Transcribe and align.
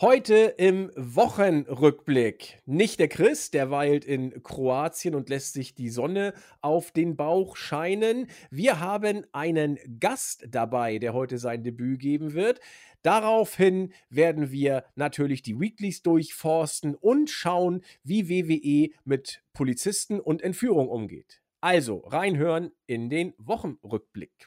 Heute 0.00 0.54
im 0.58 0.92
Wochenrückblick 0.94 2.62
nicht 2.66 3.00
der 3.00 3.08
Chris, 3.08 3.50
der 3.50 3.72
weilt 3.72 4.04
in 4.04 4.44
Kroatien 4.44 5.16
und 5.16 5.28
lässt 5.28 5.54
sich 5.54 5.74
die 5.74 5.88
Sonne 5.88 6.34
auf 6.60 6.92
den 6.92 7.16
Bauch 7.16 7.56
scheinen. 7.56 8.28
Wir 8.48 8.78
haben 8.78 9.26
einen 9.32 9.76
Gast 9.98 10.46
dabei, 10.50 11.00
der 11.00 11.14
heute 11.14 11.38
sein 11.38 11.64
Debüt 11.64 11.98
geben 11.98 12.34
wird. 12.34 12.60
Daraufhin 13.02 13.92
werden 14.08 14.52
wir 14.52 14.84
natürlich 14.94 15.42
die 15.42 15.58
Weeklies 15.58 16.00
durchforsten 16.04 16.94
und 16.94 17.28
schauen, 17.28 17.82
wie 18.04 18.28
WWE 18.28 18.94
mit 19.02 19.42
Polizisten 19.52 20.20
und 20.20 20.42
Entführung 20.42 20.88
umgeht. 20.88 21.42
Also 21.60 22.04
reinhören 22.06 22.70
in 22.86 23.10
den 23.10 23.34
Wochenrückblick. 23.36 24.46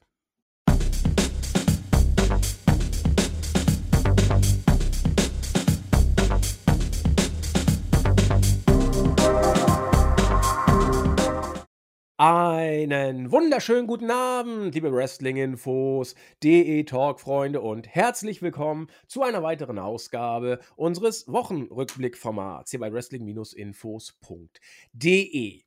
Einen 12.23 13.31
wunderschönen 13.31 13.87
guten 13.87 14.11
Abend, 14.11 14.75
liebe 14.75 14.93
Wrestling-Infos, 14.93 16.13
DE-Talk-Freunde 16.43 17.61
und 17.61 17.87
herzlich 17.87 18.43
willkommen 18.43 18.91
zu 19.07 19.23
einer 19.23 19.41
weiteren 19.41 19.79
Ausgabe 19.79 20.59
unseres 20.75 21.27
Wochenrückblick-Formats 21.27 22.69
hier 22.69 22.79
bei 22.79 22.93
wrestling-infos.de. 22.93 25.63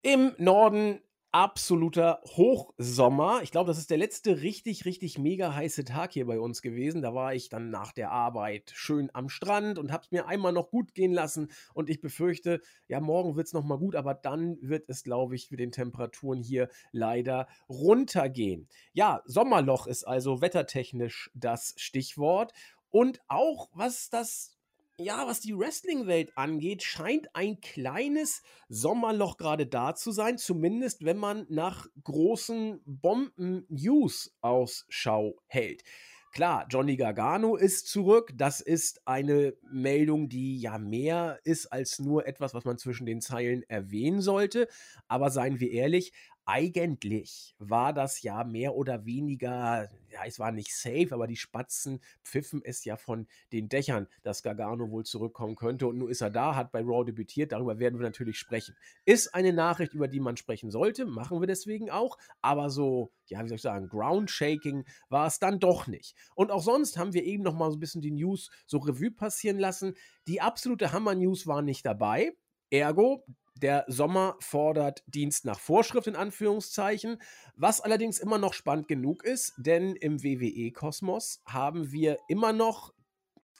Im 0.00 0.32
Norden 0.38 1.02
absoluter 1.32 2.20
Hochsommer. 2.24 3.40
Ich 3.42 3.50
glaube, 3.50 3.68
das 3.68 3.78
ist 3.78 3.90
der 3.90 3.98
letzte 3.98 4.40
richtig, 4.40 4.84
richtig 4.84 5.18
mega 5.18 5.54
heiße 5.54 5.84
Tag 5.84 6.12
hier 6.12 6.26
bei 6.26 6.40
uns 6.40 6.62
gewesen. 6.62 7.02
Da 7.02 7.14
war 7.14 7.34
ich 7.34 7.48
dann 7.48 7.70
nach 7.70 7.92
der 7.92 8.10
Arbeit 8.10 8.72
schön 8.74 9.10
am 9.12 9.28
Strand 9.28 9.78
und 9.78 9.92
habe 9.92 10.04
es 10.04 10.10
mir 10.10 10.26
einmal 10.26 10.52
noch 10.52 10.70
gut 10.70 10.94
gehen 10.94 11.12
lassen. 11.12 11.50
Und 11.74 11.90
ich 11.90 12.00
befürchte, 12.00 12.60
ja, 12.88 13.00
morgen 13.00 13.36
wird 13.36 13.46
es 13.46 13.52
nochmal 13.52 13.78
gut, 13.78 13.94
aber 13.94 14.14
dann 14.14 14.56
wird 14.60 14.88
es, 14.88 15.02
glaube 15.02 15.34
ich, 15.36 15.50
mit 15.50 15.60
den 15.60 15.72
Temperaturen 15.72 16.42
hier 16.42 16.68
leider 16.92 17.46
runtergehen. 17.68 18.68
Ja, 18.92 19.22
Sommerloch 19.26 19.86
ist 19.86 20.04
also 20.04 20.40
wettertechnisch 20.40 21.30
das 21.34 21.74
Stichwort. 21.76 22.52
Und 22.90 23.20
auch 23.28 23.68
was 23.74 24.08
das 24.08 24.57
ja, 24.98 25.26
was 25.26 25.40
die 25.40 25.56
Wrestling-Welt 25.56 26.36
angeht, 26.36 26.82
scheint 26.82 27.34
ein 27.34 27.60
kleines 27.60 28.42
Sommerloch 28.68 29.36
gerade 29.36 29.66
da 29.66 29.94
zu 29.94 30.10
sein, 30.10 30.38
zumindest 30.38 31.04
wenn 31.04 31.18
man 31.18 31.46
nach 31.48 31.86
großen 32.02 32.80
Bomben-News 32.84 34.36
Ausschau 34.40 35.36
hält. 35.46 35.84
Klar, 36.32 36.66
Johnny 36.68 36.96
Gargano 36.96 37.56
ist 37.56 37.88
zurück. 37.88 38.32
Das 38.34 38.60
ist 38.60 39.00
eine 39.06 39.54
Meldung, 39.72 40.28
die 40.28 40.60
ja 40.60 40.78
mehr 40.78 41.40
ist 41.44 41.66
als 41.72 42.00
nur 42.00 42.26
etwas, 42.26 42.52
was 42.52 42.64
man 42.64 42.76
zwischen 42.76 43.06
den 43.06 43.20
Zeilen 43.20 43.62
erwähnen 43.62 44.20
sollte. 44.20 44.68
Aber 45.06 45.30
seien 45.30 45.58
wir 45.58 45.70
ehrlich, 45.70 46.12
eigentlich 46.48 47.54
war 47.58 47.92
das 47.92 48.22
ja 48.22 48.42
mehr 48.42 48.74
oder 48.74 49.04
weniger, 49.04 49.90
ja, 50.10 50.20
es 50.24 50.38
war 50.38 50.50
nicht 50.50 50.74
safe, 50.74 51.08
aber 51.10 51.26
die 51.26 51.36
Spatzen 51.36 52.00
pfiffen 52.24 52.62
es 52.64 52.86
ja 52.86 52.96
von 52.96 53.26
den 53.52 53.68
Dächern, 53.68 54.08
dass 54.22 54.42
Gargano 54.42 54.90
wohl 54.90 55.04
zurückkommen 55.04 55.56
könnte. 55.56 55.86
Und 55.86 55.98
nun 55.98 56.08
ist 56.08 56.22
er 56.22 56.30
da, 56.30 56.56
hat 56.56 56.72
bei 56.72 56.80
Raw 56.80 57.04
debütiert, 57.04 57.52
darüber 57.52 57.78
werden 57.78 57.98
wir 57.98 58.06
natürlich 58.06 58.38
sprechen. 58.38 58.74
Ist 59.04 59.34
eine 59.34 59.52
Nachricht, 59.52 59.92
über 59.92 60.08
die 60.08 60.20
man 60.20 60.38
sprechen 60.38 60.70
sollte, 60.70 61.04
machen 61.04 61.38
wir 61.38 61.46
deswegen 61.46 61.90
auch, 61.90 62.16
aber 62.40 62.70
so, 62.70 63.12
ja, 63.26 63.44
wie 63.44 63.48
soll 63.48 63.56
ich 63.56 63.62
sagen, 63.62 63.90
Groundshaking 63.90 64.86
war 65.10 65.26
es 65.26 65.38
dann 65.38 65.60
doch 65.60 65.86
nicht. 65.86 66.16
Und 66.34 66.50
auch 66.50 66.62
sonst 66.62 66.96
haben 66.96 67.12
wir 67.12 67.24
eben 67.24 67.42
noch 67.42 67.54
mal 67.54 67.70
so 67.70 67.76
ein 67.76 67.80
bisschen 67.80 68.00
die 68.00 68.10
News 68.10 68.50
so 68.64 68.78
Revue 68.78 69.10
passieren 69.10 69.58
lassen. 69.58 69.96
Die 70.26 70.40
absolute 70.40 70.92
Hammer-News 70.92 71.46
war 71.46 71.60
nicht 71.60 71.84
dabei. 71.84 72.32
Ergo, 72.70 73.22
der 73.62 73.84
Sommer 73.88 74.36
fordert 74.40 75.02
Dienst 75.06 75.44
nach 75.44 75.58
Vorschrift 75.58 76.06
in 76.06 76.16
Anführungszeichen, 76.16 77.20
was 77.56 77.80
allerdings 77.80 78.18
immer 78.18 78.38
noch 78.38 78.54
spannend 78.54 78.88
genug 78.88 79.24
ist, 79.24 79.54
denn 79.56 79.96
im 79.96 80.22
WWE-Kosmos 80.22 81.42
haben 81.44 81.92
wir 81.92 82.18
immer 82.28 82.52
noch 82.52 82.94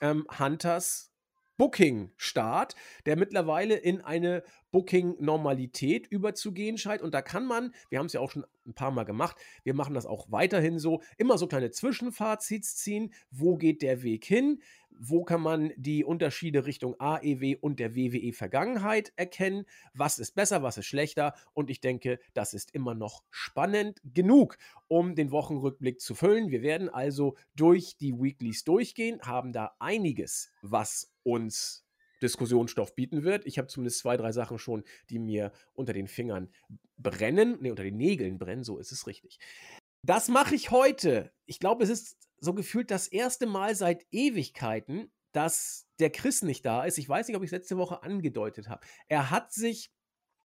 ähm, 0.01 0.25
Hunters 0.37 1.08
Booking-Start, 1.59 2.73
der 3.05 3.17
mittlerweile 3.17 3.75
in 3.75 3.99
eine 3.99 4.43
Booking-Normalität 4.71 6.07
überzugehen 6.07 6.77
scheint. 6.77 7.01
Und 7.01 7.13
da 7.13 7.21
kann 7.21 7.45
man, 7.45 7.73
wir 7.89 7.99
haben 7.99 8.05
es 8.05 8.13
ja 8.13 8.21
auch 8.21 8.31
schon 8.31 8.45
ein 8.65 8.73
paar 8.73 8.91
Mal 8.91 9.03
gemacht, 9.03 9.35
wir 9.63 9.73
machen 9.73 9.93
das 9.93 10.05
auch 10.05 10.31
weiterhin 10.31 10.79
so, 10.79 11.01
immer 11.17 11.37
so 11.37 11.47
kleine 11.47 11.71
Zwischenfazits 11.71 12.77
ziehen. 12.77 13.13
Wo 13.29 13.57
geht 13.57 13.81
der 13.81 14.03
Weg 14.03 14.23
hin? 14.23 14.61
Wo 15.01 15.23
kann 15.23 15.41
man 15.41 15.71
die 15.75 16.03
Unterschiede 16.03 16.65
Richtung 16.65 16.95
AEW 16.99 17.57
und 17.61 17.79
der 17.79 17.95
WWE 17.95 18.33
Vergangenheit 18.33 19.11
erkennen? 19.15 19.65
Was 19.93 20.19
ist 20.19 20.35
besser, 20.35 20.63
was 20.63 20.77
ist 20.77 20.87
schlechter? 20.87 21.33
Und 21.53 21.69
ich 21.69 21.81
denke, 21.81 22.19
das 22.33 22.53
ist 22.53 22.73
immer 22.73 22.95
noch 22.95 23.23
spannend 23.31 24.01
genug, 24.03 24.57
um 24.87 25.15
den 25.15 25.31
Wochenrückblick 25.31 25.99
zu 25.99 26.15
füllen. 26.15 26.51
Wir 26.51 26.61
werden 26.61 26.89
also 26.89 27.35
durch 27.55 27.97
die 27.97 28.13
Weeklies 28.13 28.63
durchgehen, 28.63 29.21
haben 29.21 29.53
da 29.53 29.73
einiges, 29.79 30.51
was 30.61 31.11
uns 31.31 31.85
Diskussionsstoff 32.21 32.95
bieten 32.95 33.23
wird. 33.23 33.45
Ich 33.45 33.57
habe 33.57 33.67
zumindest 33.67 33.99
zwei, 33.99 34.17
drei 34.17 34.31
Sachen 34.31 34.59
schon, 34.59 34.83
die 35.09 35.19
mir 35.19 35.51
unter 35.73 35.93
den 35.93 36.07
Fingern 36.07 36.49
brennen, 36.97 37.61
ne, 37.61 37.69
unter 37.69 37.83
den 37.83 37.97
Nägeln 37.97 38.37
brennen, 38.37 38.63
so 38.63 38.77
ist 38.77 38.91
es 38.91 39.07
richtig. 39.07 39.39
Das 40.03 40.27
mache 40.27 40.55
ich 40.55 40.71
heute. 40.71 41.31
Ich 41.45 41.59
glaube, 41.59 41.83
es 41.83 41.89
ist 41.89 42.17
so 42.39 42.53
gefühlt 42.53 42.91
das 42.91 43.07
erste 43.07 43.47
Mal 43.47 43.75
seit 43.75 44.05
Ewigkeiten, 44.11 45.11
dass 45.31 45.87
der 45.99 46.09
Chris 46.09 46.41
nicht 46.41 46.65
da 46.65 46.83
ist. 46.83 46.97
Ich 46.97 47.07
weiß 47.07 47.27
nicht, 47.27 47.37
ob 47.37 47.43
ich 47.43 47.47
es 47.47 47.53
letzte 47.53 47.77
Woche 47.77 48.03
angedeutet 48.03 48.69
habe. 48.69 48.85
Er 49.07 49.29
hat 49.29 49.53
sich 49.53 49.91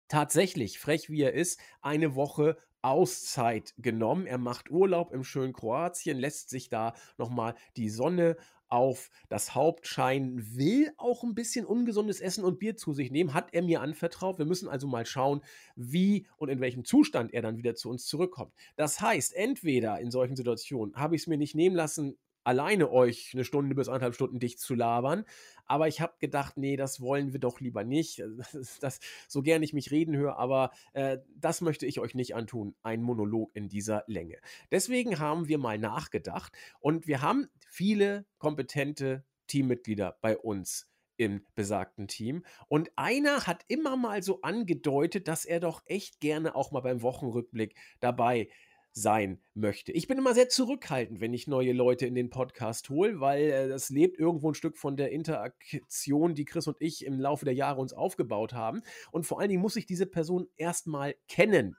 tatsächlich, 0.08 0.80
frech 0.80 1.10
wie 1.10 1.22
er 1.22 1.34
ist, 1.34 1.60
eine 1.82 2.16
Woche 2.16 2.58
Auszeit 2.82 3.74
genommen. 3.78 4.28
Er 4.28 4.38
macht 4.38 4.70
Urlaub 4.70 5.12
im 5.12 5.24
schönen 5.24 5.54
Kroatien, 5.54 6.20
lässt 6.20 6.50
sich 6.50 6.70
da 6.70 6.94
nochmal 7.18 7.56
die 7.78 7.90
Sonne 7.90 8.38
auf 8.70 9.10
das 9.30 9.56
Haupt 9.56 9.88
scheinen, 9.88 10.56
will 10.56 10.92
auch 10.98 11.24
ein 11.24 11.36
bisschen 11.36 11.66
ungesundes 11.66 12.20
Essen 12.20 12.44
und 12.44 12.60
Bier 12.60 12.76
zu 12.76 12.94
sich 12.94 13.12
nehmen, 13.12 13.34
hat 13.34 13.54
er 13.54 13.62
mir 13.62 13.82
anvertraut. 13.82 14.38
Wir 14.38 14.46
müssen 14.46 14.70
also 14.70 14.88
mal 14.88 15.06
schauen, 15.06 15.42
wie 15.76 16.28
und 16.38 16.50
in 16.50 16.60
welchem 16.60 16.86
Zustand 16.86 17.34
er 17.34 17.42
dann 17.42 17.58
wieder 17.58 17.76
zu 17.76 17.90
uns 17.90 18.06
zurückkommt. 18.06 18.54
Das 18.76 19.02
heißt, 19.02 19.34
entweder 19.36 20.00
in 20.00 20.12
solchen 20.12 20.36
Situationen 20.36 20.96
habe 20.96 21.16
ich 21.16 21.24
es 21.24 21.28
mir 21.28 21.38
nicht 21.38 21.56
nehmen 21.56 21.76
lassen, 21.76 22.18
alleine 22.46 22.92
euch 22.92 23.32
eine 23.34 23.44
Stunde 23.44 23.76
bis 23.76 23.90
anderthalb 23.90 24.16
Stunden 24.16 24.40
dicht 24.40 24.60
zu 24.60 24.76
labern. 24.76 25.26
Aber 25.66 25.88
ich 25.88 26.00
habe 26.00 26.14
gedacht, 26.20 26.58
nee, 26.58 26.78
das 26.78 27.02
wollen 27.02 27.34
wir 27.34 27.40
doch 27.40 27.60
lieber 27.60 27.84
nicht. 27.84 28.24
Das, 28.54 28.80
das, 28.80 29.00
so 29.28 29.42
gern 29.42 29.64
ich 29.64 29.74
mich 29.74 29.92
reden 29.92 30.16
höre, 30.16 30.38
aber 30.38 30.72
äh, 30.94 31.18
das 31.36 31.62
möchte 31.62 31.86
ich 31.86 32.00
euch 32.00 32.16
nicht 32.16 32.36
antun. 32.36 32.76
Ein 32.84 33.02
Monolog 33.02 33.52
in 33.56 33.68
dieser 33.68 34.04
Länge. 34.08 34.38
Deswegen 34.72 35.20
haben 35.20 35.48
wir 35.48 35.58
mal 35.58 35.78
nachgedacht 35.78 36.54
und 36.80 37.08
wir 37.08 37.22
haben 37.22 37.50
viele 37.68 38.26
kompetente 38.38 39.26
Teammitglieder 39.48 40.18
bei 40.22 40.38
uns 40.38 40.90
im 41.18 41.46
besagten 41.56 42.08
Team. 42.08 42.46
Und 42.68 42.92
einer 42.96 43.48
hat 43.48 43.64
immer 43.68 43.96
mal 43.96 44.22
so 44.22 44.42
angedeutet, 44.42 45.28
dass 45.28 45.46
er 45.46 45.60
doch 45.60 45.82
echt 45.86 46.20
gerne 46.20 46.56
auch 46.56 46.72
mal 46.72 46.82
beim 46.82 47.02
Wochenrückblick 47.02 47.76
dabei 48.00 48.42
ist 48.42 48.52
sein 48.96 49.42
möchte. 49.54 49.92
Ich 49.92 50.08
bin 50.08 50.18
immer 50.18 50.34
sehr 50.34 50.48
zurückhaltend, 50.48 51.20
wenn 51.20 51.34
ich 51.34 51.48
neue 51.48 51.74
Leute 51.74 52.08
in 52.08 52.16
den 52.16 52.30
Podcast 52.30 52.90
hole, 52.90 53.20
weil 53.20 53.44
äh, 53.44 53.68
das 53.68 53.90
lebt 53.90 54.18
irgendwo 54.18 54.50
ein 54.50 54.56
Stück 54.56 54.78
von 54.78 54.96
der 54.96 55.12
Interaktion, 55.12 56.34
die 56.34 56.46
Chris 56.46 56.66
und 56.68 56.78
ich 56.80 57.06
im 57.06 57.20
Laufe 57.20 57.44
der 57.44 57.54
Jahre 57.54 57.82
uns 57.82 57.92
aufgebaut 57.92 58.54
haben. 58.54 58.82
Und 59.12 59.26
vor 59.26 59.40
allen 59.40 59.50
Dingen 59.50 59.62
muss 59.62 59.76
ich 59.76 59.86
diese 59.86 60.06
Person 60.06 60.48
erstmal 60.56 61.16
kennen. 61.28 61.76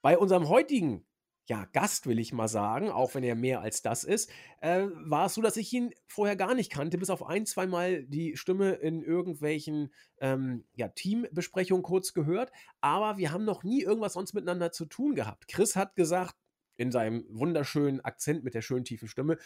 Bei 0.00 0.16
unserem 0.16 0.48
heutigen 0.48 1.06
ja, 1.46 1.64
Gast, 1.72 2.06
will 2.06 2.18
ich 2.18 2.32
mal 2.32 2.48
sagen, 2.48 2.90
auch 2.90 3.14
wenn 3.14 3.22
er 3.22 3.36
mehr 3.36 3.60
als 3.60 3.80
das 3.80 4.02
ist, 4.02 4.30
äh, 4.60 4.86
war 5.04 5.26
es 5.26 5.34
so, 5.34 5.42
dass 5.42 5.56
ich 5.56 5.72
ihn 5.72 5.92
vorher 6.08 6.34
gar 6.34 6.54
nicht 6.54 6.72
kannte, 6.72 6.98
bis 6.98 7.08
auf 7.08 7.24
ein, 7.24 7.46
zweimal 7.46 8.04
die 8.04 8.36
Stimme 8.36 8.72
in 8.72 9.02
irgendwelchen 9.02 9.92
ähm, 10.20 10.64
ja, 10.74 10.88
Teambesprechungen 10.88 11.84
kurz 11.84 12.12
gehört. 12.14 12.50
Aber 12.80 13.16
wir 13.16 13.30
haben 13.30 13.44
noch 13.44 13.62
nie 13.62 13.82
irgendwas 13.82 14.14
sonst 14.14 14.34
miteinander 14.34 14.72
zu 14.72 14.86
tun 14.86 15.14
gehabt. 15.14 15.46
Chris 15.46 15.76
hat 15.76 15.94
gesagt, 15.94 16.34
in 16.76 16.90
seinem 16.90 17.24
wunderschönen 17.30 18.00
Akzent 18.00 18.44
mit 18.44 18.54
der 18.54 18.62
schönen 18.62 18.84
tiefen 18.84 19.08
Stimme, 19.08 19.38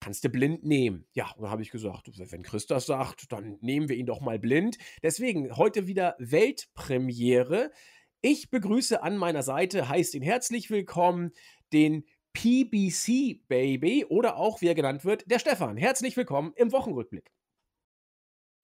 kannst 0.00 0.24
du 0.24 0.28
blind 0.28 0.64
nehmen. 0.64 1.06
Ja, 1.12 1.30
und 1.32 1.42
dann 1.42 1.50
habe 1.50 1.62
ich 1.62 1.70
gesagt, 1.70 2.08
wenn 2.14 2.42
Chris 2.42 2.66
das 2.66 2.86
sagt, 2.86 3.32
dann 3.32 3.58
nehmen 3.60 3.88
wir 3.88 3.96
ihn 3.96 4.06
doch 4.06 4.20
mal 4.20 4.38
blind. 4.38 4.78
Deswegen 5.02 5.56
heute 5.56 5.86
wieder 5.86 6.14
Weltpremiere. 6.18 7.72
Ich 8.20 8.50
begrüße 8.50 9.00
an 9.00 9.16
meiner 9.16 9.44
Seite, 9.44 9.88
heißt 9.88 10.14
ihn 10.14 10.22
herzlich 10.22 10.70
willkommen, 10.70 11.30
den 11.72 12.04
PBC 12.32 13.46
Baby 13.46 14.06
oder 14.06 14.36
auch, 14.36 14.60
wie 14.60 14.66
er 14.66 14.74
genannt 14.74 15.04
wird, 15.04 15.30
der 15.30 15.38
Stefan. 15.38 15.76
Herzlich 15.76 16.16
willkommen 16.16 16.52
im 16.56 16.72
Wochenrückblick. 16.72 17.30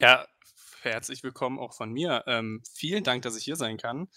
Ja, 0.00 0.26
herzlich 0.82 1.22
willkommen 1.22 1.60
auch 1.60 1.72
von 1.72 1.92
mir. 1.92 2.24
Ähm, 2.26 2.64
vielen 2.68 3.04
Dank, 3.04 3.22
dass 3.22 3.36
ich 3.36 3.44
hier 3.44 3.54
sein 3.54 3.76
kann. 3.76 4.08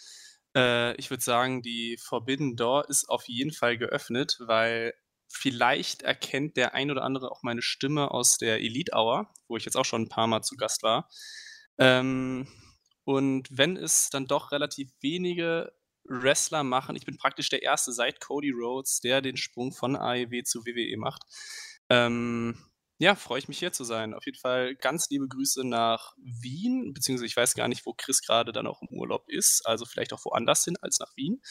Äh, 0.55 0.95
ich 0.95 1.11
würde 1.11 1.23
sagen, 1.23 1.61
die 1.61 1.99
Forbidden 2.03 2.55
Door 2.55 2.89
ist 2.89 3.07
auf 3.07 3.27
jeden 3.27 3.51
Fall 3.51 3.77
geöffnet, 3.77 4.37
weil 4.39 4.95
vielleicht 5.27 6.01
erkennt 6.01 6.57
der 6.57 6.73
ein 6.73 6.89
oder 6.89 7.03
andere 7.03 7.29
auch 7.29 7.43
meine 7.43 7.61
Stimme 7.61 8.09
aus 8.09 8.39
der 8.39 8.59
Elite 8.59 8.93
Hour, 8.95 9.31
wo 9.47 9.55
ich 9.55 9.65
jetzt 9.65 9.77
auch 9.77 9.85
schon 9.85 10.03
ein 10.03 10.09
paar 10.09 10.25
Mal 10.25 10.41
zu 10.41 10.55
Gast 10.55 10.81
war. 10.81 11.07
Ähm, 11.77 12.47
und 13.07 13.47
wenn 13.49 13.77
es 13.77 14.09
dann 14.09 14.27
doch 14.27 14.51
relativ 14.51 14.91
wenige 14.99 15.71
Wrestler 16.03 16.65
machen, 16.65 16.97
ich 16.97 17.05
bin 17.05 17.15
praktisch 17.15 17.47
der 17.47 17.63
Erste 17.63 17.93
seit 17.93 18.19
Cody 18.19 18.51
Rhodes, 18.51 18.99
der 18.99 19.21
den 19.21 19.37
Sprung 19.37 19.71
von 19.71 19.95
AEW 19.95 20.43
zu 20.43 20.65
WWE 20.65 20.97
macht. 20.97 21.23
Ähm, 21.89 22.57
ja, 22.97 23.15
freue 23.15 23.39
ich 23.39 23.47
mich 23.47 23.59
hier 23.59 23.71
zu 23.71 23.85
sein. 23.85 24.13
Auf 24.13 24.25
jeden 24.25 24.37
Fall 24.37 24.75
ganz 24.75 25.09
liebe 25.09 25.29
Grüße 25.29 25.65
nach 25.65 26.15
Wien, 26.17 26.91
beziehungsweise 26.93 27.27
ich 27.27 27.37
weiß 27.37 27.53
gar 27.53 27.69
nicht, 27.69 27.85
wo 27.85 27.93
Chris 27.93 28.21
gerade 28.21 28.51
dann 28.51 28.67
auch 28.67 28.81
im 28.81 28.89
Urlaub 28.89 29.29
ist, 29.29 29.65
also 29.65 29.85
vielleicht 29.85 30.11
auch 30.11 30.25
woanders 30.25 30.65
hin 30.65 30.75
als 30.81 30.99
nach 30.99 31.15
Wien. 31.15 31.41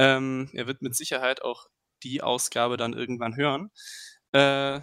Ähm, 0.00 0.50
er 0.52 0.66
wird 0.66 0.82
mit 0.82 0.96
Sicherheit 0.96 1.42
auch 1.42 1.68
die 2.02 2.22
Ausgabe 2.22 2.76
dann 2.76 2.92
irgendwann 2.92 3.36
hören. 3.36 3.70
Äh, 4.32 4.80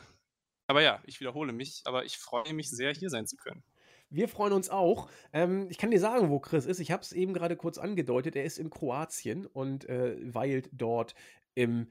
aber 0.67 0.81
ja, 0.81 1.03
ich 1.07 1.19
wiederhole 1.19 1.51
mich, 1.51 1.81
aber 1.83 2.05
ich 2.05 2.17
freue 2.17 2.53
mich 2.53 2.69
sehr, 2.69 2.93
hier 2.93 3.09
sein 3.09 3.27
zu 3.27 3.35
können. 3.35 3.65
Wir 4.09 4.27
freuen 4.27 4.53
uns 4.53 4.69
auch. 4.69 5.09
Ähm, 5.33 5.67
ich 5.69 5.77
kann 5.77 5.91
dir 5.91 5.99
sagen, 5.99 6.29
wo 6.29 6.39
Chris 6.39 6.65
ist. 6.65 6.79
Ich 6.79 6.91
habe 6.91 7.03
es 7.03 7.11
eben 7.11 7.33
gerade 7.33 7.55
kurz 7.55 7.77
angedeutet. 7.77 8.35
Er 8.35 8.45
ist 8.45 8.59
in 8.59 8.69
Kroatien 8.69 9.45
und 9.45 9.87
äh, 9.89 10.15
weilt 10.33 10.69
dort 10.71 11.15
im 11.53 11.87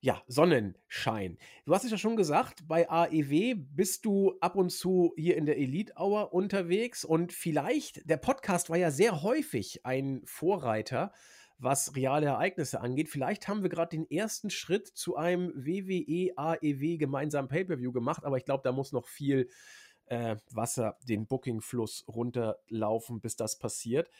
ja, 0.00 0.22
Sonnenschein. 0.28 1.38
Du 1.64 1.74
hast 1.74 1.84
es 1.84 1.90
ja 1.90 1.98
schon 1.98 2.16
gesagt, 2.16 2.68
bei 2.68 2.88
AEW 2.88 3.54
bist 3.56 4.04
du 4.04 4.36
ab 4.40 4.54
und 4.54 4.70
zu 4.70 5.12
hier 5.16 5.36
in 5.36 5.46
der 5.46 5.58
Elite 5.58 5.94
Hour 5.98 6.32
unterwegs 6.32 7.04
und 7.04 7.32
vielleicht, 7.32 8.08
der 8.08 8.18
Podcast 8.18 8.70
war 8.70 8.76
ja 8.76 8.90
sehr 8.90 9.22
häufig 9.22 9.84
ein 9.84 10.22
Vorreiter 10.24 11.12
was 11.58 11.96
reale 11.96 12.26
Ereignisse 12.26 12.80
angeht. 12.80 13.08
Vielleicht 13.08 13.48
haben 13.48 13.62
wir 13.62 13.70
gerade 13.70 13.96
den 13.96 14.10
ersten 14.10 14.50
Schritt 14.50 14.86
zu 14.88 15.16
einem 15.16 15.52
WWE 15.54 16.32
AEW 16.36 16.98
gemeinsamen 16.98 17.48
Pay-per-View 17.48 17.92
gemacht, 17.92 18.24
aber 18.24 18.36
ich 18.36 18.44
glaube, 18.44 18.62
da 18.62 18.72
muss 18.72 18.92
noch 18.92 19.08
viel 19.08 19.48
äh, 20.06 20.36
Wasser 20.50 20.98
den 21.02 21.26
Bookingfluss 21.26 22.04
runterlaufen, 22.08 23.20
bis 23.20 23.36
das 23.36 23.58
passiert. 23.58 24.10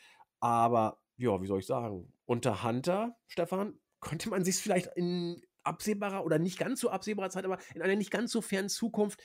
Aber 0.41 1.01
ja, 1.17 1.41
wie 1.41 1.47
soll 1.47 1.61
ich 1.61 1.67
sagen? 1.67 2.13
Unter 2.27 2.63
Hunter, 2.63 3.17
Stefan, 3.27 3.79
könnte 4.01 4.29
man 4.29 4.45
sich 4.45 4.57
vielleicht 4.57 4.89
in 4.97 5.43
absehbarer 5.63 6.25
oder 6.25 6.39
nicht 6.39 6.59
ganz 6.59 6.81
so 6.81 6.91
absehbarer 6.91 7.31
Zeit, 7.31 7.45
aber 7.45 7.59
in 7.75 7.83
einer 7.83 7.97
nicht 7.97 8.11
ganz 8.11 8.31
so 8.31 8.41
fernen 8.41 8.69
Zukunft 8.69 9.21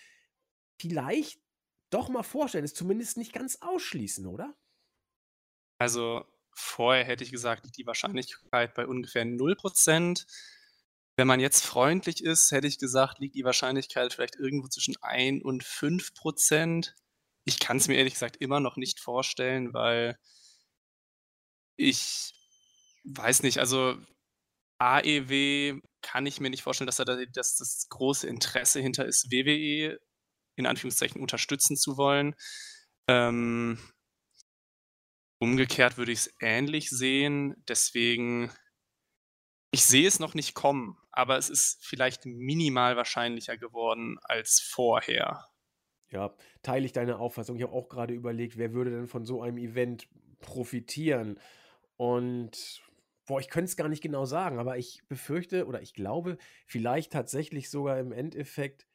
vielleicht 0.80 1.40
doch 1.90 2.10
mal 2.10 2.24
vorstellen, 2.24 2.64
ist 2.64 2.78
zumindest 2.78 3.18
nicht 3.18 3.34
ganz 3.34 3.58
ausschließen, 3.62 4.26
oder? 4.26 4.56
Also 5.78 6.26
Vorher 6.54 7.06
hätte 7.06 7.24
ich 7.24 7.32
gesagt, 7.32 7.78
die 7.78 7.88
Wahrscheinlichkeit 7.88 8.74
bei 8.74 8.86
ungefähr 8.86 9.26
0%. 9.26 10.26
Wenn 11.22 11.28
man 11.28 11.40
jetzt 11.40 11.64
freundlich 11.64 12.24
ist, 12.24 12.50
hätte 12.50 12.66
ich 12.66 12.80
gesagt, 12.80 13.20
liegt 13.20 13.36
die 13.36 13.44
Wahrscheinlichkeit 13.44 14.12
vielleicht 14.12 14.38
irgendwo 14.38 14.68
zwischen 14.70 14.96
1 15.04 15.44
und 15.44 15.64
5%. 15.64 16.96
Ich 17.46 17.60
kann 17.60 17.78
es 17.78 17.88
mir 17.88 17.94
ehrlich 17.94 18.16
gesagt 18.16 18.38
immer 18.38 18.60
noch 18.60 18.76
nicht 18.76 19.00
vorstellen, 19.00 19.72
weil 19.72 20.18
ich 21.76 22.34
weiß 23.04 23.44
nicht, 23.44 23.60
also 23.60 24.00
AEW 24.80 25.82
kann 26.02 26.26
ich 26.26 26.40
mir 26.40 26.50
nicht 26.50 26.64
vorstellen, 26.64 26.88
dass, 26.88 26.98
da, 26.98 27.04
dass 27.06 27.56
das 27.56 27.86
große 27.90 28.28
Interesse 28.28 28.80
hinter 28.80 29.06
ist, 29.06 29.32
WWE 29.32 30.00
in 30.56 30.66
Anführungszeichen 30.66 31.22
unterstützen 31.22 31.78
zu 31.78 31.98
wollen. 31.98 32.34
Ähm, 33.08 33.78
Umgekehrt 35.38 35.98
würde 35.98 36.14
ich 36.14 36.22
es 36.22 36.34
ähnlich 36.40 36.90
sehen, 36.90 37.54
deswegen 37.68 38.52
ich 39.72 39.86
sehe 39.86 40.08
es 40.08 40.20
noch 40.20 40.34
nicht 40.34 40.54
kommen, 40.54 40.98
aber 41.12 41.38
es 41.38 41.50
ist 41.50 41.86
vielleicht 41.86 42.26
minimal 42.26 42.96
wahrscheinlicher 42.96 43.58
geworden 43.58 44.18
als 44.24 44.60
vorher. 44.60 45.48
Ja, 46.10 46.36
teile 46.62 46.86
ich 46.86 46.92
deine 46.92 47.20
Auffassung. 47.20 47.56
Ich 47.56 47.64
habe 47.64 47.74
auch 47.74 47.88
gerade 47.88 48.14
überlegt, 48.14 48.58
wer 48.58 48.74
würde 48.74 48.92
denn 48.92 49.08
von 49.08 49.26
so 49.26 49.42
einem 49.42 49.58
Event 49.58 50.08
profitieren? 50.42 51.40
Und 51.96 52.82
boah, 53.26 53.40
ich 53.40 53.50
könnte 53.50 53.70
es 53.70 53.78
gar 53.78 53.88
nicht 53.88 54.04
genau 54.04 54.26
sagen, 54.26 54.60
aber 54.60 54.78
ich 54.78 55.04
befürchte 55.08 55.66
oder 55.68 55.82
ich 55.82 55.94
glaube, 55.94 56.38
vielleicht 56.66 57.14
tatsächlich 57.14 57.70
sogar 57.70 57.98
im 58.00 58.12
Endeffekt 58.12 58.88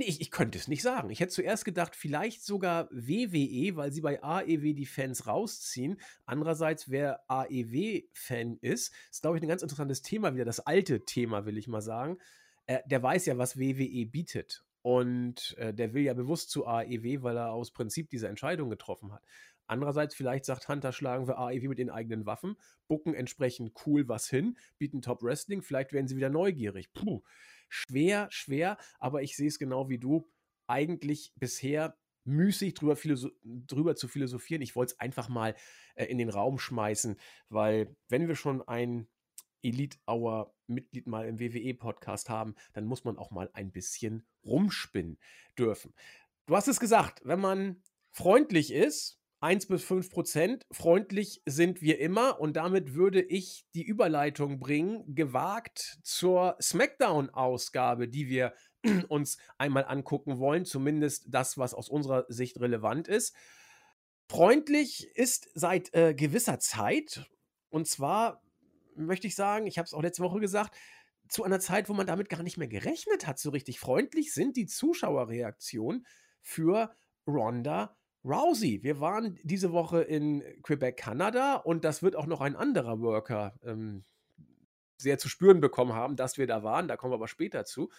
Nee, 0.00 0.06
ich, 0.06 0.22
ich 0.22 0.30
könnte 0.30 0.56
es 0.56 0.66
nicht 0.66 0.80
sagen. 0.80 1.10
Ich 1.10 1.20
hätte 1.20 1.30
zuerst 1.30 1.66
gedacht, 1.66 1.94
vielleicht 1.94 2.42
sogar 2.42 2.88
WWE, 2.90 3.76
weil 3.76 3.92
sie 3.92 4.00
bei 4.00 4.22
AEW 4.22 4.72
die 4.72 4.86
Fans 4.86 5.26
rausziehen. 5.26 6.00
Andererseits, 6.24 6.90
wer 6.90 7.20
AEW-Fan 7.28 8.56
ist, 8.62 8.94
ist, 9.10 9.20
glaube 9.20 9.36
ich, 9.36 9.42
ein 9.42 9.48
ganz 9.48 9.60
interessantes 9.60 10.00
Thema 10.00 10.34
wieder. 10.34 10.46
Das 10.46 10.60
alte 10.60 11.04
Thema, 11.04 11.44
will 11.44 11.58
ich 11.58 11.68
mal 11.68 11.82
sagen. 11.82 12.16
Äh, 12.64 12.78
der 12.86 13.02
weiß 13.02 13.26
ja, 13.26 13.36
was 13.36 13.58
WWE 13.58 14.06
bietet. 14.06 14.64
Und 14.80 15.54
äh, 15.58 15.74
der 15.74 15.92
will 15.92 16.04
ja 16.04 16.14
bewusst 16.14 16.48
zu 16.48 16.66
AEW, 16.66 17.22
weil 17.22 17.36
er 17.36 17.52
aus 17.52 17.70
Prinzip 17.70 18.08
diese 18.08 18.26
Entscheidung 18.26 18.70
getroffen 18.70 19.12
hat. 19.12 19.22
Andererseits, 19.66 20.14
vielleicht 20.14 20.46
sagt 20.46 20.66
Hunter, 20.66 20.92
schlagen 20.92 21.28
wir 21.28 21.36
AEW 21.36 21.68
mit 21.68 21.78
den 21.78 21.90
eigenen 21.90 22.24
Waffen, 22.24 22.56
bucken 22.88 23.12
entsprechend 23.12 23.74
cool 23.84 24.08
was 24.08 24.30
hin, 24.30 24.56
bieten 24.78 25.02
Top 25.02 25.22
Wrestling, 25.22 25.60
vielleicht 25.60 25.92
werden 25.92 26.08
sie 26.08 26.16
wieder 26.16 26.30
neugierig. 26.30 26.90
Puh 26.94 27.22
schwer, 27.70 28.28
schwer, 28.30 28.76
aber 28.98 29.22
ich 29.22 29.36
sehe 29.36 29.48
es 29.48 29.58
genau 29.58 29.88
wie 29.88 29.98
du. 29.98 30.28
Eigentlich 30.66 31.32
bisher 31.36 31.96
müßig 32.24 32.74
drüber, 32.74 32.96
drüber 33.42 33.96
zu 33.96 34.08
philosophieren. 34.08 34.62
Ich 34.62 34.76
wollte 34.76 34.92
es 34.92 35.00
einfach 35.00 35.28
mal 35.28 35.54
äh, 35.94 36.04
in 36.04 36.18
den 36.18 36.28
Raum 36.28 36.58
schmeißen, 36.58 37.18
weil 37.48 37.96
wenn 38.08 38.28
wir 38.28 38.36
schon 38.36 38.66
ein 38.68 39.08
Elite 39.62 39.98
Hour 40.06 40.54
Mitglied 40.66 41.06
mal 41.06 41.26
im 41.26 41.38
WWE-Podcast 41.38 42.28
haben, 42.28 42.54
dann 42.72 42.86
muss 42.86 43.04
man 43.04 43.18
auch 43.18 43.30
mal 43.30 43.50
ein 43.52 43.72
bisschen 43.72 44.26
rumspinnen 44.44 45.18
dürfen. 45.58 45.94
Du 46.46 46.56
hast 46.56 46.68
es 46.68 46.80
gesagt, 46.80 47.20
wenn 47.24 47.40
man 47.40 47.82
freundlich 48.10 48.72
ist, 48.72 49.19
1 49.40 49.66
bis 49.66 49.82
5 49.84 50.10
Prozent. 50.10 50.66
Freundlich 50.70 51.42
sind 51.46 51.80
wir 51.80 51.98
immer 51.98 52.40
und 52.40 52.56
damit 52.56 52.94
würde 52.94 53.22
ich 53.22 53.66
die 53.74 53.82
Überleitung 53.82 54.60
bringen, 54.60 55.14
gewagt 55.14 55.98
zur 56.02 56.56
SmackDown-Ausgabe, 56.60 58.08
die 58.08 58.28
wir 58.28 58.52
uns 59.08 59.38
einmal 59.56 59.86
angucken 59.86 60.38
wollen, 60.38 60.66
zumindest 60.66 61.26
das, 61.28 61.56
was 61.56 61.72
aus 61.72 61.88
unserer 61.88 62.26
Sicht 62.28 62.60
relevant 62.60 63.08
ist. 63.08 63.34
Freundlich 64.28 65.08
ist 65.16 65.50
seit 65.54 65.92
äh, 65.94 66.14
gewisser 66.14 66.58
Zeit 66.58 67.26
und 67.70 67.88
zwar 67.88 68.42
möchte 68.94 69.26
ich 69.26 69.34
sagen, 69.34 69.66
ich 69.66 69.78
habe 69.78 69.86
es 69.86 69.94
auch 69.94 70.02
letzte 70.02 70.22
Woche 70.22 70.40
gesagt, 70.40 70.76
zu 71.28 71.44
einer 71.44 71.60
Zeit, 71.60 71.88
wo 71.88 71.94
man 71.94 72.06
damit 72.06 72.28
gar 72.28 72.42
nicht 72.42 72.58
mehr 72.58 72.68
gerechnet 72.68 73.26
hat, 73.26 73.38
so 73.38 73.50
richtig 73.50 73.80
freundlich 73.80 74.34
sind 74.34 74.56
die 74.56 74.66
Zuschauerreaktionen 74.66 76.04
für 76.42 76.94
Ronda 77.26 77.96
Rousey. 78.24 78.82
Wir 78.82 79.00
waren 79.00 79.38
diese 79.42 79.72
Woche 79.72 80.02
in 80.02 80.42
Quebec, 80.62 80.96
Kanada 80.96 81.56
und 81.56 81.84
das 81.84 82.02
wird 82.02 82.16
auch 82.16 82.26
noch 82.26 82.40
ein 82.40 82.56
anderer 82.56 83.00
Worker 83.00 83.54
ähm, 83.64 84.04
sehr 84.98 85.18
zu 85.18 85.28
spüren 85.28 85.60
bekommen 85.60 85.94
haben, 85.94 86.16
dass 86.16 86.38
wir 86.38 86.46
da 86.46 86.62
waren. 86.62 86.88
Da 86.88 86.96
kommen 86.96 87.12
wir 87.12 87.16
aber 87.16 87.28
später 87.28 87.64
zu. 87.64 87.90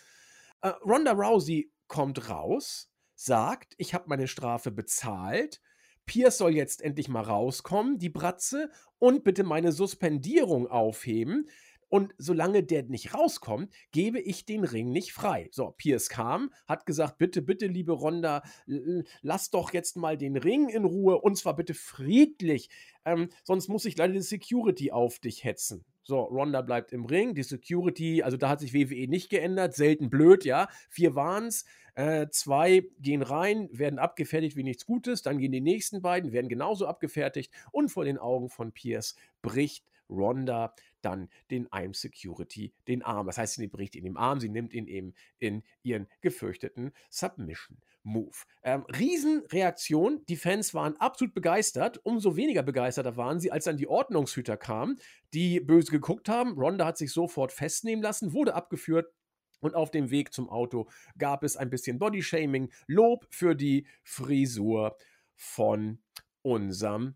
Äh, 0.61 0.69
Ronda 0.85 1.13
Rousey 1.13 1.71
kommt 1.87 2.29
raus, 2.29 2.91
sagt, 3.15 3.73
ich 3.77 3.93
habe 3.93 4.05
meine 4.07 4.27
Strafe 4.27 4.71
bezahlt. 4.71 5.61
Pierce 6.05 6.37
soll 6.37 6.55
jetzt 6.55 6.81
endlich 6.81 7.07
mal 7.07 7.21
rauskommen, 7.23 7.97
die 7.97 8.09
Bratze, 8.09 8.69
und 8.99 9.23
bitte 9.23 9.43
meine 9.43 9.71
Suspendierung 9.71 10.67
aufheben. 10.67 11.47
Und 11.91 12.15
solange 12.17 12.63
der 12.63 12.83
nicht 12.83 13.13
rauskommt, 13.13 13.73
gebe 13.91 14.21
ich 14.21 14.45
den 14.45 14.63
Ring 14.63 14.93
nicht 14.93 15.11
frei. 15.11 15.49
So, 15.51 15.71
Pierce 15.71 16.07
kam, 16.07 16.53
hat 16.65 16.85
gesagt, 16.85 17.17
bitte, 17.17 17.41
bitte, 17.41 17.67
liebe 17.67 17.91
Ronda, 17.91 18.43
lass 18.65 19.49
doch 19.49 19.73
jetzt 19.73 19.97
mal 19.97 20.17
den 20.17 20.37
Ring 20.37 20.69
in 20.69 20.85
Ruhe 20.85 21.19
und 21.19 21.37
zwar 21.37 21.53
bitte 21.53 21.73
friedlich. 21.73 22.69
Ähm, 23.03 23.27
sonst 23.43 23.67
muss 23.67 23.83
ich 23.83 23.97
leider 23.97 24.13
die 24.13 24.21
Security 24.21 24.93
auf 24.93 25.19
dich 25.19 25.43
hetzen. 25.43 25.83
So, 26.03 26.21
Ronda 26.21 26.61
bleibt 26.61 26.93
im 26.93 27.03
Ring. 27.03 27.35
Die 27.35 27.43
Security, 27.43 28.23
also 28.23 28.37
da 28.37 28.47
hat 28.47 28.61
sich 28.61 28.73
WWE 28.73 29.09
nicht 29.09 29.29
geändert. 29.29 29.75
Selten 29.75 30.09
blöd, 30.09 30.45
ja. 30.45 30.69
Vier 30.89 31.13
waren's. 31.13 31.65
Äh, 31.95 32.29
zwei 32.29 32.83
gehen 32.99 33.21
rein, 33.21 33.67
werden 33.73 33.99
abgefertigt 33.99 34.55
wie 34.55 34.63
nichts 34.63 34.85
Gutes. 34.85 35.23
Dann 35.23 35.39
gehen 35.39 35.51
die 35.51 35.59
nächsten 35.59 36.01
beiden, 36.01 36.31
werden 36.31 36.47
genauso 36.47 36.87
abgefertigt. 36.87 37.53
Und 37.73 37.89
vor 37.89 38.05
den 38.05 38.17
Augen 38.17 38.47
von 38.47 38.71
Pierce 38.71 39.17
bricht 39.41 39.85
Ronda 40.09 40.73
dann 41.01 41.29
den 41.49 41.67
I'm 41.69 41.93
Security 41.93 42.73
den 42.87 43.03
Arm. 43.03 43.27
Das 43.27 43.37
heißt, 43.37 43.55
sie 43.55 43.67
bricht 43.67 43.95
ihn 43.95 44.05
im 44.05 44.17
Arm, 44.17 44.39
sie 44.39 44.49
nimmt 44.49 44.73
ihn 44.73 44.87
eben 44.87 45.13
in 45.39 45.63
ihren 45.83 46.07
gefürchteten 46.21 46.91
Submission. 47.09 47.77
Move. 48.03 48.35
Ähm, 48.63 48.83
Riesenreaktion. 48.87 50.25
Die 50.27 50.35
Fans 50.35 50.73
waren 50.73 50.97
absolut 50.97 51.33
begeistert. 51.33 51.99
Umso 52.03 52.35
weniger 52.35 52.63
begeistert 52.63 53.15
waren 53.17 53.39
sie, 53.39 53.51
als 53.51 53.65
dann 53.65 53.77
die 53.77 53.87
Ordnungshüter 53.87 54.57
kamen, 54.57 54.99
die 55.33 55.59
böse 55.59 55.91
geguckt 55.91 56.29
haben. 56.29 56.53
Ronda 56.53 56.85
hat 56.85 56.97
sich 56.97 57.11
sofort 57.11 57.51
festnehmen 57.51 58.01
lassen, 58.01 58.33
wurde 58.33 58.55
abgeführt. 58.55 59.13
Und 59.59 59.75
auf 59.75 59.91
dem 59.91 60.09
Weg 60.09 60.33
zum 60.33 60.49
Auto 60.49 60.89
gab 61.19 61.43
es 61.43 61.55
ein 61.55 61.69
bisschen 61.69 61.99
Bodyshaming. 61.99 62.71
Lob 62.87 63.27
für 63.29 63.53
die 63.55 63.85
Frisur 64.03 64.97
von 65.35 66.01
unserem 66.41 67.13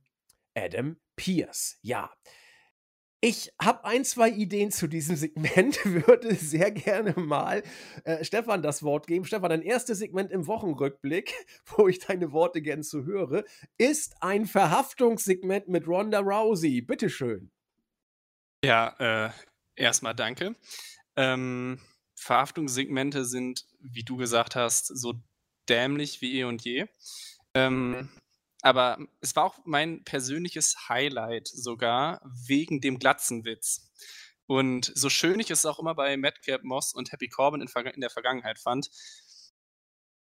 Adam 0.54 0.98
Pierce. 1.16 1.80
Ja, 1.82 2.12
Ich 3.26 3.52
habe 3.60 3.86
ein, 3.86 4.06
zwei 4.06 4.30
Ideen 4.30 4.70
zu 4.70 4.86
diesem 4.86 5.16
Segment, 5.16 5.84
würde 6.08 6.36
sehr 6.36 6.70
gerne 6.70 7.20
mal 7.20 7.64
äh, 8.04 8.24
Stefan 8.24 8.62
das 8.62 8.84
Wort 8.84 9.08
geben. 9.08 9.26
Stefan, 9.26 9.50
dein 9.50 9.64
erstes 9.64 9.98
Segment 9.98 10.30
im 10.30 10.46
Wochenrückblick, 10.46 11.34
wo 11.66 11.88
ich 11.88 11.98
deine 11.98 12.32
Worte 12.34 12.62
gern 12.62 12.84
zu 12.84 13.04
höre, 13.04 13.44
ist 13.80 14.14
ein 14.22 14.46
Verhaftungssegment 14.46 15.68
mit 15.68 15.88
Ronda 15.88 16.20
Rousey. 16.20 16.82
Bitteschön. 16.82 17.50
Ja, 18.64 18.96
äh, 19.00 19.32
erstmal 19.76 20.14
danke. 20.14 20.56
Ähm, 21.16 21.80
Verhaftungssegmente 22.14 23.26
sind, 23.26 23.66
wie 23.80 24.04
du 24.04 24.18
gesagt 24.18 24.56
hast, 24.56 24.86
so 24.86 25.16
dämlich 25.68 26.22
wie 26.22 26.42
eh 26.42 26.44
und 26.44 26.64
je. 26.64 26.86
Ähm, 27.56 28.08
aber 28.66 28.98
es 29.22 29.36
war 29.36 29.44
auch 29.44 29.60
mein 29.64 30.04
persönliches 30.06 30.90
Highlight 30.90 31.48
sogar 31.48 32.20
wegen 32.48 32.82
dem 32.82 32.98
Glatzenwitz. 32.98 33.92
Und 34.48 34.92
so 34.96 35.08
schön 35.08 35.40
ich 35.40 35.52
es 35.52 35.68
auch 35.68 35.78
immer 35.78 35.94
bei 35.94 36.18
Madcap 36.18 36.64
Moss 36.64 36.92
und 36.92 37.12
Happy 37.12 37.30
Corbin 37.30 37.62
in, 37.62 37.68
in 37.94 38.02
der 38.02 38.10
Vergangenheit 38.10 38.58
fand, 38.58 38.90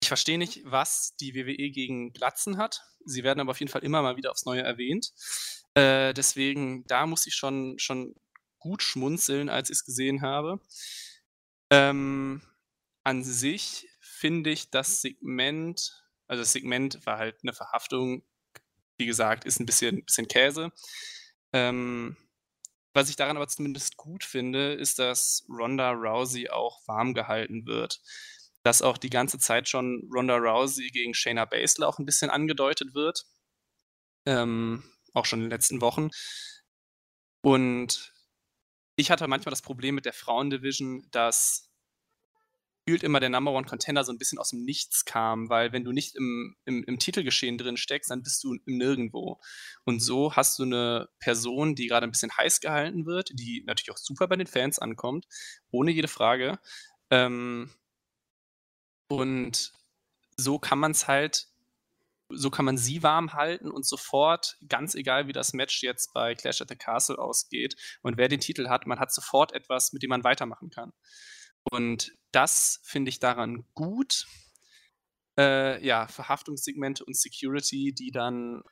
ich 0.02 0.09
verstehe 0.09 0.38
nicht, 0.38 0.62
was 0.64 1.14
die 1.16 1.35
WWE 1.35 1.70
gegen 1.70 2.14
Glatzen 2.14 2.56
hat. 2.56 2.82
Sie 3.04 3.25
werden 3.25 3.40
aber 3.40 3.50
auf 3.50 3.61
jeden 3.61 3.70
Fall 3.70 3.85
immer 3.85 4.00
mal 4.00 4.16
wieder 4.16 4.30
aufs 4.30 4.47
Neue 4.47 4.62
erwähnt. 4.62 5.12
Äh, 5.75 6.14
deswegen, 6.14 6.87
da 6.87 7.06
muss 7.06 7.26
ich 7.26 7.35
schon, 7.35 7.78
schon 7.78 8.14
gut 8.59 8.82
schmunzeln, 8.82 9.50
als 9.50 9.68
ich 9.68 9.76
es 9.76 9.85
gesehen 9.85 10.23
habe. 10.23 10.61
Ähm, 11.70 12.40
an 13.04 13.23
sich 13.23 13.87
finde 14.00 14.49
ich 14.49 14.70
das 14.70 15.02
Segment, 15.02 16.02
also 16.26 16.40
das 16.40 16.52
Segment 16.52 17.04
war 17.04 17.18
halt 17.18 17.37
eine 17.42 17.52
Verhaftung 17.52 18.25
wie 19.00 19.07
gesagt, 19.07 19.45
ist 19.45 19.59
ein 19.59 19.66
bisschen, 19.66 20.04
bisschen 20.04 20.28
Käse. 20.28 20.71
Ähm, 21.52 22.16
was 22.92 23.09
ich 23.09 23.16
daran 23.16 23.37
aber 23.37 23.49
zumindest 23.49 23.97
gut 23.97 24.25
finde, 24.25 24.75
ist, 24.75 24.99
dass 24.99 25.45
Ronda 25.49 25.92
Rousey 25.92 26.49
auch 26.50 26.87
warm 26.87 27.14
gehalten 27.14 27.66
wird. 27.66 28.00
Dass 28.62 28.83
auch 28.83 28.99
die 28.99 29.11
ganze 29.11 29.38
Zeit 29.38 29.69
schon 29.69 30.09
Ronda 30.12 30.37
Rousey 30.37 30.90
gegen 30.90 31.14
Shayna 31.14 31.45
Baszler 31.45 31.88
auch 31.88 31.99
ein 31.99 32.07
bisschen 32.07 32.30
angedeutet 32.30 32.95
wird. 32.95 33.25
Ähm, 34.26 34.85
auch 35.14 35.25
schon 35.25 35.40
in 35.40 35.45
den 35.47 35.50
letzten 35.50 35.80
Wochen. 35.80 36.11
Und 37.42 38.12
ich 38.97 39.11
hatte 39.11 39.26
manchmal 39.28 39.50
das 39.50 39.62
Problem 39.62 39.95
mit 39.95 40.04
der 40.04 40.12
Frauendivision, 40.12 41.09
dass 41.11 41.70
gefühlt 42.90 43.04
immer 43.04 43.20
der 43.20 43.28
Number 43.28 43.52
One 43.52 43.66
Contender 43.66 44.02
so 44.02 44.11
ein 44.11 44.18
bisschen 44.18 44.40
aus 44.40 44.50
dem 44.50 44.64
Nichts 44.64 45.04
kam, 45.04 45.49
weil 45.49 45.73
wenn 45.73 45.85
du 45.85 45.92
nicht 45.92 46.16
im, 46.16 46.56
im, 46.64 46.82
im 46.82 46.99
Titelgeschehen 46.99 47.56
drin 47.56 47.76
steckst, 47.76 48.11
dann 48.11 48.25
bist 48.25 48.42
du 48.42 48.54
im 48.54 48.78
Nirgendwo. 48.78 49.40
Und 49.85 50.00
so 50.00 50.35
hast 50.35 50.59
du 50.59 50.64
eine 50.64 51.09
Person, 51.20 51.76
die 51.76 51.87
gerade 51.87 52.04
ein 52.04 52.11
bisschen 52.11 52.37
heiß 52.37 52.61
gehalten 52.61 53.06
wird, 53.06 53.30
die 53.32 53.62
natürlich 53.64 53.92
auch 53.92 53.97
super 53.97 54.26
bei 54.26 54.35
den 54.35 54.49
Fans 54.49 54.80
ankommt, 54.80 55.26
ohne 55.70 55.92
jede 55.92 56.09
Frage. 56.09 56.59
Ähm, 57.11 57.70
und 59.06 59.73
so 60.37 60.59
kann 60.59 60.80
man 60.80 60.90
es 60.90 61.06
halt, 61.06 61.47
so 62.28 62.50
kann 62.50 62.64
man 62.64 62.76
sie 62.76 63.04
warm 63.04 63.35
halten 63.35 63.70
und 63.70 63.87
sofort, 63.87 64.56
ganz 64.68 64.97
egal 64.97 65.28
wie 65.28 65.32
das 65.32 65.52
Match 65.52 65.80
jetzt 65.85 66.12
bei 66.12 66.35
Clash 66.35 66.61
at 66.61 66.68
the 66.68 66.76
Castle 66.76 67.20
ausgeht 67.20 67.76
und 68.02 68.16
wer 68.16 68.26
den 68.26 68.40
Titel 68.40 68.68
hat, 68.68 68.88
man 68.88 68.99
hat 68.99 69.12
sofort 69.12 69.52
etwas, 69.52 69.92
mit 69.92 70.02
dem 70.02 70.11
man 70.11 70.25
weitermachen 70.25 70.70
kann. 70.70 70.92
Und 71.71 72.12
das 72.33 72.81
finde 72.85 73.09
ich 73.09 73.21
daran 73.21 73.65
gut. 73.75 74.27
Äh, 75.39 75.85
ja, 75.85 76.07
Verhaftungssegmente 76.09 77.05
und 77.05 77.17
Security, 77.17 77.95
die 77.97 78.11
dann 78.11 78.62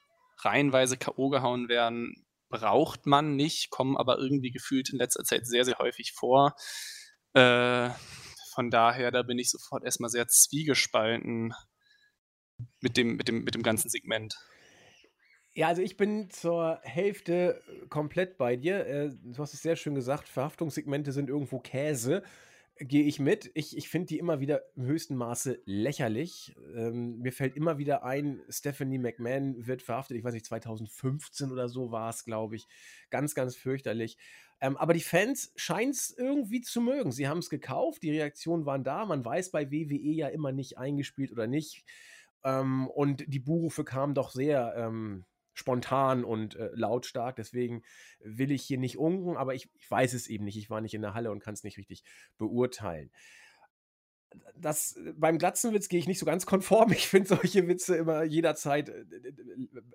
reihenweise 0.40 0.97
K.O. 0.97 1.31
gehauen 1.31 1.69
werden, 1.69 2.26
braucht 2.49 3.07
man 3.07 3.37
nicht, 3.37 3.71
kommen 3.71 3.97
aber 3.97 4.19
irgendwie 4.19 4.50
gefühlt 4.50 4.90
in 4.90 4.99
letzter 4.99 5.25
Zeit 5.25 5.47
sehr, 5.47 5.64
sehr 5.64 5.78
häufig 5.78 6.12
vor. 6.12 6.55
Äh, 7.35 7.90
von 8.55 8.71
daher, 8.71 9.11
da 9.11 9.23
bin 9.23 9.38
ich 9.38 9.50
sofort 9.50 9.85
erstmal 9.85 10.11
sehr 10.11 10.26
zwiegespalten 10.28 11.52
mit 12.81 12.97
dem, 12.97 13.17
mit 13.17 13.28
dem, 13.28 13.45
mit 13.45 13.55
dem 13.55 13.62
ganzen 13.62 13.88
Segment. 13.88 14.37
Ja, 15.55 15.69
also 15.69 15.83
ich 15.83 15.97
bin 15.97 16.31
zur 16.31 16.81
Hälfte 16.83 17.62
komplett 17.88 18.38
bei 18.38 18.57
dir. 18.57 18.87
Äh, 18.87 19.11
du 19.11 19.38
hast 19.38 19.55
es 19.55 19.62
sehr 19.62 19.76
schön 19.76 19.95
gesagt, 19.95 20.28
Verhaftungssegmente 20.28 21.12
sind 21.12 21.28
irgendwo 21.28 21.59
Käse 21.59 22.23
gehe 22.80 23.04
ich 23.04 23.18
mit. 23.18 23.50
Ich, 23.54 23.76
ich 23.76 23.88
finde 23.88 24.06
die 24.06 24.18
immer 24.18 24.40
wieder 24.40 24.62
im 24.76 24.85
höchsten 24.87 25.16
Maße 25.16 25.61
lächerlich. 25.64 26.54
Ähm, 26.75 27.18
mir 27.18 27.32
fällt 27.32 27.56
immer 27.56 27.78
wieder 27.78 28.04
ein, 28.04 28.40
Stephanie 28.49 28.99
McMahon 28.99 29.66
wird 29.66 29.82
verhaftet. 29.82 30.16
Ich 30.16 30.25
weiß 30.25 30.35
nicht, 30.35 30.47
2015 30.47 31.50
oder 31.52 31.68
so 31.68 31.90
war 31.90 32.11
es, 32.11 32.25
glaube 32.25 32.56
ich. 32.56 32.66
Ganz, 33.11 33.35
ganz 33.35 33.56
fürchterlich. 33.56 34.16
Ähm, 34.61 34.76
aber 34.76 34.92
die 34.92 35.00
Fans 35.00 35.52
scheinen 35.56 35.90
es 35.90 36.14
irgendwie 36.16 36.61
zu 36.61 36.80
mögen. 36.80 37.12
Sie 37.12 37.28
haben 37.28 37.38
es 37.38 37.50
gekauft, 37.50 38.02
die 38.02 38.11
Reaktionen 38.11 38.66
waren 38.66 38.85
da. 38.85 39.04
Man 39.06 39.25
weiß 39.25 39.50
bei 39.50 39.70
WWE 39.70 40.12
ja 40.12 40.28
immer 40.28 40.52
nicht 40.52 40.78
eingespielt 40.78 41.32
oder 41.32 41.47
nicht. 41.47 41.85
Ähm, 42.44 42.88
und 42.88 43.25
die 43.26 43.40
Buhrufe 43.40 43.85
kamen 43.85 44.14
doch 44.14 44.30
sehr 44.30 44.75
ähm, 44.76 45.25
spontan 45.59 46.25
und 46.25 46.57
äh, 46.57 46.71
lautstark. 46.73 47.37
Deswegen 47.37 47.83
will 48.21 48.50
ich 48.50 48.62
hier 48.62 48.79
nicht 48.79 48.99
unken, 48.99 49.37
aber 49.37 49.55
ich, 49.55 49.69
ich 49.75 49.91
weiß 49.91 50.15
es 50.15 50.29
eben 50.29 50.45
nicht. 50.45 50.57
Ich 50.57 50.71
war 50.71 50.81
nicht 50.81 50.95
in 50.95 51.03
der 51.03 51.15
Halle 51.15 51.31
und 51.31 51.41
kann 51.41 51.55
es 51.55 51.65
nicht 51.65 51.79
richtig 51.79 52.05
beurteilen 52.38 53.11
das 54.57 54.97
äh, 54.97 55.12
beim 55.17 55.38
Glatzenwitz 55.38 55.88
gehe 55.88 55.99
ich 55.99 56.07
nicht 56.07 56.19
so 56.19 56.27
ganz 56.27 56.47
konform. 56.47 56.93
Ich 56.99 57.09
finde 57.09 57.29
solche 57.29 57.67
Witze 57.69 57.97
immer 57.97 58.25
jederzeit 58.25 58.88
äh, 58.88 59.05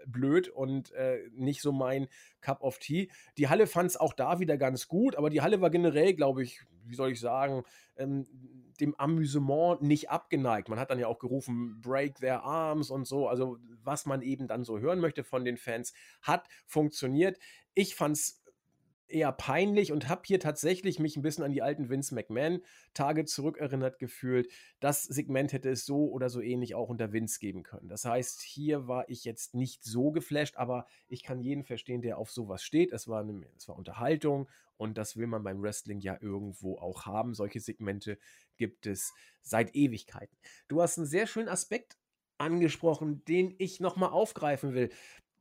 blöd 0.08 0.50
und 0.50 0.92
äh, 0.94 1.20
nicht 1.34 1.62
so 1.62 1.72
mein 1.72 2.08
Cup 2.42 2.62
of 2.62 2.80
Tea. 2.80 3.10
Die 3.38 3.50
Halle 3.50 3.68
fand 3.68 3.90
es 3.90 3.98
auch 3.98 4.14
da 4.14 4.40
wieder 4.40 4.58
ganz 4.58 4.88
gut, 4.88 5.16
aber 5.16 5.30
die 5.30 5.42
Halle 5.42 5.62
war 5.62 5.70
generell, 5.70 6.14
glaube 6.14 6.44
ich, 6.44 6.62
wie 6.86 6.96
soll 6.96 7.12
ich 7.12 7.20
sagen, 7.20 7.64
ähm, 7.98 8.26
dem 8.80 8.96
Amüsement 8.96 9.82
nicht 9.82 10.10
abgeneigt. 10.10 10.70
Man 10.70 10.80
hat 10.80 10.90
dann 10.90 11.00
ja 11.00 11.08
auch 11.08 11.20
gerufen, 11.20 11.80
break 11.82 12.16
their 12.16 12.44
arms 12.44 12.90
und 12.90 13.06
so. 13.06 13.28
Also 13.28 13.58
was 13.84 14.06
man 14.06 14.22
eben 14.22 14.48
dann 14.48 14.64
so 14.64 14.80
hören 14.80 15.00
möchte 15.00 15.24
von 15.24 15.46
den 15.46 15.58
Fans, 15.58 15.94
hat 16.22 16.48
funktioniert. 16.66 17.38
Ich 17.74 17.96
fand 17.96 18.18
es 18.18 18.43
eher 19.14 19.32
peinlich 19.32 19.92
und 19.92 20.10
habe 20.10 20.24
hier 20.26 20.40
tatsächlich 20.40 21.00
mich 21.00 21.16
ein 21.16 21.22
bisschen 21.22 21.44
an 21.44 21.52
die 21.52 21.62
alten 21.62 21.90
Vince 21.90 22.16
McMahon-Tage 22.16 23.26
zurückerinnert 23.26 24.00
gefühlt. 24.00 24.52
Das 24.80 25.04
Segment 25.04 25.54
hätte 25.54 25.70
es 25.70 25.86
so 25.86 26.10
oder 26.10 26.30
so 26.30 26.42
ähnlich 26.42 26.76
auch 26.76 26.90
unter 26.90 27.14
Vince 27.14 27.40
geben 27.40 27.64
können. 27.64 27.88
Das 27.88 28.06
heißt, 28.06 28.42
hier 28.42 28.88
war 28.88 29.08
ich 29.10 29.24
jetzt 29.24 29.54
nicht 29.54 29.84
so 29.84 30.12
geflasht, 30.12 30.58
aber 30.58 30.88
ich 31.08 31.24
kann 31.24 31.42
jeden 31.42 31.64
verstehen, 31.64 32.02
der 32.02 32.18
auf 32.18 32.32
sowas 32.32 32.64
steht. 32.64 32.92
Es 32.92 33.08
war, 33.08 33.22
eine, 33.22 33.46
es 33.58 33.68
war 33.68 33.78
Unterhaltung 33.78 34.50
und 34.78 34.98
das 34.98 35.16
will 35.18 35.28
man 35.28 35.44
beim 35.44 35.62
Wrestling 35.62 36.00
ja 36.00 36.18
irgendwo 36.20 36.78
auch 36.78 37.06
haben. 37.06 37.34
Solche 37.34 37.60
Segmente 37.60 38.18
gibt 38.58 38.86
es 38.88 39.14
seit 39.42 39.76
Ewigkeiten. 39.76 40.36
Du 40.68 40.82
hast 40.82 40.98
einen 40.98 41.08
sehr 41.08 41.28
schönen 41.28 41.50
Aspekt 41.50 41.98
angesprochen, 42.38 43.24
den 43.26 43.56
ich 43.58 43.80
nochmal 43.80 44.10
aufgreifen 44.10 44.74
will. 44.74 44.90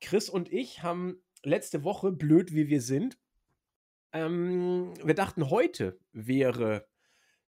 Chris 0.01 0.29
und 0.29 0.53
ich 0.53 0.83
haben 0.83 1.23
letzte 1.45 1.85
Woche, 1.85 2.13
blöd 2.13 2.53
wie 2.53 2.69
wir 2.69 2.81
sind, 2.81 3.19
ähm, 4.13 4.95
wir 5.03 5.15
dachten, 5.15 5.51
heute 5.51 5.99
wäre 6.13 6.87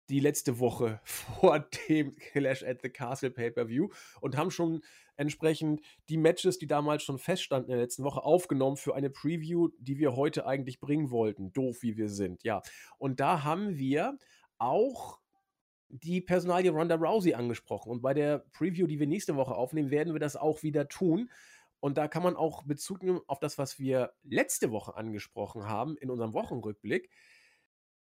die 0.10 0.20
letzte 0.20 0.60
Woche 0.60 1.00
vor 1.04 1.60
dem 1.88 2.16
Clash 2.16 2.64
at 2.64 2.82
the 2.82 2.90
Castle 2.90 3.32
Pay-Per-View 3.32 3.90
und 4.22 4.38
haben 4.38 4.52
schon 4.52 4.82
entsprechend 5.16 5.82
die 6.08 6.18
Matches, 6.18 6.58
die 6.58 6.68
damals 6.68 7.04
schon 7.04 7.20
feststanden 7.20 7.70
in 7.70 7.78
der 7.78 7.84
letzten 7.84 8.04
Woche, 8.04 8.24
aufgenommen 8.24 8.78
für 8.78 8.96
eine 8.96 9.10
Preview, 9.10 9.70
die 9.78 9.98
wir 10.00 10.16
heute 10.16 10.46
eigentlich 10.46 10.80
bringen 10.80 11.12
wollten. 11.12 11.52
Doof 11.52 11.82
wie 11.82 11.98
wir 11.98 12.10
sind, 12.10 12.44
ja. 12.44 12.62
Und 12.98 13.20
da 13.20 13.44
haben 13.44 13.78
wir 13.78 14.18
auch 14.58 15.20
die 15.90 16.22
Personalie 16.22 16.72
Ronda 16.72 16.96
Rousey 16.96 17.34
angesprochen. 17.34 17.92
Und 17.92 18.02
bei 18.02 18.14
der 18.14 18.40
Preview, 18.54 18.88
die 18.88 19.00
wir 19.00 19.08
nächste 19.08 19.36
Woche 19.36 19.56
aufnehmen, 19.56 19.92
werden 19.92 20.14
wir 20.14 20.20
das 20.20 20.36
auch 20.36 20.64
wieder 20.64 20.88
tun. 20.88 21.30
Und 21.80 21.98
da 21.98 22.08
kann 22.08 22.24
man 22.24 22.36
auch 22.36 22.64
Bezug 22.64 23.04
nehmen 23.04 23.22
auf 23.28 23.40
das, 23.40 23.58
was 23.58 23.80
wir 23.80 24.14
letzte 24.24 24.72
Woche 24.72 24.96
angesprochen 24.96 25.66
haben 25.66 25.98
in 25.98 26.10
unserem 26.10 26.34
Wochenrückblick. 26.34 27.10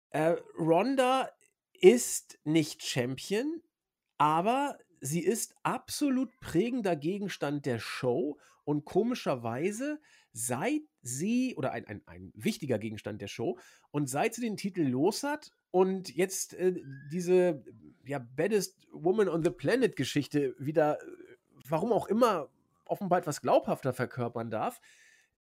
Äh, 0.09 0.35
Ronda 0.57 1.29
ist 1.73 2.39
nicht 2.43 2.83
Champion, 2.83 3.61
aber 4.17 4.77
sie 4.99 5.21
ist 5.21 5.55
absolut 5.63 6.29
prägender 6.39 6.95
Gegenstand 6.95 7.65
der 7.65 7.79
Show 7.79 8.37
und 8.63 8.85
komischerweise, 8.85 9.99
seit 10.33 10.81
sie, 11.01 11.55
oder 11.55 11.71
ein, 11.71 11.87
ein, 11.87 12.01
ein 12.05 12.31
wichtiger 12.35 12.77
Gegenstand 12.77 13.21
der 13.21 13.27
Show, 13.27 13.57
und 13.89 14.09
seit 14.09 14.35
sie 14.35 14.41
den 14.41 14.57
Titel 14.57 14.83
los 14.83 15.23
hat 15.23 15.51
und 15.71 16.15
jetzt 16.15 16.53
äh, 16.53 16.75
diese 17.11 17.63
ja, 18.05 18.19
Baddest 18.19 18.87
Woman 18.91 19.27
on 19.27 19.43
the 19.43 19.49
Planet 19.49 19.95
Geschichte 19.95 20.55
wieder, 20.59 21.01
äh, 21.01 21.05
warum 21.67 21.91
auch 21.91 22.07
immer, 22.07 22.49
offenbar 22.91 23.19
etwas 23.19 23.41
glaubhafter 23.41 23.93
verkörpern 23.93 24.49
darf, 24.49 24.79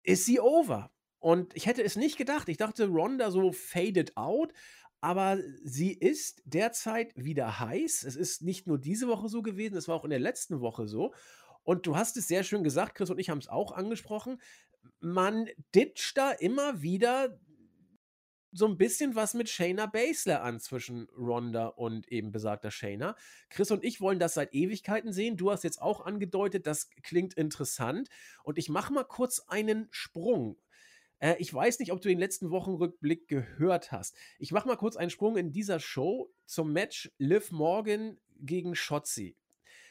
ist 0.03 0.25
sie 0.25 0.39
over. 0.39 0.91
Und 1.19 1.55
ich 1.55 1.65
hätte 1.65 1.83
es 1.83 1.95
nicht 1.95 2.17
gedacht. 2.17 2.49
Ich 2.49 2.57
dachte, 2.57 2.87
Ronda 2.87 3.31
so 3.31 3.51
faded 3.51 4.17
out, 4.17 4.53
aber 4.99 5.37
sie 5.63 5.93
ist 5.93 6.41
derzeit 6.45 7.13
wieder 7.15 7.59
heiß. 7.59 8.03
Es 8.03 8.15
ist 8.15 8.41
nicht 8.41 8.67
nur 8.67 8.77
diese 8.77 9.07
Woche 9.07 9.29
so 9.29 9.41
gewesen, 9.41 9.77
es 9.77 9.87
war 9.87 9.95
auch 9.95 10.05
in 10.05 10.09
der 10.09 10.19
letzten 10.19 10.61
Woche 10.61 10.87
so. 10.87 11.13
Und 11.63 11.87
du 11.87 11.95
hast 11.95 12.17
es 12.17 12.27
sehr 12.27 12.43
schön 12.43 12.63
gesagt, 12.63 12.95
Chris 12.95 13.09
und 13.09 13.19
ich 13.19 13.29
haben 13.29 13.37
es 13.37 13.47
auch 13.47 13.71
angesprochen. 13.71 14.41
Man 14.99 15.47
ditcht 15.73 16.17
da 16.17 16.31
immer 16.31 16.81
wieder 16.81 17.39
so 18.53 18.67
ein 18.67 18.77
bisschen 18.77 19.15
was 19.15 19.33
mit 19.33 19.49
Shayna 19.49 19.87
Baszler 19.87 20.43
an 20.43 20.59
zwischen 20.59 21.09
Ronda 21.17 21.67
und 21.67 22.07
eben 22.09 22.31
besagter 22.31 22.71
Shayna. 22.71 23.15
Chris 23.49 23.71
und 23.71 23.83
ich 23.83 23.99
wollen 23.99 24.19
das 24.19 24.35
seit 24.35 24.53
Ewigkeiten 24.53 25.11
sehen. 25.11 25.37
Du 25.37 25.51
hast 25.51 25.63
jetzt 25.63 25.81
auch 25.81 26.05
angedeutet, 26.05 26.67
das 26.67 26.89
klingt 27.01 27.33
interessant. 27.33 28.09
Und 28.43 28.57
ich 28.57 28.69
mache 28.69 28.93
mal 28.93 29.03
kurz 29.03 29.39
einen 29.47 29.87
Sprung. 29.89 30.57
Äh, 31.19 31.35
ich 31.39 31.53
weiß 31.53 31.79
nicht, 31.79 31.91
ob 31.91 32.01
du 32.01 32.09
den 32.09 32.19
letzten 32.19 32.51
Wochenrückblick 32.51 33.27
gehört 33.27 33.91
hast. 33.91 34.15
Ich 34.37 34.51
mache 34.51 34.67
mal 34.67 34.77
kurz 34.77 34.97
einen 34.97 35.09
Sprung 35.09 35.35
in 35.37 35.51
dieser 35.51 35.79
Show 35.79 36.31
zum 36.45 36.71
Match 36.73 37.11
Liv 37.17 37.51
Morgan 37.51 38.19
gegen 38.39 38.75
Shotzi. 38.75 39.35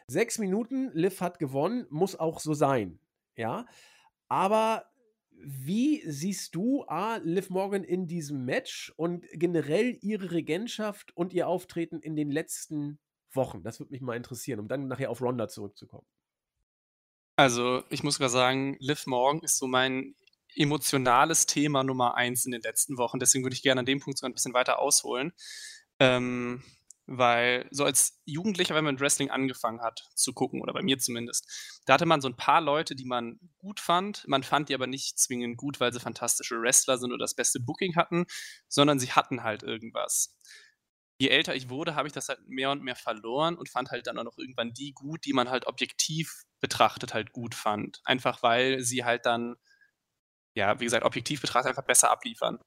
Sechs 0.07 0.39
Minuten, 0.39 0.91
Liv 0.93 1.21
hat 1.21 1.39
gewonnen, 1.39 1.87
muss 1.91 2.17
auch 2.17 2.39
so 2.39 2.55
sein. 2.55 3.01
Ja, 3.35 3.67
aber 4.29 4.92
wie 5.45 6.03
siehst 6.11 6.55
du 6.55 6.85
A, 6.85 7.17
Liv 7.17 7.51
Morgan 7.51 7.85
in 7.85 8.07
diesem 8.07 8.45
Match 8.45 8.93
und 8.97 9.27
generell 9.33 9.99
ihre 10.01 10.31
Regentschaft 10.31 11.17
und 11.17 11.33
ihr 11.33 11.49
Auftreten 11.49 12.01
in 12.01 12.17
den 12.17 12.31
letzten 12.31 12.99
Wochen? 13.33 13.63
Das 13.63 13.81
würde 13.81 13.93
mich 13.93 14.01
mal 14.01 14.17
interessieren, 14.17 14.61
um 14.61 14.69
dann 14.69 14.89
nachher 14.89 15.11
auf 15.11 15.21
Ronda 15.21 15.49
zurückzukommen. 15.49 16.07
Also, 17.37 17.83
ich 17.89 18.03
muss 18.03 18.15
sogar 18.15 18.29
sagen, 18.29 18.77
Liv 18.79 19.07
Morgan 19.07 19.41
ist 19.43 19.59
so 19.59 19.67
mein 19.67 20.15
emotionales 20.55 21.47
Thema 21.47 21.83
Nummer 21.83 22.15
eins 22.15 22.45
in 22.45 22.53
den 22.53 22.61
letzten 22.61 22.99
Wochen. 22.99 23.19
Deswegen 23.19 23.45
würde 23.45 23.55
ich 23.55 23.63
gerne 23.63 23.81
an 23.81 23.87
dem 23.87 24.01
Punkt 24.01 24.19
sogar 24.19 24.31
ein 24.31 24.35
bisschen 24.35 24.55
weiter 24.55 24.79
ausholen. 24.79 25.33
Ähm, 25.99 26.63
weil 27.07 27.67
so 27.71 27.85
als 27.85 28.21
Jugendlicher, 28.25 28.75
wenn 28.75 28.85
man 28.85 29.01
Wrestling 29.01 29.31
angefangen 29.31 29.81
hat 29.83 30.09
zu 30.15 30.33
gucken, 30.33 30.63
oder 30.63 30.73
bei 30.73 30.83
mir 30.83 30.99
zumindest, 30.99 31.81
da 31.87 31.95
hatte 31.95 32.07
man 32.07 32.21
so 32.21 32.29
ein 32.29 32.37
paar 32.37 32.61
Leute, 32.61 32.95
die 32.95 33.05
man 33.05 33.39
gut 33.59 33.81
fand. 33.81 34.27
Man 34.29 34.43
fand 34.43 34.69
die 34.69 34.75
aber 34.75 34.87
nicht 34.87 35.19
zwingend 35.19 35.57
gut, 35.57 35.81
weil 35.81 35.93
sie 35.93 36.01
fantastische 36.01 36.61
Wrestler 36.61 36.99
sind 36.99 37.13
oder 37.13 37.25
das 37.25 37.35
beste 37.35 37.61
Booking 37.61 37.97
hatten, 37.97 38.27
sondern 38.69 38.99
sie 38.99 39.13
hatten 39.13 39.43
halt 39.43 39.63
irgendwas. 39.63 40.39
Je 41.19 41.29
älter 41.29 41.55
ich 41.55 41.69
wurde, 41.69 41.95
habe 41.95 42.09
ich 42.09 42.15
das 42.15 42.29
halt 42.29 42.41
mehr 42.47 42.71
und 42.71 42.83
mehr 42.83 42.97
verloren 42.97 43.57
und 43.57 43.69
fand 43.69 43.91
halt 43.91 44.07
dann 44.07 44.19
auch 44.19 44.25
noch 44.25 44.39
irgendwann 44.39 44.73
die 44.73 44.93
gut, 44.93 45.25
die 45.25 45.33
man 45.33 45.51
halt 45.51 45.67
objektiv 45.67 46.45
betrachtet 46.61 47.15
halt 47.15 47.33
gut 47.33 47.55
fand. 47.55 48.01
Einfach 48.05 48.43
weil 48.43 48.81
sie 48.81 49.05
halt 49.05 49.27
dann, 49.27 49.57
ja, 50.55 50.79
wie 50.81 50.85
gesagt, 50.85 51.05
objektiv 51.05 51.41
betrachtet 51.41 51.71
einfach 51.71 51.87
besser 51.87 52.11
abliefern. 52.11 52.59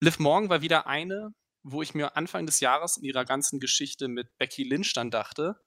Liv 0.00 0.18
Morgan 0.20 0.48
war 0.48 0.62
wieder 0.62 0.86
eine, 0.86 1.32
wo 1.62 1.82
ich 1.82 1.94
mir 1.94 2.16
Anfang 2.16 2.46
des 2.46 2.60
Jahres 2.60 2.96
in 2.96 3.04
ihrer 3.04 3.24
ganzen 3.24 3.60
Geschichte 3.60 4.08
mit 4.08 4.36
Becky 4.38 4.64
Lynch 4.64 4.92
dann 4.94 5.10
dachte, 5.10 5.60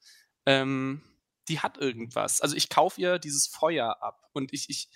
ähm, 0.46 1.02
die 1.48 1.60
hat 1.60 1.78
irgendwas. 1.78 2.42
Also 2.42 2.56
ich 2.56 2.70
kaufe 2.70 3.00
ihr 3.02 3.20
dieses 3.20 3.48
Feuer 3.48 4.02
ab. 4.02 4.30
Und 4.34 4.54
ich, 4.54 4.70
ich, 4.70 4.90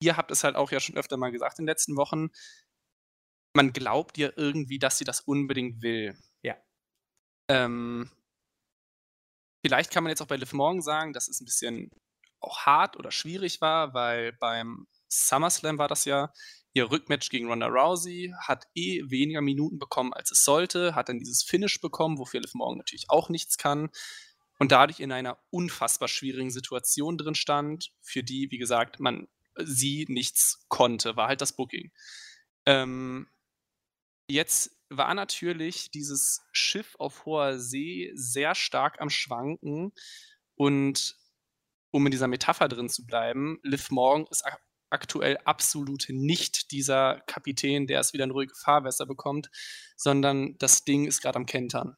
ihr 0.00 0.16
habt 0.16 0.30
es 0.30 0.44
halt 0.44 0.56
auch 0.56 0.70
ja 0.70 0.80
schon 0.80 0.96
öfter 0.96 1.16
mal 1.16 1.32
gesagt 1.32 1.58
in 1.58 1.64
den 1.64 1.70
letzten 1.70 1.96
Wochen, 1.96 2.30
man 3.54 3.72
glaubt 3.72 4.18
ihr 4.18 4.36
irgendwie, 4.36 4.78
dass 4.78 4.98
sie 4.98 5.04
das 5.04 5.20
unbedingt 5.20 5.82
will. 5.82 6.16
Ja. 6.42 6.56
Ähm, 7.48 8.10
vielleicht 9.64 9.90
kann 9.90 10.04
man 10.04 10.10
jetzt 10.10 10.20
auch 10.20 10.26
bei 10.26 10.36
Liv 10.36 10.52
Morgan 10.52 10.82
sagen, 10.82 11.12
dass 11.12 11.28
es 11.28 11.40
ein 11.40 11.46
bisschen 11.46 11.90
auch 12.40 12.66
hart 12.66 12.96
oder 12.96 13.10
schwierig 13.10 13.60
war, 13.60 13.94
weil 13.94 14.32
beim 14.34 14.86
SummerSlam 15.08 15.78
war 15.78 15.88
das 15.88 16.04
ja, 16.04 16.32
ihr 16.76 16.90
Rückmatch 16.90 17.30
gegen 17.30 17.48
Ronda 17.48 17.68
Rousey, 17.68 18.34
hat 18.38 18.66
eh 18.74 19.02
weniger 19.06 19.40
Minuten 19.40 19.78
bekommen, 19.78 20.12
als 20.12 20.30
es 20.30 20.44
sollte, 20.44 20.94
hat 20.94 21.08
dann 21.08 21.18
dieses 21.18 21.42
Finish 21.42 21.80
bekommen, 21.80 22.18
wofür 22.18 22.40
Liv 22.40 22.52
Morgan 22.52 22.76
natürlich 22.76 23.08
auch 23.08 23.30
nichts 23.30 23.56
kann 23.56 23.88
und 24.58 24.72
dadurch 24.72 25.00
in 25.00 25.10
einer 25.10 25.38
unfassbar 25.48 26.06
schwierigen 26.08 26.50
Situation 26.50 27.16
drin 27.16 27.34
stand, 27.34 27.92
für 28.02 28.22
die, 28.22 28.50
wie 28.50 28.58
gesagt, 28.58 29.00
man 29.00 29.26
sie 29.58 30.04
nichts 30.10 30.66
konnte, 30.68 31.16
war 31.16 31.28
halt 31.28 31.40
das 31.40 31.56
Booking. 31.56 31.92
Ähm, 32.66 33.26
jetzt 34.28 34.76
war 34.90 35.14
natürlich 35.14 35.90
dieses 35.90 36.42
Schiff 36.52 36.94
auf 36.98 37.24
hoher 37.24 37.58
See 37.58 38.12
sehr 38.14 38.54
stark 38.54 39.00
am 39.00 39.08
Schwanken 39.08 39.92
und 40.56 41.16
um 41.90 42.04
in 42.04 42.10
dieser 42.10 42.28
Metapher 42.28 42.68
drin 42.68 42.90
zu 42.90 43.06
bleiben, 43.06 43.58
Liv 43.62 43.90
Morgan 43.90 44.26
ist 44.30 44.44
aktuell 44.96 45.36
absolut 45.44 46.06
nicht 46.08 46.72
dieser 46.72 47.20
Kapitän, 47.26 47.86
der 47.86 48.00
es 48.00 48.14
wieder 48.14 48.24
in 48.24 48.30
ruhige 48.30 48.54
Fahrwässer 48.54 49.04
bekommt, 49.04 49.50
sondern 49.96 50.56
das 50.58 50.84
Ding 50.84 51.06
ist 51.06 51.20
gerade 51.20 51.36
am 51.36 51.46
Kentern. 51.46 51.96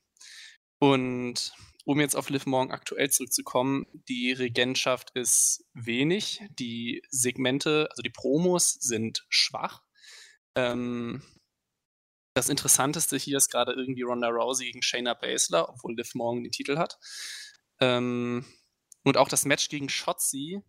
Und 0.80 1.52
um 1.84 2.00
jetzt 2.00 2.16
auf 2.16 2.28
Liv 2.28 2.44
Morgan 2.44 2.70
aktuell 2.72 3.08
zurückzukommen, 3.08 3.86
die 4.08 4.32
Regentschaft 4.32 5.10
ist 5.14 5.64
wenig, 5.72 6.42
die 6.50 7.02
Segmente, 7.08 7.86
also 7.90 8.02
die 8.02 8.10
Promos 8.10 8.72
sind 8.72 9.24
schwach. 9.28 9.82
Ähm, 10.54 11.22
das 12.34 12.48
Interessanteste 12.48 13.16
hier 13.16 13.38
ist 13.38 13.50
gerade 13.50 13.72
irgendwie 13.72 14.02
Ronda 14.02 14.28
Rousey 14.28 14.66
gegen 14.66 14.82
Shayna 14.82 15.14
Baszler, 15.14 15.68
obwohl 15.68 15.96
Liv 15.96 16.14
Morgan 16.14 16.42
den 16.42 16.52
Titel 16.52 16.76
hat. 16.76 16.98
Ähm, 17.80 18.44
und 19.04 19.16
auch 19.16 19.28
das 19.28 19.44
Match 19.44 19.68
gegen 19.68 19.88
Shotzi 19.88 20.62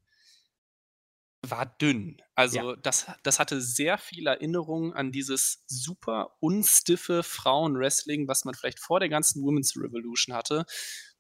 war 1.42 1.66
dünn. 1.66 2.18
Also 2.36 2.72
ja. 2.72 2.76
das, 2.78 3.08
das 3.24 3.40
hatte 3.40 3.62
sehr 3.62 3.98
viel 3.98 4.28
Erinnerung 4.28 4.94
an 4.94 5.12
dieses 5.12 5.64
super 5.68 6.36
unstiffe 6.40 7.24
Frauenwrestling, 7.24 8.28
was 8.28 8.46
man 8.46 8.56
vielleicht 8.56 8.80
vor 8.80 9.00
der 9.00 9.10
ganzen 9.10 9.44
Women's 9.44 9.76
Revolution 9.78 10.36
hatte, 10.36 10.66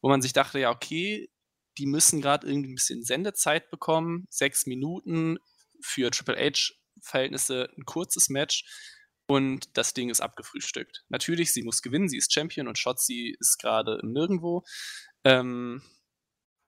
wo 0.01 0.09
man 0.09 0.21
sich 0.21 0.33
dachte, 0.33 0.59
ja, 0.59 0.71
okay, 0.71 1.29
die 1.77 1.85
müssen 1.85 2.21
gerade 2.21 2.47
irgendwie 2.47 2.71
ein 2.71 2.75
bisschen 2.75 3.03
Sendezeit 3.03 3.69
bekommen, 3.69 4.27
sechs 4.29 4.65
Minuten 4.65 5.37
für 5.81 6.11
Triple 6.11 6.35
H-Verhältnisse 6.35 7.69
ein 7.77 7.85
kurzes 7.85 8.27
Match 8.27 8.65
und 9.29 9.77
das 9.77 9.93
Ding 9.93 10.09
ist 10.09 10.21
abgefrühstückt. 10.21 11.05
Natürlich, 11.07 11.53
sie 11.53 11.63
muss 11.63 11.81
gewinnen, 11.81 12.09
sie 12.09 12.17
ist 12.17 12.33
Champion 12.33 12.67
und 12.67 12.77
Shotzi 12.77 13.37
ist 13.39 13.59
gerade 13.59 13.99
im 14.01 14.11
Nirgendwo. 14.11 14.63
Ähm, 15.23 15.81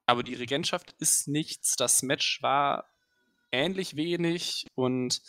aber 0.06 0.22
die 0.22 0.34
Regentschaft 0.34 0.94
ist 0.98 1.28
nichts. 1.28 1.74
Das 1.76 2.02
Match 2.02 2.40
war 2.42 2.91
ähnlich 3.52 3.96
wenig 3.96 4.66
und 4.74 5.22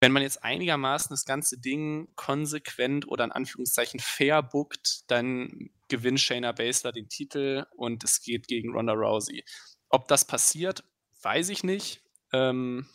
wenn 0.00 0.12
man 0.12 0.22
jetzt 0.22 0.44
einigermaßen 0.44 1.10
das 1.10 1.24
ganze 1.24 1.58
Ding 1.58 2.08
konsequent 2.14 3.08
oder 3.08 3.24
in 3.24 3.32
Anführungszeichen 3.32 3.98
fair 3.98 4.42
bookt, 4.42 5.10
dann 5.10 5.70
gewinnt 5.88 6.20
Shayna 6.20 6.52
Baszler 6.52 6.92
den 6.92 7.08
Titel 7.08 7.66
und 7.74 8.04
es 8.04 8.22
geht 8.22 8.46
gegen 8.46 8.72
Ronda 8.72 8.92
Rousey. 8.92 9.44
Ob 9.88 10.06
das 10.06 10.24
passiert, 10.24 10.84
weiß 11.22 11.48
ich 11.48 11.64
nicht. 11.64 12.02
Ähm, 12.32 12.86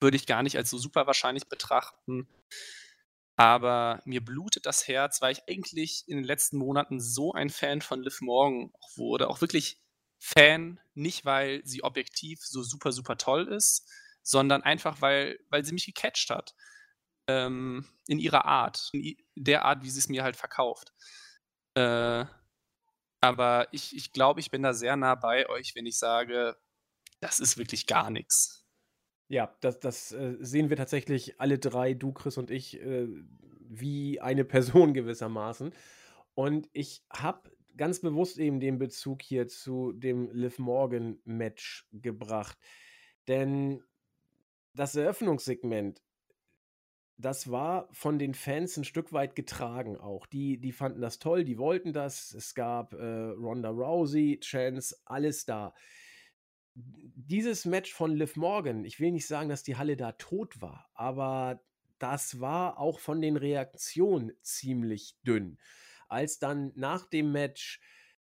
würde 0.00 0.16
ich 0.16 0.26
gar 0.26 0.42
nicht 0.42 0.56
als 0.56 0.68
so 0.68 0.76
super 0.76 1.06
wahrscheinlich 1.06 1.48
betrachten. 1.48 2.28
Aber 3.36 4.02
mir 4.04 4.24
blutet 4.24 4.66
das 4.66 4.88
Herz, 4.88 5.22
weil 5.22 5.32
ich 5.32 5.48
eigentlich 5.48 6.04
in 6.06 6.16
den 6.16 6.24
letzten 6.24 6.58
Monaten 6.58 7.00
so 7.00 7.32
ein 7.32 7.50
Fan 7.50 7.80
von 7.80 8.02
Liv 8.02 8.20
Morgan 8.20 8.72
wurde. 8.96 9.28
Auch 9.28 9.40
wirklich 9.40 9.78
Fan, 10.26 10.80
nicht 10.94 11.24
weil 11.24 11.64
sie 11.64 11.84
objektiv 11.84 12.40
so 12.44 12.62
super, 12.64 12.90
super 12.90 13.16
toll 13.16 13.46
ist, 13.46 13.88
sondern 14.22 14.62
einfach, 14.62 15.00
weil, 15.00 15.38
weil 15.50 15.64
sie 15.64 15.72
mich 15.72 15.86
gecatcht 15.86 16.30
hat. 16.30 16.56
Ähm, 17.28 17.86
in 18.08 18.18
ihrer 18.18 18.44
Art, 18.44 18.90
in 18.92 19.16
der 19.36 19.64
Art, 19.64 19.84
wie 19.84 19.90
sie 19.90 20.00
es 20.00 20.08
mir 20.08 20.24
halt 20.24 20.36
verkauft. 20.36 20.92
Äh, 21.74 22.24
aber 23.20 23.68
ich, 23.70 23.94
ich 23.94 24.12
glaube, 24.12 24.40
ich 24.40 24.50
bin 24.50 24.62
da 24.62 24.72
sehr 24.74 24.96
nah 24.96 25.14
bei 25.14 25.48
euch, 25.48 25.76
wenn 25.76 25.86
ich 25.86 25.98
sage, 25.98 26.56
das 27.20 27.38
ist 27.38 27.56
wirklich 27.56 27.86
gar 27.86 28.10
nichts. 28.10 28.66
Ja, 29.28 29.56
das, 29.60 29.78
das 29.78 30.10
äh, 30.10 30.36
sehen 30.40 30.70
wir 30.70 30.76
tatsächlich 30.76 31.40
alle 31.40 31.58
drei, 31.60 31.94
du, 31.94 32.12
Chris 32.12 32.36
und 32.36 32.50
ich, 32.50 32.80
äh, 32.80 33.06
wie 33.60 34.20
eine 34.20 34.44
Person 34.44 34.92
gewissermaßen. 34.94 35.72
Und 36.34 36.68
ich 36.72 37.04
habe 37.10 37.55
ganz 37.76 38.00
bewusst 38.00 38.38
eben 38.38 38.60
den 38.60 38.78
Bezug 38.78 39.22
hier 39.22 39.48
zu 39.48 39.92
dem 39.92 40.30
Liv 40.32 40.58
Morgan 40.58 41.18
Match 41.24 41.88
gebracht. 41.92 42.58
Denn 43.28 43.82
das 44.74 44.94
Eröffnungssegment, 44.94 46.02
das 47.18 47.50
war 47.50 47.88
von 47.92 48.18
den 48.18 48.34
Fans 48.34 48.76
ein 48.76 48.84
Stück 48.84 49.12
weit 49.12 49.34
getragen 49.34 49.96
auch. 49.96 50.26
Die, 50.26 50.58
die 50.58 50.72
fanden 50.72 51.00
das 51.00 51.18
toll, 51.18 51.44
die 51.44 51.58
wollten 51.58 51.92
das. 51.92 52.34
Es 52.34 52.54
gab 52.54 52.92
äh, 52.92 53.04
Ronda 53.04 53.70
Rousey, 53.70 54.38
Chance, 54.40 54.96
alles 55.06 55.46
da. 55.46 55.74
Dieses 56.74 57.64
Match 57.64 57.94
von 57.94 58.14
Liv 58.14 58.36
Morgan, 58.36 58.84
ich 58.84 59.00
will 59.00 59.12
nicht 59.12 59.26
sagen, 59.26 59.48
dass 59.48 59.62
die 59.62 59.76
Halle 59.76 59.96
da 59.96 60.12
tot 60.12 60.60
war, 60.60 60.90
aber 60.92 61.62
das 61.98 62.38
war 62.38 62.78
auch 62.78 62.98
von 62.98 63.22
den 63.22 63.38
Reaktionen 63.38 64.32
ziemlich 64.42 65.16
dünn 65.26 65.58
als 66.08 66.38
dann 66.38 66.72
nach 66.74 67.06
dem 67.08 67.32
Match 67.32 67.80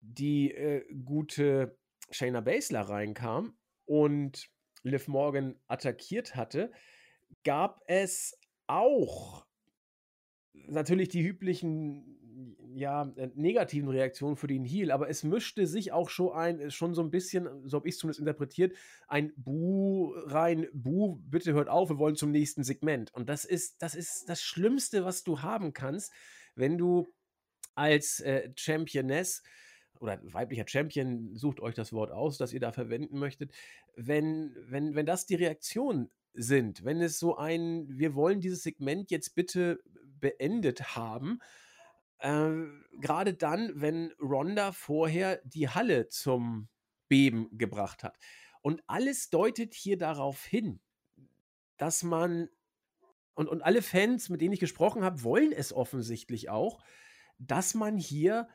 die 0.01 0.51
äh, 0.51 0.83
gute 1.03 1.77
Shayna 2.09 2.41
Baszler 2.41 2.81
reinkam 2.81 3.57
und 3.85 4.49
Liv 4.83 5.07
Morgan 5.07 5.59
attackiert 5.67 6.35
hatte, 6.35 6.71
gab 7.43 7.81
es 7.87 8.37
auch 8.67 9.45
natürlich 10.53 11.09
die 11.09 11.21
üblichen 11.21 12.17
ja, 12.73 13.11
äh, 13.15 13.29
negativen 13.35 13.89
Reaktionen 13.89 14.35
für 14.35 14.47
den 14.47 14.63
Heel, 14.63 14.91
aber 14.91 15.09
es 15.09 15.23
mischte 15.23 15.67
sich 15.67 15.91
auch 15.91 16.09
schon 16.09 16.33
ein, 16.33 16.71
schon 16.71 16.93
so 16.93 17.01
ein 17.01 17.11
bisschen, 17.11 17.67
so 17.67 17.77
habe 17.77 17.87
ich 17.87 17.95
es 17.95 17.99
zumindest 17.99 18.19
interpretiert, 18.19 18.75
ein 19.07 19.33
Buh 19.35 20.13
rein, 20.25 20.67
Buh, 20.73 21.19
bitte 21.23 21.53
hört 21.53 21.69
auf, 21.69 21.89
wir 21.89 21.97
wollen 21.97 22.15
zum 22.15 22.31
nächsten 22.31 22.63
Segment. 22.63 23.13
Und 23.13 23.29
das 23.29 23.45
ist, 23.45 23.81
das 23.81 23.95
ist 23.95 24.25
das 24.27 24.41
Schlimmste, 24.41 25.03
was 25.05 25.23
du 25.23 25.41
haben 25.41 25.73
kannst, 25.73 26.13
wenn 26.55 26.77
du 26.77 27.13
als 27.75 28.19
äh, 28.21 28.51
Championess 28.55 29.43
oder 29.99 30.19
weiblicher 30.23 30.65
Champion, 30.67 31.35
sucht 31.35 31.59
euch 31.59 31.75
das 31.75 31.93
Wort 31.93 32.11
aus, 32.11 32.37
das 32.37 32.53
ihr 32.53 32.59
da 32.59 32.71
verwenden 32.71 33.19
möchtet, 33.19 33.51
wenn, 33.95 34.55
wenn, 34.67 34.95
wenn 34.95 35.05
das 35.05 35.25
die 35.25 35.35
Reaktionen 35.35 36.09
sind, 36.33 36.83
wenn 36.83 37.01
es 37.01 37.19
so 37.19 37.37
ein, 37.37 37.87
wir 37.87 38.15
wollen 38.15 38.39
dieses 38.39 38.63
Segment 38.63 39.11
jetzt 39.11 39.35
bitte 39.35 39.79
beendet 40.19 40.95
haben, 40.95 41.39
äh, 42.19 42.51
gerade 42.99 43.33
dann, 43.33 43.71
wenn 43.75 44.11
Ronda 44.19 44.71
vorher 44.71 45.41
die 45.43 45.69
Halle 45.69 46.07
zum 46.09 46.67
Beben 47.07 47.49
gebracht 47.57 48.03
hat. 48.03 48.17
Und 48.61 48.83
alles 48.87 49.29
deutet 49.29 49.73
hier 49.73 49.97
darauf 49.97 50.45
hin, 50.45 50.79
dass 51.77 52.03
man, 52.03 52.49
und, 53.33 53.49
und 53.49 53.61
alle 53.61 53.81
Fans, 53.81 54.29
mit 54.29 54.41
denen 54.41 54.53
ich 54.53 54.59
gesprochen 54.59 55.03
habe, 55.03 55.23
wollen 55.23 55.51
es 55.51 55.73
offensichtlich 55.73 56.49
auch, 56.49 56.81
dass 57.47 57.73
man 57.73 57.97
hier 57.97 58.47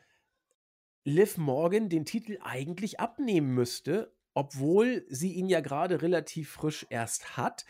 Liv 1.05 1.39
Morgan 1.39 1.89
den 1.89 2.05
Titel 2.05 2.39
eigentlich 2.43 3.01
abnehmen 3.01 3.55
müsste, 3.55 4.15
obwohl 4.35 5.05
sie 5.09 5.33
ihn 5.33 5.49
ja 5.49 5.61
gerade 5.61 6.03
relativ 6.03 6.51
frisch 6.51 6.87
erst 6.91 7.37
hat 7.37 7.65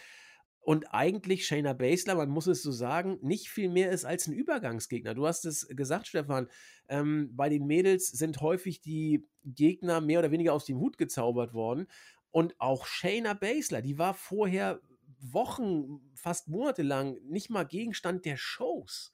und 0.61 0.93
eigentlich 0.93 1.47
Shayna 1.47 1.75
Baszler, 1.75 2.17
man 2.17 2.29
muss 2.29 2.49
es 2.49 2.63
so 2.63 2.73
sagen, 2.73 3.19
nicht 3.23 3.49
viel 3.49 3.69
mehr 3.69 3.91
ist 3.93 4.05
als 4.05 4.27
ein 4.27 4.33
Übergangsgegner. 4.33 5.15
Du 5.15 5.27
hast 5.27 5.45
es 5.45 5.69
gesagt, 5.69 6.09
Stefan, 6.09 6.49
ähm, 6.89 7.31
bei 7.37 7.49
den 7.49 7.67
Mädels 7.67 8.09
sind 8.09 8.41
häufig 8.41 8.81
die 8.81 9.29
Gegner 9.45 10.01
mehr 10.01 10.19
oder 10.19 10.33
weniger 10.33 10.53
aus 10.53 10.65
dem 10.65 10.79
Hut 10.79 10.99
gezaubert 10.99 11.55
worden. 11.55 11.87
Und 12.33 12.61
auch 12.61 12.85
Shayna 12.85 13.35
Baszler, 13.35 13.81
die 13.81 13.97
war 13.97 14.13
vorher 14.13 14.81
Wochen, 15.21 16.01
fast 16.15 16.49
monatelang 16.49 17.17
nicht 17.23 17.49
mal 17.49 17.65
Gegenstand 17.65 18.25
der 18.25 18.37
Shows 18.37 19.13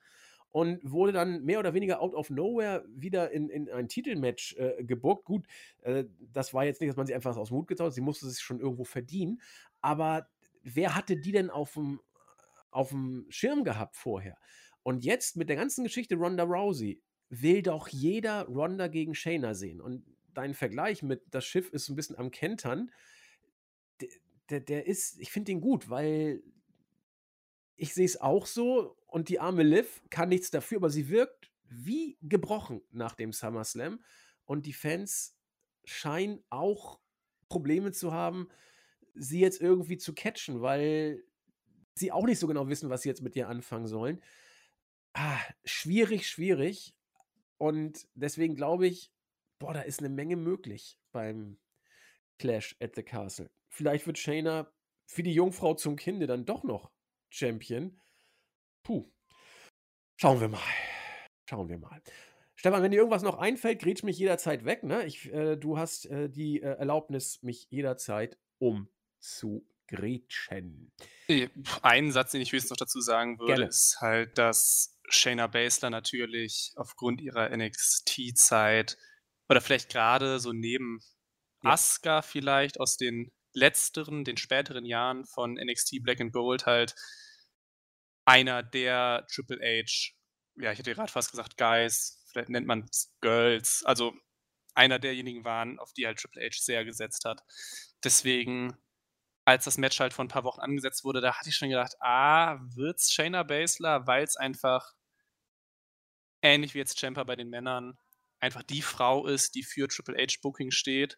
und 0.52 0.78
wurde 0.84 1.12
dann 1.12 1.42
mehr 1.44 1.58
oder 1.58 1.74
weniger 1.74 2.00
out 2.00 2.14
of 2.14 2.30
nowhere 2.30 2.84
wieder 2.88 3.30
in, 3.30 3.48
in 3.48 3.68
ein 3.70 3.88
Titelmatch 3.88 4.54
äh, 4.56 4.84
gebuckt. 4.84 5.24
Gut, 5.24 5.46
äh, 5.80 6.04
das 6.32 6.54
war 6.54 6.64
jetzt 6.64 6.80
nicht, 6.80 6.90
dass 6.90 6.96
man 6.96 7.06
sie 7.06 7.14
einfach 7.14 7.36
aus 7.36 7.48
dem 7.48 7.56
Hut 7.56 7.68
gezaubert 7.68 7.92
hat, 7.92 7.94
sie 7.94 8.02
musste 8.02 8.28
sich 8.28 8.42
schon 8.42 8.60
irgendwo 8.60 8.84
verdienen, 8.84 9.40
aber 9.80 10.28
wer 10.62 10.94
hatte 10.94 11.16
die 11.16 11.32
denn 11.32 11.50
auf 11.50 11.72
dem, 11.74 12.00
auf 12.70 12.90
dem 12.90 13.26
Schirm 13.30 13.64
gehabt 13.64 13.96
vorher? 13.96 14.36
Und 14.82 15.04
jetzt 15.04 15.36
mit 15.36 15.48
der 15.48 15.56
ganzen 15.56 15.84
Geschichte 15.84 16.16
Ronda 16.16 16.44
Rousey 16.44 17.00
will 17.30 17.62
doch 17.62 17.88
jeder 17.88 18.44
Ronda 18.44 18.88
gegen 18.88 19.14
Shayna 19.14 19.54
sehen. 19.54 19.80
Und 19.80 20.04
dein 20.34 20.54
Vergleich 20.54 21.02
mit 21.02 21.22
das 21.30 21.44
Schiff 21.44 21.70
ist 21.70 21.88
ein 21.88 21.96
bisschen 21.96 22.18
am 22.18 22.30
Kentern, 22.30 22.90
der, 24.00 24.08
der, 24.50 24.60
der 24.60 24.86
ist, 24.86 25.18
ich 25.20 25.30
finde 25.30 25.52
den 25.52 25.60
gut, 25.60 25.88
weil 25.88 26.42
ich 27.76 27.94
sehe 27.94 28.04
es 28.04 28.20
auch 28.20 28.46
so 28.46 28.96
und 29.12 29.29
die 29.29 29.40
arme 29.40 29.62
Liv 29.62 30.03
kann 30.11 30.31
nichts 30.31 30.51
dafür, 30.51 30.79
aber 30.79 30.90
sie 30.90 31.09
wirkt 31.09 31.51
wie 31.68 32.18
gebrochen 32.22 32.83
nach 32.90 33.14
dem 33.14 33.33
SummerSlam 33.33 34.03
und 34.44 34.66
die 34.66 34.72
Fans 34.72 35.37
scheinen 35.85 36.42
auch 36.51 37.01
Probleme 37.48 37.92
zu 37.92 38.12
haben, 38.12 38.48
sie 39.14 39.40
jetzt 39.40 39.61
irgendwie 39.61 39.98
zu 39.98 40.14
catchen, 40.14 40.62
weil 40.62 41.22
sie 41.94 42.12
auch 42.12 42.25
nicht 42.25 42.38
so 42.38 42.46
genau 42.46 42.68
wissen, 42.68 42.90
was 42.90 43.03
sie 43.03 43.11
jetzt 43.11 43.22
mit 43.22 43.37
ihr 43.37 43.48
anfangen 43.48 43.87
sollen. 43.87 44.22
Ah, 45.12 45.38
schwierig, 45.64 46.27
schwierig. 46.27 46.94
Und 47.59 48.09
deswegen 48.14 48.57
glaube 48.57 48.87
ich, 48.87 49.12
boah, 49.59 49.75
da 49.75 49.83
ist 49.83 50.01
eine 50.01 50.09
Menge 50.09 50.37
möglich 50.37 50.98
beim 51.12 51.59
Clash 52.38 52.77
at 52.81 52.94
the 52.96 53.03
Castle. 53.03 53.51
Vielleicht 53.68 54.07
wird 54.07 54.18
Shayna 54.18 54.72
für 55.05 55.22
die 55.22 55.35
Jungfrau 55.35 55.75
zum 55.75 55.96
Kinde 55.96 56.27
dann 56.27 56.46
doch 56.46 56.64
noch 56.64 56.90
Champion. 57.29 58.01
Puh. 58.83 59.11
Schauen 60.16 60.40
wir 60.40 60.49
mal. 60.49 60.61
Schauen 61.49 61.68
wir 61.68 61.79
mal. 61.79 62.01
Stefan, 62.55 62.83
wenn 62.83 62.92
dir 62.92 62.99
irgendwas 62.99 63.23
noch 63.23 63.38
einfällt, 63.38 63.81
grätsch 63.81 64.05
mich 64.05 64.18
jederzeit 64.18 64.64
weg. 64.64 64.85
Ne? 64.85 65.05
Ich, 65.05 65.33
äh, 65.33 65.57
du 65.57 65.79
hast 65.79 66.07
äh, 66.07 66.29
die 66.29 66.62
äh, 66.62 66.77
Erlaubnis, 66.77 67.42
mich 67.42 67.66
jederzeit 67.71 68.38
um 68.59 68.88
zu 69.18 69.66
grätschen. 69.88 70.92
Einen 71.83 72.12
Satz, 72.12 72.31
den 72.31 72.40
ich 72.40 72.53
höchstens 72.53 72.71
noch 72.71 72.77
dazu 72.77 73.01
sagen 73.01 73.38
würde, 73.38 73.55
Gerne. 73.55 73.66
ist 73.66 73.99
halt, 74.01 74.38
dass 74.38 74.99
Shayna 75.09 75.49
Baszler 75.49 75.90
natürlich 75.90 76.73
aufgrund 76.77 77.21
ihrer 77.21 77.55
NXT-Zeit 77.55 78.97
oder 79.49 79.61
vielleicht 79.61 79.90
gerade 79.90 80.38
so 80.40 80.53
neben 80.53 81.01
ja. 81.62 81.71
Asuka 81.71 82.23
vielleicht 82.23 82.81
aus 82.81 82.97
den 82.97 83.33
letzteren, 83.55 84.25
den 84.25 84.37
späteren 84.37 84.85
Jahren 84.85 85.27
von 85.27 85.55
NXT 85.55 86.03
Black 86.03 86.21
and 86.21 86.33
Gold 86.33 86.66
halt 86.66 86.95
einer 88.24 88.62
der 88.62 89.26
Triple 89.30 89.58
H, 89.61 90.12
ja, 90.56 90.72
ich 90.72 90.78
hätte 90.78 90.94
gerade 90.94 91.11
fast 91.11 91.30
gesagt 91.30 91.56
Guys, 91.56 92.24
vielleicht 92.30 92.50
nennt 92.50 92.66
man 92.66 92.87
es 92.90 93.14
Girls, 93.20 93.82
also 93.85 94.12
einer 94.74 94.98
derjenigen 94.98 95.44
waren, 95.44 95.78
auf 95.78 95.92
die 95.92 96.06
halt 96.06 96.18
Triple 96.18 96.42
H 96.42 96.56
sehr 96.61 96.85
gesetzt 96.85 97.24
hat. 97.24 97.42
Deswegen 98.04 98.76
als 99.44 99.64
das 99.64 99.78
Match 99.78 99.98
halt 100.00 100.12
vor 100.12 100.24
ein 100.24 100.28
paar 100.28 100.44
Wochen 100.44 100.61
angesetzt 100.61 101.04
wurde, 101.04 101.20
da 101.20 101.35
hatte 101.35 101.48
ich 101.48 101.56
schon 101.56 101.68
gedacht, 101.68 101.96
ah, 102.00 102.58
wird's 102.74 103.12
Shayna 103.12 103.42
Baszler, 103.42 104.06
weil 104.06 104.22
es 104.24 104.37
einfach 104.37 104.92
ähnlich 106.42 106.74
wie 106.74 106.78
jetzt 106.78 106.98
Champa 106.98 107.24
bei 107.24 107.37
den 107.37 107.50
Männern 107.50 107.98
einfach 108.40 108.62
die 108.62 108.82
Frau 108.82 109.26
ist, 109.26 109.54
die 109.54 109.62
für 109.62 109.88
Triple 109.88 110.16
H 110.16 110.38
Booking 110.42 110.70
steht 110.70 111.16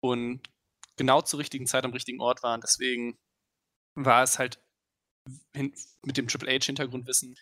und 0.00 0.42
genau 0.96 1.20
zur 1.22 1.40
richtigen 1.40 1.66
Zeit 1.66 1.84
am 1.84 1.92
richtigen 1.92 2.20
Ort 2.20 2.42
war. 2.42 2.54
Und 2.54 2.64
deswegen 2.64 3.18
war 3.94 4.22
es 4.22 4.38
halt 4.38 4.63
mit 5.52 6.16
dem 6.16 6.28
Triple 6.28 6.52
H 6.52 6.66
Hintergrundwissen 6.66 7.36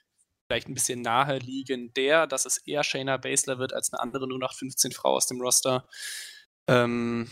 vielleicht 0.46 0.68
ein 0.68 0.74
bisschen 0.74 1.00
naheliegender, 1.00 2.26
dass 2.26 2.44
es 2.44 2.58
eher 2.58 2.84
Shayna 2.84 3.16
Baszler 3.16 3.58
wird 3.58 3.72
als 3.72 3.92
eine 3.92 4.00
andere 4.00 4.28
nur 4.28 4.38
nach 4.38 4.54
15 4.54 4.92
Frau 4.92 5.14
aus 5.14 5.26
dem 5.26 5.40
Roster. 5.40 5.88
Ähm, 6.68 7.30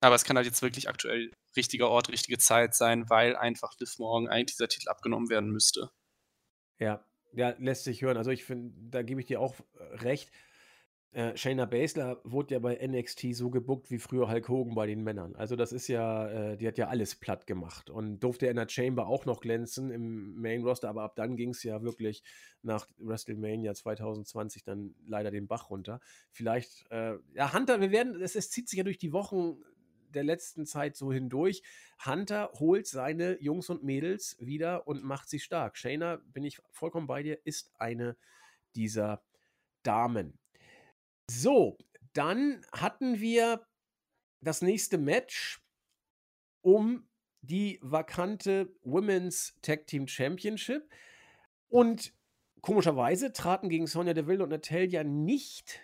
aber 0.00 0.14
es 0.14 0.24
kann 0.24 0.36
halt 0.36 0.46
jetzt 0.46 0.62
wirklich 0.62 0.88
aktuell 0.88 1.32
richtiger 1.56 1.88
Ort, 1.88 2.10
richtige 2.10 2.38
Zeit 2.38 2.74
sein, 2.74 3.10
weil 3.10 3.36
einfach 3.36 3.74
Liv 3.78 3.98
Morgan 3.98 4.28
eigentlich 4.28 4.56
dieser 4.56 4.68
Titel 4.68 4.88
abgenommen 4.88 5.30
werden 5.30 5.50
müsste. 5.50 5.90
Ja, 6.78 7.04
ja, 7.32 7.54
lässt 7.58 7.84
sich 7.84 8.02
hören. 8.02 8.16
Also 8.16 8.30
ich 8.30 8.44
finde, 8.44 8.72
da 8.90 9.02
gebe 9.02 9.20
ich 9.20 9.26
dir 9.26 9.40
auch 9.40 9.54
äh, 9.74 9.82
recht. 9.96 10.30
Äh, 11.12 11.36
Shayna 11.36 11.66
Baszler 11.66 12.22
wurde 12.24 12.54
ja 12.54 12.58
bei 12.58 12.74
NXT 12.74 13.34
so 13.34 13.50
gebuckt 13.50 13.90
wie 13.90 13.98
früher 13.98 14.30
Hulk 14.30 14.48
Hogan 14.48 14.74
bei 14.74 14.86
den 14.86 15.02
Männern. 15.02 15.36
Also 15.36 15.56
das 15.56 15.70
ist 15.70 15.86
ja, 15.88 16.28
äh, 16.28 16.56
die 16.56 16.66
hat 16.66 16.78
ja 16.78 16.88
alles 16.88 17.16
platt 17.16 17.46
gemacht 17.46 17.90
und 17.90 18.20
durfte 18.20 18.46
in 18.46 18.56
der 18.56 18.66
Chamber 18.66 19.06
auch 19.06 19.26
noch 19.26 19.42
glänzen 19.42 19.90
im 19.90 20.40
Main 20.40 20.62
Roster, 20.62 20.88
aber 20.88 21.02
ab 21.02 21.14
dann 21.16 21.36
ging 21.36 21.50
es 21.50 21.62
ja 21.64 21.82
wirklich 21.82 22.22
nach 22.62 22.88
WrestleMania 22.96 23.74
2020 23.74 24.64
dann 24.64 24.94
leider 25.06 25.30
den 25.30 25.48
Bach 25.48 25.68
runter. 25.68 26.00
Vielleicht, 26.30 26.90
äh, 26.90 27.16
ja, 27.34 27.52
Hunter, 27.52 27.82
wir 27.82 27.90
werden, 27.90 28.18
es, 28.22 28.34
es 28.34 28.48
zieht 28.48 28.70
sich 28.70 28.78
ja 28.78 28.84
durch 28.84 28.98
die 28.98 29.12
Wochen 29.12 29.58
der 30.14 30.24
letzten 30.24 30.64
Zeit 30.64 30.96
so 30.96 31.12
hindurch. 31.12 31.62
Hunter 32.06 32.50
holt 32.54 32.86
seine 32.86 33.38
Jungs 33.42 33.68
und 33.68 33.84
Mädels 33.84 34.36
wieder 34.40 34.86
und 34.86 35.04
macht 35.04 35.28
sie 35.28 35.40
stark. 35.40 35.76
Shayna, 35.76 36.22
bin 36.32 36.44
ich 36.44 36.58
vollkommen 36.70 37.06
bei 37.06 37.22
dir, 37.22 37.38
ist 37.44 37.70
eine 37.78 38.16
dieser 38.74 39.22
Damen. 39.82 40.38
So, 41.30 41.78
dann 42.12 42.64
hatten 42.72 43.20
wir 43.20 43.66
das 44.40 44.62
nächste 44.62 44.98
Match 44.98 45.60
um 46.62 47.08
die 47.40 47.78
vakante 47.82 48.74
Women's 48.82 49.58
Tag 49.62 49.86
Team 49.86 50.06
Championship. 50.06 50.88
Und 51.68 52.14
komischerweise 52.60 53.32
traten 53.32 53.68
gegen 53.68 53.86
Sonja 53.86 54.14
Deville 54.14 54.42
und 54.42 54.50
Natalia 54.50 55.04
nicht 55.04 55.80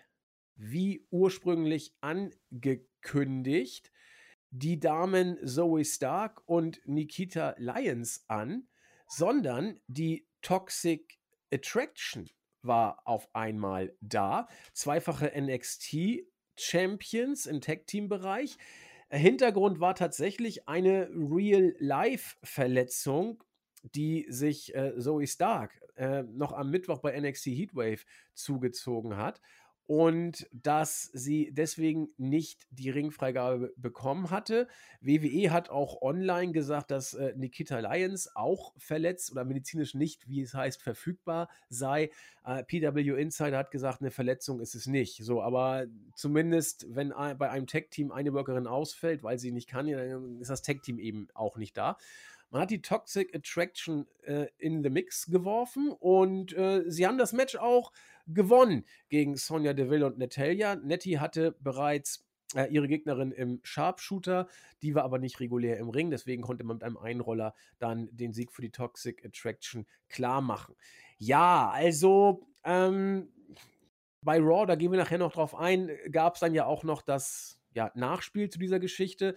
wie 0.54 1.06
ursprünglich 1.10 1.94
angekündigt 2.00 3.92
die 4.50 4.80
Damen 4.80 5.38
Zoe 5.46 5.84
Stark 5.84 6.42
und 6.46 6.80
Nikita 6.86 7.54
Lyons 7.58 8.24
an, 8.28 8.66
sondern 9.06 9.80
die 9.86 10.26
Toxic 10.42 11.18
Attraction 11.52 12.28
war 12.62 13.02
auf 13.06 13.28
einmal 13.34 13.94
da. 14.00 14.48
Zweifache 14.72 15.32
NXT 15.38 16.24
Champions 16.56 17.44
im 17.46 17.60
Tag 17.60 17.86
Team 17.86 18.08
Bereich. 18.08 18.56
Hintergrund 19.10 19.80
war 19.80 19.94
tatsächlich 19.94 20.68
eine 20.68 21.08
Real-Life-Verletzung, 21.10 23.42
die 23.82 24.26
sich 24.28 24.74
äh, 24.74 24.98
Zoe 24.98 25.26
Stark 25.26 25.80
äh, 25.96 26.24
noch 26.24 26.52
am 26.52 26.70
Mittwoch 26.70 26.98
bei 26.98 27.18
NXT 27.18 27.46
Heatwave 27.46 28.04
zugezogen 28.34 29.16
hat. 29.16 29.40
Und 29.88 30.46
dass 30.52 31.04
sie 31.14 31.50
deswegen 31.50 32.10
nicht 32.18 32.66
die 32.70 32.90
Ringfreigabe 32.90 33.72
bekommen 33.78 34.30
hatte. 34.30 34.68
WWE 35.00 35.50
hat 35.50 35.70
auch 35.70 36.02
online 36.02 36.52
gesagt, 36.52 36.90
dass 36.90 37.14
äh, 37.14 37.32
Nikita 37.34 37.78
Lyons 37.78 38.36
auch 38.36 38.74
verletzt 38.76 39.32
oder 39.32 39.46
medizinisch 39.46 39.94
nicht, 39.94 40.28
wie 40.28 40.42
es 40.42 40.52
heißt, 40.52 40.82
verfügbar 40.82 41.48
sei. 41.70 42.10
Äh, 42.44 42.64
PW 42.64 43.18
Insider 43.18 43.56
hat 43.56 43.70
gesagt, 43.70 44.02
eine 44.02 44.10
Verletzung 44.10 44.60
ist 44.60 44.74
es 44.74 44.86
nicht. 44.86 45.24
So, 45.24 45.40
aber 45.40 45.86
zumindest, 46.14 46.86
wenn 46.90 47.14
bei 47.38 47.48
einem 47.48 47.66
Tech-Team 47.66 48.12
eine 48.12 48.34
Workerin 48.34 48.66
ausfällt, 48.66 49.22
weil 49.22 49.38
sie 49.38 49.52
nicht 49.52 49.70
kann, 49.70 49.86
dann 49.86 50.38
ist 50.38 50.50
das 50.50 50.60
Tech-Team 50.60 50.98
eben 50.98 51.28
auch 51.32 51.56
nicht 51.56 51.78
da. 51.78 51.96
Man 52.50 52.62
hat 52.62 52.70
die 52.70 52.80
Toxic 52.80 53.34
Attraction 53.34 54.06
äh, 54.22 54.46
in 54.56 54.82
the 54.82 54.88
Mix 54.88 55.26
geworfen 55.26 55.90
und 55.92 56.56
äh, 56.56 56.82
sie 56.86 57.06
haben 57.06 57.18
das 57.18 57.34
Match 57.34 57.56
auch 57.56 57.92
gewonnen 58.28 58.84
gegen 59.08 59.36
Sonja 59.36 59.72
Deville 59.72 60.06
und 60.06 60.18
Natalia. 60.18 60.76
Nettie 60.76 61.18
hatte 61.18 61.56
bereits 61.60 62.28
äh, 62.54 62.66
ihre 62.72 62.88
Gegnerin 62.88 63.32
im 63.32 63.60
Sharpshooter, 63.62 64.48
die 64.82 64.94
war 64.94 65.04
aber 65.04 65.18
nicht 65.18 65.40
regulär 65.40 65.78
im 65.78 65.90
Ring, 65.90 66.10
deswegen 66.10 66.42
konnte 66.42 66.64
man 66.64 66.76
mit 66.76 66.84
einem 66.84 66.96
Einroller 66.96 67.54
dann 67.78 68.08
den 68.12 68.32
Sieg 68.32 68.52
für 68.52 68.62
die 68.62 68.70
Toxic 68.70 69.24
Attraction 69.24 69.86
klar 70.08 70.40
machen. 70.40 70.74
Ja, 71.18 71.70
also 71.70 72.46
ähm, 72.64 73.28
bei 74.22 74.38
Raw, 74.38 74.66
da 74.66 74.76
gehen 74.76 74.92
wir 74.92 74.98
nachher 74.98 75.18
noch 75.18 75.32
drauf 75.32 75.54
ein, 75.54 75.90
gab 76.10 76.34
es 76.34 76.40
dann 76.40 76.54
ja 76.54 76.64
auch 76.64 76.84
noch 76.84 77.02
das 77.02 77.60
ja, 77.74 77.90
Nachspiel 77.94 78.48
zu 78.48 78.58
dieser 78.58 78.80
Geschichte. 78.80 79.34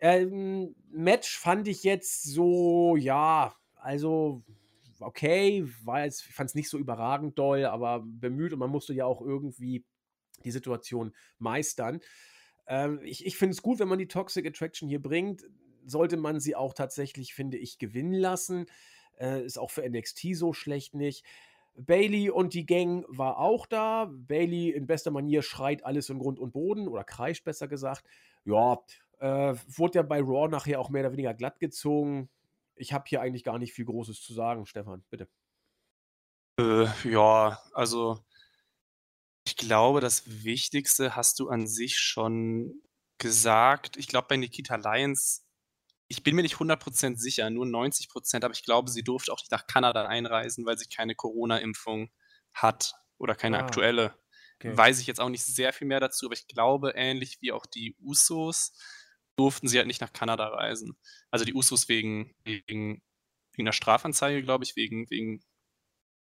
Ähm, 0.00 0.74
Match 0.90 1.38
fand 1.38 1.66
ich 1.66 1.82
jetzt 1.82 2.24
so, 2.24 2.96
ja, 2.96 3.54
also 3.74 4.44
okay, 5.06 5.64
war 5.84 6.04
jetzt, 6.04 6.26
ich 6.26 6.34
fand 6.34 6.50
es 6.50 6.54
nicht 6.54 6.68
so 6.68 6.78
überragend 6.78 7.38
doll, 7.38 7.64
aber 7.64 8.02
bemüht 8.04 8.52
und 8.52 8.58
man 8.58 8.70
musste 8.70 8.94
ja 8.94 9.04
auch 9.04 9.20
irgendwie 9.20 9.84
die 10.44 10.50
Situation 10.50 11.14
meistern. 11.38 12.00
Ähm, 12.66 13.00
ich 13.02 13.26
ich 13.26 13.36
finde 13.36 13.52
es 13.52 13.62
gut, 13.62 13.78
wenn 13.78 13.88
man 13.88 13.98
die 13.98 14.08
Toxic 14.08 14.46
Attraction 14.46 14.88
hier 14.88 15.02
bringt. 15.02 15.44
Sollte 15.86 16.16
man 16.16 16.40
sie 16.40 16.56
auch 16.56 16.72
tatsächlich, 16.72 17.34
finde 17.34 17.58
ich, 17.58 17.78
gewinnen 17.78 18.14
lassen. 18.14 18.66
Äh, 19.18 19.44
ist 19.44 19.58
auch 19.58 19.70
für 19.70 19.88
NXT 19.88 20.34
so 20.34 20.52
schlecht 20.52 20.94
nicht. 20.94 21.24
Bailey 21.76 22.30
und 22.30 22.54
die 22.54 22.66
Gang 22.66 23.04
war 23.08 23.38
auch 23.38 23.66
da. 23.66 24.10
Bailey 24.10 24.70
in 24.70 24.86
bester 24.86 25.10
Manier 25.10 25.42
schreit 25.42 25.84
alles 25.84 26.08
in 26.08 26.18
Grund 26.18 26.38
und 26.38 26.52
Boden 26.52 26.88
oder 26.88 27.04
kreischt 27.04 27.44
besser 27.44 27.68
gesagt. 27.68 28.04
Ja, 28.44 28.78
äh, 29.18 29.54
wurde 29.66 29.98
ja 29.98 30.02
bei 30.02 30.20
Raw 30.20 30.48
nachher 30.48 30.80
auch 30.80 30.90
mehr 30.90 31.02
oder 31.02 31.12
weniger 31.12 31.34
glatt 31.34 31.60
gezogen. 31.60 32.28
Ich 32.76 32.92
habe 32.92 33.04
hier 33.06 33.20
eigentlich 33.20 33.44
gar 33.44 33.58
nicht 33.58 33.72
viel 33.72 33.84
Großes 33.84 34.20
zu 34.22 34.34
sagen, 34.34 34.66
Stefan, 34.66 35.04
bitte. 35.10 35.28
Äh, 36.58 36.86
ja, 37.08 37.60
also 37.72 38.24
ich 39.46 39.56
glaube, 39.56 40.00
das 40.00 40.44
Wichtigste 40.44 41.16
hast 41.16 41.38
du 41.38 41.48
an 41.48 41.66
sich 41.66 41.98
schon 41.98 42.82
gesagt. 43.18 43.96
Ich 43.96 44.08
glaube, 44.08 44.28
bei 44.28 44.36
Nikita 44.36 44.76
Lyons, 44.76 45.46
ich 46.08 46.22
bin 46.22 46.34
mir 46.34 46.42
nicht 46.42 46.56
100% 46.56 47.16
sicher, 47.16 47.48
nur 47.50 47.66
90%, 47.66 48.44
aber 48.44 48.54
ich 48.54 48.64
glaube, 48.64 48.90
sie 48.90 49.02
durfte 49.02 49.32
auch 49.32 49.38
nicht 49.38 49.50
nach 49.50 49.66
Kanada 49.66 50.06
einreisen, 50.06 50.64
weil 50.66 50.78
sie 50.78 50.86
keine 50.86 51.14
Corona-Impfung 51.14 52.10
hat 52.52 52.94
oder 53.18 53.34
keine 53.34 53.58
ah, 53.58 53.64
aktuelle. 53.64 54.14
Okay. 54.56 54.76
Weiß 54.76 55.00
ich 55.00 55.06
jetzt 55.06 55.20
auch 55.20 55.28
nicht 55.28 55.44
sehr 55.44 55.72
viel 55.72 55.86
mehr 55.86 56.00
dazu, 56.00 56.26
aber 56.26 56.34
ich 56.34 56.46
glaube, 56.46 56.92
ähnlich 56.94 57.38
wie 57.40 57.52
auch 57.52 57.66
die 57.66 57.96
Usos, 58.00 58.72
durften 59.36 59.68
sie 59.68 59.78
halt 59.78 59.86
nicht 59.86 60.00
nach 60.00 60.12
Kanada 60.12 60.46
reisen. 60.48 60.96
Also 61.30 61.44
die 61.44 61.54
Usos 61.54 61.88
wegen, 61.88 62.34
wegen, 62.44 63.02
wegen 63.52 63.66
einer 63.66 63.72
Strafanzeige, 63.72 64.42
glaube 64.42 64.64
ich, 64.64 64.76
wegen, 64.76 65.08
wegen 65.10 65.42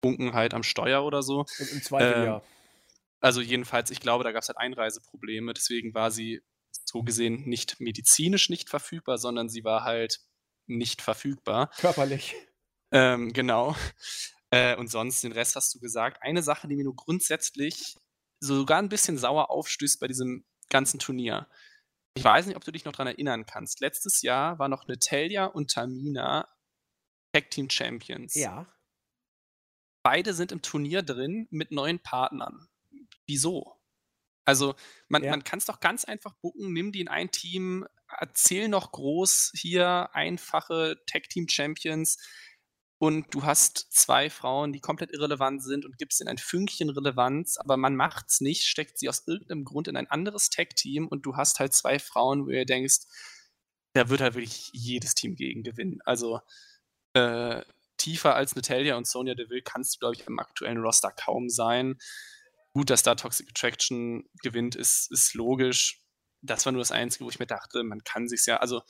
Bunkenheit 0.01 0.55
am 0.55 0.63
Steuer 0.63 1.05
oder 1.05 1.23
so. 1.23 1.45
Im, 1.59 1.69
im 1.69 1.83
zweiten 1.83 2.21
ähm, 2.21 2.27
Jahr. 2.27 2.45
Also 3.21 3.41
jedenfalls, 3.41 3.91
ich 3.91 4.01
glaube, 4.01 4.25
da 4.25 4.33
gab 4.33 4.43
es 4.43 4.49
halt 4.49 4.59
Einreiseprobleme. 4.59 5.55
Deswegen 5.55 5.95
war 5.95 6.11
sie 6.11 6.41
so 6.85 7.03
gesehen 7.03 7.49
nicht 7.49 7.81
medizinisch 7.81 8.51
nicht 8.51 8.69
verfügbar, 8.69 9.19
sondern 9.19 9.49
sie 9.49 9.65
war 9.65 9.85
halt 9.85 10.21
nicht 10.67 11.03
verfügbar. 11.03 11.71
Körperlich. 11.79 12.35
Ähm, 12.91 13.33
genau. 13.33 13.77
Äh, 14.51 14.77
und 14.77 14.91
sonst, 14.91 15.23
den 15.25 15.33
Rest 15.33 15.57
hast 15.57 15.75
du 15.75 15.81
gesagt. 15.81 16.23
Eine 16.23 16.43
Sache, 16.43 16.69
die 16.69 16.77
mir 16.77 16.85
nur 16.85 16.97
grundsätzlich 16.97 17.97
sogar 18.41 18.79
ein 18.79 18.89
bisschen 18.89 19.17
sauer 19.17 19.51
aufstößt 19.51 20.01
bei 20.01 20.09
diesem 20.09 20.45
ganzen 20.69 20.99
Turnier. 20.99 21.49
Ich 22.15 22.25
weiß 22.25 22.47
nicht, 22.47 22.57
ob 22.57 22.65
du 22.65 22.73
dich 22.73 22.85
noch 22.85 22.93
daran 22.93 23.07
erinnern 23.09 23.47
kannst. 23.47 23.81
Letztes 23.81 24.23
Jahr 24.23 24.59
war 24.59 24.69
noch 24.69 24.87
Natalia 24.87 25.47
und 25.47 25.71
Tamina 25.71 26.47
Tag 27.33 27.51
Team 27.51 27.71
Champions. 27.71 28.35
Ja. 28.35 28.67
Beide 30.05 30.35
sind 30.35 30.53
im 30.53 30.63
Turnier 30.63 31.03
drin 31.03 31.47
mit 31.51 31.71
neuen 31.71 32.01
Partnern. 32.01 32.69
Wieso? 33.27 33.81
Also, 34.45 34.75
man, 35.09 35.23
ja. 35.23 35.31
man 35.31 35.45
kann 35.45 35.59
es 35.59 35.67
doch 35.67 35.81
ganz 35.81 36.05
einfach 36.05 36.35
bucken, 36.35 36.73
nimm 36.73 36.93
die 36.93 37.01
in 37.01 37.09
ein 37.09 37.31
Team, 37.31 37.87
erzähl 38.09 38.69
noch 38.69 38.93
groß 38.93 39.53
hier 39.55 40.11
einfache 40.13 41.01
Tag 41.07 41.29
Team 41.29 41.49
Champions 41.49 42.19
und 43.03 43.35
du 43.35 43.43
hast 43.43 43.89
zwei 43.91 44.31
Frauen, 44.31 44.73
die 44.73 44.79
komplett 44.79 45.11
irrelevant 45.11 45.61
sind 45.65 45.85
und 45.85 45.99
gibst 45.99 46.21
ihnen 46.21 46.29
ein 46.29 46.39
Fünkchen 46.39 46.89
Relevanz, 46.89 47.57
aber 47.57 47.77
man 47.77 47.97
macht's 47.97 48.41
nicht, 48.41 48.65
steckt 48.69 48.97
sie 48.97 49.09
aus 49.09 49.27
irgendeinem 49.27 49.65
Grund 49.65 49.89
in 49.89 49.97
ein 49.97 50.07
anderes 50.07 50.51
Tag-Team 50.51 51.09
und 51.09 51.27
du 51.27 51.35
hast 51.35 51.59
halt 51.59 51.75
zwei 51.75 51.99
Frauen, 51.99 52.47
wo 52.47 52.51
ihr 52.51 52.65
denkst, 52.65 52.99
da 53.95 54.09
wird 54.09 54.21
halt 54.21 54.35
wirklich 54.35 54.71
jedes 54.73 55.17
Team 55.17 55.35
gegen 55.35 55.65
gewinnen. 55.65 55.99
Also 56.05 56.43
äh, 57.15 57.63
tiefer 57.97 58.37
als 58.37 58.55
Natalia 58.55 58.97
und 58.97 59.09
Sonya 59.09 59.35
Deville 59.35 59.63
kannst 59.63 59.97
du, 59.97 59.99
glaube 59.99 60.15
ich, 60.15 60.25
im 60.29 60.39
aktuellen 60.39 60.79
Roster 60.79 61.11
kaum 61.11 61.49
sein. 61.49 61.99
Gut, 62.73 62.89
dass 62.89 63.03
da 63.03 63.17
Toxic 63.17 63.49
Attraction 63.49 64.29
gewinnt, 64.45 64.77
ist, 64.77 65.11
ist 65.11 65.35
logisch. 65.35 66.05
Das 66.41 66.65
war 66.67 66.73
nur 66.73 66.83
das 66.83 66.93
Einzige, 66.93 67.25
wo 67.25 67.31
ich 67.31 67.41
mir 67.41 67.47
dachte, 67.47 67.83
man 67.83 68.05
kann 68.05 68.29
sich's 68.29 68.47
ja, 68.47 68.59
also 68.59 68.81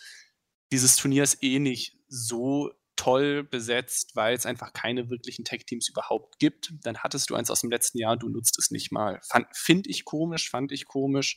dieses 0.71 0.97
Turnier 0.97 1.23
ist 1.23 1.43
eh 1.43 1.59
nicht 1.59 1.97
so 2.09 2.75
toll 3.03 3.43
besetzt, 3.43 4.15
weil 4.15 4.37
es 4.37 4.47
einfach 4.47 4.73
keine 4.73 5.11
wirklichen 5.11 5.45
Tech-Teams 5.45 5.89
überhaupt 5.89 6.39
gibt. 6.39 6.73
Dann 6.83 6.99
hattest 6.99 7.31
du 7.31 7.35
eins 7.35 7.51
aus 7.51 7.63
dem 7.63 7.71
letzten 7.71 7.99
Jahr, 7.99 8.17
du 8.17 8.29
nutzt 8.29 8.57
es 8.61 8.71
nicht 8.71 8.93
mal. 8.93 9.21
Finde 9.53 9.91
ich 9.91 10.05
komisch, 10.05 10.49
fand 10.49 10.71
ich 10.71 10.85
komisch. 10.85 11.37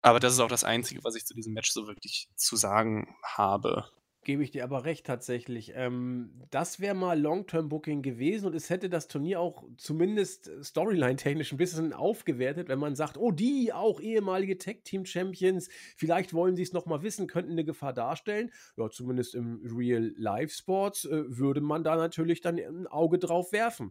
Aber 0.00 0.20
das 0.20 0.32
ist 0.32 0.40
auch 0.40 0.48
das 0.48 0.64
Einzige, 0.64 1.04
was 1.04 1.16
ich 1.16 1.26
zu 1.26 1.34
diesem 1.34 1.52
Match 1.52 1.70
so 1.70 1.86
wirklich 1.86 2.28
zu 2.34 2.56
sagen 2.56 3.14
habe. 3.22 3.90
Gebe 4.24 4.44
ich 4.44 4.52
dir 4.52 4.62
aber 4.62 4.84
recht 4.84 5.04
tatsächlich. 5.04 5.72
Ähm, 5.74 6.30
das 6.50 6.78
wäre 6.78 6.94
mal 6.94 7.20
Long-Term-Booking 7.20 8.02
gewesen 8.02 8.46
und 8.46 8.54
es 8.54 8.70
hätte 8.70 8.88
das 8.88 9.08
Turnier 9.08 9.40
auch 9.40 9.64
zumindest 9.78 10.48
Storyline-technisch 10.62 11.50
ein 11.50 11.56
bisschen 11.56 11.92
aufgewertet, 11.92 12.68
wenn 12.68 12.78
man 12.78 12.94
sagt, 12.94 13.16
oh, 13.18 13.32
die 13.32 13.72
auch 13.72 14.00
ehemalige 14.00 14.58
Tech-Team-Champions, 14.58 15.70
vielleicht 15.96 16.34
wollen 16.34 16.54
sie 16.54 16.62
es 16.62 16.72
nochmal 16.72 17.02
wissen, 17.02 17.26
könnten 17.26 17.50
eine 17.52 17.64
Gefahr 17.64 17.92
darstellen. 17.92 18.52
Ja, 18.76 18.88
zumindest 18.90 19.34
im 19.34 19.60
Real-Life-Sports 19.64 21.06
äh, 21.06 21.24
würde 21.26 21.60
man 21.60 21.82
da 21.82 21.96
natürlich 21.96 22.40
dann 22.40 22.58
ein 22.58 22.86
Auge 22.86 23.18
drauf 23.18 23.50
werfen. 23.50 23.90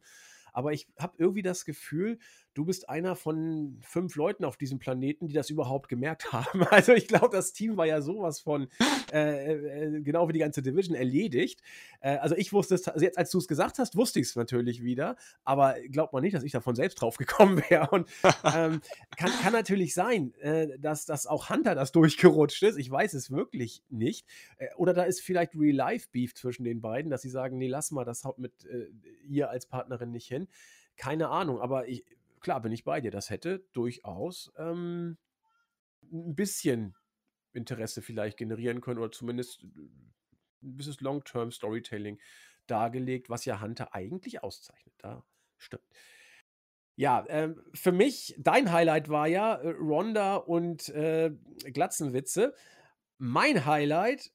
Aber 0.54 0.72
ich 0.74 0.88
habe 0.98 1.16
irgendwie 1.18 1.42
das 1.42 1.66
Gefühl, 1.66 2.20
du 2.54 2.66
bist 2.66 2.90
einer 2.90 3.16
von 3.16 3.78
fünf 3.82 4.16
Leuten 4.16 4.44
auf 4.44 4.58
diesem 4.58 4.80
Planeten, 4.80 5.28
die 5.28 5.34
das 5.34 5.50
überhaupt 5.50 5.88
gemerkt 5.88 6.32
haben. 6.34 6.64
Also 6.70 6.94
ich 6.94 7.08
glaube, 7.08 7.30
das 7.32 7.54
Team 7.54 7.78
war 7.78 7.86
ja 7.86 8.02
sowas 8.02 8.40
von, 8.40 8.68
äh, 9.12 9.54
äh, 9.54 10.02
genau 10.02 10.28
wie 10.28 10.34
die 10.34 10.40
ganze 10.40 10.62
Division, 10.62 10.96
erledigt. 10.96 11.62
Äh, 12.02 12.18
also 12.18 12.36
ich 12.36 12.54
wusste 12.54 12.76
es, 12.76 12.88
also 12.88 13.04
jetzt 13.04 13.18
als 13.18 13.32
du 13.32 13.38
es 13.38 13.48
gesagt 13.48 13.80
hast, 13.80 13.96
wusste 13.96 14.20
ich 14.20 14.28
es 14.28 14.36
natürlich 14.36 14.84
wieder, 14.84 15.16
aber 15.44 15.76
glaubt 15.90 16.14
man 16.14 16.24
nicht, 16.24 16.36
dass 16.36 16.44
ich 16.44 16.52
davon 16.52 16.76
selbst 16.76 16.96
drauf 16.96 17.18
gekommen 17.18 17.62
wäre. 17.70 17.90
Und 17.92 18.10
ähm, 18.44 18.82
kann, 19.18 19.32
kann 19.42 19.54
natürlich 19.54 19.94
sein, 19.94 20.34
äh, 20.36 20.80
dass, 20.80 21.06
dass 21.06 21.28
auch 21.28 21.50
Hunter 21.50 21.76
das 21.76 21.92
durchgerutscht 21.92 22.64
ist. 22.64 22.78
Ich 22.78 22.90
weiß 22.90 23.14
es 23.14 23.32
wirklich 23.32 23.84
nicht. 23.90 24.26
Äh, 24.58 24.68
oder 24.76 24.94
da 24.94 25.04
ist 25.04 25.22
vielleicht 25.22 25.56
Real-Life-Beef 25.56 26.36
zwischen 26.36 26.64
den 26.64 26.82
beiden, 26.82 27.10
dass 27.10 27.22
sie 27.22 27.30
sagen, 27.30 27.58
nee, 27.58 27.68
lass 27.68 27.92
mal, 27.92 28.06
das 28.06 28.24
haut 28.24 28.40
mit 28.40 28.66
äh, 28.66 28.88
ihr 29.28 29.50
als 29.50 29.66
Partnerin 29.66 30.12
nicht 30.12 30.28
hin. 30.28 30.48
Keine 30.98 31.30
Ahnung, 31.30 31.62
aber 31.62 31.88
ich, 31.88 32.04
klar 32.42 32.62
bin 32.62 32.72
ich 32.72 32.84
bei 32.84 33.02
dir. 33.02 33.12
Das 33.12 33.30
hätte 33.30 33.66
durchaus 33.72 34.52
ähm, 34.58 35.18
ein 36.12 36.36
bisschen 36.36 36.96
Interesse 37.54 38.02
vielleicht 38.02 38.38
generieren 38.38 38.82
können 38.82 39.00
oder 39.00 39.12
zumindest 39.12 39.64
ein 39.64 40.78
bisschen 40.78 40.96
Long-Term 41.00 41.52
Storytelling 41.52 42.20
dargelegt, 42.68 43.30
was 43.30 43.46
ja 43.46 43.62
Hunter 43.62 43.94
eigentlich 43.94 44.44
auszeichnet. 44.44 44.94
Da 45.00 45.24
stimmt. 45.58 45.84
Ja, 46.96 47.26
äh, 47.28 47.56
für 47.74 47.92
mich, 47.92 48.36
dein 48.38 48.72
Highlight 48.72 49.10
war 49.10 49.28
ja 49.28 49.56
äh, 49.56 49.70
Ronda 49.70 50.36
und 50.36 50.90
äh, 50.90 51.32
Glatzenwitze. 51.74 52.54
Mein 53.18 53.66
Highlight, 53.66 54.32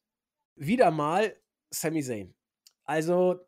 wieder 0.55 0.90
mal 0.90 1.37
Sami 1.71 2.03
Zayn. 2.03 2.35
Also, 2.85 3.47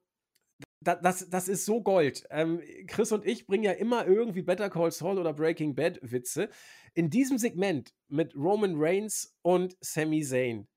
das, 0.80 1.28
das 1.28 1.48
ist 1.48 1.64
so 1.64 1.82
Gold. 1.82 2.24
Ähm, 2.30 2.62
Chris 2.86 3.12
und 3.12 3.26
ich 3.26 3.46
bringen 3.46 3.64
ja 3.64 3.72
immer 3.72 4.06
irgendwie 4.06 4.42
Better 4.42 4.70
Call 4.70 4.90
Saul 4.90 5.18
oder 5.18 5.32
Breaking 5.32 5.74
Bad 5.74 5.98
Witze. 6.02 6.48
In 6.94 7.10
diesem 7.10 7.38
Segment 7.38 7.92
mit 8.08 8.34
Roman 8.36 8.74
Reigns 8.76 9.36
und 9.42 9.76
Sami 9.80 10.22
Zayn 10.22 10.68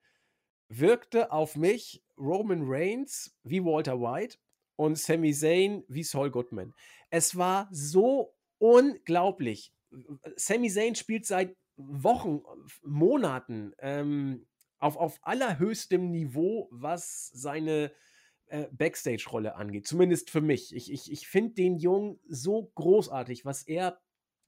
wirkte 0.69 1.31
auf 1.31 1.55
mich 1.55 2.03
Roman 2.17 2.61
Reigns 2.63 3.37
wie 3.43 3.63
Walter 3.63 3.99
White 3.99 4.37
und 4.75 4.97
Sami 4.97 5.33
Zayn 5.33 5.83
wie 5.87 6.03
Saul 6.03 6.31
Goodman. 6.31 6.73
Es 7.09 7.35
war 7.35 7.67
so 7.71 8.33
unglaublich. 8.57 9.73
Sami 10.35 10.69
Zayn 10.69 10.95
spielt 10.95 11.25
seit 11.25 11.55
Wochen, 11.75 12.41
Monaten 12.83 13.73
ähm, 13.79 14.47
auf, 14.79 14.97
auf 14.97 15.19
allerhöchstem 15.21 16.09
Niveau, 16.09 16.67
was 16.71 17.29
seine 17.33 17.91
äh, 18.51 18.67
Backstage-Rolle 18.71 19.55
angeht. 19.55 19.87
Zumindest 19.87 20.29
für 20.29 20.41
mich. 20.41 20.75
Ich, 20.75 20.91
ich, 20.91 21.11
ich 21.11 21.27
finde 21.27 21.53
den 21.55 21.77
Jungen 21.77 22.19
so 22.27 22.71
großartig, 22.75 23.45
was 23.45 23.63
er 23.63 23.99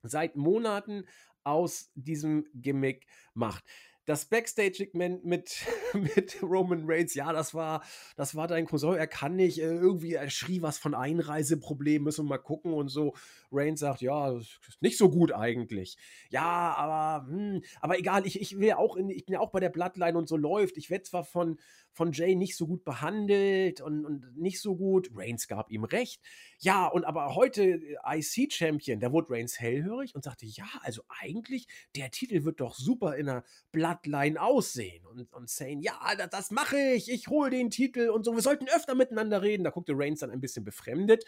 seit 0.02 0.36
Monaten 0.36 1.06
aus 1.44 1.92
diesem 1.96 2.48
Gimmick 2.54 3.06
macht 3.34 3.64
das 4.06 4.26
Backstage-Segment 4.26 5.24
mit, 5.24 5.66
mit 5.94 6.42
Roman 6.42 6.84
Reigns, 6.86 7.14
ja, 7.14 7.32
das 7.32 7.54
war, 7.54 7.84
das 8.16 8.36
war 8.36 8.48
dein 8.48 8.66
Cousin, 8.66 8.96
er 8.96 9.08
kann 9.08 9.36
nicht, 9.36 9.60
äh, 9.60 9.74
irgendwie, 9.74 10.14
er 10.14 10.30
schrie 10.30 10.62
was 10.62 10.78
von 10.78 10.94
Einreiseproblemen, 10.94 12.04
müssen 12.04 12.26
wir 12.26 12.30
mal 12.30 12.38
gucken 12.38 12.74
und 12.74 12.90
so. 12.90 13.14
Reigns 13.52 13.80
sagt, 13.80 14.02
ja, 14.02 14.34
nicht 14.82 14.98
so 14.98 15.10
gut 15.10 15.32
eigentlich. 15.32 15.98
Ja, 16.30 16.74
aber, 16.76 17.28
hm, 17.28 17.62
aber 17.80 17.98
egal, 17.98 18.26
ich, 18.26 18.42
ich 18.42 18.60
will 18.60 18.74
auch 18.74 18.96
in, 18.96 19.10
ich 19.10 19.26
bin 19.26 19.34
ja 19.34 19.40
auch 19.40 19.52
bei 19.52 19.60
der 19.60 19.70
Bloodline 19.70 20.18
und 20.18 20.28
so 20.28 20.38
läuft. 20.38 20.78
Ich 20.78 20.90
werde 20.90 21.04
zwar 21.04 21.24
von, 21.24 21.60
von 21.92 22.12
Jay 22.12 22.36
nicht 22.36 22.58
so 22.58 22.68
gut 22.68 22.84
behandelt 22.84 23.80
und, 23.82 24.06
und 24.06 24.36
nicht 24.36 24.60
so 24.60 24.76
gut. 24.76 25.12
Reigns 25.16 25.48
gab 25.48 25.72
ihm 25.72 25.84
recht. 25.84 26.22
Ja, 26.60 26.88
und 26.88 27.06
aber 27.06 27.36
heute 27.36 27.64
äh, 27.64 28.20
IC-Champion, 28.20 29.00
da 29.00 29.12
wurde 29.12 29.32
Reigns 29.32 29.60
hellhörig 29.60 30.16
und 30.16 30.24
sagte, 30.24 30.46
ja, 30.48 30.66
also 30.82 31.04
eigentlich, 31.08 31.68
der 31.96 32.10
Titel 32.10 32.44
wird 32.44 32.60
doch 32.60 32.76
super 32.76 33.16
in 33.16 33.28
der 33.28 33.44
Bloodline 33.72 33.93
aussehen. 34.38 35.06
Und, 35.06 35.32
und 35.34 35.50
Zane, 35.50 35.82
ja, 35.82 36.00
das, 36.18 36.30
das 36.30 36.52
mache 36.52 36.78
ich, 36.78 37.10
ich 37.10 37.28
hole 37.28 37.50
den 37.50 37.70
Titel 37.70 38.10
und 38.10 38.24
so. 38.24 38.34
Wir 38.34 38.42
sollten 38.42 38.68
öfter 38.70 38.96
miteinander 38.96 39.42
reden. 39.42 39.64
Da 39.64 39.70
guckte 39.70 39.94
Reigns 39.96 40.20
dann 40.20 40.32
ein 40.32 40.42
bisschen 40.42 40.64
befremdet. 40.64 41.26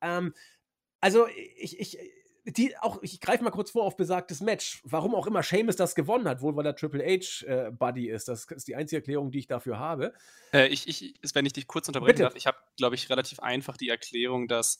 Ähm, 0.00 0.34
also 1.00 1.26
ich, 1.56 1.78
ich, 1.78 1.98
die 2.44 2.76
auch, 2.78 3.02
ich 3.02 3.20
greife 3.20 3.42
mal 3.42 3.50
kurz 3.50 3.72
vor 3.72 3.84
auf 3.84 3.96
besagtes 3.96 4.40
Match. 4.40 4.80
Warum 4.84 5.14
auch 5.14 5.26
immer 5.26 5.42
Seamus 5.42 5.76
das 5.76 5.94
gewonnen 5.94 6.28
hat, 6.28 6.40
wohl 6.42 6.54
weil 6.56 6.66
er 6.66 6.76
Triple 6.76 7.04
H-Buddy 7.04 8.08
äh, 8.08 8.14
ist. 8.14 8.28
Das 8.28 8.44
ist 8.44 8.68
die 8.68 8.76
einzige 8.76 9.00
Erklärung, 9.00 9.30
die 9.30 9.40
ich 9.40 9.46
dafür 9.46 9.78
habe. 9.78 10.14
Äh, 10.52 10.68
ich, 10.68 10.88
ich, 10.88 11.14
wenn 11.34 11.44
ich 11.44 11.52
dich 11.52 11.66
kurz 11.66 11.88
unterbrechen 11.88 12.16
Bitte. 12.16 12.22
darf, 12.24 12.36
ich 12.36 12.46
habe, 12.46 12.58
glaube 12.76 12.94
ich, 12.94 13.10
relativ 13.10 13.40
einfach 13.40 13.76
die 13.76 13.88
Erklärung, 13.88 14.46
dass 14.46 14.78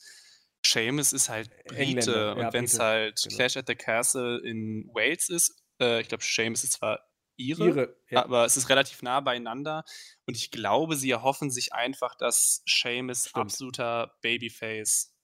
Seamus 0.65 1.13
ist 1.13 1.29
halt 1.29 1.51
Brite 1.67 2.13
ja, 2.13 2.33
und 2.33 2.53
wenn 2.53 2.65
es 2.65 2.79
halt 2.79 3.23
genau. 3.23 3.37
Clash 3.37 3.57
at 3.57 3.67
the 3.67 3.75
Castle 3.75 4.39
in 4.39 4.89
Wales 4.95 5.29
ist, 5.29 5.63
äh, 5.81 6.01
ich 6.01 6.09
glaube, 6.09 6.25
Seamus 6.25 6.65
ist 6.65 6.75
zwar 6.75 7.06
ihre, 7.37 7.67
ihre 7.67 7.97
ja. 8.11 8.25
aber 8.25 8.45
es 8.45 8.57
ist 8.57 8.69
relativ 8.69 9.03
nah 9.03 9.21
beieinander 9.21 9.85
und 10.27 10.37
ich 10.37 10.51
glaube, 10.51 10.97
sie 10.97 11.11
erhoffen 11.11 11.51
sich 11.51 11.73
einfach, 11.73 12.15
dass 12.15 12.63
Seamus 12.67 13.35
absoluter 13.35 14.15
Babyface 14.23 15.15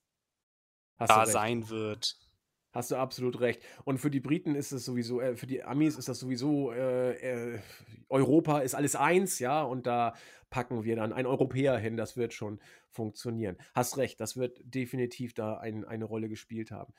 Hast 0.98 1.10
da 1.10 1.26
sein 1.26 1.68
wird. 1.68 2.16
Hast 2.72 2.90
du 2.90 2.96
absolut 2.96 3.40
recht. 3.40 3.62
Und 3.84 3.98
für 3.98 4.10
die 4.10 4.20
Briten 4.20 4.54
ist 4.54 4.72
es 4.72 4.86
sowieso, 4.86 5.20
äh, 5.20 5.36
für 5.36 5.46
die 5.46 5.62
Amis 5.62 5.96
ist 5.96 6.08
das 6.08 6.18
sowieso, 6.18 6.72
äh, 6.72 7.12
äh, 7.12 7.60
Europa 8.08 8.60
ist 8.60 8.74
alles 8.74 8.96
eins, 8.96 9.38
ja, 9.40 9.62
und 9.62 9.86
da 9.86 10.14
packen 10.48 10.84
wir 10.84 10.96
dann 10.96 11.12
einen 11.12 11.26
Europäer 11.26 11.76
hin, 11.76 11.96
das 11.98 12.16
wird 12.16 12.32
schon 12.32 12.60
funktionieren. 12.88 13.58
Hast 13.74 13.98
recht, 13.98 14.20
das 14.20 14.36
wird 14.36 14.58
definitiv 14.64 15.34
da 15.34 15.58
ein, 15.58 15.84
eine 15.84 16.06
Rolle 16.06 16.28
gespielt 16.28 16.70
haben. 16.70 16.94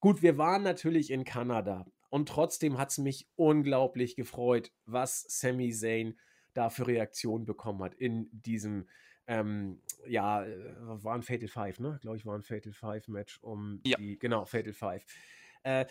Gut, 0.00 0.22
wir 0.22 0.38
waren 0.38 0.64
natürlich 0.64 1.10
in 1.10 1.24
Kanada 1.24 1.86
und 2.12 2.28
trotzdem 2.28 2.76
hat 2.76 2.90
es 2.90 2.98
mich 2.98 3.26
unglaublich 3.36 4.16
gefreut, 4.16 4.70
was 4.84 5.24
Sami 5.28 5.72
Zayn 5.72 6.18
da 6.52 6.68
für 6.68 6.86
Reaktionen 6.86 7.46
bekommen 7.46 7.82
hat 7.82 7.94
in 7.94 8.28
diesem 8.32 8.86
ähm, 9.26 9.80
ja, 10.06 10.44
äh, 10.44 10.74
war 10.82 11.14
ein 11.14 11.22
Fatal 11.22 11.48
Five, 11.48 11.80
ne? 11.80 11.98
Glaube 12.02 12.18
ich, 12.18 12.26
war 12.26 12.34
ein 12.34 12.42
Fatal 12.42 12.74
Five 12.74 13.08
Match 13.08 13.38
um 13.42 13.80
ja. 13.86 13.96
die, 13.96 14.18
genau, 14.18 14.44
Fatal 14.44 14.74
Five. 14.74 15.06
Äh, 15.62 15.86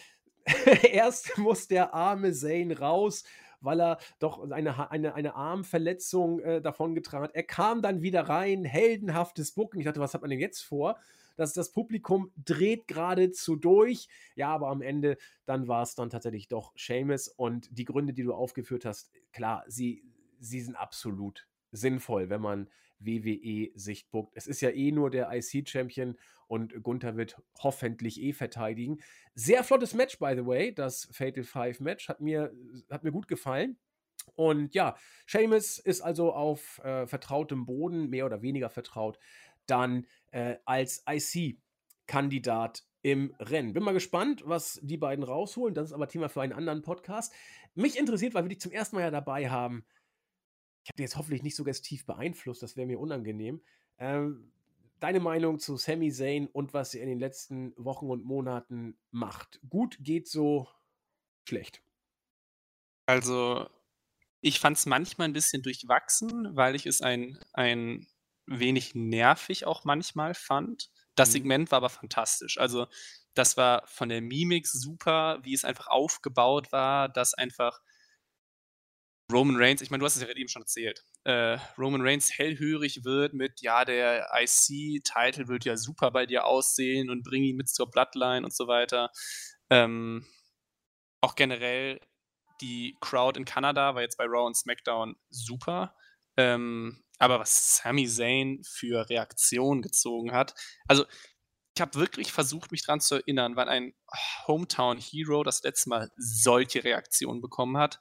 erst 0.91 1.39
muss 1.39 1.67
der 1.67 1.95
arme 1.95 2.33
Zane 2.33 2.77
raus, 2.77 3.23
weil 3.59 3.81
er 3.81 3.97
doch 4.19 4.51
eine, 4.51 4.91
eine, 4.91 5.15
eine 5.15 5.33
Armverletzung 5.33 6.39
äh, 6.41 6.61
davongetragen 6.61 7.29
hat. 7.29 7.35
Er 7.35 7.43
kam 7.43 7.81
dann 7.81 8.03
wieder 8.03 8.29
rein, 8.29 8.63
heldenhaftes 8.63 9.53
Bucken. 9.53 9.79
Ich 9.79 9.85
dachte, 9.85 9.99
was 9.99 10.13
hat 10.13 10.21
man 10.21 10.29
denn 10.29 10.39
jetzt 10.39 10.61
vor? 10.61 10.99
Das, 11.35 11.53
das 11.53 11.71
Publikum 11.71 12.31
dreht 12.35 12.87
geradezu 12.87 13.55
durch. 13.55 14.07
Ja, 14.35 14.49
aber 14.49 14.69
am 14.69 14.81
Ende, 14.81 15.17
dann 15.45 15.67
war 15.67 15.83
es 15.83 15.95
dann 15.95 16.09
tatsächlich 16.09 16.47
doch 16.47 16.73
Seamus. 16.75 17.27
Und 17.27 17.67
die 17.71 17.85
Gründe, 17.85 18.13
die 18.13 18.23
du 18.23 18.33
aufgeführt 18.33 18.85
hast, 18.85 19.11
klar, 19.31 19.63
sie, 19.67 20.03
sie 20.39 20.61
sind 20.61 20.75
absolut 20.75 21.47
sinnvoll, 21.71 22.29
wenn 22.29 22.41
man 22.41 22.69
WWE 22.99 23.71
sich 23.75 24.09
buckt. 24.09 24.33
Es 24.35 24.47
ist 24.47 24.61
ja 24.61 24.69
eh 24.69 24.91
nur 24.91 25.09
der 25.09 25.31
IC-Champion 25.31 26.17
und 26.47 26.83
Gunther 26.83 27.15
wird 27.15 27.41
hoffentlich 27.59 28.21
eh 28.21 28.33
verteidigen. 28.33 28.99
Sehr 29.35 29.63
flottes 29.63 29.93
Match, 29.93 30.19
by 30.19 30.33
the 30.35 30.45
way, 30.45 30.73
das 30.73 31.07
Fatal 31.11 31.43
Five 31.43 31.79
Match. 31.79 32.09
Hat 32.09 32.21
mir, 32.21 32.53
hat 32.89 33.03
mir 33.03 33.11
gut 33.11 33.27
gefallen. 33.27 33.77
Und 34.35 34.73
ja, 34.75 34.95
Seamus 35.27 35.79
ist 35.79 36.01
also 36.01 36.33
auf 36.33 36.79
äh, 36.83 37.07
vertrautem 37.07 37.65
Boden, 37.65 38.09
mehr 38.09 38.25
oder 38.25 38.41
weniger 38.41 38.69
vertraut, 38.69 39.17
dann 39.65 40.05
äh, 40.31 40.57
als 40.65 41.03
IC-Kandidat 41.07 42.83
im 43.03 43.33
Rennen. 43.39 43.73
Bin 43.73 43.83
mal 43.83 43.93
gespannt, 43.93 44.43
was 44.45 44.79
die 44.83 44.97
beiden 44.97 45.23
rausholen. 45.23 45.73
Das 45.73 45.87
ist 45.87 45.93
aber 45.93 46.07
Thema 46.07 46.29
für 46.29 46.41
einen 46.41 46.53
anderen 46.53 46.81
Podcast. 46.81 47.33
Mich 47.73 47.97
interessiert, 47.97 48.33
weil 48.33 48.43
wir 48.43 48.49
dich 48.49 48.61
zum 48.61 48.71
ersten 48.71 48.95
Mal 48.95 49.03
ja 49.03 49.11
dabei 49.11 49.49
haben, 49.49 49.85
ich 50.83 50.89
habe 50.89 50.97
dich 50.97 51.03
jetzt 51.05 51.17
hoffentlich 51.17 51.43
nicht 51.43 51.55
so 51.55 51.63
tief 51.63 52.05
beeinflusst, 52.05 52.63
das 52.63 52.75
wäre 52.75 52.87
mir 52.87 52.99
unangenehm. 52.99 53.61
Ähm, 53.97 54.51
deine 54.99 55.19
Meinung 55.19 55.59
zu 55.59 55.77
Sami 55.77 56.11
Zayn 56.11 56.47
und 56.47 56.73
was 56.73 56.93
er 56.93 57.03
in 57.03 57.09
den 57.09 57.19
letzten 57.19 57.73
Wochen 57.75 58.09
und 58.09 58.23
Monaten 58.23 58.97
macht. 59.11 59.59
Gut 59.69 59.97
geht 59.99 60.27
so 60.27 60.67
schlecht. 61.47 61.81
Also, 63.05 63.67
ich 64.41 64.59
fand 64.59 64.77
es 64.77 64.85
manchmal 64.85 65.27
ein 65.27 65.33
bisschen 65.33 65.63
durchwachsen, 65.63 66.55
weil 66.55 66.75
ich 66.75 66.85
es 66.85 67.01
ein, 67.01 67.37
ein 67.53 68.07
wenig 68.59 68.95
nervig 68.95 69.65
auch 69.65 69.83
manchmal 69.83 70.33
fand. 70.33 70.89
Das 71.15 71.29
mhm. 71.29 71.33
Segment 71.33 71.71
war 71.71 71.77
aber 71.77 71.89
fantastisch. 71.89 72.57
Also, 72.57 72.87
das 73.33 73.57
war 73.57 73.83
von 73.87 74.09
der 74.09 74.21
Mimik 74.21 74.67
super, 74.67 75.39
wie 75.43 75.53
es 75.53 75.65
einfach 75.65 75.87
aufgebaut 75.87 76.71
war, 76.71 77.09
dass 77.09 77.33
einfach 77.33 77.79
Roman 79.31 79.55
Reigns, 79.55 79.81
ich 79.81 79.89
meine, 79.89 80.01
du 80.01 80.05
hast 80.05 80.17
es 80.17 80.21
ja 80.21 80.29
eben 80.29 80.49
schon 80.49 80.63
erzählt, 80.63 81.05
äh, 81.23 81.57
Roman 81.77 82.01
Reigns 82.01 82.37
hellhörig 82.37 83.05
wird 83.05 83.33
mit, 83.33 83.61
ja, 83.61 83.85
der 83.85 84.29
IC-Title 84.33 85.47
wird 85.47 85.65
ja 85.65 85.77
super 85.77 86.11
bei 86.11 86.25
dir 86.25 86.45
aussehen 86.45 87.09
und 87.09 87.23
bring 87.23 87.43
ihn 87.43 87.55
mit 87.55 87.69
zur 87.69 87.89
Bloodline 87.89 88.43
und 88.43 88.53
so 88.53 88.67
weiter. 88.67 89.09
Ähm, 89.69 90.25
auch 91.21 91.35
generell 91.35 91.99
die 92.61 92.97
Crowd 92.99 93.39
in 93.39 93.45
Kanada 93.45 93.95
war 93.95 94.01
jetzt 94.01 94.17
bei 94.17 94.25
Raw 94.25 94.45
und 94.45 94.55
SmackDown 94.55 95.15
super. 95.29 95.95
Ähm, 96.37 97.03
aber 97.21 97.39
was 97.39 97.77
Sami 97.77 98.07
Zayn 98.07 98.63
für 98.63 99.07
Reaktionen 99.07 99.83
gezogen 99.83 100.31
hat, 100.31 100.55
also 100.87 101.05
ich 101.75 101.81
habe 101.81 101.95
wirklich 101.95 102.31
versucht, 102.31 102.71
mich 102.71 102.83
daran 102.83 102.99
zu 102.99 103.15
erinnern, 103.15 103.55
wann 103.55 103.69
ein 103.69 103.93
Hometown 104.47 104.97
Hero 104.97 105.43
das 105.43 105.61
letzte 105.63 105.89
Mal 105.89 106.11
solche 106.17 106.83
Reaktionen 106.83 107.39
bekommen 107.39 107.77
hat. 107.77 107.99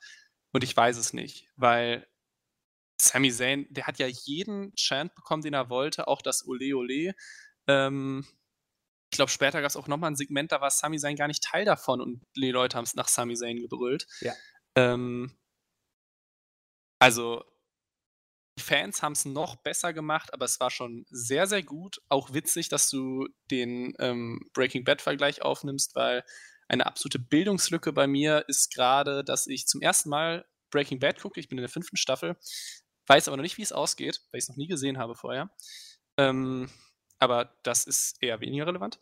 Und 0.52 0.64
ich 0.64 0.76
weiß 0.76 0.96
es 0.96 1.12
nicht, 1.12 1.46
weil 1.56 2.08
Sami 3.00 3.30
Zayn, 3.30 3.66
der 3.70 3.86
hat 3.86 3.98
ja 3.98 4.06
jeden 4.06 4.74
Chant 4.74 5.14
bekommen, 5.14 5.42
den 5.42 5.54
er 5.54 5.68
wollte, 5.68 6.08
auch 6.08 6.22
das 6.22 6.46
Ole 6.46 6.74
Ole. 6.74 7.14
Ähm, 7.68 8.26
ich 9.12 9.16
glaube, 9.16 9.30
später 9.30 9.60
gab 9.60 9.68
es 9.68 9.76
auch 9.76 9.86
nochmal 9.86 10.10
ein 10.10 10.16
Segment, 10.16 10.50
da 10.50 10.60
war 10.62 10.70
Sami 10.70 10.98
Zayn 10.98 11.16
gar 11.16 11.28
nicht 11.28 11.44
Teil 11.44 11.66
davon 11.66 12.00
und 12.00 12.24
die 12.36 12.50
Leute 12.50 12.76
haben 12.76 12.84
es 12.84 12.94
nach 12.94 13.08
Sami 13.08 13.34
Zayn 13.34 13.60
gebrüllt. 13.60 14.06
Ja. 14.20 14.32
Ähm, 14.76 15.36
also, 16.98 17.44
die 18.58 18.62
Fans 18.62 19.02
haben 19.02 19.12
es 19.12 19.24
noch 19.24 19.56
besser 19.56 19.92
gemacht, 19.92 20.32
aber 20.32 20.44
es 20.44 20.60
war 20.60 20.70
schon 20.70 21.04
sehr, 21.10 21.46
sehr 21.46 21.62
gut. 21.62 22.00
Auch 22.08 22.32
witzig, 22.32 22.68
dass 22.68 22.90
du 22.90 23.28
den 23.50 23.94
ähm, 23.98 24.40
Breaking 24.52 24.84
Bad-Vergleich 24.84 25.42
aufnimmst, 25.42 25.94
weil 25.94 26.24
eine 26.68 26.86
absolute 26.86 27.18
Bildungslücke 27.18 27.92
bei 27.92 28.06
mir 28.06 28.44
ist 28.48 28.72
gerade, 28.74 29.24
dass 29.24 29.46
ich 29.46 29.66
zum 29.66 29.80
ersten 29.80 30.08
Mal 30.08 30.46
Breaking 30.70 31.00
Bad 31.00 31.20
gucke. 31.20 31.40
Ich 31.40 31.48
bin 31.48 31.58
in 31.58 31.62
der 31.62 31.70
fünften 31.70 31.96
Staffel, 31.96 32.36
weiß 33.06 33.28
aber 33.28 33.36
noch 33.36 33.42
nicht, 33.42 33.58
wie 33.58 33.62
es 33.62 33.72
ausgeht, 33.72 34.20
weil 34.30 34.38
ich 34.38 34.44
es 34.44 34.48
noch 34.48 34.56
nie 34.56 34.68
gesehen 34.68 34.98
habe 34.98 35.14
vorher. 35.14 35.50
Ähm, 36.16 36.70
aber 37.18 37.56
das 37.64 37.86
ist 37.86 38.22
eher 38.22 38.40
weniger 38.40 38.66
relevant. 38.66 38.98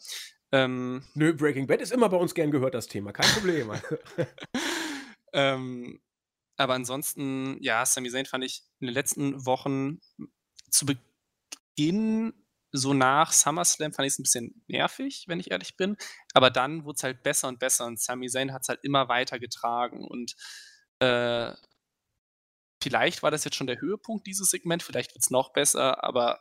Ähm, 0.50 1.04
Nö, 1.14 1.34
Breaking 1.34 1.66
Bad 1.66 1.82
ist 1.82 1.92
immer 1.92 2.08
bei 2.08 2.16
uns 2.16 2.34
gern 2.34 2.50
gehört, 2.50 2.74
das 2.74 2.86
Thema. 2.86 3.12
Kein 3.12 3.30
Problem. 3.32 3.70
ähm, 5.32 6.00
aber 6.58 6.74
ansonsten, 6.74 7.56
ja, 7.62 7.86
Sami 7.86 8.10
Zayn 8.10 8.26
fand 8.26 8.44
ich 8.44 8.62
in 8.80 8.88
den 8.88 8.94
letzten 8.94 9.46
Wochen 9.46 10.00
zu 10.70 10.86
Beginn 10.86 12.34
so 12.72 12.92
nach 12.92 13.32
SummerSlam 13.32 13.92
fand 13.92 14.06
ich 14.06 14.12
es 14.14 14.18
ein 14.18 14.24
bisschen 14.24 14.64
nervig, 14.66 15.24
wenn 15.26 15.40
ich 15.40 15.50
ehrlich 15.50 15.76
bin. 15.76 15.96
Aber 16.34 16.50
dann 16.50 16.84
wurde 16.84 16.96
es 16.96 17.02
halt 17.02 17.22
besser 17.22 17.48
und 17.48 17.58
besser 17.58 17.86
und 17.86 18.00
Sami 18.00 18.28
Zayn 18.28 18.52
hat 18.52 18.62
es 18.62 18.68
halt 18.68 18.80
immer 18.82 19.08
weiter 19.08 19.38
getragen. 19.38 20.06
Und 20.06 20.34
äh, 20.98 21.52
vielleicht 22.82 23.22
war 23.22 23.30
das 23.30 23.44
jetzt 23.44 23.56
schon 23.56 23.68
der 23.68 23.80
Höhepunkt 23.80 24.26
dieses 24.26 24.50
Segment, 24.50 24.82
vielleicht 24.82 25.14
wird 25.14 25.22
es 25.22 25.30
noch 25.30 25.52
besser, 25.52 26.04
aber 26.04 26.40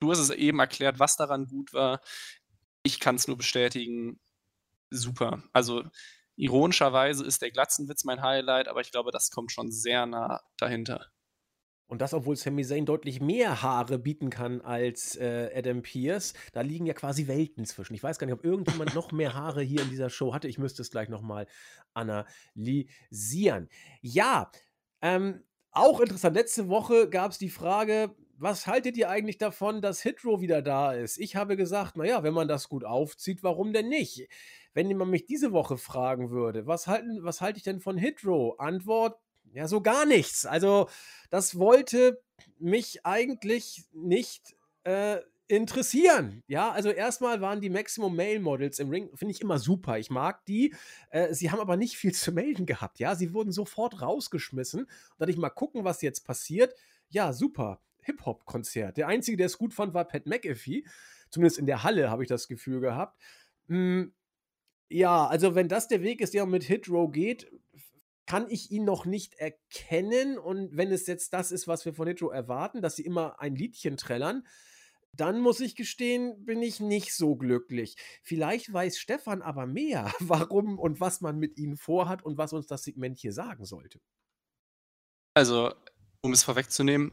du 0.00 0.10
hast 0.10 0.18
es 0.18 0.30
eben 0.30 0.60
erklärt, 0.60 0.98
was 0.98 1.16
daran 1.16 1.46
gut 1.46 1.72
war. 1.72 2.00
ich 2.84 3.00
kann 3.00 3.16
es 3.16 3.28
nur 3.28 3.36
bestätigen, 3.36 4.20
super. 4.90 5.42
Also 5.52 5.84
ironischerweise 6.36 7.24
ist 7.24 7.42
der 7.42 7.50
Glatzenwitz 7.50 8.04
mein 8.04 8.22
Highlight, 8.22 8.68
aber 8.68 8.80
ich 8.80 8.90
glaube, 8.90 9.10
das 9.10 9.30
kommt 9.30 9.52
schon 9.52 9.70
sehr 9.70 10.06
nah 10.06 10.40
dahinter. 10.58 11.06
Und 11.92 12.00
das, 12.00 12.14
obwohl 12.14 12.36
Sami 12.36 12.64
Zayn 12.64 12.86
deutlich 12.86 13.20
mehr 13.20 13.60
Haare 13.60 13.98
bieten 13.98 14.30
kann 14.30 14.62
als 14.62 15.14
äh, 15.16 15.50
Adam 15.54 15.82
Pierce. 15.82 16.32
Da 16.54 16.62
liegen 16.62 16.86
ja 16.86 16.94
quasi 16.94 17.26
Welten 17.26 17.66
zwischen. 17.66 17.92
Ich 17.92 18.02
weiß 18.02 18.18
gar 18.18 18.26
nicht, 18.26 18.32
ob 18.32 18.44
irgendjemand 18.44 18.94
noch 18.94 19.12
mehr 19.12 19.34
Haare 19.34 19.60
hier 19.62 19.82
in 19.82 19.90
dieser 19.90 20.08
Show 20.08 20.32
hatte. 20.32 20.48
Ich 20.48 20.56
müsste 20.56 20.80
es 20.80 20.90
gleich 20.90 21.10
nochmal 21.10 21.46
analysieren. 21.92 23.68
Ja, 24.00 24.50
ähm, 25.02 25.42
auch 25.70 26.00
interessant. 26.00 26.34
Letzte 26.34 26.68
Woche 26.68 27.10
gab 27.10 27.32
es 27.32 27.38
die 27.38 27.50
Frage, 27.50 28.16
was 28.42 28.66
haltet 28.66 28.96
ihr 28.96 29.08
eigentlich 29.08 29.38
davon, 29.38 29.80
dass 29.80 30.02
Hitro 30.02 30.40
wieder 30.40 30.62
da 30.62 30.92
ist? 30.92 31.18
Ich 31.18 31.36
habe 31.36 31.56
gesagt, 31.56 31.96
naja, 31.96 32.24
wenn 32.24 32.34
man 32.34 32.48
das 32.48 32.68
gut 32.68 32.84
aufzieht, 32.84 33.44
warum 33.44 33.72
denn 33.72 33.88
nicht? 33.88 34.28
Wenn 34.74 34.94
man 34.96 35.10
mich 35.10 35.26
diese 35.26 35.52
Woche 35.52 35.78
fragen 35.78 36.30
würde, 36.30 36.66
was, 36.66 36.88
halten, 36.88 37.22
was 37.22 37.40
halte 37.40 37.58
ich 37.58 37.62
denn 37.62 37.80
von 37.80 37.96
Hitro? 37.96 38.56
Antwort, 38.58 39.20
ja, 39.52 39.68
so 39.68 39.80
gar 39.80 40.06
nichts. 40.06 40.44
Also, 40.44 40.88
das 41.30 41.56
wollte 41.56 42.20
mich 42.58 43.06
eigentlich 43.06 43.84
nicht 43.92 44.56
äh, 44.82 45.18
interessieren. 45.46 46.42
Ja, 46.48 46.72
also 46.72 46.90
erstmal 46.90 47.40
waren 47.40 47.60
die 47.60 47.70
Maximum 47.70 48.16
Male 48.16 48.40
Models 48.40 48.80
im 48.80 48.90
Ring, 48.90 49.10
finde 49.14 49.34
ich 49.34 49.40
immer 49.40 49.60
super. 49.60 49.98
Ich 49.98 50.10
mag 50.10 50.44
die. 50.46 50.74
Äh, 51.10 51.32
sie 51.32 51.52
haben 51.52 51.60
aber 51.60 51.76
nicht 51.76 51.96
viel 51.96 52.12
zu 52.14 52.32
melden 52.32 52.66
gehabt. 52.66 52.98
Ja, 52.98 53.14
sie 53.14 53.34
wurden 53.34 53.52
sofort 53.52 54.02
rausgeschmissen. 54.02 54.80
Und 54.80 54.90
dann 55.18 55.28
ich 55.28 55.36
mal 55.36 55.50
gucken, 55.50 55.84
was 55.84 56.02
jetzt 56.02 56.24
passiert. 56.24 56.74
Ja, 57.08 57.32
super. 57.32 57.80
Hip-Hop-Konzert. 58.02 58.96
Der 58.96 59.08
einzige, 59.08 59.36
der 59.36 59.46
es 59.46 59.58
gut 59.58 59.74
fand, 59.74 59.94
war 59.94 60.06
Pat 60.06 60.26
McAfee. 60.26 60.84
Zumindest 61.30 61.58
in 61.58 61.66
der 61.66 61.82
Halle 61.82 62.10
habe 62.10 62.22
ich 62.22 62.28
das 62.28 62.48
Gefühl 62.48 62.80
gehabt. 62.80 63.20
Hm, 63.68 64.12
ja, 64.88 65.26
also 65.26 65.54
wenn 65.54 65.68
das 65.68 65.88
der 65.88 66.02
Weg 66.02 66.20
ist, 66.20 66.34
der 66.34 66.44
mit 66.46 66.64
Hit 66.64 66.88
Row 66.88 67.10
geht, 67.10 67.50
kann 68.26 68.46
ich 68.48 68.70
ihn 68.70 68.84
noch 68.84 69.04
nicht 69.04 69.34
erkennen. 69.34 70.38
Und 70.38 70.76
wenn 70.76 70.92
es 70.92 71.06
jetzt 71.06 71.32
das 71.32 71.52
ist, 71.52 71.66
was 71.66 71.84
wir 71.84 71.94
von 71.94 72.06
Nitro 72.06 72.30
erwarten, 72.30 72.82
dass 72.82 72.96
sie 72.96 73.04
immer 73.04 73.40
ein 73.40 73.56
Liedchen 73.56 73.96
trällern, 73.96 74.46
dann 75.14 75.40
muss 75.40 75.60
ich 75.60 75.76
gestehen, 75.76 76.44
bin 76.44 76.62
ich 76.62 76.80
nicht 76.80 77.14
so 77.14 77.36
glücklich. 77.36 77.96
Vielleicht 78.22 78.72
weiß 78.72 78.98
Stefan 78.98 79.42
aber 79.42 79.66
mehr, 79.66 80.12
warum 80.20 80.78
und 80.78 81.00
was 81.00 81.20
man 81.20 81.38
mit 81.38 81.58
ihnen 81.58 81.76
vorhat 81.76 82.22
und 82.22 82.38
was 82.38 82.52
uns 82.52 82.66
das 82.66 82.84
Segment 82.84 83.18
hier 83.18 83.32
sagen 83.32 83.64
sollte. 83.64 84.00
Also, 85.34 85.72
um 86.22 86.32
es 86.32 86.44
vorwegzunehmen, 86.44 87.12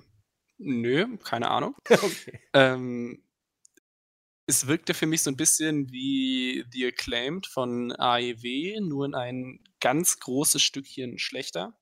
nö, 0.60 1.18
keine 1.24 1.50
Ahnung. 1.50 1.76
Okay. 1.90 2.40
Ähm, 2.54 3.24
es 4.46 4.66
wirkte 4.66 4.94
für 4.96 5.06
mich 5.06 5.22
so 5.22 5.30
ein 5.30 5.38
bisschen 5.38 5.92
wie 5.92 6.66
The 6.72 6.88
Acclaimed 6.88 7.46
von 7.46 7.92
AEW, 7.92 8.82
nur 8.82 9.06
in 9.06 9.14
ein 9.14 9.60
ganz 9.80 10.20
großes 10.20 10.62
Stückchen 10.62 11.20
schlechter, 11.20 11.78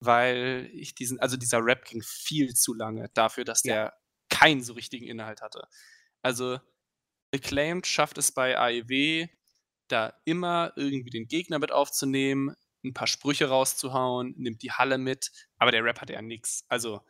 weil 0.00 0.68
ich 0.72 0.94
diesen, 0.96 1.20
also 1.20 1.36
dieser 1.36 1.64
Rap 1.64 1.84
ging 1.84 2.02
viel 2.02 2.54
zu 2.54 2.74
lange 2.74 3.10
dafür, 3.14 3.44
dass 3.44 3.62
der 3.62 3.74
ja. 3.74 3.92
keinen 4.28 4.62
so 4.62 4.72
richtigen 4.72 5.06
Inhalt 5.06 5.40
hatte. 5.40 5.68
Also 6.20 6.58
Acclaimed 7.32 7.86
schafft 7.86 8.18
es 8.18 8.32
bei 8.32 8.58
AEW, 8.58 9.28
da 9.86 10.14
immer 10.24 10.72
irgendwie 10.74 11.10
den 11.10 11.28
Gegner 11.28 11.60
mit 11.60 11.70
aufzunehmen, 11.70 12.56
ein 12.84 12.94
paar 12.94 13.06
Sprüche 13.06 13.48
rauszuhauen, 13.48 14.34
nimmt 14.36 14.62
die 14.62 14.72
Halle 14.72 14.98
mit, 14.98 15.30
aber 15.58 15.70
der 15.70 15.84
Rap 15.84 16.00
hatte 16.00 16.14
ja 16.14 16.22
nichts. 16.22 16.64
Also 16.68 17.02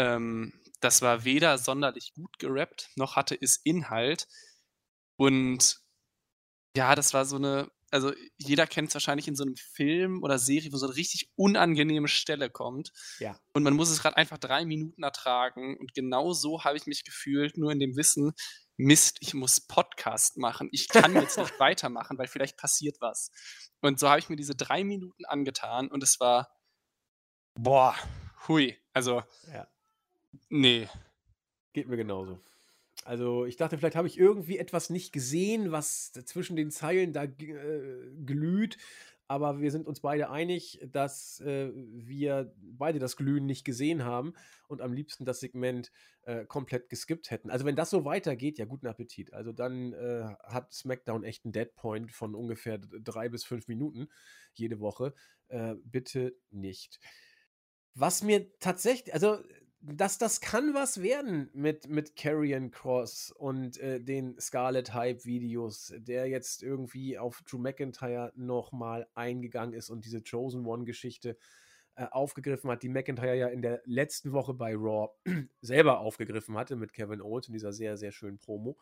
ähm, 0.00 0.52
das 0.80 1.02
war 1.02 1.24
weder 1.24 1.58
sonderlich 1.58 2.14
gut 2.14 2.38
gerappt, 2.38 2.88
noch 2.96 3.16
hatte 3.16 3.36
es 3.38 3.58
Inhalt. 3.58 4.26
Und 5.16 5.78
ja, 6.74 6.94
das 6.94 7.12
war 7.12 7.26
so 7.26 7.36
eine, 7.36 7.70
also 7.90 8.12
jeder 8.38 8.66
kennt 8.66 8.88
es 8.88 8.94
wahrscheinlich 8.94 9.28
in 9.28 9.36
so 9.36 9.44
einem 9.44 9.56
Film 9.56 10.22
oder 10.22 10.38
Serie, 10.38 10.72
wo 10.72 10.78
so 10.78 10.86
eine 10.86 10.96
richtig 10.96 11.30
unangenehme 11.36 12.08
Stelle 12.08 12.48
kommt. 12.48 12.92
Ja. 13.18 13.38
Und 13.52 13.62
man 13.62 13.74
muss 13.74 13.90
es 13.90 14.00
gerade 14.00 14.16
einfach 14.16 14.38
drei 14.38 14.64
Minuten 14.64 15.02
ertragen. 15.02 15.76
Und 15.76 15.92
genau 15.92 16.32
so 16.32 16.64
habe 16.64 16.78
ich 16.78 16.86
mich 16.86 17.04
gefühlt, 17.04 17.58
nur 17.58 17.72
in 17.72 17.80
dem 17.80 17.96
Wissen, 17.96 18.32
Mist, 18.78 19.18
ich 19.20 19.34
muss 19.34 19.60
Podcast 19.60 20.38
machen. 20.38 20.70
Ich 20.72 20.88
kann 20.88 21.14
jetzt 21.14 21.36
nicht 21.38 21.60
weitermachen, 21.60 22.16
weil 22.16 22.28
vielleicht 22.28 22.56
passiert 22.56 22.96
was. 23.00 23.30
Und 23.82 24.00
so 24.00 24.08
habe 24.08 24.20
ich 24.20 24.30
mir 24.30 24.36
diese 24.36 24.54
drei 24.54 24.82
Minuten 24.82 25.26
angetan 25.26 25.88
und 25.88 26.02
es 26.02 26.18
war, 26.20 26.48
boah, 27.54 27.94
hui. 28.48 28.78
Also, 28.94 29.22
ja. 29.52 29.68
Nee. 30.48 30.88
Geht 31.72 31.88
mir 31.88 31.96
genauso. 31.96 32.38
Also, 33.04 33.46
ich 33.46 33.56
dachte, 33.56 33.78
vielleicht 33.78 33.96
habe 33.96 34.08
ich 34.08 34.18
irgendwie 34.18 34.58
etwas 34.58 34.90
nicht 34.90 35.12
gesehen, 35.12 35.72
was 35.72 36.12
zwischen 36.12 36.56
den 36.56 36.70
Zeilen 36.70 37.12
da 37.12 37.24
äh, 37.24 38.10
glüht. 38.24 38.76
Aber 39.26 39.60
wir 39.60 39.70
sind 39.70 39.86
uns 39.86 40.00
beide 40.00 40.28
einig, 40.30 40.80
dass 40.90 41.40
äh, 41.40 41.70
wir 41.74 42.52
beide 42.60 42.98
das 42.98 43.16
Glühen 43.16 43.46
nicht 43.46 43.64
gesehen 43.64 44.04
haben 44.04 44.34
und 44.66 44.82
am 44.82 44.92
liebsten 44.92 45.24
das 45.24 45.38
Segment 45.38 45.92
äh, 46.22 46.44
komplett 46.44 46.88
geskippt 46.90 47.30
hätten. 47.30 47.48
Also, 47.48 47.64
wenn 47.64 47.76
das 47.76 47.90
so 47.90 48.04
weitergeht, 48.04 48.58
ja, 48.58 48.64
guten 48.64 48.88
Appetit. 48.88 49.32
Also, 49.32 49.52
dann 49.52 49.92
äh, 49.92 50.34
hat 50.42 50.72
SmackDown 50.72 51.24
echt 51.24 51.44
einen 51.44 51.52
Deadpoint 51.52 52.12
von 52.12 52.34
ungefähr 52.34 52.78
drei 52.78 53.28
bis 53.28 53.44
fünf 53.44 53.68
Minuten 53.68 54.08
jede 54.52 54.80
Woche. 54.80 55.14
Äh, 55.48 55.76
bitte 55.84 56.36
nicht. 56.50 56.98
Was 57.94 58.22
mir 58.22 58.56
tatsächlich, 58.58 59.14
also 59.14 59.38
dass 59.82 60.18
das 60.18 60.40
kann 60.40 60.74
was 60.74 61.02
werden 61.02 61.48
mit, 61.54 61.88
mit 61.88 62.14
Carrion 62.14 62.70
Cross 62.70 63.32
und 63.32 63.78
äh, 63.78 64.00
den 64.00 64.38
Scarlet 64.38 64.92
Hype 64.92 65.24
Videos, 65.24 65.92
der 65.96 66.26
jetzt 66.28 66.62
irgendwie 66.62 67.18
auf 67.18 67.42
Drew 67.42 67.58
McIntyre 67.58 68.32
nochmal 68.36 69.08
eingegangen 69.14 69.72
ist 69.72 69.88
und 69.88 70.04
diese 70.04 70.22
Chosen 70.22 70.66
One 70.66 70.84
Geschichte 70.84 71.38
äh, 71.94 72.04
aufgegriffen 72.10 72.70
hat, 72.70 72.82
die 72.82 72.90
McIntyre 72.90 73.36
ja 73.36 73.48
in 73.48 73.62
der 73.62 73.80
letzten 73.86 74.32
Woche 74.32 74.52
bei 74.52 74.74
Raw 74.74 75.08
selber 75.62 76.00
aufgegriffen 76.00 76.56
hatte 76.58 76.76
mit 76.76 76.92
Kevin 76.92 77.22
Owens 77.22 77.48
in 77.48 77.54
dieser 77.54 77.72
sehr, 77.72 77.96
sehr 77.96 78.12
schönen 78.12 78.38
Promo. 78.38 78.76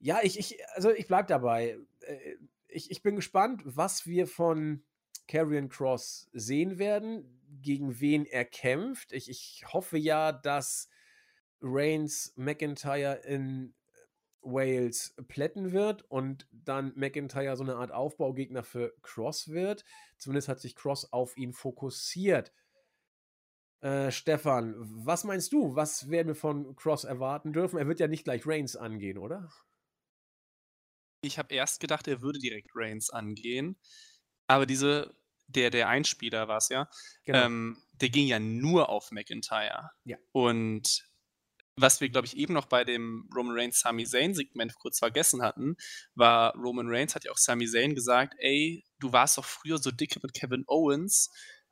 Ja, 0.00 0.20
ich, 0.22 0.38
ich 0.38 0.58
also 0.74 0.90
ich 0.90 1.06
bleib 1.06 1.28
dabei. 1.28 1.78
Äh, 2.00 2.36
ich, 2.68 2.90
ich 2.90 3.02
bin 3.02 3.16
gespannt, 3.16 3.62
was 3.64 4.06
wir 4.06 4.26
von 4.26 4.84
Karrion 5.26 5.68
Cross 5.68 6.28
sehen 6.32 6.78
werden, 6.78 7.37
gegen 7.62 8.00
wen 8.00 8.24
er 8.24 8.44
kämpft. 8.44 9.12
Ich, 9.12 9.28
ich 9.28 9.64
hoffe 9.72 9.98
ja, 9.98 10.32
dass 10.32 10.88
Reigns 11.60 12.32
McIntyre 12.36 13.16
in 13.24 13.74
Wales 14.42 15.14
plätten 15.26 15.72
wird 15.72 16.02
und 16.10 16.46
dann 16.52 16.92
McIntyre 16.96 17.56
so 17.56 17.64
eine 17.64 17.76
Art 17.76 17.90
Aufbaugegner 17.90 18.62
für 18.62 18.94
Cross 19.02 19.48
wird. 19.48 19.84
Zumindest 20.16 20.48
hat 20.48 20.60
sich 20.60 20.74
Cross 20.74 21.12
auf 21.12 21.36
ihn 21.36 21.52
fokussiert. 21.52 22.52
Äh, 23.80 24.10
Stefan, 24.10 24.74
was 24.78 25.24
meinst 25.24 25.52
du? 25.52 25.76
Was 25.76 26.10
werden 26.10 26.28
wir 26.28 26.34
von 26.34 26.74
Cross 26.76 27.04
erwarten 27.04 27.52
dürfen? 27.52 27.78
Er 27.78 27.86
wird 27.86 28.00
ja 28.00 28.08
nicht 28.08 28.24
gleich 28.24 28.46
Reigns 28.46 28.76
angehen, 28.76 29.18
oder? 29.18 29.50
Ich 31.22 31.38
habe 31.38 31.54
erst 31.54 31.80
gedacht, 31.80 32.06
er 32.08 32.22
würde 32.22 32.38
direkt 32.38 32.70
Reigns 32.74 33.10
angehen. 33.10 33.76
Aber 34.46 34.66
diese, 34.66 35.14
der, 35.48 35.70
der 35.70 35.88
Einspieler 35.88 36.48
war 36.48 36.58
es 36.58 36.68
ja, 36.68 36.88
genau. 37.24 37.44
ähm, 37.44 37.82
der 37.92 38.10
ging 38.10 38.26
ja 38.26 38.38
nur 38.38 38.88
auf 38.88 39.10
McIntyre. 39.10 39.90
Ja. 40.04 40.16
Und 40.32 41.04
was 41.80 42.00
wir, 42.00 42.08
glaube 42.08 42.26
ich, 42.26 42.36
eben 42.36 42.54
noch 42.54 42.66
bei 42.66 42.84
dem 42.84 43.28
Roman 43.34 43.56
Reigns 43.56 43.80
Sami 43.80 44.04
Zayn 44.04 44.34
Segment 44.34 44.74
kurz 44.78 44.98
vergessen 44.98 45.42
hatten, 45.42 45.76
war 46.14 46.54
Roman 46.56 46.88
Reigns 46.88 47.14
hat 47.14 47.24
ja 47.24 47.32
auch 47.32 47.38
Sami 47.38 47.66
Zayn 47.66 47.94
gesagt, 47.94 48.34
ey, 48.38 48.84
du 48.98 49.12
warst 49.12 49.38
doch 49.38 49.44
früher 49.44 49.78
so 49.78 49.90
dicke 49.90 50.20
mit 50.22 50.34
Kevin 50.34 50.64
Owens, 50.66 51.30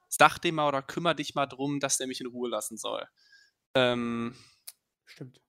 sag 0.08 0.38
dem 0.38 0.56
mal 0.56 0.68
oder 0.68 0.82
kümmere 0.82 1.16
dich 1.16 1.34
mal 1.34 1.46
drum, 1.46 1.80
dass 1.80 1.98
der 1.98 2.06
mich 2.06 2.20
in 2.20 2.28
Ruhe 2.28 2.48
lassen 2.48 2.76
soll. 2.76 3.06
Ähm, 3.74 4.36
Stimmt. 5.04 5.40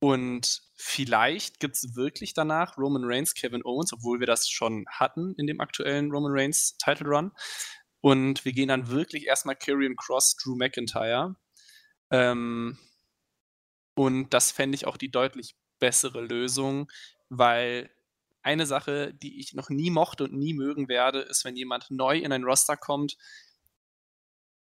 Und 0.00 0.62
vielleicht 0.76 1.60
gibt 1.60 1.76
es 1.76 1.94
wirklich 1.94 2.32
danach 2.32 2.78
Roman 2.78 3.04
Reigns, 3.04 3.34
Kevin 3.34 3.64
Owens, 3.64 3.92
obwohl 3.92 4.18
wir 4.18 4.26
das 4.26 4.48
schon 4.48 4.86
hatten 4.88 5.34
in 5.36 5.46
dem 5.46 5.60
aktuellen 5.60 6.10
Roman 6.10 6.32
Reigns 6.32 6.76
Title 6.78 7.06
Run. 7.06 7.32
Und 8.00 8.46
wir 8.46 8.52
gehen 8.52 8.68
dann 8.68 8.88
wirklich 8.88 9.26
erstmal 9.26 9.56
Karrion 9.56 9.96
Cross, 9.96 10.36
Drew 10.36 10.56
McIntyre. 10.56 11.36
Ähm, 12.10 12.78
und 13.94 14.30
das 14.32 14.50
fände 14.50 14.74
ich 14.74 14.86
auch 14.86 14.96
die 14.96 15.10
deutlich 15.10 15.54
bessere 15.78 16.22
Lösung, 16.22 16.90
weil 17.28 17.90
eine 18.42 18.64
Sache, 18.64 19.12
die 19.12 19.38
ich 19.38 19.52
noch 19.52 19.68
nie 19.68 19.90
mochte 19.90 20.24
und 20.24 20.32
nie 20.32 20.54
mögen 20.54 20.88
werde, 20.88 21.20
ist, 21.20 21.44
wenn 21.44 21.56
jemand 21.56 21.90
neu 21.90 22.16
in 22.18 22.32
ein 22.32 22.44
Roster 22.44 22.78
kommt, 22.78 23.18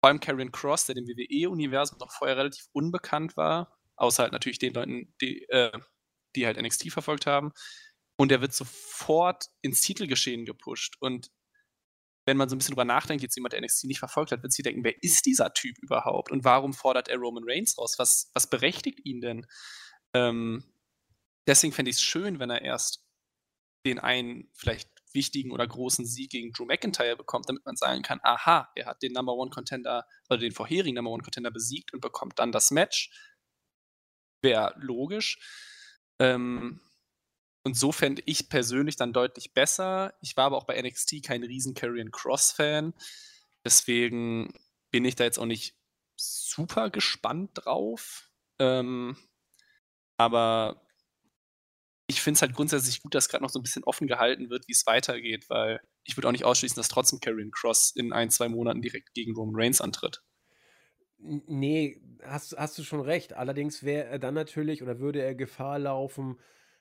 vor 0.01 0.11
allem 0.11 0.21
Karrion 0.21 0.53
Cross, 0.53 0.87
der 0.87 0.95
dem 0.95 1.09
WWE-Universum 1.09 1.99
noch 1.99 2.13
vorher 2.13 2.37
relativ 2.37 2.67
unbekannt 2.73 3.37
war, 3.37 3.76
Außer 3.97 4.25
halt 4.25 4.33
natürlich 4.33 4.59
den 4.59 4.75
Leuten, 4.75 5.15
die, 5.21 5.43
äh, 5.49 5.79
die 6.35 6.47
halt 6.47 6.61
NXT 6.61 6.91
verfolgt 6.93 7.27
haben. 7.27 7.53
Und 8.19 8.31
der 8.31 8.41
wird 8.41 8.55
sofort 8.55 9.47
ins 9.63 9.81
Titelgeschehen 9.81 10.45
gepusht. 10.45 10.97
Und 11.01 11.31
wenn 12.27 12.37
man 12.37 12.49
so 12.49 12.57
ein 12.57 12.59
bisschen 12.59 12.73
drüber 12.73 12.85
nachdenkt, 12.85 13.23
jetzt 13.23 13.37
jemand, 13.37 13.53
der 13.53 13.61
NXT 13.61 13.85
nicht 13.85 14.01
verfolgt 14.01 14.33
hat, 14.33 14.43
wird 14.43 14.53
sich 14.53 14.63
denken, 14.63 14.85
wer 14.85 15.03
ist 15.03 15.27
dieser 15.27 15.53
Typ 15.55 15.77
überhaupt? 15.79 16.31
Und 16.33 16.45
warum 16.45 16.73
fordert 16.73 17.09
er 17.09 17.19
Roman 17.19 17.45
Reigns 17.47 17.79
raus? 17.79 17.95
Was, 17.99 18.31
was 18.35 18.51
berechtigt 18.51 19.01
ihn 19.05 19.21
denn? 19.21 19.47
Ähm, 20.13 20.65
deswegen 21.47 21.73
fände 21.73 21.91
ich 21.91 21.97
es 21.97 22.03
schön, 22.03 22.39
wenn 22.39 22.51
er 22.51 22.63
erst 22.63 23.05
den 23.87 23.99
einen 24.01 24.51
vielleicht 24.55 24.91
wichtigen 25.13 25.53
oder 25.53 25.67
großen 25.67 26.05
Sieg 26.05 26.31
gegen 26.31 26.53
Drew 26.53 26.67
McIntyre 26.67 27.17
bekommt, 27.17 27.49
damit 27.49 27.65
man 27.65 27.77
sagen 27.77 28.03
kann, 28.03 28.21
aha, 28.23 28.69
er 28.75 28.87
hat 28.87 29.03
den 29.03 29.13
Number 29.13 29.35
One 29.35 29.51
Contender 29.51 30.05
oder 30.29 30.39
den 30.39 30.53
vorherigen 30.53 30.97
Number 30.97 31.13
One 31.13 31.23
Contender 31.23 31.51
besiegt 31.51 31.93
und 31.95 32.01
bekommt 32.01 32.39
dann 32.39 32.53
das 32.53 32.71
Match. 32.71 33.11
Wäre 34.47 34.75
logisch. 34.79 35.39
Ähm, 36.21 36.81
und 37.65 37.77
so 37.77 37.91
fände 37.91 38.23
ich 38.27 38.49
persönlich 38.49 38.95
dann 38.95 39.13
deutlich 39.13 39.55
besser. 39.55 40.15
Ich 40.21 40.37
war 40.37 40.45
aber 40.45 40.57
auch 40.57 40.67
bei 40.67 40.81
NXT 40.81 41.25
kein 41.25 41.43
riesen 41.43 41.75
Karrion 41.75 42.13
Cross-Fan. 42.13 42.95
Deswegen 43.65 44.55
bin 44.93 45.05
ich 45.05 45.17
da 45.17 45.25
jetzt 45.25 45.39
auch 45.39 45.47
nicht 45.47 45.75
super 46.15 46.91
gespannt 46.91 47.51
drauf. 47.55 48.31
Ähm, 48.61 49.17
aber 50.17 50.87
ich 52.07 52.23
finde 52.23 52.39
es 52.39 52.43
halt 52.43 52.55
grundsätzlich 52.55 53.03
gut, 53.03 53.17
dass 53.17 53.29
gerade 53.29 53.43
noch 53.43 53.51
so 53.51 53.59
ein 53.59 53.65
bisschen 53.65 53.83
offen 53.83 54.07
gehalten 54.07 54.49
wird, 54.49 54.69
wie 54.69 54.73
es 54.73 54.87
weitergeht, 54.87 55.51
weil 55.51 55.81
ich 56.05 56.17
würde 56.17 56.29
auch 56.29 56.33
nicht 56.33 56.45
ausschließen, 56.45 56.77
dass 56.77 56.87
trotzdem 56.87 57.19
Karrion 57.19 57.51
Cross 57.51 57.95
in 57.97 58.13
ein, 58.13 58.31
zwei 58.31 58.49
Monaten 58.49 58.81
direkt 58.81 59.13
gegen 59.13 59.35
Roman 59.35 59.61
Reigns 59.61 59.81
antritt. 59.81 60.23
Nee, 61.19 62.01
hast, 62.23 62.57
hast 62.59 62.79
du 62.79 62.83
schon 62.83 63.01
recht. 63.01 63.33
Allerdings 63.33 63.83
wäre 63.83 64.05
er 64.07 64.19
dann 64.19 64.35
natürlich 64.35 64.83
oder 64.83 64.99
würde 65.01 65.23
er 65.23 65.35
Gefahr 65.35 65.79
laufen, 65.79 66.39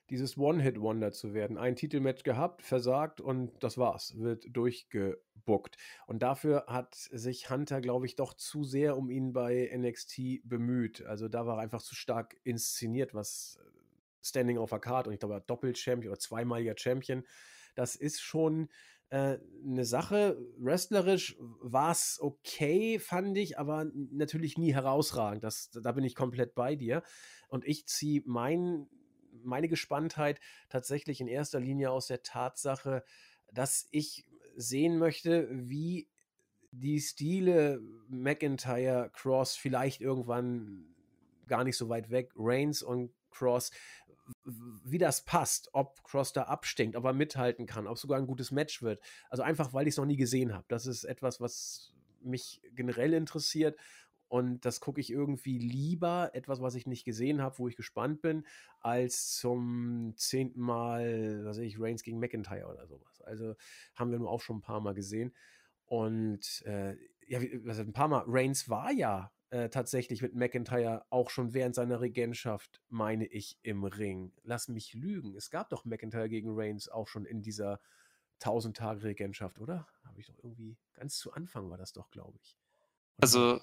dieses 0.09 0.37
One-Hit-Wonder 0.37 1.11
zu 1.11 1.33
werden. 1.33 1.57
Ein 1.57 1.75
Titelmatch 1.75 2.23
gehabt, 2.23 2.61
versagt 2.61 3.21
und 3.21 3.51
das 3.63 3.77
war's, 3.77 4.17
wird 4.19 4.45
durchgebuckt. 4.55 5.77
Und 6.05 6.21
dafür 6.21 6.65
hat 6.67 6.93
sich 6.95 7.49
Hunter, 7.49 7.81
glaube 7.81 8.05
ich, 8.05 8.15
doch 8.15 8.33
zu 8.33 8.63
sehr 8.63 8.97
um 8.97 9.09
ihn 9.09 9.33
bei 9.33 9.71
NXT 9.75 10.41
bemüht. 10.43 11.03
Also 11.05 11.27
da 11.27 11.47
war 11.47 11.57
er 11.57 11.61
einfach 11.63 11.81
zu 11.81 11.95
stark 11.95 12.35
inszeniert, 12.43 13.13
was 13.13 13.59
Standing 14.21 14.57
auf 14.57 14.71
der 14.71 14.79
Card 14.79 15.07
und 15.07 15.13
ich 15.13 15.19
glaube, 15.19 15.43
Doppel-Champion 15.47 16.11
oder 16.11 16.19
zweimaliger 16.19 16.75
Champion. 16.77 17.23
Das 17.75 17.95
ist 17.95 18.21
schon 18.21 18.69
äh, 19.09 19.37
eine 19.63 19.85
Sache. 19.85 20.37
Wrestlerisch 20.57 21.37
war 21.39 21.91
es 21.91 22.17
okay, 22.21 22.99
fand 22.99 23.37
ich, 23.37 23.59
aber 23.59 23.85
natürlich 23.93 24.57
nie 24.57 24.73
herausragend. 24.73 25.43
Das, 25.43 25.69
da 25.71 25.91
bin 25.91 26.03
ich 26.03 26.15
komplett 26.15 26.55
bei 26.55 26.75
dir. 26.75 27.03
Und 27.47 27.65
ich 27.65 27.87
ziehe 27.87 28.21
mein 28.25 28.87
meine 29.43 29.67
Gespanntheit 29.67 30.39
tatsächlich 30.69 31.21
in 31.21 31.27
erster 31.27 31.59
Linie 31.59 31.91
aus 31.91 32.07
der 32.07 32.23
Tatsache, 32.23 33.03
dass 33.51 33.87
ich 33.91 34.25
sehen 34.55 34.97
möchte, 34.97 35.47
wie 35.51 36.09
die 36.71 36.99
Stile 36.99 37.81
McIntyre, 38.09 39.09
Cross, 39.13 39.55
vielleicht 39.55 40.01
irgendwann 40.01 40.95
gar 41.47 41.63
nicht 41.63 41.77
so 41.77 41.89
weit 41.89 42.09
weg, 42.09 42.31
Reigns 42.35 42.81
und 42.81 43.13
Cross, 43.31 43.71
wie 44.43 44.97
das 44.97 45.23
passt, 45.23 45.69
ob 45.73 46.03
Cross 46.03 46.33
da 46.33 46.43
abstinkt, 46.43 46.95
ob 46.95 47.05
er 47.05 47.13
mithalten 47.13 47.65
kann, 47.65 47.87
ob 47.87 47.97
sogar 47.97 48.17
ein 48.17 48.27
gutes 48.27 48.51
Match 48.51 48.81
wird. 48.81 49.01
Also 49.29 49.43
einfach, 49.43 49.73
weil 49.73 49.87
ich 49.87 49.93
es 49.93 49.97
noch 49.97 50.05
nie 50.05 50.17
gesehen 50.17 50.53
habe. 50.53 50.65
Das 50.67 50.85
ist 50.85 51.03
etwas, 51.03 51.41
was 51.41 51.93
mich 52.21 52.61
generell 52.73 53.13
interessiert 53.13 53.77
und 54.27 54.65
das 54.65 54.79
gucke 54.79 54.99
ich 54.99 55.11
irgendwie 55.11 55.59
lieber, 55.59 56.31
etwas, 56.33 56.61
was 56.61 56.75
ich 56.75 56.87
nicht 56.87 57.05
gesehen 57.05 57.41
habe, 57.41 57.59
wo 57.59 57.67
ich 57.67 57.75
gespannt 57.75 58.21
bin, 58.21 58.45
als 58.81 59.35
zum 59.35 60.13
zehnten 60.15 60.61
Mal, 60.61 61.45
was 61.45 61.57
weiß 61.57 61.63
ich, 61.63 61.79
Reigns 61.79 62.03
gegen 62.03 62.19
McIntyre 62.19 62.67
oder 62.67 62.87
sowas. 62.87 63.21
Also 63.21 63.55
haben 63.95 64.11
wir 64.11 64.19
nur 64.19 64.31
auch 64.31 64.41
schon 64.41 64.57
ein 64.57 64.61
paar 64.61 64.81
Mal 64.81 64.95
gesehen. 64.95 65.33
Und 65.85 66.63
äh, 66.65 66.95
ja, 67.27 67.39
ein 67.39 67.93
paar 67.93 68.07
Mal, 68.07 68.23
Reigns 68.27 68.67
war 68.67 68.91
ja 68.91 69.31
äh, 69.49 69.69
tatsächlich 69.69 70.21
mit 70.21 70.35
McIntyre 70.35 71.05
auch 71.09 71.29
schon 71.29 71.53
während 71.53 71.75
seiner 71.75 72.01
Regentschaft, 72.01 72.81
meine 72.89 73.25
ich, 73.25 73.57
im 73.61 73.83
Ring. 73.83 74.33
Lass 74.43 74.67
mich 74.67 74.93
lügen. 74.93 75.35
Es 75.35 75.49
gab 75.49 75.69
doch 75.69 75.85
McIntyre 75.85 76.29
gegen 76.29 76.49
Reigns 76.53 76.89
auch 76.89 77.07
schon 77.07 77.25
in 77.25 77.41
dieser 77.41 77.79
1000 78.41 78.75
Tage 78.75 79.03
Regentschaft, 79.03 79.59
oder? 79.59 79.87
Habe 80.03 80.19
ich 80.19 80.27
doch 80.27 80.37
irgendwie 80.43 80.77
ganz 80.93 81.17
zu 81.17 81.33
Anfang 81.33 81.69
war 81.69 81.77
das 81.77 81.93
doch, 81.93 82.09
glaube 82.09 82.37
ich. 82.41 82.57
Oder 83.17 83.23
also 83.23 83.61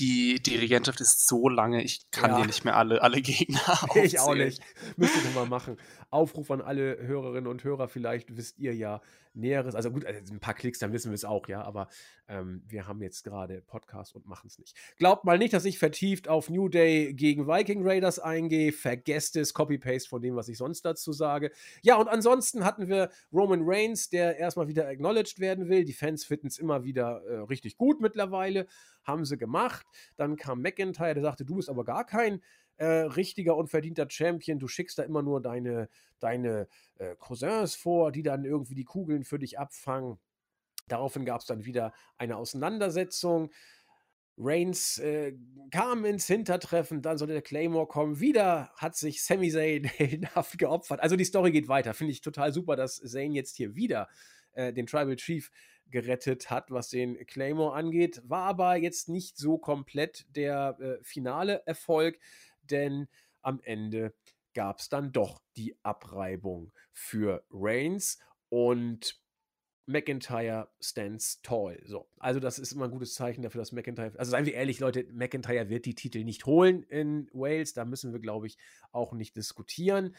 die, 0.00 0.40
die 0.42 0.56
Regentschaft 0.56 1.00
ist 1.00 1.26
so 1.26 1.48
lange, 1.48 1.82
ich 1.82 2.10
kann 2.10 2.30
ja. 2.30 2.40
dir 2.40 2.46
nicht 2.46 2.64
mehr 2.64 2.76
alle, 2.76 3.02
alle 3.02 3.20
Gegner 3.20 3.60
aufzählen. 3.82 4.06
Ich 4.06 4.20
auch 4.20 4.34
nicht. 4.34 4.62
Müsste 4.96 5.18
ich 5.18 5.34
mal 5.34 5.46
machen. 5.46 5.76
Aufruf 6.10 6.50
an 6.50 6.60
alle 6.60 6.98
Hörerinnen 6.98 7.46
und 7.46 7.64
Hörer, 7.64 7.88
vielleicht 7.88 8.36
wisst 8.36 8.58
ihr 8.58 8.74
ja 8.74 9.00
Näheres. 9.34 9.74
Also 9.74 9.90
gut, 9.90 10.04
also 10.04 10.34
ein 10.34 10.40
paar 10.40 10.54
Klicks, 10.54 10.78
dann 10.78 10.92
wissen 10.92 11.10
wir 11.10 11.14
es 11.14 11.24
auch, 11.24 11.48
ja, 11.48 11.62
aber 11.62 11.88
ähm, 12.28 12.62
wir 12.66 12.86
haben 12.86 13.02
jetzt 13.02 13.24
gerade 13.24 13.62
Podcast 13.62 14.14
und 14.14 14.26
machen 14.26 14.48
es 14.48 14.58
nicht. 14.58 14.76
Glaubt 14.96 15.24
mal 15.24 15.38
nicht, 15.38 15.52
dass 15.52 15.64
ich 15.64 15.78
vertieft 15.78 16.28
auf 16.28 16.50
New 16.50 16.68
Day 16.68 17.14
gegen 17.14 17.46
Viking 17.46 17.86
Raiders 17.86 18.18
eingehe. 18.18 18.72
Vergesst 18.72 19.36
es, 19.36 19.54
Copy-Paste 19.54 20.08
von 20.08 20.20
dem, 20.20 20.36
was 20.36 20.48
ich 20.48 20.58
sonst 20.58 20.82
dazu 20.84 21.12
sage. 21.12 21.52
Ja, 21.82 21.96
und 21.96 22.08
ansonsten 22.08 22.64
hatten 22.64 22.88
wir 22.88 23.10
Roman 23.32 23.62
Reigns, 23.64 24.10
der 24.10 24.36
erstmal 24.38 24.68
wieder 24.68 24.86
acknowledged 24.86 25.38
werden 25.38 25.68
will. 25.68 25.84
Die 25.84 25.92
Fans 25.92 26.24
finden 26.24 26.48
es 26.48 26.58
immer 26.58 26.84
wieder 26.84 27.22
äh, 27.24 27.38
richtig 27.40 27.76
gut 27.76 28.00
mittlerweile. 28.00 28.66
Haben 29.04 29.24
sie 29.24 29.38
gemacht. 29.38 29.86
Dann 30.16 30.36
kam 30.36 30.60
McIntyre, 30.60 31.14
der 31.14 31.22
sagte, 31.22 31.44
du 31.44 31.56
bist 31.56 31.68
aber 31.68 31.84
gar 31.84 32.04
kein 32.04 32.42
äh, 32.76 32.86
richtiger 32.86 33.56
und 33.56 33.68
verdienter 33.68 34.08
Champion. 34.08 34.58
Du 34.58 34.68
schickst 34.68 34.98
da 34.98 35.02
immer 35.02 35.22
nur 35.22 35.42
deine, 35.42 35.88
deine 36.20 36.68
äh, 36.96 37.14
Cousins 37.16 37.74
vor, 37.74 38.12
die 38.12 38.22
dann 38.22 38.44
irgendwie 38.44 38.74
die 38.74 38.84
Kugeln 38.84 39.24
für 39.24 39.38
dich 39.38 39.58
abfangen. 39.58 40.18
Daraufhin 40.88 41.24
gab 41.24 41.40
es 41.40 41.46
dann 41.46 41.64
wieder 41.64 41.92
eine 42.16 42.36
Auseinandersetzung. 42.36 43.50
Reigns 44.40 44.98
äh, 44.98 45.34
kam 45.72 46.04
ins 46.04 46.28
Hintertreffen, 46.28 47.02
dann 47.02 47.18
sollte 47.18 47.32
der 47.32 47.42
Claymore 47.42 47.88
kommen. 47.88 48.20
Wieder 48.20 48.70
hat 48.76 48.96
sich 48.96 49.22
Sami 49.24 49.50
Zayn 49.50 49.84
heldenhaft 49.96 50.58
geopfert. 50.58 51.00
Also 51.00 51.16
die 51.16 51.24
Story 51.24 51.50
geht 51.50 51.68
weiter. 51.68 51.92
Finde 51.92 52.12
ich 52.12 52.20
total 52.20 52.52
super, 52.52 52.76
dass 52.76 52.96
Zayn 52.96 53.32
jetzt 53.32 53.56
hier 53.56 53.74
wieder 53.74 54.08
äh, 54.52 54.72
den 54.72 54.86
Tribal 54.86 55.16
Chief 55.16 55.50
gerettet 55.90 56.50
hat, 56.50 56.70
was 56.70 56.88
den 56.88 57.26
Claymore 57.26 57.74
angeht. 57.74 58.22
War 58.24 58.46
aber 58.46 58.76
jetzt 58.76 59.08
nicht 59.08 59.36
so 59.36 59.58
komplett 59.58 60.26
der 60.36 60.76
äh, 60.80 60.98
finale 61.02 61.62
Erfolg 61.66 62.18
denn 62.70 63.08
am 63.42 63.60
Ende 63.62 64.14
gab 64.54 64.78
es 64.78 64.88
dann 64.88 65.12
doch 65.12 65.40
die 65.56 65.76
Abreibung 65.82 66.72
für 66.92 67.44
Reigns 67.50 68.18
und 68.48 69.20
McIntyre 69.86 70.68
stands 70.80 71.40
tall. 71.42 71.80
So, 71.86 72.08
also 72.18 72.40
das 72.40 72.58
ist 72.58 72.72
immer 72.72 72.84
ein 72.84 72.90
gutes 72.90 73.14
Zeichen 73.14 73.42
dafür, 73.42 73.60
dass 73.60 73.72
McIntyre, 73.72 74.12
also 74.18 74.30
seien 74.30 74.44
wir 74.44 74.54
ehrlich, 74.54 74.80
Leute, 74.80 75.06
McIntyre 75.12 75.70
wird 75.70 75.86
die 75.86 75.94
Titel 75.94 76.24
nicht 76.24 76.44
holen 76.44 76.82
in 76.82 77.30
Wales, 77.32 77.72
da 77.72 77.84
müssen 77.84 78.12
wir, 78.12 78.20
glaube 78.20 78.46
ich, 78.46 78.58
auch 78.92 79.12
nicht 79.12 79.36
diskutieren. 79.36 80.14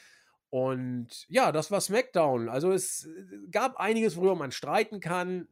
Und 0.50 1.28
ja, 1.30 1.52
das 1.52 1.70
war 1.70 1.80
SmackDown. 1.80 2.50
Also 2.50 2.72
es 2.72 3.06
äh, 3.06 3.48
gab 3.52 3.78
einiges, 3.78 4.16
worüber 4.16 4.36
man 4.36 4.52
streiten 4.52 5.00
kann. 5.00 5.48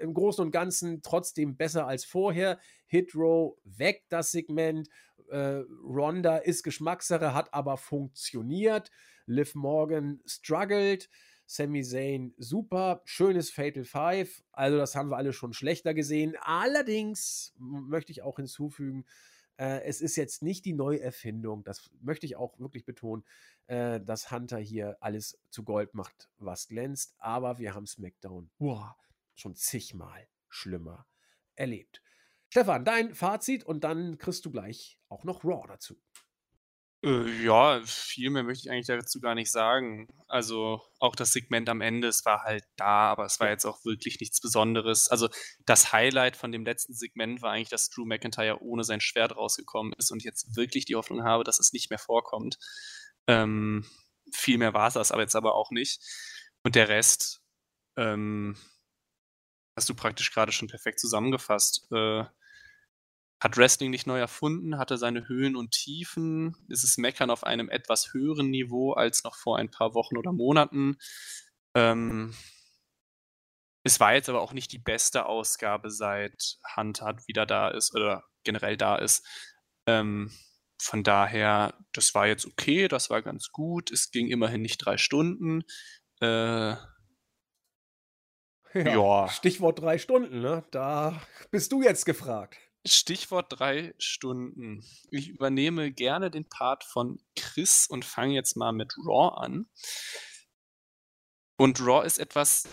Im 0.00 0.14
Großen 0.14 0.44
und 0.44 0.50
Ganzen 0.50 1.02
trotzdem 1.02 1.56
besser 1.56 1.86
als 1.86 2.04
vorher. 2.04 2.58
Hit 2.86 3.14
Row 3.14 3.56
weg, 3.64 4.04
das 4.08 4.32
Segment 4.32 4.88
äh, 5.30 5.62
Ronda 5.84 6.38
ist 6.38 6.62
Geschmackssache, 6.62 7.34
hat 7.34 7.52
aber 7.54 7.76
funktioniert. 7.76 8.90
Liv 9.26 9.54
Morgan 9.54 10.20
struggled. 10.26 11.08
Sami 11.46 11.82
Zayn 11.82 12.32
super, 12.38 13.02
schönes 13.04 13.50
Fatal 13.50 13.82
Five. 13.82 14.44
Also 14.52 14.78
das 14.78 14.94
haben 14.94 15.10
wir 15.10 15.16
alle 15.16 15.32
schon 15.32 15.52
schlechter 15.52 15.94
gesehen. 15.94 16.36
Allerdings 16.42 17.52
möchte 17.58 18.12
ich 18.12 18.22
auch 18.22 18.36
hinzufügen, 18.36 19.04
äh, 19.56 19.82
es 19.82 20.00
ist 20.00 20.14
jetzt 20.14 20.42
nicht 20.42 20.64
die 20.64 20.74
Neuerfindung. 20.74 21.64
Das 21.64 21.90
möchte 22.00 22.24
ich 22.24 22.36
auch 22.36 22.56
wirklich 22.60 22.84
betonen, 22.84 23.24
äh, 23.66 24.00
dass 24.00 24.30
Hunter 24.30 24.58
hier 24.58 24.96
alles 25.00 25.40
zu 25.50 25.64
Gold 25.64 25.92
macht, 25.92 26.30
was 26.38 26.68
glänzt. 26.68 27.16
Aber 27.18 27.58
wir 27.58 27.74
haben 27.74 27.86
SmackDown 27.86 28.48
wow, 28.58 28.94
schon 29.40 29.56
zigmal 29.56 30.28
schlimmer 30.48 31.06
erlebt. 31.56 32.02
Stefan, 32.48 32.84
dein 32.84 33.14
Fazit 33.14 33.64
und 33.64 33.84
dann 33.84 34.18
kriegst 34.18 34.44
du 34.44 34.50
gleich 34.50 34.98
auch 35.08 35.24
noch 35.24 35.44
Raw 35.44 35.66
dazu. 35.68 36.00
Äh, 37.02 37.44
ja, 37.44 37.80
viel 37.84 38.28
mehr 38.28 38.42
möchte 38.42 38.66
ich 38.66 38.70
eigentlich 38.70 38.86
dazu 38.86 39.20
gar 39.20 39.34
nicht 39.34 39.50
sagen. 39.50 40.08
Also 40.28 40.82
auch 40.98 41.16
das 41.16 41.32
Segment 41.32 41.68
am 41.70 41.80
Ende, 41.80 42.08
es 42.08 42.24
war 42.26 42.42
halt 42.42 42.64
da, 42.76 43.10
aber 43.10 43.24
es 43.24 43.40
war 43.40 43.48
jetzt 43.48 43.64
auch 43.64 43.84
wirklich 43.84 44.20
nichts 44.20 44.40
Besonderes. 44.40 45.08
Also 45.08 45.28
das 45.64 45.92
Highlight 45.92 46.36
von 46.36 46.52
dem 46.52 46.64
letzten 46.64 46.92
Segment 46.92 47.40
war 47.40 47.52
eigentlich, 47.52 47.70
dass 47.70 47.88
Drew 47.88 48.04
McIntyre 48.04 48.60
ohne 48.62 48.84
sein 48.84 49.00
Schwert 49.00 49.34
rausgekommen 49.34 49.94
ist 49.96 50.10
und 50.10 50.24
jetzt 50.24 50.56
wirklich 50.56 50.84
die 50.84 50.96
Hoffnung 50.96 51.24
habe, 51.24 51.44
dass 51.44 51.58
es 51.58 51.72
nicht 51.72 51.88
mehr 51.88 51.98
vorkommt. 51.98 52.58
Ähm, 53.26 53.86
viel 54.34 54.58
mehr 54.58 54.74
war 54.74 54.88
es 54.88 54.94
das 54.94 55.12
aber 55.12 55.22
jetzt 55.22 55.36
aber 55.36 55.54
auch 55.54 55.70
nicht. 55.70 56.02
Und 56.64 56.74
der 56.74 56.88
Rest 56.88 57.40
ähm, 57.96 58.56
hast 59.80 59.88
du 59.88 59.94
praktisch 59.94 60.30
gerade 60.30 60.52
schon 60.52 60.68
perfekt 60.68 61.00
zusammengefasst. 61.00 61.90
Äh, 61.90 62.24
hat 63.42 63.56
Wrestling 63.56 63.90
nicht 63.90 64.06
neu 64.06 64.18
erfunden, 64.18 64.76
hatte 64.76 64.98
seine 64.98 65.26
Höhen 65.26 65.56
und 65.56 65.70
Tiefen. 65.70 66.54
Es 66.68 66.84
ist 66.84 66.98
Meckern 66.98 67.30
auf 67.30 67.44
einem 67.44 67.70
etwas 67.70 68.12
höheren 68.12 68.50
Niveau 68.50 68.92
als 68.92 69.24
noch 69.24 69.36
vor 69.36 69.56
ein 69.56 69.70
paar 69.70 69.94
Wochen 69.94 70.18
oder 70.18 70.32
Monaten. 70.32 70.98
Ähm, 71.74 72.34
es 73.84 73.98
war 74.00 74.12
jetzt 74.12 74.28
aber 74.28 74.42
auch 74.42 74.52
nicht 74.52 74.70
die 74.72 74.78
beste 74.78 75.24
Ausgabe, 75.24 75.90
seit 75.90 76.58
Hunter 76.76 77.16
wieder 77.26 77.46
da 77.46 77.68
ist 77.70 77.94
oder 77.94 78.24
generell 78.44 78.76
da 78.76 78.96
ist. 78.96 79.26
Ähm, 79.86 80.30
von 80.78 81.02
daher, 81.02 81.72
das 81.94 82.14
war 82.14 82.26
jetzt 82.26 82.44
okay, 82.44 82.86
das 82.86 83.08
war 83.08 83.22
ganz 83.22 83.50
gut. 83.50 83.90
Es 83.90 84.10
ging 84.10 84.28
immerhin 84.28 84.60
nicht 84.60 84.76
drei 84.76 84.98
Stunden. 84.98 85.64
Äh 86.20 86.76
Ja, 88.74 89.24
Ja. 89.24 89.28
Stichwort 89.28 89.80
3 89.80 89.98
Stunden, 89.98 90.40
ne? 90.40 90.64
Da 90.70 91.20
bist 91.50 91.72
du 91.72 91.82
jetzt 91.82 92.06
gefragt. 92.06 92.56
Stichwort 92.86 93.46
3 93.58 93.94
Stunden. 93.98 94.84
Ich 95.10 95.28
übernehme 95.28 95.92
gerne 95.92 96.30
den 96.30 96.48
Part 96.48 96.84
von 96.84 97.20
Chris 97.36 97.86
und 97.86 98.04
fange 98.04 98.34
jetzt 98.34 98.56
mal 98.56 98.72
mit 98.72 98.94
Raw 99.06 99.36
an. 99.36 99.68
Und 101.58 101.80
Raw 101.80 102.06
ist 102.06 102.18
etwas 102.18 102.68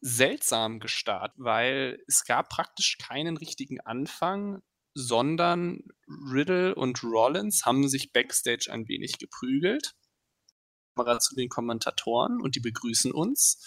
seltsam 0.00 0.78
gestartet, 0.78 1.36
weil 1.38 2.02
es 2.06 2.24
gab 2.24 2.50
praktisch 2.50 2.98
keinen 2.98 3.36
richtigen 3.36 3.80
Anfang, 3.80 4.62
sondern 4.94 5.80
Riddle 6.06 6.74
und 6.74 7.02
Rollins 7.02 7.64
haben 7.64 7.88
sich 7.88 8.12
backstage 8.12 8.68
ein 8.70 8.88
wenig 8.88 9.18
geprügelt. 9.18 9.94
Kamera 10.98 11.20
zu 11.20 11.34
den 11.34 11.48
Kommentatoren 11.48 12.40
und 12.40 12.56
die 12.56 12.60
begrüßen 12.60 13.12
uns. 13.12 13.64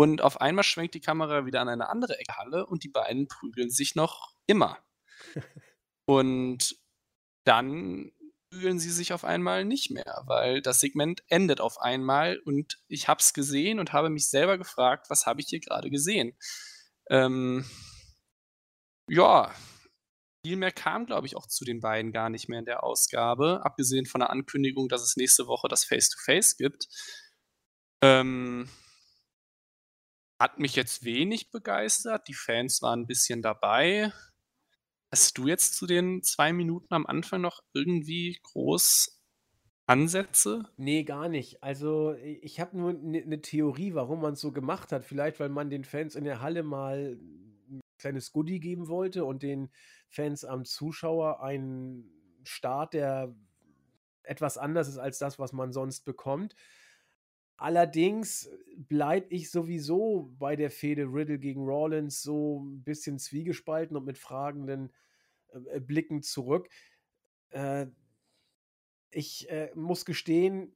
Und 0.00 0.22
auf 0.22 0.40
einmal 0.40 0.64
schwenkt 0.64 0.94
die 0.94 1.02
Kamera 1.02 1.44
wieder 1.44 1.60
an 1.60 1.68
eine 1.68 1.90
andere 1.90 2.18
Ecke 2.18 2.38
Halle 2.38 2.64
und 2.64 2.84
die 2.84 2.88
beiden 2.88 3.28
prügeln 3.28 3.68
sich 3.68 3.96
noch 3.96 4.32
immer. 4.46 4.78
und 6.08 6.74
dann 7.44 8.10
prügeln 8.50 8.78
sie 8.78 8.92
sich 8.92 9.12
auf 9.12 9.24
einmal 9.26 9.66
nicht 9.66 9.90
mehr, 9.90 10.22
weil 10.24 10.62
das 10.62 10.80
Segment 10.80 11.22
endet 11.28 11.60
auf 11.60 11.78
einmal 11.82 12.38
und 12.38 12.80
ich 12.88 13.08
habe 13.08 13.20
es 13.20 13.34
gesehen 13.34 13.78
und 13.78 13.92
habe 13.92 14.08
mich 14.08 14.30
selber 14.30 14.56
gefragt, 14.56 15.10
was 15.10 15.26
habe 15.26 15.42
ich 15.42 15.48
hier 15.48 15.60
gerade 15.60 15.90
gesehen? 15.90 16.34
Ähm, 17.10 17.66
ja, 19.06 19.54
viel 20.46 20.56
mehr 20.56 20.72
kam, 20.72 21.04
glaube 21.04 21.26
ich, 21.26 21.36
auch 21.36 21.46
zu 21.46 21.66
den 21.66 21.80
beiden 21.80 22.10
gar 22.10 22.30
nicht 22.30 22.48
mehr 22.48 22.60
in 22.60 22.64
der 22.64 22.84
Ausgabe, 22.84 23.60
abgesehen 23.66 24.06
von 24.06 24.20
der 24.20 24.30
Ankündigung, 24.30 24.88
dass 24.88 25.02
es 25.02 25.16
nächste 25.16 25.46
Woche 25.46 25.68
das 25.68 25.84
Face-to-Face 25.84 26.54
-face 26.54 26.56
gibt. 26.56 26.88
Ähm, 28.02 28.66
hat 30.40 30.58
mich 30.58 30.74
jetzt 30.74 31.04
wenig 31.04 31.50
begeistert. 31.50 32.26
Die 32.26 32.34
Fans 32.34 32.80
waren 32.80 33.00
ein 33.00 33.06
bisschen 33.06 33.42
dabei. 33.42 34.10
Hast 35.12 35.36
du 35.36 35.46
jetzt 35.46 35.76
zu 35.76 35.86
den 35.86 36.22
zwei 36.22 36.54
Minuten 36.54 36.94
am 36.94 37.04
Anfang 37.04 37.42
noch 37.42 37.60
irgendwie 37.74 38.38
groß 38.42 39.20
Ansätze? 39.86 40.64
Nee, 40.78 41.04
gar 41.04 41.28
nicht. 41.28 41.62
Also, 41.62 42.14
ich 42.14 42.58
habe 42.58 42.78
nur 42.78 42.90
eine 42.90 43.26
ne 43.26 43.42
Theorie, 43.42 43.92
warum 43.92 44.22
man 44.22 44.32
es 44.32 44.40
so 44.40 44.50
gemacht 44.50 44.92
hat. 44.92 45.04
Vielleicht, 45.04 45.40
weil 45.40 45.50
man 45.50 45.68
den 45.68 45.84
Fans 45.84 46.14
in 46.14 46.24
der 46.24 46.40
Halle 46.40 46.62
mal 46.62 47.18
ein 47.68 47.80
kleines 47.98 48.32
Goodie 48.32 48.60
geben 48.60 48.88
wollte 48.88 49.26
und 49.26 49.42
den 49.42 49.68
Fans 50.08 50.46
am 50.46 50.64
Zuschauer 50.64 51.42
einen 51.42 52.10
Start, 52.44 52.94
der 52.94 53.34
etwas 54.22 54.56
anders 54.56 54.88
ist 54.88 54.98
als 54.98 55.18
das, 55.18 55.38
was 55.38 55.52
man 55.52 55.72
sonst 55.72 56.06
bekommt. 56.06 56.54
Allerdings 57.60 58.48
bleibe 58.74 59.26
ich 59.34 59.50
sowieso 59.50 60.34
bei 60.38 60.56
der 60.56 60.70
Fehde 60.70 61.02
Riddle 61.02 61.38
gegen 61.38 61.62
Rollins 61.62 62.22
so 62.22 62.64
ein 62.64 62.82
bisschen 62.82 63.18
zwiegespalten 63.18 63.98
und 63.98 64.06
mit 64.06 64.16
fragenden 64.16 64.90
äh, 65.52 65.78
Blicken 65.78 66.22
zurück. 66.22 66.70
Äh, 67.50 67.88
ich 69.10 69.50
äh, 69.50 69.70
muss 69.74 70.06
gestehen, 70.06 70.74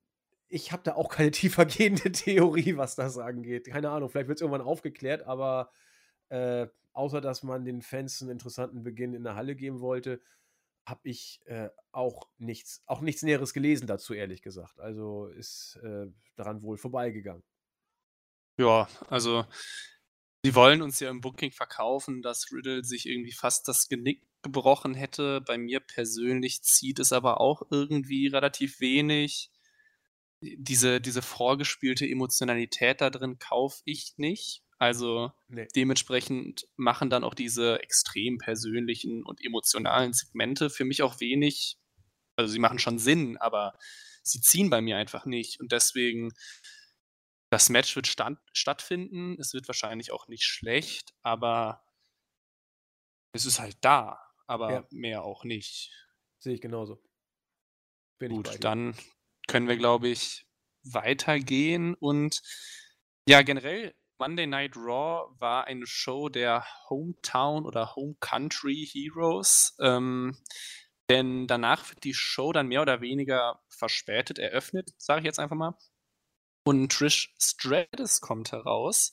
ich 0.49 0.73
habe 0.73 0.83
da 0.83 0.95
auch 0.97 1.09
keine 1.09 1.31
tiefergehende 1.31 2.13
Theorie, 2.13 2.77
was 2.77 2.97
das 2.97 3.17
angeht. 3.17 3.69
Keine 3.69 3.89
Ahnung, 3.89 4.11
vielleicht 4.11 4.29
wird 4.29 4.37
es 4.37 4.43
irgendwann 4.43 4.61
aufgeklärt, 4.61 5.23
aber 5.23 5.71
äh, 6.29 6.67
außer 6.93 7.23
dass 7.23 7.43
man 7.43 7.65
den 7.65 7.81
Fans 7.81 8.21
einen 8.21 8.33
interessanten 8.33 8.83
Beginn 8.83 9.15
in 9.15 9.25
der 9.25 9.37
Halle 9.37 9.57
geben 9.57 9.81
wollte, 9.81 10.21
habe 10.87 11.09
ich 11.09 11.41
äh, 11.47 11.69
auch 11.93 12.29
nichts, 12.39 12.83
auch 12.87 13.01
nichts 13.01 13.23
Näheres 13.23 13.55
gelesen 13.55 13.87
dazu, 13.87 14.15
ehrlich 14.15 14.43
gesagt. 14.43 14.79
Also 14.81 15.27
ist 15.29 15.79
äh, 15.83 16.07
daran 16.37 16.63
wohl 16.63 16.77
vorbeigegangen. 16.77 17.43
Ja, 18.59 18.89
also 19.09 19.45
sie 20.45 20.55
wollen 20.55 20.83
uns 20.83 21.01
ja 21.01 21.11
im 21.11 21.21
Booking 21.21 21.53
verkaufen, 21.53 22.23
dass 22.23 22.53
Riddle 22.53 22.85
sich 22.85 23.07
irgendwie 23.07 23.33
fast 23.33 23.67
das 23.67 23.89
Genick 23.89 24.23
gebrochen 24.43 24.95
hätte. 24.95 25.41
Bei 25.41 25.59
mir 25.59 25.81
persönlich 25.81 26.63
zieht 26.63 26.99
es 26.99 27.13
aber 27.13 27.41
auch 27.41 27.63
irgendwie 27.71 28.29
relativ 28.29 28.81
wenig. 28.81 29.51
Diese, 30.41 31.01
diese 31.01 31.23
vorgespielte 31.23 32.07
Emotionalität 32.07 33.01
da 33.01 33.11
drin 33.11 33.39
kaufe 33.39 33.81
ich 33.87 34.15
nicht. 34.19 34.63
Also 34.85 35.33
nee. 35.49 35.67
dementsprechend 35.75 36.69
machen 36.77 37.09
dann 37.09 37.25
auch 37.25 37.33
diese 37.33 37.83
extrem 37.83 38.37
persönlichen 38.37 39.25
und 39.25 39.43
emotionalen 39.43 40.13
Segmente 40.13 40.69
für 40.69 40.85
mich 40.85 41.03
auch 41.03 41.21
wenig. 41.21 41.79
Also 42.37 42.53
sie 42.53 42.59
machen 42.59 42.79
schon 42.79 42.99
Sinn, 42.99 43.39
aber 43.39 43.79
sie 44.23 44.43
ziehen 44.43 44.69
bei 44.69 44.83
mir 44.83 44.99
einfach 44.99 45.25
nicht. 45.25 45.59
Und 45.59 45.73
deswegen, 45.73 46.35
das 47.51 47.71
Match 47.71 47.97
wird 47.97 48.07
stand, 48.07 48.39
stattfinden. 48.53 49.41
Es 49.41 49.55
wird 49.55 49.67
wahrscheinlich 49.69 50.13
auch 50.13 50.29
nicht 50.29 50.45
schlecht, 50.45 51.15
aber 51.23 51.83
es 53.33 53.47
ist 53.47 53.59
halt 53.59 53.79
da. 53.81 54.21
Aber 54.47 54.71
ja. 54.71 54.89
mehr 54.91 55.23
auch 55.25 55.45
nicht. 55.45 55.93
Sehe 56.41 56.53
ich 56.53 56.61
genauso. 56.61 57.03
Bin 58.19 58.33
Gut, 58.33 58.51
ich 58.53 58.61
dann 58.61 58.95
können 59.47 59.67
wir, 59.67 59.79
glaube 59.79 60.09
ich, 60.09 60.47
weitergehen. 60.83 61.95
Und 61.95 62.43
ja, 63.27 63.41
generell 63.41 63.95
Monday 64.19 64.47
Night 64.47 64.77
Raw 64.77 65.35
war 65.39 65.67
eine 65.67 65.87
Show 65.87 66.29
der 66.29 66.65
Hometown 66.89 67.67
oder 67.67 67.95
Home 67.97 68.17
Country 68.21 68.89
Heroes. 68.91 69.77
Ähm, 69.81 70.37
denn 71.11 71.47
danach 71.47 71.89
wird 71.91 72.05
die 72.05 72.15
Show 72.15 72.53
dann 72.53 72.69
mehr 72.69 72.83
oder 72.83 73.01
weniger 73.01 73.61
verspätet 73.69 74.39
eröffnet, 74.39 74.95
sage 74.99 75.21
ich 75.21 75.27
jetzt 75.27 75.41
einfach 75.41 75.57
mal. 75.57 75.77
Und 76.67 76.93
Trish 76.93 77.35
Stratus 77.39 78.21
kommt 78.21 78.53
heraus. 78.53 79.11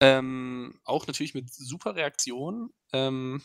Ähm, 0.00 0.80
auch 0.84 1.06
natürlich 1.06 1.34
mit 1.34 1.52
super 1.52 1.94
Reaktionen. 1.94 2.70
Ähm, 2.92 3.42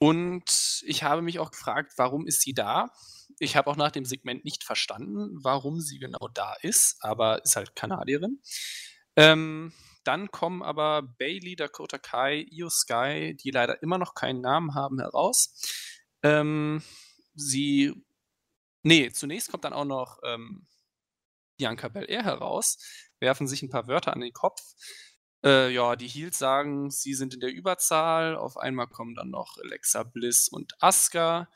und 0.00 0.82
ich 0.84 1.02
habe 1.04 1.22
mich 1.22 1.38
auch 1.38 1.50
gefragt, 1.52 1.92
warum 1.96 2.26
ist 2.26 2.40
sie 2.40 2.54
da? 2.54 2.90
Ich 3.38 3.54
habe 3.56 3.70
auch 3.70 3.76
nach 3.76 3.92
dem 3.92 4.04
Segment 4.04 4.44
nicht 4.44 4.64
verstanden, 4.64 5.38
warum 5.42 5.80
sie 5.80 5.98
genau 5.98 6.28
da 6.34 6.54
ist, 6.62 6.96
aber 7.00 7.44
ist 7.44 7.54
halt 7.54 7.76
Kanadierin. 7.76 8.40
Ähm, 9.16 9.72
dann 10.04 10.30
kommen 10.30 10.62
aber 10.62 11.02
Bailey, 11.02 11.56
Dakota 11.56 11.98
Kai, 11.98 12.46
Io 12.50 12.68
Sky, 12.70 13.36
die 13.36 13.50
leider 13.50 13.82
immer 13.82 13.98
noch 13.98 14.14
keinen 14.14 14.40
Namen 14.40 14.74
haben, 14.74 14.98
heraus. 15.00 15.54
Ähm, 16.22 16.82
sie. 17.34 17.92
Nee, 18.84 19.10
zunächst 19.12 19.50
kommt 19.50 19.64
dann 19.64 19.72
auch 19.72 19.84
noch 19.84 20.18
ähm, 20.24 20.66
Bianca 21.56 21.88
Belair 21.88 22.24
heraus, 22.24 22.78
werfen 23.20 23.46
sich 23.46 23.62
ein 23.62 23.70
paar 23.70 23.86
Wörter 23.86 24.12
an 24.12 24.20
den 24.20 24.32
Kopf. 24.32 24.60
Äh, 25.44 25.72
ja, 25.72 25.96
die 25.96 26.08
Heels 26.08 26.38
sagen, 26.38 26.90
sie 26.90 27.14
sind 27.14 27.34
in 27.34 27.40
der 27.40 27.52
Überzahl. 27.52 28.36
Auf 28.36 28.56
einmal 28.56 28.88
kommen 28.88 29.14
dann 29.14 29.30
noch 29.30 29.56
Alexa 29.62 30.02
Bliss 30.04 30.48
und 30.48 30.72
Asuka. 30.80 31.48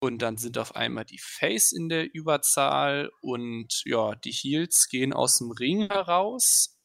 Und 0.00 0.22
dann 0.22 0.38
sind 0.38 0.58
auf 0.58 0.76
einmal 0.76 1.04
die 1.04 1.18
Face 1.18 1.72
in 1.72 1.88
der 1.88 2.12
Überzahl. 2.14 3.10
Und 3.22 3.82
ja, 3.84 4.14
die 4.14 4.32
Heels 4.32 4.88
gehen 4.88 5.12
aus 5.12 5.38
dem 5.38 5.50
Ring 5.50 5.88
heraus 5.88 6.77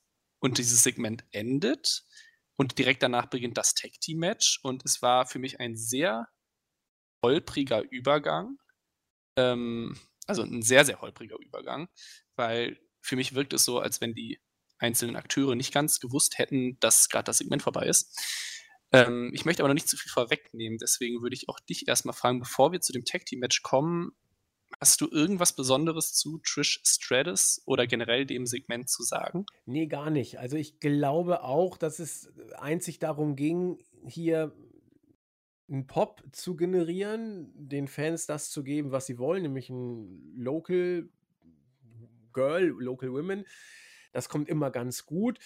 und 0.43 0.57
dieses 0.57 0.83
Segment 0.83 1.23
endet 1.31 2.03
und 2.57 2.77
direkt 2.77 3.01
danach 3.01 3.27
beginnt 3.27 3.57
das 3.57 3.75
Tag 3.75 3.91
Team 4.01 4.19
Match 4.19 4.59
und 4.61 4.83
es 4.83 5.01
war 5.01 5.25
für 5.25 5.39
mich 5.39 5.61
ein 5.61 5.77
sehr 5.77 6.27
holpriger 7.23 7.81
Übergang. 7.89 8.57
Ähm, 9.37 9.97
also 10.27 10.43
ein 10.43 10.61
sehr, 10.61 10.83
sehr 10.83 10.99
holpriger 10.99 11.37
Übergang, 11.39 11.87
weil 12.35 12.77
für 13.01 13.15
mich 13.15 13.33
wirkt 13.33 13.53
es 13.53 13.63
so, 13.63 13.79
als 13.79 14.01
wenn 14.01 14.13
die 14.13 14.41
einzelnen 14.79 15.15
Akteure 15.15 15.55
nicht 15.55 15.73
ganz 15.73 16.01
gewusst 16.01 16.37
hätten, 16.37 16.77
dass 16.81 17.07
gerade 17.07 17.25
das 17.25 17.37
Segment 17.37 17.61
vorbei 17.61 17.85
ist. 17.85 18.19
Ähm, 18.91 19.31
ich 19.33 19.45
möchte 19.45 19.63
aber 19.63 19.69
noch 19.69 19.75
nicht 19.75 19.87
zu 19.87 19.95
viel 19.95 20.11
vorwegnehmen, 20.11 20.77
deswegen 20.77 21.21
würde 21.21 21.35
ich 21.35 21.47
auch 21.47 21.61
dich 21.61 21.87
erstmal 21.87 22.13
fragen, 22.13 22.39
bevor 22.39 22.73
wir 22.73 22.81
zu 22.81 22.91
dem 22.91 23.05
Tag 23.05 23.25
Team 23.25 23.39
Match 23.39 23.61
kommen, 23.61 24.11
Hast 24.79 25.01
du 25.01 25.09
irgendwas 25.09 25.53
Besonderes 25.53 26.13
zu 26.13 26.39
Trish 26.39 26.81
Stratus 26.83 27.61
oder 27.65 27.87
generell 27.87 28.25
dem 28.25 28.45
Segment 28.45 28.89
zu 28.89 29.03
sagen? 29.03 29.45
Nee, 29.65 29.87
gar 29.87 30.09
nicht. 30.09 30.39
Also 30.39 30.57
ich 30.57 30.79
glaube 30.79 31.43
auch, 31.43 31.77
dass 31.77 31.99
es 31.99 32.31
einzig 32.57 32.99
darum 32.99 33.35
ging, 33.35 33.79
hier 34.05 34.53
einen 35.69 35.87
Pop 35.87 36.23
zu 36.31 36.55
generieren, 36.55 37.51
den 37.55 37.87
Fans 37.87 38.25
das 38.25 38.49
zu 38.49 38.63
geben, 38.63 38.91
was 38.91 39.05
sie 39.05 39.17
wollen, 39.17 39.43
nämlich 39.43 39.69
ein 39.69 40.33
Local 40.35 41.09
Girl, 42.33 42.75
Local 42.79 43.13
Women. 43.13 43.45
Das 44.11 44.29
kommt 44.29 44.49
immer 44.49 44.71
ganz 44.71 45.05
gut. 45.05 45.39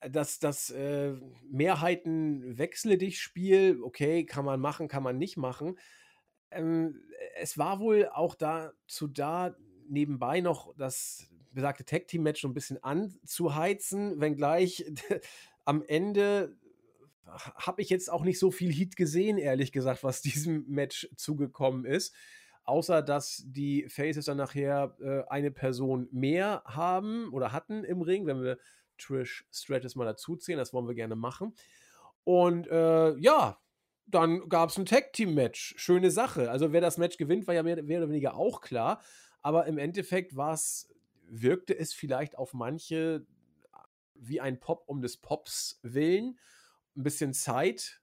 Das, 0.00 0.40
das 0.40 0.70
äh, 0.70 1.14
Mehrheiten 1.48 2.58
wechsle 2.58 2.98
dich 2.98 3.20
Spiel, 3.20 3.78
okay, 3.82 4.26
kann 4.26 4.44
man 4.44 4.60
machen, 4.60 4.88
kann 4.88 5.02
man 5.02 5.16
nicht 5.16 5.36
machen 5.36 5.76
ähm, 6.54 7.00
es 7.36 7.58
war 7.58 7.80
wohl 7.80 8.08
auch 8.08 8.34
dazu 8.34 9.08
da, 9.08 9.56
nebenbei 9.88 10.40
noch 10.40 10.74
das 10.76 11.28
besagte 11.52 11.84
Tag 11.84 12.08
Team 12.08 12.22
Match 12.22 12.40
so 12.40 12.48
ein 12.48 12.54
bisschen 12.54 12.82
anzuheizen, 12.82 14.20
wenngleich 14.20 14.84
am 15.64 15.82
Ende 15.82 16.56
habe 17.26 17.80
ich 17.80 17.88
jetzt 17.88 18.10
auch 18.10 18.24
nicht 18.24 18.38
so 18.38 18.50
viel 18.50 18.72
Heat 18.72 18.96
gesehen, 18.96 19.38
ehrlich 19.38 19.72
gesagt, 19.72 20.04
was 20.04 20.22
diesem 20.22 20.66
Match 20.68 21.08
zugekommen 21.16 21.84
ist. 21.84 22.14
Außer 22.64 23.02
dass 23.02 23.42
die 23.44 23.88
Faces 23.88 24.26
dann 24.26 24.36
nachher 24.36 24.96
äh, 25.00 25.28
eine 25.28 25.50
Person 25.50 26.08
mehr 26.12 26.62
haben 26.64 27.32
oder 27.32 27.50
hatten 27.50 27.82
im 27.82 28.02
Ring, 28.02 28.26
wenn 28.26 28.40
wir 28.40 28.58
Trish 28.98 29.44
Stratus 29.50 29.96
mal 29.96 30.04
dazuzählen, 30.04 30.58
das 30.58 30.72
wollen 30.72 30.86
wir 30.86 30.94
gerne 30.94 31.16
machen. 31.16 31.54
Und 32.22 32.68
äh, 32.68 33.16
ja, 33.16 33.58
dann 34.06 34.48
gab 34.48 34.70
es 34.70 34.78
ein 34.78 34.86
Tag-Team-Match. 34.86 35.74
Schöne 35.76 36.10
Sache. 36.10 36.50
Also 36.50 36.72
wer 36.72 36.80
das 36.80 36.98
Match 36.98 37.16
gewinnt, 37.16 37.46
war 37.46 37.54
ja 37.54 37.62
mehr, 37.62 37.82
mehr 37.82 37.98
oder 37.98 38.08
weniger 38.08 38.34
auch 38.34 38.60
klar. 38.60 39.00
Aber 39.40 39.66
im 39.66 39.78
Endeffekt 39.78 40.34
wirkte 40.36 41.78
es 41.78 41.92
vielleicht 41.92 42.36
auf 42.36 42.54
manche 42.54 43.26
wie 44.14 44.40
ein 44.40 44.60
Pop 44.60 44.84
um 44.86 45.02
des 45.02 45.16
Pops 45.16 45.80
willen. 45.82 46.38
Ein 46.96 47.02
bisschen 47.02 47.32
Zeit 47.32 48.00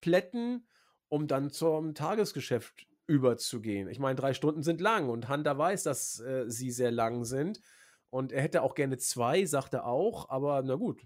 plätten, 0.00 0.66
um 1.08 1.26
dann 1.26 1.50
zum 1.50 1.94
Tagesgeschäft 1.94 2.86
überzugehen. 3.06 3.88
Ich 3.88 3.98
meine, 3.98 4.14
drei 4.14 4.34
Stunden 4.34 4.62
sind 4.62 4.80
lang 4.80 5.08
und 5.08 5.28
Hunter 5.28 5.58
weiß, 5.58 5.82
dass 5.82 6.20
äh, 6.20 6.44
sie 6.48 6.70
sehr 6.70 6.90
lang 6.90 7.24
sind. 7.24 7.60
Und 8.08 8.32
er 8.32 8.42
hätte 8.42 8.62
auch 8.62 8.74
gerne 8.74 8.98
zwei, 8.98 9.44
sagt 9.44 9.74
er 9.74 9.86
auch, 9.86 10.28
aber 10.30 10.62
na 10.62 10.74
gut, 10.74 11.00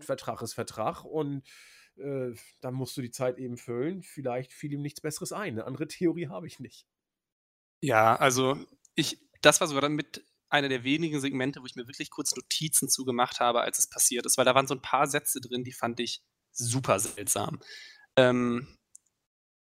Vertrag 0.00 0.42
ist 0.42 0.54
Vertrag 0.54 1.04
und 1.04 1.42
äh, 1.98 2.34
dann 2.60 2.74
musst 2.74 2.96
du 2.96 3.02
die 3.02 3.10
Zeit 3.10 3.38
eben 3.38 3.56
füllen. 3.56 4.02
Vielleicht 4.02 4.52
fiel 4.52 4.72
ihm 4.72 4.82
nichts 4.82 5.00
Besseres 5.00 5.32
ein. 5.32 5.54
Eine 5.54 5.64
andere 5.64 5.88
Theorie 5.88 6.28
habe 6.28 6.46
ich 6.46 6.60
nicht. 6.60 6.86
Ja, 7.80 8.16
also 8.16 8.58
ich, 8.94 9.18
das 9.42 9.60
war 9.60 9.68
sogar 9.68 9.82
dann 9.82 9.94
mit 9.94 10.24
einer 10.48 10.68
der 10.68 10.84
wenigen 10.84 11.20
Segmente, 11.20 11.60
wo 11.60 11.66
ich 11.66 11.76
mir 11.76 11.86
wirklich 11.86 12.10
kurz 12.10 12.34
Notizen 12.34 12.88
zugemacht 12.88 13.40
habe, 13.40 13.60
als 13.60 13.78
es 13.78 13.88
passiert 13.88 14.26
ist, 14.26 14.38
weil 14.38 14.44
da 14.44 14.54
waren 14.54 14.66
so 14.66 14.74
ein 14.74 14.82
paar 14.82 15.06
Sätze 15.06 15.40
drin, 15.40 15.64
die 15.64 15.72
fand 15.72 16.00
ich 16.00 16.22
super 16.52 16.98
seltsam. 16.98 17.60
Ähm, 18.16 18.78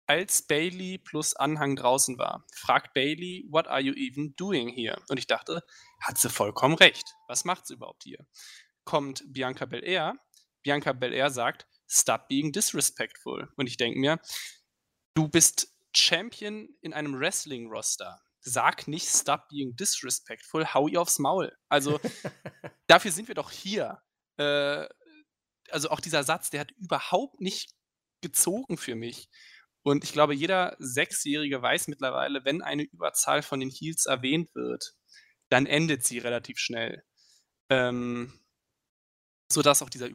als 0.07 0.43
Bailey 0.43 0.99
plus 0.99 1.35
Anhang 1.35 1.75
draußen 1.75 2.17
war, 2.19 2.45
fragt 2.53 2.93
Bailey, 2.93 3.45
what 3.49 3.67
are 3.67 3.81
you 3.81 3.93
even 3.93 4.35
doing 4.35 4.69
here? 4.69 5.01
Und 5.09 5.17
ich 5.17 5.27
dachte, 5.27 5.63
hat 5.99 6.17
sie 6.17 6.29
vollkommen 6.29 6.75
recht. 6.75 7.15
Was 7.27 7.45
macht 7.45 7.65
sie 7.65 7.73
überhaupt 7.73 8.03
hier? 8.03 8.19
Kommt 8.83 9.23
Bianca 9.27 9.65
Belair. 9.65 10.15
Bianca 10.61 10.93
Belair 10.93 11.31
sagt, 11.31 11.67
stop 11.87 12.27
being 12.27 12.51
disrespectful. 12.51 13.49
Und 13.55 13.67
ich 13.67 13.77
denke 13.77 13.99
mir, 13.99 14.19
du 15.15 15.27
bist 15.27 15.73
Champion 15.95 16.69
in 16.81 16.93
einem 16.93 17.17
Wrestling-Roster. 17.19 18.21
Sag 18.41 18.87
nicht 18.87 19.07
stop 19.07 19.47
being 19.49 19.75
disrespectful, 19.75 20.73
hau 20.73 20.87
ihr 20.87 21.01
aufs 21.01 21.19
Maul. 21.19 21.55
Also 21.69 21.99
dafür 22.87 23.11
sind 23.11 23.27
wir 23.27 23.35
doch 23.35 23.51
hier. 23.51 24.01
Äh, 24.37 24.87
also 25.71 25.89
auch 25.89 25.99
dieser 25.99 26.23
Satz, 26.23 26.49
der 26.49 26.61
hat 26.61 26.71
überhaupt 26.73 27.41
nicht 27.41 27.71
gezogen 28.21 28.77
für 28.77 28.95
mich. 28.95 29.29
Und 29.83 30.03
ich 30.03 30.13
glaube, 30.13 30.33
jeder 30.33 30.75
Sechsjährige 30.79 31.61
weiß 31.61 31.87
mittlerweile, 31.87 32.43
wenn 32.43 32.61
eine 32.61 32.83
Überzahl 32.83 33.43
von 33.43 33.59
den 33.59 33.69
Heels 33.69 34.05
erwähnt 34.05 34.53
wird, 34.55 34.95
dann 35.49 35.67
endet 35.67 36.03
sie 36.03 36.17
relativ 36.17 36.57
schnell. 36.57 37.03
Ähm, 37.69 38.39
sodass 39.51 39.81
auch 39.81 39.89
dieser 39.89 40.09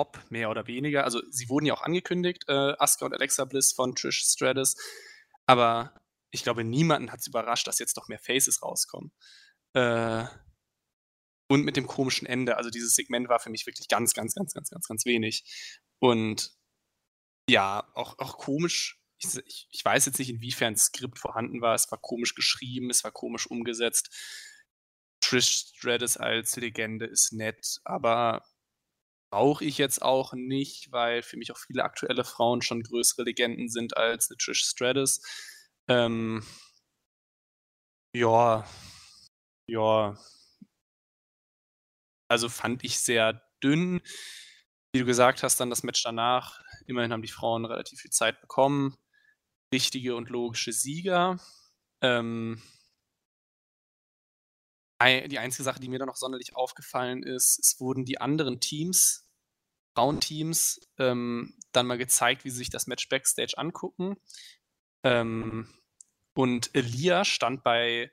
Überraschungspop 0.00 0.30
mehr 0.30 0.50
oder 0.50 0.66
weniger, 0.66 1.04
also 1.04 1.20
sie 1.30 1.48
wurden 1.48 1.66
ja 1.66 1.74
auch 1.74 1.82
angekündigt, 1.82 2.44
äh, 2.48 2.74
Asuka 2.78 3.06
und 3.06 3.14
Alexa 3.14 3.44
Bliss 3.44 3.72
von 3.72 3.94
Trish 3.94 4.22
Stratus, 4.22 4.76
aber 5.46 5.94
ich 6.30 6.42
glaube, 6.42 6.64
niemanden 6.64 7.10
hat 7.10 7.20
es 7.20 7.26
überrascht, 7.26 7.66
dass 7.66 7.78
jetzt 7.78 7.96
noch 7.96 8.08
mehr 8.08 8.18
Faces 8.18 8.62
rauskommen. 8.62 9.12
Äh, 9.74 10.24
und 11.48 11.64
mit 11.64 11.76
dem 11.76 11.88
komischen 11.88 12.26
Ende, 12.26 12.56
also 12.56 12.70
dieses 12.70 12.94
Segment 12.94 13.28
war 13.28 13.40
für 13.40 13.50
mich 13.50 13.66
wirklich 13.66 13.88
ganz, 13.88 14.14
ganz, 14.14 14.34
ganz, 14.34 14.54
ganz, 14.54 14.70
ganz, 14.70 14.86
ganz 14.86 15.04
wenig. 15.04 15.44
Und 15.98 16.52
ja, 17.48 17.90
auch, 17.94 18.18
auch 18.20 18.38
komisch. 18.38 19.00
Ich, 19.18 19.66
ich 19.70 19.84
weiß 19.84 20.06
jetzt 20.06 20.20
nicht, 20.20 20.30
inwiefern 20.30 20.74
das 20.74 20.84
Skript 20.84 21.18
vorhanden 21.18 21.60
war. 21.60 21.74
Es 21.74 21.90
war 21.90 21.98
komisch 21.98 22.36
geschrieben, 22.36 22.88
es 22.90 23.02
war 23.02 23.10
komisch 23.10 23.48
umgesetzt. 23.48 24.10
Trish 25.20 25.72
Stratus 25.74 26.16
als 26.16 26.54
Legende 26.54 27.06
ist 27.06 27.32
nett, 27.32 27.80
aber 27.82 28.44
brauche 29.30 29.64
ich 29.64 29.78
jetzt 29.78 30.02
auch 30.02 30.32
nicht, 30.32 30.92
weil 30.92 31.22
für 31.22 31.36
mich 31.36 31.52
auch 31.52 31.58
viele 31.58 31.84
aktuelle 31.84 32.24
Frauen 32.24 32.62
schon 32.62 32.82
größere 32.82 33.22
Legenden 33.22 33.68
sind 33.68 33.96
als 33.96 34.30
eine 34.30 34.36
Trish 34.38 34.64
Stratus. 34.64 35.22
Ähm, 35.88 36.44
ja, 38.14 38.64
ja. 39.68 40.16
Also 42.28 42.48
fand 42.48 42.84
ich 42.84 42.98
sehr 42.98 43.42
dünn. 43.62 44.00
Wie 44.92 45.00
du 45.00 45.04
gesagt 45.04 45.42
hast, 45.42 45.60
dann 45.60 45.70
das 45.70 45.82
Match 45.84 46.02
danach. 46.02 46.60
Immerhin 46.86 47.12
haben 47.12 47.22
die 47.22 47.28
Frauen 47.28 47.64
relativ 47.64 48.00
viel 48.00 48.10
Zeit 48.10 48.40
bekommen. 48.40 48.96
Richtige 49.72 50.16
und 50.16 50.28
logische 50.28 50.72
Sieger. 50.72 51.38
Ähm, 52.02 52.60
die 55.00 55.38
einzige 55.38 55.62
Sache, 55.62 55.80
die 55.80 55.88
mir 55.88 55.98
da 55.98 56.06
noch 56.06 56.16
sonderlich 56.16 56.54
aufgefallen 56.54 57.22
ist, 57.22 57.58
es 57.58 57.80
wurden 57.80 58.04
die 58.04 58.20
anderen 58.20 58.60
Teams, 58.60 59.26
Frauenteams, 59.94 60.80
ähm, 60.98 61.56
dann 61.72 61.86
mal 61.86 61.98
gezeigt, 61.98 62.44
wie 62.44 62.50
sie 62.50 62.58
sich 62.58 62.70
das 62.70 62.86
Match 62.86 63.08
Backstage 63.08 63.54
angucken. 63.56 64.16
Ähm, 65.02 65.68
und 66.34 66.70
Elia 66.74 67.24
stand 67.24 67.62
bei 67.64 68.10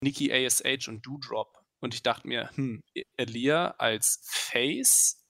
Nikki 0.00 0.32
ASH 0.32 0.88
und 0.88 1.04
Doodrop. 1.06 1.64
Und 1.80 1.94
ich 1.94 2.02
dachte 2.02 2.26
mir, 2.26 2.50
hm, 2.54 2.82
Elia 3.16 3.74
als 3.78 4.20
Face 4.24 5.22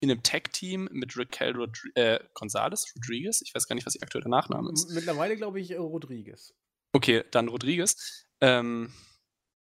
in 0.00 0.10
einem 0.10 0.22
Tag-Team 0.22 0.88
mit 0.92 1.16
Raquel 1.16 1.56
Rodri 1.56 1.90
äh, 1.94 2.20
Gonzalez, 2.34 2.92
Rodriguez, 2.94 3.42
ich 3.42 3.54
weiß 3.54 3.66
gar 3.66 3.74
nicht, 3.74 3.86
was 3.86 3.94
ihr 3.94 4.02
aktueller 4.02 4.28
Nachname 4.28 4.72
ist. 4.72 4.90
Mittlerweile 4.90 5.36
glaube 5.36 5.60
ich 5.60 5.70
äh, 5.70 5.76
Rodriguez. 5.76 6.54
Okay, 6.92 7.24
dann 7.30 7.48
Rodriguez. 7.48 8.26
Ähm, 8.40 8.92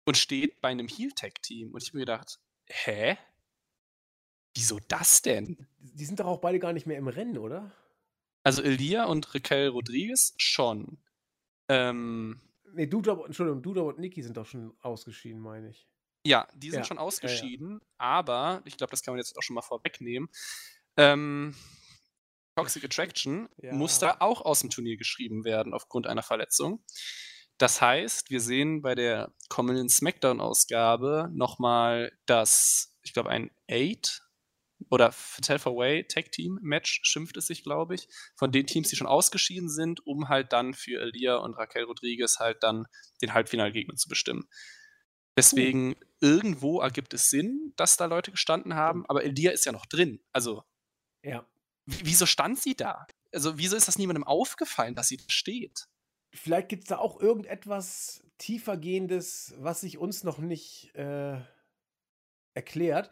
und 0.07 0.15
steht 0.15 0.61
bei 0.61 0.69
einem 0.69 0.87
Heel-Tag-Team. 0.87 1.73
Und 1.73 1.83
ich 1.83 1.89
habe 1.89 1.97
mir 1.97 2.05
gedacht, 2.05 2.39
hä? 2.67 3.17
Wieso 4.55 4.79
das 4.87 5.21
denn? 5.21 5.67
Die 5.79 6.05
sind 6.05 6.21
doch 6.21 6.25
auch 6.25 6.39
beide 6.39 6.59
gar 6.59 6.71
nicht 6.71 6.87
mehr 6.87 6.97
im 6.97 7.09
Rennen, 7.09 7.37
oder? 7.37 7.73
Also 8.41 8.63
Elia 8.63 9.03
und 9.03 9.35
Raquel 9.35 9.67
Rodriguez 9.67 10.33
schon. 10.37 10.97
Ähm, 11.67 12.39
nee, 12.73 12.87
Duda, 12.87 13.21
Entschuldigung, 13.25 13.61
Duda 13.61 13.81
und 13.81 13.99
Niki 13.99 14.23
sind 14.23 14.37
doch 14.37 14.45
schon 14.45 14.73
ausgeschieden, 14.79 15.41
meine 15.41 15.71
ich. 15.71 15.89
Ja, 16.25 16.47
die 16.55 16.71
sind 16.71 16.79
ja. 16.79 16.85
schon 16.85 16.99
ausgeschieden, 16.99 17.73
ja, 17.73 17.77
ja. 17.79 17.85
aber 17.99 18.61
ich 18.63 18.77
glaube, 18.77 18.91
das 18.91 19.03
kann 19.03 19.13
man 19.13 19.19
jetzt 19.19 19.37
auch 19.37 19.43
schon 19.43 19.55
mal 19.55 19.61
vorwegnehmen. 19.61 20.29
Ähm, 20.95 21.53
Toxic 22.55 22.85
Attraction 22.85 23.49
muss 23.71 23.99
da 23.99 24.17
auch 24.19 24.41
aus 24.41 24.61
dem 24.61 24.69
Turnier 24.69 24.95
geschrieben 24.95 25.43
werden 25.43 25.73
aufgrund 25.73 26.07
einer 26.07 26.23
Verletzung. 26.23 26.81
Das 27.57 27.81
heißt, 27.81 28.29
wir 28.29 28.39
sehen 28.39 28.81
bei 28.81 28.93
der 28.93 29.33
kommenden 29.49 29.89
Smackdown-Ausgabe 29.89 31.29
nochmal 31.33 32.11
das, 32.27 32.95
ich 33.03 33.13
glaube, 33.13 33.29
ein 33.29 33.49
Eight 33.67 34.21
oder 34.89 35.11
Fatal 35.11 35.57
for 35.57 35.75
Way 35.75 36.07
Tag 36.07 36.31
Team 36.31 36.59
Match 36.61 36.99
schimpft 37.03 37.35
es 37.37 37.47
sich, 37.47 37.63
glaube 37.63 37.95
ich, 37.95 38.07
von 38.35 38.51
den 38.51 38.67
Teams, 38.67 38.89
die 38.89 38.95
schon 38.95 39.07
ausgeschieden 39.07 39.69
sind, 39.69 40.05
um 40.05 40.29
halt 40.29 40.53
dann 40.53 40.75
für 40.75 41.01
Elia 41.01 41.37
und 41.37 41.55
Raquel 41.55 41.83
Rodriguez 41.83 42.37
halt 42.39 42.61
dann 42.61 42.85
den 43.21 43.33
Halbfinalgegner 43.33 43.95
zu 43.95 44.07
bestimmen. 44.07 44.47
Deswegen, 45.35 45.93
uh. 45.93 45.95
irgendwo 46.21 46.79
ergibt 46.79 47.13
es 47.13 47.29
Sinn, 47.29 47.73
dass 47.75 47.97
da 47.97 48.05
Leute 48.05 48.31
gestanden 48.31 48.75
haben, 48.75 49.05
aber 49.07 49.23
Elia 49.23 49.51
ist 49.51 49.65
ja 49.65 49.71
noch 49.71 49.85
drin. 49.85 50.23
Also, 50.31 50.63
ja. 51.23 51.45
wieso 51.85 52.25
stand 52.25 52.59
sie 52.59 52.75
da? 52.75 53.07
Also, 53.31 53.57
wieso 53.57 53.75
ist 53.75 53.87
das 53.87 53.97
niemandem 53.97 54.23
aufgefallen, 54.23 54.95
dass 54.95 55.09
sie 55.09 55.17
da 55.17 55.25
steht? 55.27 55.87
Vielleicht 56.31 56.69
gibt 56.69 56.83
es 56.83 56.89
da 56.89 56.97
auch 56.97 57.19
irgendetwas 57.19 58.23
tiefergehendes, 58.37 59.55
was 59.57 59.81
sich 59.81 59.97
uns 59.97 60.23
noch 60.23 60.39
nicht 60.39 60.93
äh, 60.95 61.39
erklärt. 62.53 63.09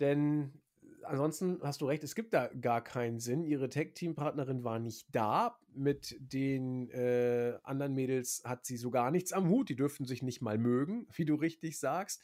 Denn 0.00 0.60
ansonsten 1.02 1.58
hast 1.62 1.80
du 1.80 1.86
recht, 1.86 2.04
es 2.04 2.14
gibt 2.14 2.34
da 2.34 2.48
gar 2.48 2.82
keinen 2.82 3.18
Sinn. 3.18 3.44
Ihre 3.44 3.68
Tech-Team-Partnerin 3.68 4.64
war 4.64 4.78
nicht 4.78 5.06
da. 5.12 5.58
Mit 5.72 6.16
den 6.18 6.90
äh, 6.90 7.58
anderen 7.62 7.94
Mädels 7.94 8.42
hat 8.44 8.66
sie 8.66 8.76
so 8.76 8.90
gar 8.90 9.10
nichts 9.10 9.32
am 9.32 9.48
Hut. 9.48 9.68
Die 9.68 9.76
dürften 9.76 10.04
sich 10.04 10.22
nicht 10.22 10.42
mal 10.42 10.58
mögen, 10.58 11.06
wie 11.12 11.24
du 11.24 11.34
richtig 11.34 11.78
sagst. 11.78 12.22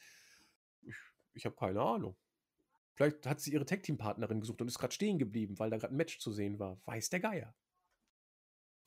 Ich, 0.81 0.95
ich 1.33 1.45
habe 1.45 1.55
keine 1.55 1.81
Ahnung. 1.81 2.15
Vielleicht 2.93 3.27
hat 3.27 3.41
sie 3.41 3.51
ihre 3.51 3.65
Tech-Team-Partnerin 3.65 4.39
gesucht 4.39 4.61
und 4.61 4.67
ist 4.67 4.79
gerade 4.79 4.93
stehen 4.93 5.19
geblieben, 5.19 5.59
weil 5.59 5.69
da 5.69 5.77
gerade 5.77 5.93
ein 5.93 5.97
Match 5.97 6.19
zu 6.19 6.31
sehen 6.31 6.59
war. 6.59 6.79
Weiß 6.85 7.09
der 7.09 7.19
Geier. 7.19 7.53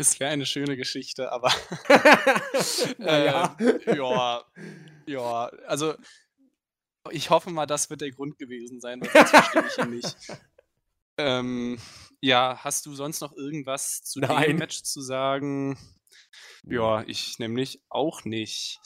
Es 0.01 0.21
wäre 0.21 0.31
eine 0.31 0.47
schöne 0.47 0.77
Geschichte, 0.77 1.33
aber. 1.33 1.53
naja. 2.99 3.57
äh, 3.61 3.97
ja, 3.97 4.45
ja, 5.07 5.45
also 5.67 5.95
ich 7.11 7.31
hoffe 7.31 7.51
mal, 7.51 7.67
das 7.67 7.91
wird 7.91 8.01
der 8.01 8.13
Grund 8.13 8.39
gewesen 8.39 8.81
sein, 8.81 9.01
weil 9.01 9.11
das 9.13 9.31
verstehe 9.31 9.67
ich 9.67 9.77
ja 9.77 9.85
nicht. 9.85 10.17
Ähm, 11.21 11.81
ja, 12.21 12.61
hast 12.63 12.87
du 12.87 12.95
sonst 12.95 13.21
noch 13.23 13.33
irgendwas 13.33 14.03
zu 14.03 14.21
Nein. 14.21 14.51
dem 14.51 14.59
Match 14.59 14.85
zu 14.85 15.01
sagen? 15.01 15.77
Ja, 16.63 17.03
ich 17.03 17.41
nämlich 17.41 17.83
auch 17.89 18.25
nicht. 18.25 18.79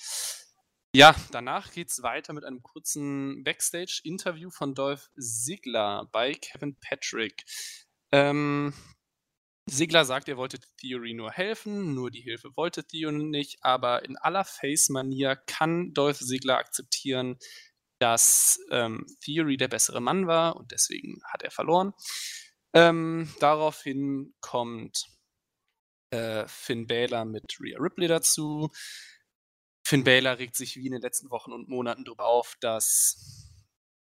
Ja, 0.95 1.15
danach 1.31 1.73
geht's 1.73 2.03
weiter 2.03 2.33
mit 2.33 2.45
einem 2.45 2.63
kurzen 2.63 3.45
Backstage-Interview 3.45 4.49
von 4.49 4.75
Dolph 4.75 5.11
Ziggler 5.19 6.09
bei 6.11 6.33
Kevin 6.33 6.75
Patrick. 6.81 7.45
Ähm, 8.13 8.73
Ziggler 9.71 10.05
sagt, 10.05 10.29
er 10.29 10.37
wollte 10.37 10.59
Theory 10.79 11.15
nur 11.15 11.31
helfen, 11.31 11.95
nur 11.95 12.11
die 12.11 12.21
Hilfe 12.21 12.51
wollte 12.57 12.85
Theory 12.85 13.25
nicht, 13.25 13.59
aber 13.63 14.05
in 14.05 14.17
aller 14.17 14.45
Face-Manier 14.45 15.37
kann 15.37 15.93
Dolph 15.95 16.19
Ziggler 16.19 16.59
akzeptieren, 16.59 17.39
dass 18.01 18.59
ähm, 18.71 19.07
Theory 19.21 19.57
der 19.57 19.69
bessere 19.69 20.01
Mann 20.01 20.27
war 20.27 20.57
und 20.57 20.73
deswegen 20.73 21.23
hat 21.25 21.43
er 21.43 21.53
verloren. 21.53 21.93
Ähm, 22.75 23.33
daraufhin 23.39 24.35
kommt 24.41 25.07
äh, 26.11 26.47
Finn 26.49 26.87
Balor 26.87 27.25
mit 27.25 27.59
Rhea 27.61 27.79
Ripley 27.79 28.09
dazu. 28.09 28.71
Finn 29.87 30.03
Balor 30.03 30.39
regt 30.39 30.57
sich 30.57 30.77
wie 30.77 30.87
in 30.87 30.93
den 30.93 31.03
letzten 31.03 31.31
Wochen 31.31 31.53
und 31.53 31.69
Monaten 31.69 32.05
darüber 32.05 32.27
auf, 32.27 32.57
dass, 32.61 33.49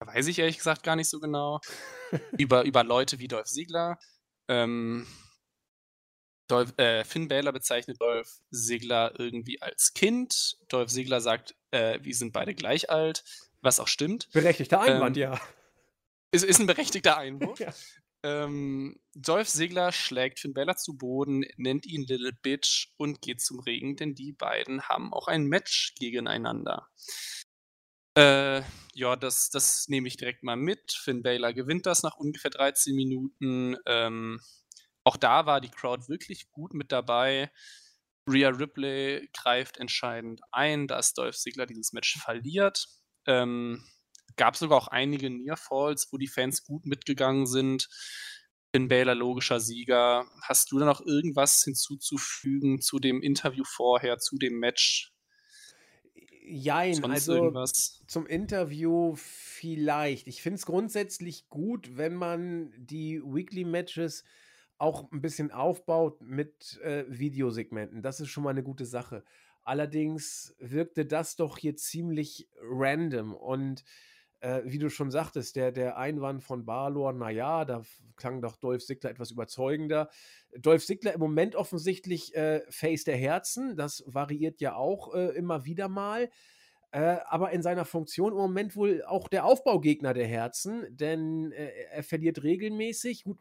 weiß 0.01 0.27
ich 0.27 0.41
ehrlich 0.41 0.59
gesagt 0.59 0.83
gar 0.83 0.97
nicht 0.97 1.09
so 1.09 1.21
genau, 1.21 1.61
über, 2.39 2.65
über 2.65 2.83
Leute 2.83 3.21
wie 3.21 3.29
Dolph 3.29 3.47
Ziggler. 3.47 3.99
Ähm, 4.49 5.07
Dolph, 6.49 6.79
äh, 6.79 7.05
Finn 7.05 7.29
Balor 7.29 7.53
bezeichnet 7.53 8.01
Dolph 8.01 8.41
Ziggler 8.53 9.19
irgendwie 9.19 9.61
als 9.61 9.95
Kind. 9.95 10.57
Dolph 10.69 10.91
Ziggler 10.91 11.21
sagt, 11.21 11.57
äh, 11.71 11.99
wir 12.03 12.15
sind 12.15 12.33
beide 12.33 12.55
gleich 12.55 12.91
alt, 12.91 13.25
was 13.63 13.81
auch 13.81 13.89
stimmt. 13.89 14.31
Berechtigter 14.33 14.81
Einwand, 14.81 15.17
ähm, 15.17 15.23
ja. 15.23 15.41
Ist, 16.31 16.45
ist 16.45 16.61
ein 16.61 16.67
berechtigter 16.67 17.17
Einwurf. 17.17 17.59
ja. 17.61 17.73
ähm, 18.23 19.01
Dolph 19.15 19.49
Ziggler 19.49 19.91
schlägt 19.91 20.39
Finn 20.39 20.55
Balor 20.55 20.77
zu 20.77 20.97
Boden, 20.97 21.45
nennt 21.57 21.87
ihn 21.87 22.07
Little 22.07 22.33
Bitch 22.33 22.89
und 22.97 23.23
geht 23.23 23.41
zum 23.41 23.59
Regen, 23.61 23.97
denn 23.97 24.15
die 24.15 24.33
beiden 24.33 24.83
haben 24.83 25.13
auch 25.13 25.29
ein 25.29 25.47
Match 25.47 25.95
gegeneinander. 25.99 26.89
Äh, 28.17 28.63
ja, 28.95 29.15
das, 29.17 29.51
das 29.51 29.89
nehme 29.89 30.09
ich 30.09 30.17
direkt 30.17 30.43
mal 30.43 30.57
mit. 30.57 30.93
Finn 30.93 31.23
Balor 31.23 31.53
gewinnt 31.53 31.87
das 31.87 32.03
nach 32.03 32.17
ungefähr 32.17 32.51
13 32.51 32.95
Minuten. 32.95 33.77
Ähm, 33.85 34.41
auch 35.07 35.17
da 35.17 35.47
war 35.47 35.61
die 35.61 35.71
Crowd 35.71 36.09
wirklich 36.09 36.51
gut 36.51 36.75
mit 36.75 36.91
dabei. 36.91 37.53
Rhea 38.29 38.49
Ripley 38.49 39.31
greift 39.33 39.77
entscheidend 39.77 40.41
ein, 40.51 40.89
dass 40.89 41.15
Dolph 41.15 41.37
Ziggler 41.37 41.67
dieses 41.67 41.93
Match 41.93 42.19
verliert. 42.19 42.89
Ähm, 43.25 43.85
gab 44.35 44.57
sogar 44.57 44.79
auch 44.79 44.89
einige 44.89 45.31
Near 45.31 45.57
Falls, 45.57 46.09
wo 46.11 46.19
die 46.19 46.27
Fans 46.27 46.65
gut 46.65 46.87
mitgegangen 46.87 47.47
sind. 47.47 47.89
Finn 48.75 48.89
Balor 48.89 49.15
logischer 49.15 49.61
Sieger. 49.61 50.27
Hast 50.43 50.73
du 50.73 50.79
da 50.81 50.87
noch 50.87 51.01
irgendwas 51.01 51.63
hinzuzufügen 51.63 52.81
zu 52.81 52.99
dem 52.99 53.23
Interview 53.23 53.63
vorher, 53.65 54.19
zu 54.19 54.37
dem 54.39 54.59
Match? 54.59 55.13
Jein, 56.49 56.95
Sonst 56.95 57.15
also 57.15 57.35
irgendwas? 57.37 58.03
zum 58.09 58.27
Interview 58.27 59.15
vielleicht. 59.15 60.27
Ich 60.27 60.43
finde 60.43 60.57
es 60.57 60.67
grundsätzlich 60.67 61.49
gut, 61.49 61.97
wenn 61.97 62.17
man 62.17 62.73
die 62.77 63.23
Weekly 63.23 63.65
Matches 63.65 64.25
auch 64.79 65.11
ein 65.13 65.21
bisschen 65.23 65.51
aufbaut 65.51 66.21
mit, 66.23 66.79
äh, 66.83 67.05
Videosegmenten. 67.09 68.03
Das 68.03 68.21
ist 68.21 68.29
schon 68.29 68.45
mal 68.45 68.51
eine 68.51 68.63
gute 68.63 68.85
Sache. 68.87 69.25
Allerdings 69.63 70.55
wirkte 70.59 71.07
das 71.07 71.37
doch 71.37 71.59
hier 71.59 71.77
ziemlich 71.77 72.49
random 72.63 73.35
und, 73.35 73.85
äh, 74.41 74.63
wie 74.65 74.79
du 74.79 74.91
schon 74.91 75.11
sagtest, 75.11 75.57
der 75.57 75.73
der 75.73 75.97
Einwand 75.97 76.45
von 76.45 76.65
Balor, 76.65 77.13
na 77.13 77.31
ja, 77.31 77.65
da 77.65 77.83
klang 78.17 78.43
doch 78.43 78.57
Dolph 78.57 78.85
Ziggler 78.85 79.11
etwas 79.11 79.31
überzeugender. 79.33 80.09
Dolph 80.59 80.85
Ziggler 80.87 81.15
im 81.15 81.21
Moment 81.21 81.57
offensichtlich, 81.57 82.35
äh, 82.37 82.63
Face 82.71 83.05
der 83.05 83.17
Herzen. 83.17 83.77
Das 83.77 84.05
variiert 84.07 84.61
ja 84.61 84.77
auch, 84.77 85.15
äh, 85.15 85.31
immer 85.37 85.65
wieder 85.65 85.89
mal. 85.89 86.31
Äh, 86.93 87.19
aber 87.27 87.51
in 87.51 87.63
seiner 87.63 87.85
Funktion 87.85 88.33
im 88.33 88.39
Moment 88.39 88.77
wohl 88.77 89.03
auch 89.05 89.29
der 89.29 89.45
Aufbaugegner 89.45 90.15
der 90.15 90.27
Herzen, 90.27 90.87
denn, 90.91 91.53
äh, 91.53 91.71
er 91.91 92.03
verliert 92.05 92.43
regelmäßig. 92.43 93.25
Gut, 93.25 93.39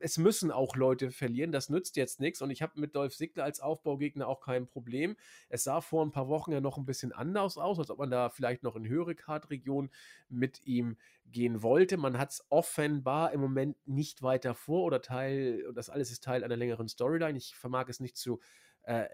es 0.00 0.18
müssen 0.18 0.50
auch 0.50 0.76
Leute 0.76 1.10
verlieren, 1.10 1.52
das 1.52 1.68
nützt 1.68 1.96
jetzt 1.96 2.20
nichts. 2.20 2.42
Und 2.42 2.50
ich 2.50 2.62
habe 2.62 2.80
mit 2.80 2.94
Dolph 2.94 3.16
Ziggler 3.16 3.44
als 3.44 3.60
Aufbaugegner 3.60 4.26
auch 4.28 4.40
kein 4.40 4.66
Problem. 4.66 5.16
Es 5.48 5.64
sah 5.64 5.80
vor 5.80 6.04
ein 6.04 6.12
paar 6.12 6.28
Wochen 6.28 6.52
ja 6.52 6.60
noch 6.60 6.78
ein 6.78 6.86
bisschen 6.86 7.12
anders 7.12 7.58
aus, 7.58 7.78
als 7.78 7.90
ob 7.90 7.98
man 7.98 8.10
da 8.10 8.28
vielleicht 8.30 8.62
noch 8.62 8.76
in 8.76 8.86
höhere 8.86 9.14
Kartregionen 9.14 9.90
mit 10.28 10.64
ihm 10.64 10.96
gehen 11.26 11.62
wollte. 11.62 11.96
Man 11.96 12.18
hat 12.18 12.30
es 12.30 12.46
offenbar 12.48 13.32
im 13.32 13.40
Moment 13.40 13.76
nicht 13.86 14.22
weiter 14.22 14.54
vor 14.54 14.84
oder 14.84 15.02
Teil, 15.02 15.64
und 15.68 15.76
das 15.76 15.90
alles 15.90 16.10
ist 16.10 16.24
Teil 16.24 16.44
einer 16.44 16.56
längeren 16.56 16.88
Storyline. 16.88 17.36
Ich 17.36 17.54
vermag 17.54 17.88
es 17.88 18.00
nicht 18.00 18.16
zu 18.16 18.40
äh, 18.82 19.06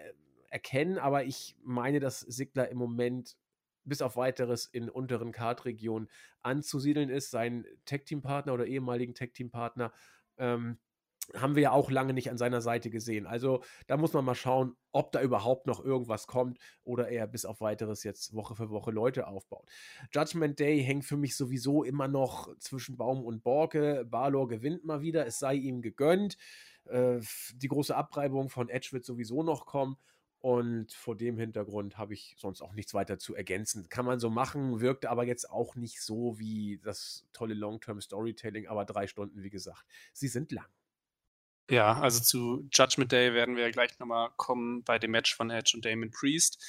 erkennen, 0.48 0.98
aber 0.98 1.24
ich 1.24 1.56
meine, 1.62 2.00
dass 2.00 2.20
Ziggler 2.20 2.68
im 2.68 2.78
Moment 2.78 3.36
bis 3.84 4.02
auf 4.02 4.16
weiteres 4.16 4.66
in 4.66 4.88
unteren 4.88 5.32
Kartregionen 5.32 6.08
anzusiedeln 6.42 7.10
ist. 7.10 7.30
Sein 7.30 7.66
Tag-Team-Partner 7.84 8.54
oder 8.54 8.66
ehemaligen 8.66 9.14
Tag-Team-Partner 9.14 9.92
ähm, 10.38 10.78
haben 11.32 11.54
wir 11.54 11.62
ja 11.62 11.72
auch 11.72 11.90
lange 11.90 12.12
nicht 12.12 12.30
an 12.30 12.36
seiner 12.36 12.60
Seite 12.60 12.90
gesehen. 12.90 13.26
Also 13.26 13.62
da 13.86 13.96
muss 13.96 14.12
man 14.12 14.24
mal 14.24 14.34
schauen, 14.34 14.76
ob 14.92 15.12
da 15.12 15.22
überhaupt 15.22 15.66
noch 15.66 15.82
irgendwas 15.82 16.26
kommt 16.26 16.58
oder 16.82 17.08
er 17.08 17.26
bis 17.26 17.46
auf 17.46 17.60
weiteres 17.60 18.04
jetzt 18.04 18.34
Woche 18.34 18.54
für 18.54 18.70
Woche 18.70 18.90
Leute 18.90 19.26
aufbaut. 19.26 19.66
Judgment 20.12 20.58
Day 20.60 20.82
hängt 20.82 21.04
für 21.04 21.16
mich 21.16 21.36
sowieso 21.36 21.82
immer 21.82 22.08
noch 22.08 22.54
zwischen 22.58 22.96
Baum 22.96 23.24
und 23.24 23.42
Borke. 23.42 24.04
Balor 24.04 24.48
gewinnt 24.48 24.84
mal 24.84 25.00
wieder, 25.00 25.26
es 25.26 25.38
sei 25.38 25.54
ihm 25.54 25.80
gegönnt. 25.80 26.36
Äh, 26.84 27.20
die 27.54 27.68
große 27.68 27.96
Abreibung 27.96 28.50
von 28.50 28.68
Edge 28.68 28.90
wird 28.92 29.04
sowieso 29.04 29.42
noch 29.42 29.64
kommen. 29.66 29.96
Und 30.44 30.92
vor 30.92 31.16
dem 31.16 31.38
Hintergrund 31.38 31.96
habe 31.96 32.12
ich 32.12 32.34
sonst 32.36 32.60
auch 32.60 32.74
nichts 32.74 32.92
weiter 32.92 33.18
zu 33.18 33.34
ergänzen. 33.34 33.88
Kann 33.88 34.04
man 34.04 34.20
so 34.20 34.28
machen, 34.28 34.82
wirkte 34.82 35.08
aber 35.08 35.24
jetzt 35.24 35.48
auch 35.48 35.74
nicht 35.74 36.02
so 36.02 36.38
wie 36.38 36.82
das 36.84 37.24
tolle 37.32 37.54
Long-Term-Storytelling, 37.54 38.66
aber 38.66 38.84
drei 38.84 39.06
Stunden, 39.06 39.42
wie 39.42 39.48
gesagt, 39.48 39.86
sie 40.12 40.28
sind 40.28 40.52
lang. 40.52 40.66
Ja, 41.70 41.98
also 41.98 42.20
zu 42.20 42.68
Judgment 42.70 43.10
Day 43.10 43.32
werden 43.32 43.56
wir 43.56 43.62
ja 43.62 43.70
gleich 43.70 43.98
nochmal 43.98 44.32
kommen 44.36 44.84
bei 44.84 44.98
dem 44.98 45.12
Match 45.12 45.34
von 45.34 45.48
Edge 45.48 45.72
und 45.76 45.86
Damon 45.86 46.10
Priest. 46.10 46.62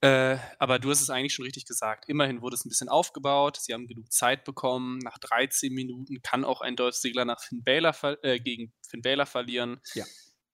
Äh, 0.00 0.38
aber 0.58 0.80
du 0.80 0.90
hast 0.90 1.00
es 1.00 1.08
eigentlich 1.08 1.34
schon 1.34 1.44
richtig 1.44 1.64
gesagt. 1.64 2.08
Immerhin 2.08 2.42
wurde 2.42 2.56
es 2.56 2.64
ein 2.64 2.70
bisschen 2.70 2.88
aufgebaut. 2.88 3.56
Sie 3.60 3.72
haben 3.72 3.86
genug 3.86 4.10
Zeit 4.12 4.42
bekommen. 4.42 4.98
Nach 4.98 5.18
13 5.18 5.72
Minuten 5.72 6.22
kann 6.22 6.44
auch 6.44 6.60
ein 6.60 6.74
Dolph 6.74 6.96
Ziggler 6.96 7.24
nach 7.24 7.40
Finn 7.40 7.62
Balor 7.62 7.94
äh, 8.24 8.40
gegen 8.40 8.72
Finn 8.84 9.00
Balor 9.00 9.26
verlieren. 9.26 9.80
Ja 9.94 10.04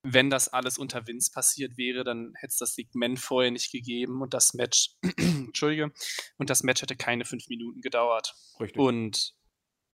wenn 0.02 0.30
das 0.30 0.48
alles 0.48 0.78
unter 0.78 1.06
Vince 1.06 1.30
passiert 1.32 1.76
wäre, 1.76 2.04
dann 2.04 2.32
hätte 2.36 2.52
es 2.52 2.58
das 2.58 2.74
Segment 2.74 3.18
vorher 3.18 3.50
nicht 3.50 3.72
gegeben 3.72 4.22
und 4.22 4.32
das 4.32 4.54
Match, 4.54 4.94
Entschuldige, 5.16 5.92
und 6.36 6.50
das 6.50 6.62
Match 6.62 6.82
hätte 6.82 6.96
keine 6.96 7.24
fünf 7.24 7.48
Minuten 7.48 7.80
gedauert. 7.80 8.34
Richtig. 8.60 8.78
Und 8.78 9.34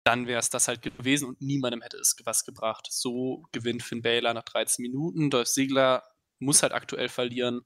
dann 0.05 0.26
wäre 0.26 0.38
es 0.38 0.51
das 0.51 0.68
halt 0.68 0.82
gewesen 0.82 1.28
und 1.28 1.42
niemandem 1.42 1.82
hätte 1.82 1.99
es 1.99 2.16
was 2.24 2.44
gebracht. 2.44 2.86
So 2.90 3.44
gewinnt 3.53 3.82
Finn 3.82 4.01
Balor 4.01 4.32
nach 4.32 4.44
13 4.44 4.82
Minuten. 4.82 5.30
Dolph 5.30 5.49
Ziggler 5.49 6.03
muss 6.38 6.62
halt 6.62 6.72
aktuell 6.72 7.09
verlieren. 7.09 7.61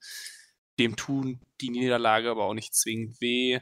Dem 0.78 0.96
tun 0.96 1.40
die 1.60 1.70
Niederlage 1.70 2.30
aber 2.30 2.46
auch 2.46 2.54
nicht 2.54 2.74
zwingend 2.74 3.20
weh. 3.20 3.60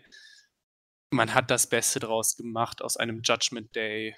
Man 1.10 1.34
hat 1.34 1.50
das 1.50 1.68
Beste 1.68 2.00
draus 2.00 2.36
gemacht 2.36 2.82
aus 2.82 2.96
einem 2.96 3.20
Judgment 3.22 3.74
Day. 3.74 4.16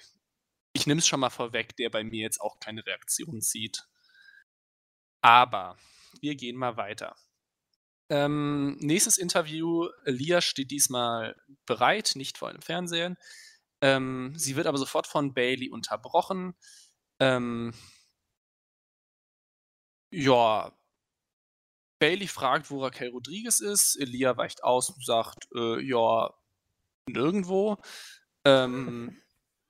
Ich 0.73 0.87
nehme 0.87 0.99
es 0.99 1.07
schon 1.07 1.19
mal 1.19 1.31
vorweg, 1.31 1.75
der 1.75 1.89
bei 1.89 2.03
mir 2.03 2.21
jetzt 2.21 2.39
auch 2.39 2.59
keine 2.59 2.85
Reaktion 2.85 3.41
zieht. 3.41 3.83
Aber 5.23 5.77
wir 6.19 6.35
gehen 6.35 6.57
mal 6.57 6.75
weiter. 6.75 7.15
Ähm, 8.09 8.75
nächstes 8.79 9.17
Interview. 9.17 9.87
Lia 10.03 10.41
steht 10.41 10.69
diesmal 10.69 11.35
bereit, 11.65 12.11
nicht 12.15 12.37
vor 12.37 12.49
einem 12.49 12.61
Fernsehen. 12.61 13.17
Ähm, 13.81 14.33
sie 14.35 14.55
wird 14.57 14.67
aber 14.67 14.77
sofort 14.77 15.07
von 15.07 15.33
Bailey 15.33 15.69
unterbrochen. 15.69 16.55
Ähm, 17.19 17.73
ja, 20.11 20.77
Bailey 21.99 22.27
fragt, 22.27 22.69
wo 22.69 22.83
Raquel 22.83 23.09
Rodriguez 23.09 23.61
ist. 23.61 23.95
Elia 23.95 24.35
weicht 24.35 24.63
aus 24.63 24.89
und 24.89 25.05
sagt, 25.05 25.47
äh, 25.55 25.81
ja, 25.81 26.33
nirgendwo. 27.07 27.77
Ähm, 28.45 29.21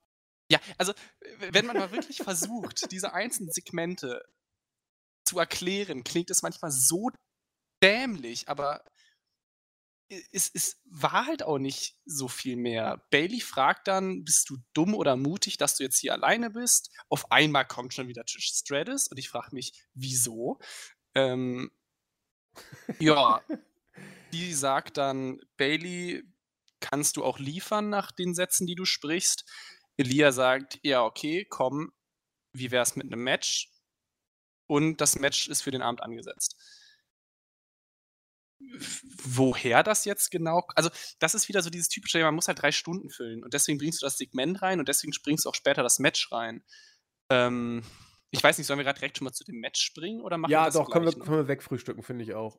ja, 0.50 0.58
also, 0.78 0.92
wenn 1.38 1.66
man 1.66 1.76
mal 1.76 1.92
wirklich 1.92 2.18
versucht, 2.18 2.90
diese 2.90 3.14
einzelnen 3.14 3.52
Segmente 3.52 4.20
zu 5.24 5.38
erklären, 5.38 6.04
klingt 6.04 6.30
es 6.30 6.42
manchmal 6.42 6.70
so 6.70 7.10
dämlich, 7.82 8.48
aber 8.48 8.84
es, 10.32 10.50
es 10.52 10.80
war 10.84 11.26
halt 11.26 11.42
auch 11.42 11.58
nicht 11.58 11.96
so 12.04 12.28
viel 12.28 12.56
mehr. 12.56 13.04
Bailey 13.10 13.40
fragt 13.40 13.88
dann, 13.88 14.24
bist 14.24 14.50
du 14.50 14.58
dumm 14.74 14.94
oder 14.94 15.16
mutig, 15.16 15.56
dass 15.56 15.76
du 15.76 15.84
jetzt 15.84 15.98
hier 15.98 16.12
alleine 16.12 16.50
bist? 16.50 16.90
Auf 17.08 17.30
einmal 17.32 17.66
kommt 17.66 17.94
schon 17.94 18.08
wieder 18.08 18.24
Trish 18.24 18.52
Stratus 18.54 19.08
und 19.08 19.18
ich 19.18 19.28
frage 19.28 19.54
mich, 19.54 19.72
wieso? 19.94 20.58
Ähm, 21.14 21.70
ja, 23.00 23.42
die 24.32 24.52
sagt 24.52 24.96
dann, 24.96 25.40
Bailey, 25.56 26.22
kannst 26.80 27.16
du 27.16 27.24
auch 27.24 27.38
liefern 27.38 27.88
nach 27.88 28.12
den 28.12 28.34
Sätzen, 28.34 28.66
die 28.66 28.74
du 28.74 28.84
sprichst? 28.84 29.44
Elia 29.96 30.32
sagt, 30.32 30.78
ja, 30.82 31.02
okay, 31.02 31.46
komm, 31.48 31.92
wie 32.52 32.70
wär's 32.70 32.96
mit 32.96 33.06
einem 33.06 33.22
Match? 33.22 33.70
Und 34.66 35.00
das 35.00 35.18
Match 35.18 35.48
ist 35.48 35.62
für 35.62 35.70
den 35.70 35.82
Abend 35.82 36.02
angesetzt. 36.02 36.56
woher 39.22 39.82
das 39.82 40.04
jetzt 40.04 40.30
genau 40.30 40.66
also, 40.74 40.90
das 41.18 41.34
ist 41.34 41.48
wieder 41.48 41.62
so 41.62 41.70
dieses 41.70 41.88
typische, 41.88 42.20
man 42.22 42.34
muss 42.34 42.48
halt 42.48 42.62
drei 42.62 42.72
Stunden 42.72 43.10
füllen 43.10 43.42
und 43.42 43.52
deswegen 43.52 43.78
bringst 43.78 44.00
du 44.00 44.06
das 44.06 44.16
Segment 44.16 44.62
rein 44.62 44.78
und 44.78 44.88
deswegen 44.88 45.12
springst 45.12 45.44
du 45.44 45.50
auch 45.50 45.54
später 45.54 45.82
das 45.82 45.98
Match 45.98 46.30
rein. 46.32 46.64
Ähm, 47.30 47.82
ich 48.30 48.42
weiß 48.42 48.58
nicht, 48.58 48.66
sollen 48.66 48.78
wir 48.78 48.84
gerade 48.84 48.98
direkt 48.98 49.18
schon 49.18 49.26
mal 49.26 49.32
zu 49.32 49.44
dem 49.44 49.60
Match 49.60 49.80
springen 49.80 50.20
oder 50.20 50.38
machen 50.38 50.50
wir 50.50 50.54
Ja, 50.54 50.64
das 50.66 50.74
doch, 50.74 50.90
können 50.90 51.04
wir, 51.04 51.12
können 51.12 51.36
wir 51.36 51.48
wegfrühstücken, 51.48 52.02
finde 52.02 52.24
ich 52.24 52.34
auch. 52.34 52.58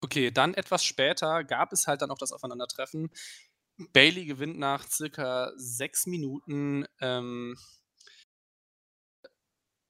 Okay, 0.00 0.30
dann 0.30 0.54
etwas 0.54 0.84
später 0.84 1.42
gab 1.44 1.72
es 1.72 1.86
halt 1.86 2.02
dann 2.02 2.10
auch 2.10 2.18
das 2.18 2.32
Aufeinandertreffen. 2.32 3.10
Bailey 3.92 4.26
gewinnt 4.26 4.58
nach 4.58 4.88
circa 4.88 5.52
sechs 5.56 6.06
Minuten. 6.06 6.84
Ähm 7.00 7.56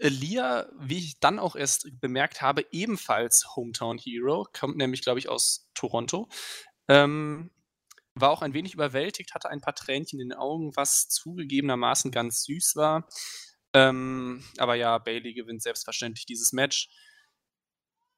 Aaliyah, 0.00 0.68
wie 0.78 0.98
ich 0.98 1.20
dann 1.20 1.38
auch 1.38 1.56
erst 1.56 1.88
bemerkt 2.00 2.40
habe, 2.40 2.64
ebenfalls 2.70 3.56
Hometown 3.56 3.98
Hero, 3.98 4.46
kommt 4.52 4.76
nämlich, 4.76 5.02
glaube 5.02 5.18
ich, 5.18 5.28
aus 5.28 5.70
Toronto. 5.74 6.28
Ähm, 6.88 7.50
war 8.14 8.30
auch 8.30 8.42
ein 8.42 8.54
wenig 8.54 8.74
überwältigt, 8.74 9.34
hatte 9.34 9.48
ein 9.50 9.60
paar 9.60 9.74
Tränchen 9.74 10.20
in 10.20 10.30
den 10.30 10.38
Augen, 10.38 10.74
was 10.76 11.08
zugegebenermaßen 11.08 12.10
ganz 12.10 12.44
süß 12.44 12.76
war. 12.76 13.08
Ähm, 13.74 14.44
aber 14.58 14.74
ja, 14.74 14.98
Bailey 14.98 15.34
gewinnt 15.34 15.62
selbstverständlich 15.62 16.26
dieses 16.26 16.52
Match. 16.52 16.88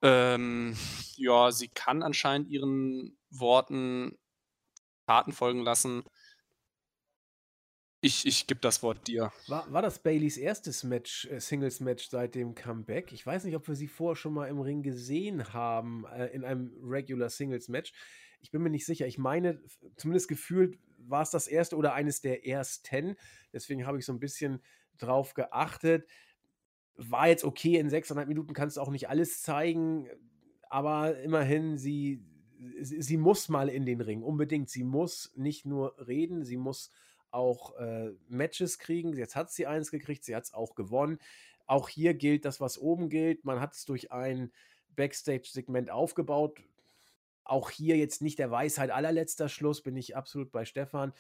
Ähm, 0.02 0.76
ja, 1.16 1.50
sie 1.50 1.68
kann 1.68 2.02
anscheinend 2.02 2.48
ihren 2.48 3.18
Worten 3.30 4.16
Taten 5.06 5.32
folgen 5.32 5.62
lassen. 5.62 6.04
Ich, 8.02 8.26
ich 8.26 8.46
gebe 8.46 8.60
das 8.60 8.82
Wort 8.82 9.06
dir. 9.08 9.30
War, 9.46 9.70
war 9.70 9.82
das 9.82 9.98
Baileys 9.98 10.38
erstes 10.38 10.84
Match, 10.84 11.26
äh, 11.26 11.38
Singles-Match 11.38 12.08
seit 12.08 12.34
dem 12.34 12.54
Comeback? 12.54 13.12
Ich 13.12 13.26
weiß 13.26 13.44
nicht, 13.44 13.54
ob 13.56 13.68
wir 13.68 13.74
sie 13.74 13.88
vorher 13.88 14.16
schon 14.16 14.32
mal 14.32 14.48
im 14.48 14.58
Ring 14.58 14.82
gesehen 14.82 15.52
haben, 15.52 16.06
äh, 16.06 16.28
in 16.28 16.44
einem 16.44 16.72
Regular 16.82 17.28
Singles-Match. 17.28 17.92
Ich 18.40 18.50
bin 18.50 18.62
mir 18.62 18.70
nicht 18.70 18.86
sicher. 18.86 19.06
Ich 19.06 19.18
meine, 19.18 19.60
zumindest 19.96 20.28
gefühlt 20.28 20.78
war 20.96 21.22
es 21.22 21.30
das 21.30 21.46
erste 21.46 21.76
oder 21.76 21.92
eines 21.92 22.22
der 22.22 22.46
ersten. 22.46 23.16
Deswegen 23.52 23.86
habe 23.86 23.98
ich 23.98 24.06
so 24.06 24.14
ein 24.14 24.20
bisschen 24.20 24.62
drauf 24.96 25.34
geachtet. 25.34 26.08
War 26.96 27.28
jetzt 27.28 27.44
okay, 27.44 27.76
in 27.76 27.90
sechseinhalb 27.90 28.28
Minuten 28.28 28.54
kannst 28.54 28.78
du 28.78 28.80
auch 28.80 28.90
nicht 28.90 29.10
alles 29.10 29.42
zeigen, 29.42 30.08
aber 30.70 31.18
immerhin, 31.20 31.76
sie, 31.76 32.24
sie, 32.80 33.02
sie 33.02 33.16
muss 33.18 33.50
mal 33.50 33.68
in 33.68 33.84
den 33.84 34.00
Ring, 34.00 34.22
unbedingt. 34.22 34.70
Sie 34.70 34.84
muss 34.84 35.32
nicht 35.36 35.66
nur 35.66 35.94
reden, 36.06 36.44
sie 36.44 36.56
muss 36.56 36.90
auch 37.32 37.76
äh, 37.76 38.10
Matches 38.28 38.78
kriegen. 38.78 39.16
Jetzt 39.16 39.36
hat 39.36 39.50
sie 39.50 39.66
eins 39.66 39.90
gekriegt, 39.90 40.24
sie 40.24 40.34
hat 40.34 40.44
es 40.44 40.54
auch 40.54 40.74
gewonnen. 40.74 41.18
Auch 41.66 41.88
hier 41.88 42.14
gilt 42.14 42.44
das, 42.44 42.60
was 42.60 42.78
oben 42.78 43.08
gilt. 43.08 43.44
Man 43.44 43.60
hat 43.60 43.74
es 43.74 43.84
durch 43.84 44.12
ein 44.12 44.52
Backstage-Segment 44.96 45.90
aufgebaut. 45.90 46.58
Auch 47.44 47.70
hier 47.70 47.96
jetzt 47.96 48.22
nicht 48.22 48.38
der 48.38 48.50
Weisheit 48.50 48.90
allerletzter 48.90 49.48
Schluss, 49.48 49.82
bin 49.82 49.96
ich 49.96 50.16
absolut 50.16 50.52
bei 50.52 50.64
Stefan 50.64 51.12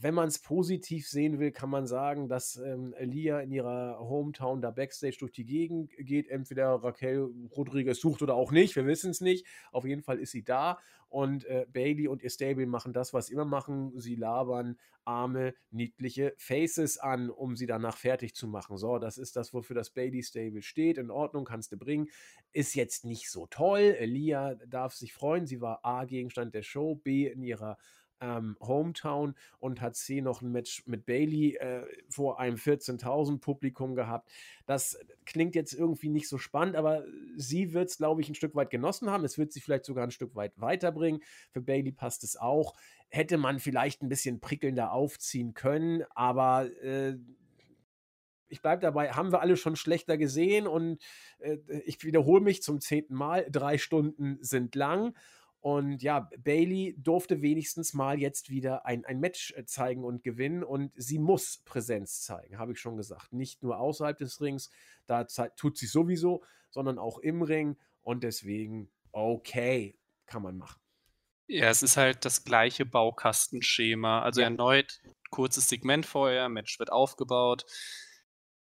wenn 0.00 0.14
man 0.14 0.28
es 0.28 0.38
positiv 0.38 1.08
sehen 1.08 1.38
will, 1.40 1.50
kann 1.50 1.70
man 1.70 1.86
sagen, 1.86 2.28
dass 2.28 2.56
ähm, 2.56 2.94
Elia 2.96 3.40
in 3.40 3.50
ihrer 3.50 3.98
Hometown 3.98 4.60
da 4.60 4.70
Backstage 4.70 5.16
durch 5.18 5.32
die 5.32 5.44
Gegend 5.44 5.90
geht. 5.98 6.28
Entweder 6.28 6.82
Raquel 6.82 7.30
Rodriguez 7.56 8.00
sucht 8.00 8.22
oder 8.22 8.34
auch 8.34 8.52
nicht, 8.52 8.76
wir 8.76 8.86
wissen 8.86 9.10
es 9.10 9.20
nicht. 9.20 9.46
Auf 9.72 9.84
jeden 9.84 10.02
Fall 10.02 10.18
ist 10.18 10.30
sie 10.30 10.44
da 10.44 10.78
und 11.08 11.44
äh, 11.46 11.66
Bailey 11.72 12.06
und 12.06 12.22
ihr 12.22 12.30
Stable 12.30 12.66
machen 12.66 12.92
das, 12.92 13.12
was 13.12 13.26
sie 13.26 13.32
immer 13.32 13.44
machen. 13.44 13.98
Sie 13.98 14.14
labern 14.14 14.78
arme, 15.04 15.54
niedliche 15.70 16.34
Faces 16.36 16.98
an, 16.98 17.30
um 17.30 17.56
sie 17.56 17.66
danach 17.66 17.96
fertig 17.96 18.34
zu 18.34 18.46
machen. 18.46 18.76
So, 18.76 18.98
das 18.98 19.16
ist 19.16 19.36
das, 19.36 19.54
wofür 19.54 19.74
das 19.74 19.90
Bailey 19.90 20.22
Stable 20.22 20.62
steht. 20.62 20.98
In 20.98 21.10
Ordnung, 21.10 21.46
kannst 21.46 21.72
du 21.72 21.78
bringen. 21.78 22.08
Ist 22.52 22.74
jetzt 22.74 23.06
nicht 23.06 23.30
so 23.30 23.46
toll. 23.46 23.96
Elia 23.98 24.54
darf 24.66 24.94
sich 24.94 25.14
freuen. 25.14 25.46
Sie 25.46 25.62
war 25.62 25.84
A, 25.84 26.04
Gegenstand 26.04 26.54
der 26.54 26.62
Show, 26.62 26.94
B, 26.96 27.26
in 27.26 27.42
ihrer 27.42 27.78
ähm, 28.20 28.56
Hometown 28.60 29.34
und 29.58 29.80
hat 29.80 29.96
C 29.96 30.20
noch 30.20 30.42
ein 30.42 30.52
Match 30.52 30.82
mit 30.86 31.06
Bailey 31.06 31.56
äh, 31.56 31.84
vor 32.08 32.40
einem 32.40 32.56
14.000 32.56 33.38
Publikum 33.40 33.94
gehabt. 33.94 34.30
Das 34.66 34.98
klingt 35.26 35.54
jetzt 35.54 35.72
irgendwie 35.72 36.08
nicht 36.08 36.28
so 36.28 36.38
spannend, 36.38 36.76
aber 36.76 37.04
sie 37.36 37.72
wird 37.72 37.90
es, 37.90 37.98
glaube 37.98 38.20
ich, 38.20 38.28
ein 38.28 38.34
Stück 38.34 38.54
weit 38.54 38.70
genossen 38.70 39.10
haben. 39.10 39.24
Es 39.24 39.38
wird 39.38 39.52
sie 39.52 39.60
vielleicht 39.60 39.84
sogar 39.84 40.04
ein 40.04 40.10
Stück 40.10 40.34
weit 40.34 40.52
weiterbringen. 40.56 41.22
Für 41.50 41.60
Bailey 41.60 41.92
passt 41.92 42.24
es 42.24 42.36
auch. 42.36 42.74
Hätte 43.08 43.38
man 43.38 43.58
vielleicht 43.58 44.02
ein 44.02 44.08
bisschen 44.08 44.40
prickelnder 44.40 44.92
aufziehen 44.92 45.54
können, 45.54 46.04
aber 46.14 46.70
äh, 46.82 47.16
ich 48.50 48.62
bleibe 48.62 48.82
dabei, 48.82 49.10
haben 49.10 49.32
wir 49.32 49.40
alle 49.40 49.56
schon 49.56 49.76
schlechter 49.76 50.16
gesehen 50.16 50.66
und 50.66 51.00
äh, 51.38 51.58
ich 51.84 52.02
wiederhole 52.04 52.42
mich 52.42 52.62
zum 52.62 52.80
zehnten 52.80 53.14
Mal, 53.14 53.46
drei 53.50 53.78
Stunden 53.78 54.38
sind 54.40 54.74
lang 54.74 55.14
und 55.60 56.02
ja, 56.02 56.30
Bailey 56.38 56.94
durfte 56.98 57.42
wenigstens 57.42 57.92
mal 57.92 58.20
jetzt 58.20 58.48
wieder 58.48 58.86
ein, 58.86 59.04
ein 59.04 59.18
Match 59.18 59.52
äh, 59.56 59.64
zeigen 59.64 60.04
und 60.04 60.22
gewinnen. 60.22 60.62
Und 60.62 60.92
sie 60.94 61.18
muss 61.18 61.58
Präsenz 61.64 62.22
zeigen, 62.22 62.58
habe 62.58 62.72
ich 62.72 62.80
schon 62.80 62.96
gesagt. 62.96 63.32
Nicht 63.32 63.62
nur 63.62 63.78
außerhalb 63.78 64.16
des 64.16 64.40
Rings, 64.40 64.70
da 65.06 65.24
tut 65.24 65.76
sie 65.76 65.86
sowieso, 65.86 66.44
sondern 66.70 66.98
auch 66.98 67.18
im 67.18 67.42
Ring. 67.42 67.76
Und 68.02 68.22
deswegen, 68.22 68.88
okay, 69.10 69.98
kann 70.26 70.42
man 70.42 70.56
machen. 70.56 70.80
Ja, 71.48 71.70
es 71.70 71.82
ist 71.82 71.96
halt 71.96 72.24
das 72.24 72.44
gleiche 72.44 72.86
Baukastenschema. 72.86 74.22
Also 74.22 74.40
ja. 74.40 74.46
erneut 74.46 75.00
kurzes 75.30 75.68
Segment 75.68 76.06
vorher, 76.06 76.48
Match 76.48 76.78
wird 76.78 76.92
aufgebaut. 76.92 77.64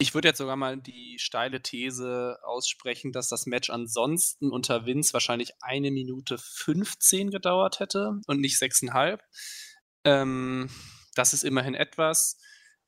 Ich 0.01 0.13
würde 0.13 0.29
jetzt 0.29 0.37
sogar 0.37 0.55
mal 0.55 0.77
die 0.77 1.19
steile 1.19 1.61
These 1.61 2.39
aussprechen, 2.43 3.11
dass 3.11 3.27
das 3.27 3.45
Match 3.45 3.69
ansonsten 3.69 4.49
unter 4.49 4.85
Vince 4.85 5.11
wahrscheinlich 5.11 5.51
eine 5.59 5.91
Minute 5.91 6.37
15 6.37 7.31
gedauert 7.31 7.81
hätte 7.81 8.21
und 8.25 8.39
nicht 8.39 8.55
6,5. 8.55 9.19
Ähm, 10.05 10.69
das 11.15 11.33
ist 11.33 11.43
immerhin 11.43 11.75
etwas. 11.75 12.37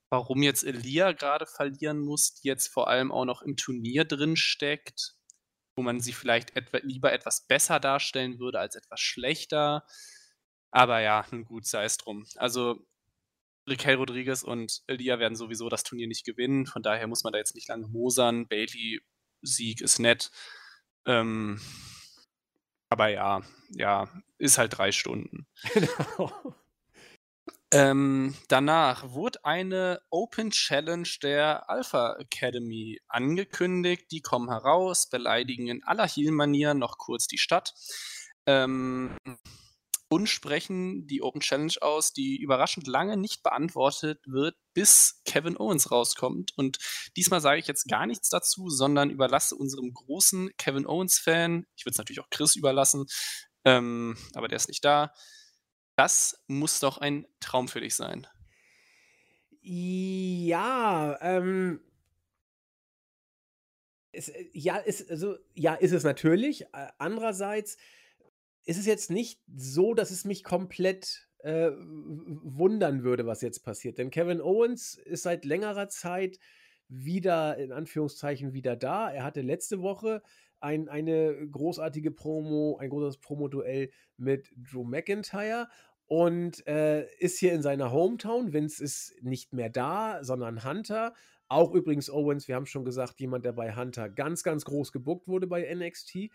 Warum 0.10 0.42
jetzt 0.42 0.64
Elia 0.64 1.12
gerade 1.12 1.46
verlieren 1.46 2.00
muss, 2.00 2.36
die 2.36 2.48
jetzt 2.48 2.68
vor 2.68 2.88
allem 2.88 3.12
auch 3.12 3.26
noch 3.26 3.42
im 3.42 3.58
Turnier 3.58 4.06
drin 4.06 4.38
steckt, 4.38 5.16
wo 5.76 5.84
man 5.84 6.00
sie 6.00 6.14
vielleicht 6.14 6.56
etwa, 6.56 6.78
lieber 6.82 7.12
etwas 7.12 7.46
besser 7.46 7.82
darstellen 7.82 8.40
würde 8.40 8.60
als 8.60 8.76
etwas 8.76 9.02
schlechter. 9.02 9.86
Aber 10.72 11.02
ja, 11.02 11.26
nun 11.32 11.44
gut, 11.44 11.66
sei 11.66 11.84
es 11.84 11.98
drum. 11.98 12.26
Also 12.38 12.88
Raquel 13.68 13.96
Rodriguez 13.96 14.44
und 14.44 14.82
Elia 14.88 15.20
werden 15.20 15.36
sowieso 15.36 15.70
das 15.70 15.84
Turnier 15.84 16.08
nicht 16.08 16.26
gewinnen. 16.26 16.66
Von 16.66 16.82
daher 16.82 17.08
muss 17.08 17.24
man 17.24 17.34
da 17.34 17.40
jetzt 17.40 17.56
nicht 17.56 17.68
lange 17.68 17.88
mosern. 17.88 18.48
Bailey-Sieg 18.48 19.82
ist 19.82 20.00
nett. 20.00 20.32
Ähm, 21.06 21.60
aber 22.90 23.08
ja, 23.08 23.42
ja, 23.70 24.10
ist 24.38 24.58
halt 24.58 24.78
drei 24.78 24.92
Stunden. 24.92 25.48
Genau. 25.74 26.56
Ähm, 27.74 28.36
danach 28.50 29.12
wurde 29.12 29.46
eine 29.46 30.02
Open 30.10 30.52
Challenge 30.52 31.08
der 31.24 31.70
Alpha 31.70 32.18
Academy 32.20 33.00
angekündigt. 33.08 34.12
Die 34.12 34.20
kommen 34.20 34.50
heraus, 34.50 35.08
beleidigen 35.08 35.70
in 35.70 35.84
aller 35.86 36.06
Heel-Manier 36.06 36.74
noch 36.74 36.98
kurz 36.98 37.28
die 37.28 37.38
Stadt. 37.38 37.74
Ähm, 38.46 39.16
und 40.12 40.28
sprechen 40.28 41.08
die 41.08 41.22
Open 41.22 41.40
Challenge 41.40 41.72
aus, 41.80 42.12
die 42.12 42.36
überraschend 42.36 42.86
lange 42.86 43.16
nicht 43.16 43.44
beantwortet 43.44 44.20
wird, 44.28 44.58
bis 44.74 45.22
Kevin 45.24 45.56
Owens 45.58 45.90
rauskommt. 45.90 46.52
Und 46.58 46.80
diesmal 47.16 47.40
sage 47.40 47.62
ich 47.62 47.68
jetzt 47.68 47.88
gar 47.88 48.06
nichts 48.06 48.28
dazu, 48.28 48.70
sondern 48.70 49.10
überlasse 49.10 49.56
unserem 49.56 49.94
großen 49.94 50.52
Kevin 50.58 50.86
Owens-Fan, 50.86 51.66
ich 51.78 51.86
würde 51.86 51.94
es 51.94 51.98
natürlich 51.98 52.20
auch 52.20 52.30
Chris 52.30 52.58
überlassen, 52.58 53.06
ähm, 53.64 54.18
aber 54.34 54.50
der 54.50 54.58
ist 54.58 54.68
nicht 54.68 54.84
da. 54.84 55.14
Das 55.96 56.44
muss 56.48 56.82
doch 56.82 56.98
ein 56.98 57.26
Traum 57.40 57.70
für 57.70 57.80
dich 57.80 57.96
sein. 57.96 58.28
Ja, 59.62 61.18
ähm. 61.22 61.80
Es, 64.12 64.28
äh, 64.28 64.50
ja, 64.52 64.76
ist, 64.76 65.10
also, 65.10 65.38
ja, 65.54 65.74
ist 65.76 65.94
es 65.94 66.04
natürlich. 66.04 66.66
Andererseits 66.98 67.78
ist 68.66 68.78
es 68.78 68.86
jetzt 68.86 69.10
nicht 69.10 69.42
so, 69.56 69.94
dass 69.94 70.12
es 70.12 70.26
mich 70.26 70.44
komplett 70.44 71.28
äh, 71.40 71.72
wundern 71.72 73.04
würde, 73.04 73.26
was 73.26 73.42
jetzt 73.42 73.64
passiert. 73.64 73.98
Denn 73.98 74.12
Kevin 74.12 74.42
Owens 74.42 74.96
ist 74.96 75.24
seit 75.24 75.46
längerer 75.46 75.90
Zeit 75.90 76.38
wieder, 76.88 77.58
in 77.58 77.72
Anführungszeichen, 77.72 78.54
wieder 78.54 78.76
da. 78.76 79.10
Er 79.10 79.24
hatte 79.24 79.42
letzte 79.42 79.82
Woche 79.82 80.22
ein, 80.60 80.90
eine 80.90 81.48
großartige 81.50 82.12
Promo, 82.12 82.78
ein 82.80 82.90
großes 82.90 83.20
Promo-Duell 83.20 83.90
mit 84.18 84.52
Drew 84.56 84.84
McIntyre 84.84 85.68
und 86.06 86.68
äh, 86.68 87.08
ist 87.18 87.40
hier 87.40 87.54
in 87.54 87.62
seiner 87.62 87.92
Hometown. 87.92 88.54
Vince 88.54 88.84
ist 88.84 89.16
nicht 89.22 89.54
mehr 89.54 89.70
da, 89.70 90.24
sondern 90.24 90.64
Hunter. 90.64 91.14
Auch 91.48 91.74
übrigens 91.74 92.10
Owens, 92.10 92.48
wir 92.48 92.56
haben 92.56 92.66
schon 92.66 92.86
gesagt, 92.86 93.20
jemand, 93.20 93.46
der 93.46 93.54
bei 93.54 93.76
Hunter 93.76 94.10
ganz, 94.10 94.44
ganz 94.44 94.66
groß 94.66 94.92
gebuckt 94.92 95.28
wurde 95.28 95.48
bei 95.48 95.74
NXT 95.74 96.30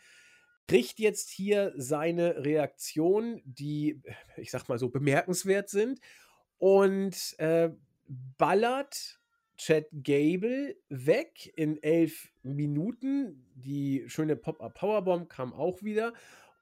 kriegt 0.69 0.99
jetzt 0.99 1.31
hier 1.31 1.73
seine 1.77 2.45
Reaktion, 2.45 3.41
die, 3.45 4.03
ich 4.37 4.51
sag 4.51 4.69
mal 4.69 4.79
so, 4.79 4.89
bemerkenswert 4.89 5.69
sind 5.69 6.01
und 6.59 7.39
äh, 7.39 7.71
ballert 8.39 9.21
Chad 9.57 9.87
Gable 9.93 10.77
weg 10.89 11.53
in 11.57 11.83
elf 11.83 12.29
Minuten. 12.43 13.47
Die 13.55 14.05
schöne 14.09 14.37
Pop-Up 14.37 14.75
Powerbomb 14.75 15.29
kam 15.29 15.53
auch 15.53 15.83
wieder. 15.83 16.13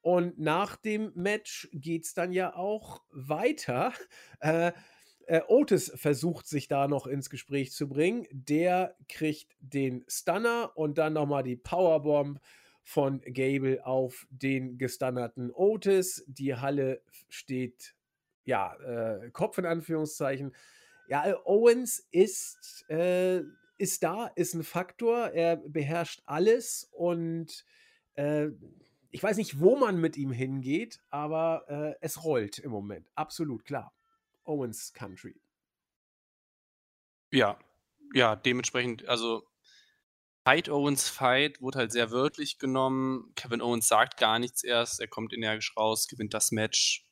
Und 0.00 0.38
nach 0.38 0.76
dem 0.76 1.12
Match 1.14 1.68
geht 1.72 2.04
es 2.04 2.14
dann 2.14 2.32
ja 2.32 2.54
auch 2.54 3.02
weiter. 3.10 3.92
Äh, 4.40 4.72
äh, 5.26 5.40
Otis 5.48 5.90
versucht 5.96 6.46
sich 6.46 6.68
da 6.68 6.88
noch 6.88 7.06
ins 7.06 7.30
Gespräch 7.30 7.72
zu 7.72 7.88
bringen. 7.88 8.26
Der 8.30 8.96
kriegt 9.08 9.56
den 9.60 10.04
Stunner 10.06 10.72
und 10.74 10.98
dann 10.98 11.14
nochmal 11.14 11.42
die 11.42 11.56
Powerbomb 11.56 12.38
von 12.84 13.20
Gable 13.22 13.84
auf 13.84 14.26
den 14.30 14.78
gestunnerten 14.78 15.50
Otis. 15.50 16.22
Die 16.28 16.54
Halle 16.54 17.02
steht, 17.28 17.94
ja, 18.44 18.74
äh, 18.76 19.30
Kopf 19.30 19.58
in 19.58 19.66
Anführungszeichen. 19.66 20.54
Ja, 21.08 21.26
äh, 21.26 21.34
Owens 21.44 22.06
ist, 22.10 22.84
äh, 22.88 23.42
ist 23.78 24.02
da, 24.02 24.26
ist 24.36 24.54
ein 24.54 24.62
Faktor. 24.62 25.30
Er 25.30 25.56
beherrscht 25.56 26.22
alles 26.26 26.88
und 26.92 27.64
äh, 28.14 28.48
ich 29.10 29.22
weiß 29.22 29.36
nicht, 29.38 29.60
wo 29.60 29.76
man 29.76 30.00
mit 30.00 30.16
ihm 30.16 30.30
hingeht, 30.30 31.00
aber 31.08 31.64
äh, 31.68 31.94
es 32.00 32.22
rollt 32.24 32.58
im 32.58 32.70
Moment. 32.70 33.08
Absolut 33.14 33.64
klar. 33.64 33.94
Owens 34.44 34.92
Country. 34.92 35.36
Ja, 37.30 37.58
ja, 38.12 38.36
dementsprechend, 38.36 39.06
also 39.08 39.44
Fight 40.44 40.68
Owens 40.68 41.08
Fight 41.08 41.60
wurde 41.62 41.78
halt 41.78 41.92
sehr 41.92 42.10
wörtlich 42.10 42.58
genommen. 42.58 43.32
Kevin 43.34 43.62
Owens 43.62 43.88
sagt 43.88 44.18
gar 44.18 44.38
nichts 44.38 44.62
erst, 44.62 45.00
er 45.00 45.08
kommt 45.08 45.32
energisch 45.32 45.74
raus, 45.76 46.06
gewinnt 46.06 46.34
das 46.34 46.50
Match, 46.52 47.06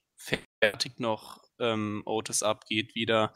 fertigt 0.63 1.01
noch 1.01 1.43
ähm, 1.59 2.03
Otis 2.05 2.43
ab, 2.43 2.67
geht 2.67 2.95
wieder. 2.95 3.35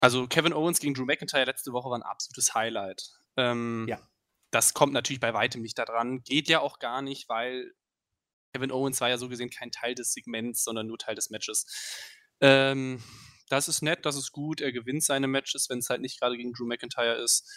Also 0.00 0.26
Kevin 0.26 0.54
Owens 0.54 0.80
gegen 0.80 0.94
Drew 0.94 1.04
McIntyre 1.04 1.44
letzte 1.44 1.72
Woche 1.72 1.90
war 1.90 1.98
ein 1.98 2.02
absolutes 2.02 2.54
Highlight. 2.54 3.10
Ähm, 3.36 3.86
ja. 3.88 4.00
Das 4.50 4.74
kommt 4.74 4.92
natürlich 4.92 5.20
bei 5.20 5.32
weitem 5.34 5.62
nicht 5.62 5.78
daran. 5.78 6.22
Geht 6.24 6.48
ja 6.48 6.60
auch 6.60 6.78
gar 6.78 7.02
nicht, 7.02 7.28
weil 7.28 7.72
Kevin 8.52 8.72
Owens 8.72 9.00
war 9.00 9.08
ja 9.08 9.18
so 9.18 9.28
gesehen 9.28 9.50
kein 9.50 9.70
Teil 9.70 9.94
des 9.94 10.12
Segments, 10.12 10.64
sondern 10.64 10.86
nur 10.86 10.98
Teil 10.98 11.14
des 11.14 11.30
Matches. 11.30 11.66
Ähm, 12.40 13.02
das 13.48 13.68
ist 13.68 13.82
nett, 13.82 14.04
das 14.04 14.16
ist 14.16 14.32
gut. 14.32 14.60
Er 14.60 14.72
gewinnt 14.72 15.04
seine 15.04 15.28
Matches, 15.28 15.68
wenn 15.68 15.78
es 15.78 15.88
halt 15.88 16.00
nicht 16.00 16.18
gerade 16.18 16.36
gegen 16.36 16.52
Drew 16.52 16.66
McIntyre 16.66 17.14
ist. 17.14 17.48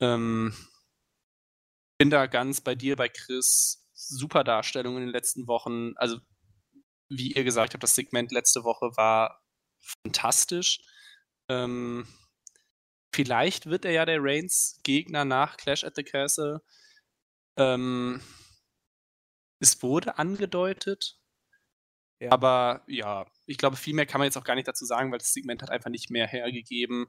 Ähm, 0.00 0.54
bin 1.98 2.10
da 2.10 2.26
ganz 2.26 2.60
bei 2.60 2.74
dir, 2.74 2.96
bei 2.96 3.08
Chris. 3.08 3.82
Super 3.94 4.44
Darstellung 4.44 4.96
in 4.96 5.04
den 5.04 5.12
letzten 5.12 5.46
Wochen. 5.46 5.96
Also, 5.96 6.18
wie 7.08 7.32
ihr 7.32 7.44
gesagt 7.44 7.72
habt, 7.72 7.82
das 7.82 7.94
Segment 7.94 8.32
letzte 8.32 8.64
Woche 8.64 8.96
war 8.96 9.42
fantastisch. 10.02 10.80
Ähm, 11.48 12.06
vielleicht 13.14 13.66
wird 13.66 13.84
er 13.84 13.92
ja 13.92 14.04
der 14.04 14.18
Reigns-Gegner 14.20 15.24
nach 15.24 15.56
Clash 15.56 15.84
at 15.84 15.96
the 15.96 16.02
Castle. 16.02 16.60
Ähm, 17.56 18.20
es 19.60 19.82
wurde 19.82 20.18
angedeutet. 20.18 21.18
Ja. 22.20 22.32
Aber 22.32 22.82
ja, 22.86 23.26
ich 23.46 23.58
glaube, 23.58 23.76
viel 23.76 23.94
mehr 23.94 24.06
kann 24.06 24.18
man 24.18 24.26
jetzt 24.26 24.36
auch 24.36 24.44
gar 24.44 24.54
nicht 24.54 24.68
dazu 24.68 24.84
sagen, 24.84 25.12
weil 25.12 25.18
das 25.18 25.32
Segment 25.32 25.62
hat 25.62 25.70
einfach 25.70 25.90
nicht 25.90 26.10
mehr 26.10 26.26
hergegeben. 26.26 27.06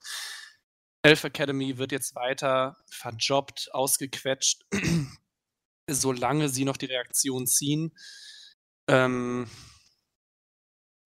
Elf 1.04 1.24
Academy 1.24 1.78
wird 1.78 1.92
jetzt 1.92 2.16
weiter 2.16 2.78
verjobbt, 2.90 3.70
ausgequetscht, 3.74 4.66
solange 5.90 6.50
sie 6.50 6.66
noch 6.66 6.78
die 6.78 6.88
Reaktion 6.88 7.48
ziehen. 7.48 7.94
Ähm, 8.90 9.48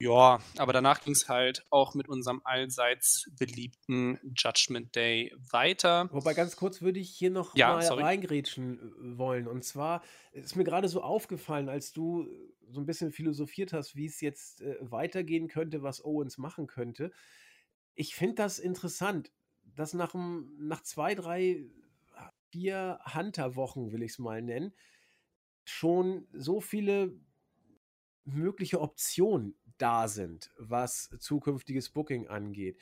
ja, 0.01 0.39
aber 0.57 0.73
danach 0.73 1.01
ging 1.03 1.13
es 1.13 1.29
halt 1.29 1.63
auch 1.69 1.93
mit 1.93 2.09
unserem 2.09 2.41
allseits 2.43 3.29
beliebten 3.37 4.19
Judgment 4.35 4.95
Day 4.95 5.31
weiter. 5.51 6.09
Wobei 6.11 6.33
ganz 6.33 6.55
kurz 6.55 6.81
würde 6.81 6.99
ich 6.99 7.11
hier 7.11 7.29
noch 7.29 7.55
ja, 7.55 7.73
mal 7.73 7.83
sorry. 7.83 8.01
reingrätschen 8.01 8.79
äh, 8.79 9.17
wollen. 9.19 9.47
Und 9.47 9.63
zwar 9.63 10.01
ist 10.31 10.55
mir 10.55 10.63
gerade 10.63 10.87
so 10.87 11.03
aufgefallen, 11.03 11.69
als 11.69 11.91
du 11.91 12.27
so 12.67 12.79
ein 12.79 12.87
bisschen 12.87 13.11
philosophiert 13.11 13.73
hast, 13.73 13.95
wie 13.95 14.07
es 14.07 14.21
jetzt 14.21 14.61
äh, 14.61 14.75
weitergehen 14.79 15.47
könnte, 15.47 15.83
was 15.83 16.03
Owens 16.03 16.39
machen 16.39 16.65
könnte. 16.65 17.11
Ich 17.93 18.15
finde 18.15 18.35
das 18.35 18.57
interessant, 18.57 19.31
dass 19.75 19.93
nach, 19.93 20.13
nach 20.13 20.81
zwei, 20.83 21.15
drei, 21.15 21.65
vier 22.49 22.99
Hunter-Wochen, 23.13 23.91
will 23.91 24.03
ich 24.03 24.11
es 24.11 24.19
mal 24.19 24.41
nennen, 24.41 24.73
schon 25.63 26.27
so 26.33 26.59
viele 26.61 27.17
mögliche 28.23 28.81
Optionen 28.81 29.55
da 29.77 30.07
sind, 30.07 30.51
was 30.57 31.09
zukünftiges 31.19 31.89
Booking 31.89 32.27
angeht. 32.27 32.79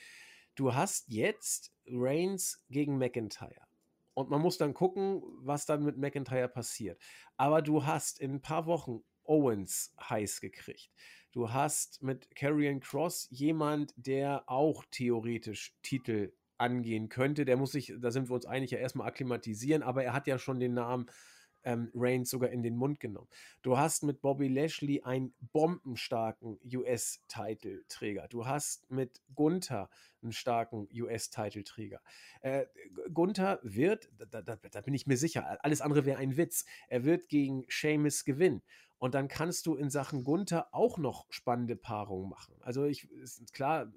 Du 0.55 0.73
hast 0.73 1.07
jetzt 1.09 1.71
Reigns 1.87 2.63
gegen 2.69 2.97
McIntyre. 2.97 3.67
Und 4.13 4.29
man 4.29 4.41
muss 4.41 4.57
dann 4.57 4.73
gucken, 4.73 5.21
was 5.37 5.65
dann 5.65 5.83
mit 5.83 5.97
McIntyre 5.97 6.49
passiert. 6.49 7.01
Aber 7.37 7.61
du 7.61 7.85
hast 7.85 8.19
in 8.19 8.33
ein 8.33 8.41
paar 8.41 8.65
Wochen 8.65 9.01
Owens 9.23 9.95
heiß 10.09 10.41
gekriegt. 10.41 10.91
Du 11.31 11.53
hast 11.53 12.01
mit 12.01 12.35
Karrion 12.35 12.79
Cross 12.79 13.27
jemand, 13.29 13.93
der 13.95 14.43
auch 14.49 14.83
theoretisch 14.91 15.77
Titel 15.83 16.33
angehen 16.59 17.09
könnte. 17.09 17.45
Der 17.45 17.57
muss 17.57 17.71
sich, 17.71 17.93
da 17.99 18.11
sind 18.11 18.29
wir 18.29 18.35
uns 18.35 18.45
einig, 18.45 18.71
ja 18.71 18.79
erstmal 18.79 19.07
akklimatisieren, 19.07 19.83
aber 19.83 20.03
er 20.03 20.13
hat 20.13 20.27
ja 20.27 20.37
schon 20.37 20.59
den 20.59 20.73
Namen 20.73 21.07
ähm, 21.63 21.91
Reigns 21.93 22.29
sogar 22.29 22.49
in 22.49 22.63
den 22.63 22.75
Mund 22.75 22.99
genommen. 22.99 23.27
Du 23.61 23.77
hast 23.77 24.03
mit 24.03 24.21
Bobby 24.21 24.47
Lashley 24.47 25.01
einen 25.01 25.33
bombenstarken 25.51 26.59
US-Titelträger. 26.73 28.27
Du 28.29 28.45
hast 28.45 28.89
mit 28.89 29.21
Gunther 29.35 29.89
einen 30.21 30.31
starken 30.31 30.87
US-Titelträger. 30.93 32.01
Äh, 32.41 32.65
Gunther 33.13 33.59
wird, 33.63 34.09
da, 34.17 34.41
da, 34.41 34.55
da, 34.55 34.81
bin 34.81 34.93
ich 34.93 35.07
mir 35.07 35.17
sicher, 35.17 35.57
alles 35.63 35.81
andere 35.81 36.05
wäre 36.05 36.19
ein 36.19 36.37
Witz. 36.37 36.65
Er 36.87 37.03
wird 37.03 37.29
gegen 37.29 37.65
Sheamus 37.67 38.25
gewinnen. 38.25 38.61
Und 38.97 39.15
dann 39.15 39.29
kannst 39.29 39.65
du 39.65 39.75
in 39.75 39.89
Sachen 39.89 40.25
Gunther 40.25 40.67
auch 40.73 40.97
noch 40.97 41.25
spannende 41.29 41.77
Paarungen 41.77 42.29
machen. 42.29 42.55
Also 42.59 42.83
ich 42.83 43.09
ist 43.11 43.53
klar, 43.53 43.93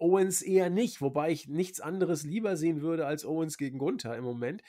Owens 0.00 0.42
eher 0.42 0.70
nicht, 0.70 1.00
wobei 1.00 1.30
ich 1.30 1.48
nichts 1.48 1.80
anderes 1.80 2.24
lieber 2.24 2.56
sehen 2.56 2.82
würde 2.82 3.06
als 3.06 3.24
Owens 3.24 3.58
gegen 3.58 3.78
Gunther 3.78 4.16
im 4.16 4.24
Moment. 4.24 4.62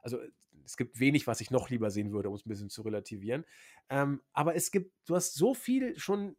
Also 0.00 0.18
es 0.64 0.76
gibt 0.76 1.00
wenig, 1.00 1.26
was 1.26 1.40
ich 1.40 1.50
noch 1.50 1.70
lieber 1.70 1.90
sehen 1.90 2.12
würde, 2.12 2.28
um 2.28 2.34
es 2.34 2.44
ein 2.44 2.48
bisschen 2.48 2.70
zu 2.70 2.82
relativieren. 2.82 3.44
Ähm, 3.88 4.22
aber 4.32 4.54
es 4.54 4.70
gibt, 4.70 4.92
du 5.06 5.14
hast 5.14 5.34
so 5.34 5.54
viel 5.54 5.98
schon 5.98 6.36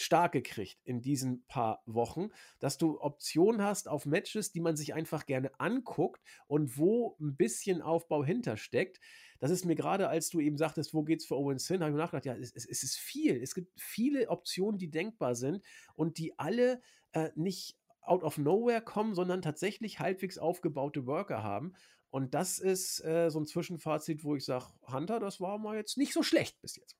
stark 0.00 0.32
gekriegt 0.32 0.78
in 0.84 1.00
diesen 1.00 1.44
paar 1.46 1.82
Wochen, 1.86 2.30
dass 2.60 2.78
du 2.78 3.00
Optionen 3.00 3.62
hast 3.62 3.88
auf 3.88 4.06
Matches, 4.06 4.52
die 4.52 4.60
man 4.60 4.76
sich 4.76 4.94
einfach 4.94 5.26
gerne 5.26 5.50
anguckt 5.58 6.22
und 6.46 6.78
wo 6.78 7.16
ein 7.20 7.36
bisschen 7.36 7.82
Aufbau 7.82 8.24
hintersteckt. 8.24 9.00
Das 9.40 9.50
ist 9.50 9.64
mir 9.64 9.74
gerade, 9.74 10.08
als 10.08 10.30
du 10.30 10.40
eben 10.40 10.56
sagtest, 10.56 10.94
wo 10.94 11.02
geht's 11.02 11.26
für 11.26 11.36
Owens 11.36 11.66
hin, 11.66 11.80
habe 11.80 11.90
ich 11.90 11.96
mir 11.96 12.02
nachgedacht, 12.02 12.26
ja, 12.26 12.36
es, 12.36 12.52
es, 12.54 12.82
ist 12.82 12.96
viel. 12.96 13.42
Es 13.42 13.54
gibt 13.54 13.72
viele 13.80 14.28
Optionen, 14.28 14.78
die 14.78 14.90
denkbar 14.90 15.34
sind 15.34 15.64
und 15.94 16.18
die 16.18 16.38
alle 16.38 16.80
äh, 17.12 17.30
nicht 17.34 17.77
out 18.08 18.22
of 18.22 18.38
nowhere 18.38 18.80
kommen, 18.80 19.14
sondern 19.14 19.42
tatsächlich 19.42 20.00
halbwegs 20.00 20.38
aufgebaute 20.38 21.06
Worker 21.06 21.42
haben. 21.42 21.74
Und 22.10 22.34
das 22.34 22.58
ist 22.58 23.04
äh, 23.04 23.30
so 23.30 23.40
ein 23.40 23.46
Zwischenfazit, 23.46 24.24
wo 24.24 24.34
ich 24.34 24.44
sage, 24.44 24.66
Hunter, 24.90 25.20
das 25.20 25.40
war 25.40 25.58
mal 25.58 25.76
jetzt 25.76 25.98
nicht 25.98 26.12
so 26.12 26.22
schlecht 26.22 26.60
bis 26.62 26.76
jetzt. 26.76 26.96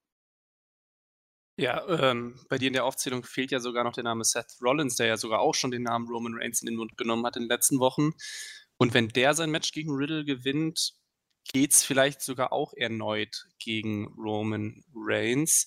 Ja, 1.57 1.85
ähm, 1.89 2.39
bei 2.49 2.57
dir 2.57 2.69
in 2.69 2.75
der 2.75 2.85
Aufzählung 2.85 3.25
fehlt 3.25 3.51
ja 3.51 3.59
sogar 3.59 3.83
noch 3.83 3.93
der 3.93 4.05
Name 4.05 4.23
Seth 4.23 4.59
Rollins, 4.63 4.95
der 4.95 5.07
ja 5.07 5.17
sogar 5.17 5.41
auch 5.41 5.57
schon 5.57 5.73
den 5.73 5.83
Namen 5.83 6.07
Roman 6.07 6.35
Reigns 6.35 6.61
in 6.61 6.67
den 6.67 6.77
Mund 6.77 6.97
genommen 6.97 7.27
hat 7.27 7.37
in 7.37 7.45
den 7.45 7.49
letzten 7.49 7.81
Wochen. 7.81 8.13
Und 8.77 8.95
wenn 8.95 9.09
der 9.09 9.35
sein 9.35 9.51
Match 9.51 9.73
gegen 9.73 9.91
Riddle 9.91 10.25
gewinnt, 10.25 10.93
geht 11.53 11.73
es 11.73 11.83
vielleicht 11.83 12.21
sogar 12.21 12.53
auch 12.53 12.75
erneut 12.75 13.47
gegen 13.59 14.07
Roman 14.17 14.85
Reigns. 14.95 15.67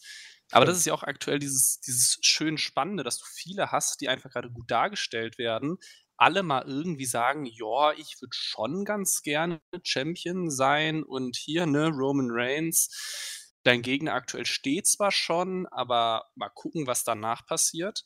Aber 0.52 0.66
das 0.66 0.78
ist 0.78 0.86
ja 0.86 0.94
auch 0.94 1.04
aktuell 1.04 1.40
dieses, 1.40 1.80
dieses 1.80 2.18
schön 2.22 2.58
Spannende, 2.58 3.04
dass 3.04 3.18
du 3.18 3.26
viele 3.26 3.72
hast, 3.72 4.02
die 4.02 4.10
einfach 4.10 4.32
gerade 4.32 4.52
gut 4.52 4.70
dargestellt 4.70 5.38
werden, 5.38 5.78
alle 6.18 6.44
mal 6.44 6.64
irgendwie 6.68 7.06
sagen, 7.06 7.46
ja, 7.46 7.94
ich 7.94 8.22
würde 8.22 8.36
schon 8.36 8.86
ganz 8.86 9.24
gerne 9.24 9.60
Champion 9.84 10.52
sein 10.52 11.04
und 11.04 11.36
hier, 11.36 11.66
ne, 11.66 11.88
Roman 11.90 12.30
Reigns, 12.30 13.54
dein 13.64 13.82
Gegner 13.82 14.14
aktuell 14.14 14.46
steht 14.46 14.88
zwar 14.88 15.12
schon, 15.12 15.68
aber 15.68 16.26
mal 16.36 16.50
gucken, 16.50 16.86
was 16.88 17.04
danach 17.04 17.46
passiert. 17.48 18.04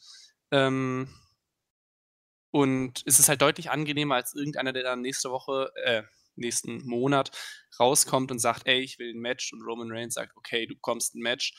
Ähm, 0.51 1.09
und 2.51 3.03
es 3.05 3.19
ist 3.19 3.27
halt 3.27 3.41
deutlich 3.41 3.69
angenehmer 3.69 4.15
als 4.15 4.33
irgendeiner, 4.33 4.71
der 4.71 4.83
dann 4.83 5.01
nächste 5.01 5.29
Woche, 5.29 5.71
äh, 5.83 6.03
nächsten 6.37 6.85
Monat 6.87 7.31
rauskommt 7.79 8.31
und 8.31 8.39
sagt, 8.39 8.65
ey, 8.65 8.79
ich 8.79 8.97
will 8.97 9.13
ein 9.13 9.19
Match 9.19 9.51
und 9.51 9.61
Roman 9.61 9.91
Reigns 9.91 10.13
sagt, 10.13 10.35
okay, 10.37 10.65
du 10.65 10.75
kommst 10.79 11.15
ein 11.15 11.21
Match. 11.21 11.53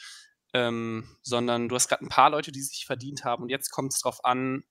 Ähm, 0.56 1.18
sondern 1.22 1.68
du 1.68 1.74
hast 1.74 1.88
gerade 1.88 2.02
ein 2.02 2.08
paar 2.08 2.30
Leute, 2.30 2.50
die 2.50 2.62
sich 2.62 2.86
verdient 2.86 3.24
haben 3.24 3.42
und 3.42 3.50
jetzt 3.50 3.70
kommt 3.70 3.92
es 3.92 4.00
drauf 4.00 4.24
an, 4.24 4.64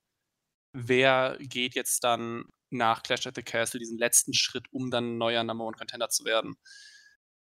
wer 0.74 1.38
geht 1.40 1.76
jetzt 1.76 2.04
dann 2.04 2.46
nach 2.72 3.04
Clash 3.04 3.28
at 3.28 3.36
the 3.36 3.44
Castle 3.44 3.80
diesen 3.80 4.00
letzten 4.00 4.34
Schritt, 4.34 4.66
um 4.72 4.90
dann 4.90 5.20
neuer 5.20 5.44
Number 5.44 5.66
One 5.66 5.78
Contender 5.78 6.10
zu 6.10 6.26
werden. 6.26 6.56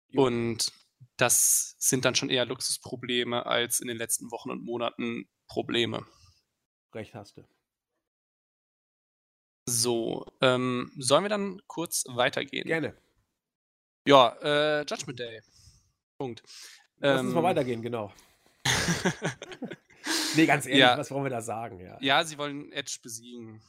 Ja. 0.07 0.21
Und 0.21 0.71
das 1.17 1.75
sind 1.79 2.05
dann 2.05 2.15
schon 2.15 2.29
eher 2.29 2.45
Luxusprobleme 2.45 3.45
als 3.45 3.81
in 3.81 3.89
den 3.89 3.97
letzten 3.97 4.31
Wochen 4.31 4.51
und 4.51 4.63
Monaten 4.63 5.29
Probleme. 5.47 6.05
Recht 6.93 7.13
hast 7.13 7.35
du. 7.35 7.43
So, 9.65 10.25
ähm, 10.39 10.93
sollen 10.97 11.25
wir 11.25 11.29
dann 11.29 11.61
kurz 11.67 12.05
weitergehen? 12.07 12.65
Gerne. 12.65 12.95
Ja, 14.07 14.29
äh, 14.41 14.85
Judgment 14.85 15.19
Day. 15.19 15.41
Punkt. 16.17 16.41
Lass 16.97 17.21
uns 17.21 17.33
mal 17.33 17.39
Ähm, 17.39 17.43
weitergehen, 17.43 17.81
genau. 17.81 18.13
nee, 20.35 20.45
ganz 20.45 20.65
ehrlich, 20.65 20.79
Ja. 20.79 20.97
was 20.97 21.11
wollen 21.11 21.23
wir 21.23 21.29
da 21.29 21.41
sagen? 21.41 21.79
Ja. 21.79 21.97
ja, 22.01 22.23
sie 22.23 22.37
wollen 22.37 22.71
Edge 22.71 22.99
besiegen. 23.01 23.61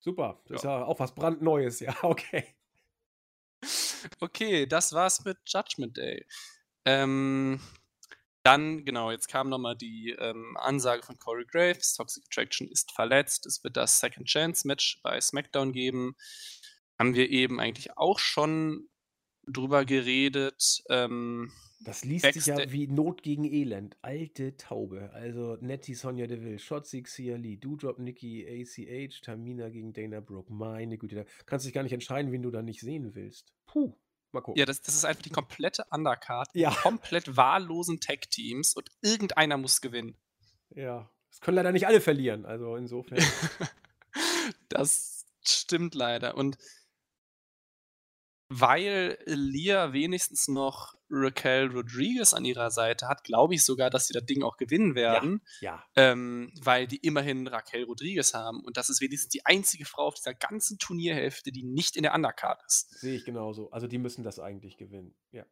Super. 0.00 0.40
Das 0.46 0.56
ist 0.60 0.64
ja 0.64 0.84
auch 0.84 1.00
was 1.00 1.14
brandneues, 1.14 1.80
ja, 1.80 1.94
okay. 2.02 2.44
Okay, 4.20 4.66
das 4.66 4.92
war's 4.92 5.24
mit 5.24 5.38
Judgment 5.46 5.96
Day. 5.96 6.26
Ähm, 6.84 7.58
dann, 8.42 8.84
genau, 8.84 9.10
jetzt 9.10 9.28
kam 9.28 9.48
nochmal 9.48 9.74
die 9.76 10.14
ähm, 10.18 10.54
Ansage 10.58 11.02
von 11.02 11.18
Corey 11.18 11.46
Graves. 11.46 11.94
Toxic 11.94 12.24
Attraction 12.26 12.68
ist 12.68 12.92
verletzt. 12.92 13.46
Es 13.46 13.64
wird 13.64 13.78
das 13.78 14.00
Second 14.00 14.26
Chance 14.28 14.66
Match 14.66 15.00
bei 15.02 15.18
SmackDown 15.18 15.72
geben. 15.72 16.14
Haben 16.98 17.14
wir 17.14 17.30
eben 17.30 17.58
eigentlich 17.58 17.96
auch 17.96 18.18
schon 18.18 18.90
drüber 19.46 19.86
geredet. 19.86 20.82
Ähm, 20.90 21.50
Das 21.84 22.02
liest 22.04 22.32
sich 22.32 22.46
ja 22.46 22.72
wie 22.72 22.86
Not 22.86 23.22
gegen 23.22 23.44
Elend. 23.44 23.96
Alte 24.00 24.56
Taube. 24.56 25.10
Also 25.12 25.58
Nettie 25.60 25.94
Sonja 25.94 26.26
Deville, 26.26 26.58
Shotzi 26.58 27.02
Xia 27.02 27.36
Lee, 27.36 27.56
Doudrop 27.56 27.98
Nikki, 27.98 28.46
ACH, 28.46 29.20
Tamina 29.20 29.68
gegen 29.68 29.92
Dana 29.92 30.20
Brooke. 30.20 30.50
Meine 30.52 30.96
Güte, 30.96 31.16
da 31.16 31.24
kannst 31.44 31.64
du 31.64 31.68
dich 31.68 31.74
gar 31.74 31.82
nicht 31.82 31.92
entscheiden, 31.92 32.32
wen 32.32 32.42
du 32.42 32.50
da 32.50 32.62
nicht 32.62 32.80
sehen 32.80 33.14
willst. 33.14 33.52
Puh, 33.66 33.92
mal 34.32 34.40
gucken. 34.40 34.58
ja, 34.58 34.64
das, 34.64 34.80
das 34.80 34.94
ist 34.94 35.04
einfach 35.04 35.22
die 35.22 35.30
komplette 35.30 35.84
Undercard. 35.90 36.48
Ja. 36.54 36.70
Komplett 36.70 37.36
wahllosen 37.36 38.00
Tag-Teams 38.00 38.74
und 38.74 38.90
irgendeiner 39.02 39.58
muss 39.58 39.82
gewinnen. 39.82 40.16
Ja. 40.70 41.10
Das 41.28 41.40
können 41.40 41.56
leider 41.56 41.72
nicht 41.72 41.86
alle 41.86 42.00
verlieren. 42.00 42.46
Also 42.46 42.76
insofern. 42.76 43.18
das 44.70 45.26
stimmt 45.44 45.94
leider. 45.94 46.36
Und 46.36 46.56
weil 48.48 49.18
Lia 49.26 49.92
wenigstens 49.92 50.48
noch 50.48 50.93
Raquel 51.16 51.70
Rodriguez 51.70 52.34
an 52.34 52.44
ihrer 52.44 52.70
Seite 52.70 53.08
hat, 53.08 53.24
glaube 53.24 53.54
ich 53.54 53.64
sogar, 53.64 53.90
dass 53.90 54.06
sie 54.06 54.14
das 54.14 54.24
Ding 54.24 54.42
auch 54.42 54.56
gewinnen 54.56 54.94
werden, 54.94 55.42
ja. 55.60 55.84
ähm, 55.96 56.52
weil 56.60 56.86
die 56.86 56.98
immerhin 56.98 57.46
Raquel 57.46 57.84
Rodriguez 57.84 58.34
haben. 58.34 58.60
Und 58.64 58.76
das 58.76 58.88
ist 58.88 59.00
wenigstens 59.00 59.30
die 59.30 59.44
einzige 59.46 59.84
Frau 59.84 60.06
auf 60.06 60.14
dieser 60.14 60.34
ganzen 60.34 60.78
Turnierhälfte, 60.78 61.52
die 61.52 61.64
nicht 61.64 61.96
in 61.96 62.02
der 62.02 62.14
Undercard 62.14 62.62
ist. 62.66 62.90
Sehe 63.00 63.14
ich 63.16 63.24
genauso. 63.24 63.70
Also 63.70 63.86
die 63.86 63.98
müssen 63.98 64.22
das 64.22 64.38
eigentlich 64.38 64.76
gewinnen. 64.76 65.14
Ja. 65.32 65.44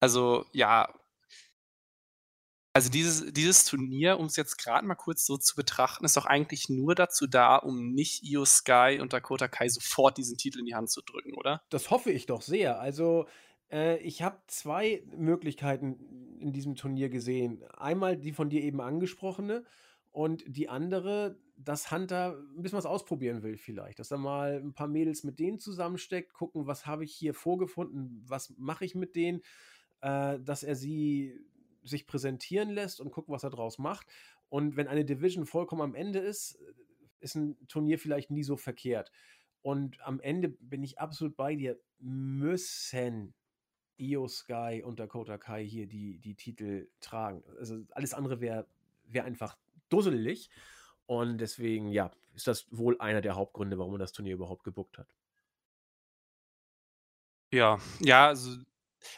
Also, 0.00 0.44
ja. 0.52 0.92
Also 2.72 2.90
dieses, 2.90 3.32
dieses 3.32 3.64
Turnier, 3.64 4.20
um 4.20 4.26
es 4.26 4.36
jetzt 4.36 4.56
gerade 4.56 4.86
mal 4.86 4.94
kurz 4.94 5.26
so 5.26 5.36
zu 5.36 5.56
betrachten, 5.56 6.04
ist 6.04 6.16
doch 6.16 6.26
eigentlich 6.26 6.68
nur 6.68 6.94
dazu 6.94 7.26
da, 7.26 7.56
um 7.56 7.92
nicht 7.92 8.22
Io 8.22 8.44
Sky 8.44 8.98
und 9.00 9.12
Dakota 9.12 9.48
Kai 9.48 9.68
sofort 9.68 10.16
diesen 10.16 10.36
Titel 10.36 10.60
in 10.60 10.66
die 10.66 10.76
Hand 10.76 10.90
zu 10.90 11.02
drücken, 11.02 11.34
oder? 11.34 11.62
Das 11.70 11.90
hoffe 11.90 12.12
ich 12.12 12.26
doch 12.26 12.42
sehr. 12.42 12.78
Also, 12.78 13.26
äh, 13.70 13.98
ich 13.98 14.22
habe 14.22 14.38
zwei 14.46 15.02
Möglichkeiten 15.16 16.38
in 16.40 16.52
diesem 16.52 16.74
Turnier 16.74 17.08
gesehen. 17.08 17.64
Einmal 17.76 18.16
die 18.16 18.32
von 18.32 18.50
dir 18.50 18.62
eben 18.62 18.80
angesprochene 18.80 19.64
und 20.12 20.44
die 20.46 20.68
andere, 20.68 21.38
dass 21.56 21.90
Hunter 21.90 22.38
ein 22.56 22.62
bisschen 22.62 22.78
was 22.78 22.86
ausprobieren 22.86 23.42
will 23.42 23.56
vielleicht. 23.56 23.98
Dass 23.98 24.10
er 24.10 24.18
mal 24.18 24.60
ein 24.60 24.72
paar 24.72 24.88
Mädels 24.88 25.24
mit 25.24 25.38
denen 25.38 25.58
zusammensteckt, 25.58 26.32
gucken, 26.32 26.66
was 26.66 26.86
habe 26.86 27.04
ich 27.04 27.14
hier 27.14 27.34
vorgefunden, 27.34 28.22
was 28.26 28.54
mache 28.56 28.84
ich 28.84 28.94
mit 28.94 29.16
denen, 29.16 29.42
äh, 30.00 30.38
dass 30.40 30.62
er 30.62 30.76
sie 30.76 31.38
sich 31.84 32.06
präsentieren 32.06 32.70
lässt 32.70 33.00
und 33.00 33.10
gucken, 33.10 33.32
was 33.32 33.44
er 33.44 33.50
draus 33.50 33.78
macht. 33.78 34.06
Und 34.48 34.76
wenn 34.76 34.88
eine 34.88 35.04
Division 35.04 35.46
vollkommen 35.46 35.82
am 35.82 35.94
Ende 35.94 36.20
ist, 36.20 36.58
ist 37.20 37.34
ein 37.34 37.56
Turnier 37.68 37.98
vielleicht 37.98 38.30
nie 38.30 38.44
so 38.44 38.56
verkehrt. 38.56 39.10
Und 39.62 40.00
am 40.00 40.20
Ende 40.20 40.48
bin 40.48 40.82
ich 40.82 40.98
absolut 40.98 41.36
bei 41.36 41.56
dir. 41.56 41.78
Müssen 41.98 43.34
Io 43.98 44.28
Sky 44.28 44.82
und 44.84 45.00
Dakota 45.00 45.38
Kai 45.38 45.64
hier 45.64 45.86
die, 45.86 46.18
die 46.18 46.34
Titel 46.34 46.88
tragen. 47.00 47.42
Also 47.58 47.84
alles 47.90 48.14
andere 48.14 48.40
wäre 48.40 48.66
wär 49.04 49.24
einfach 49.24 49.56
dusselig. 49.88 50.50
Und 51.06 51.38
deswegen, 51.38 51.90
ja, 51.90 52.10
ist 52.34 52.46
das 52.46 52.66
wohl 52.70 53.00
einer 53.00 53.20
der 53.20 53.34
Hauptgründe, 53.34 53.78
warum 53.78 53.92
man 53.92 54.00
das 54.00 54.12
Turnier 54.12 54.34
überhaupt 54.34 54.64
gebuckt 54.64 54.98
hat. 54.98 55.08
Ja, 57.50 57.78
ja, 58.00 58.28
also 58.28 58.58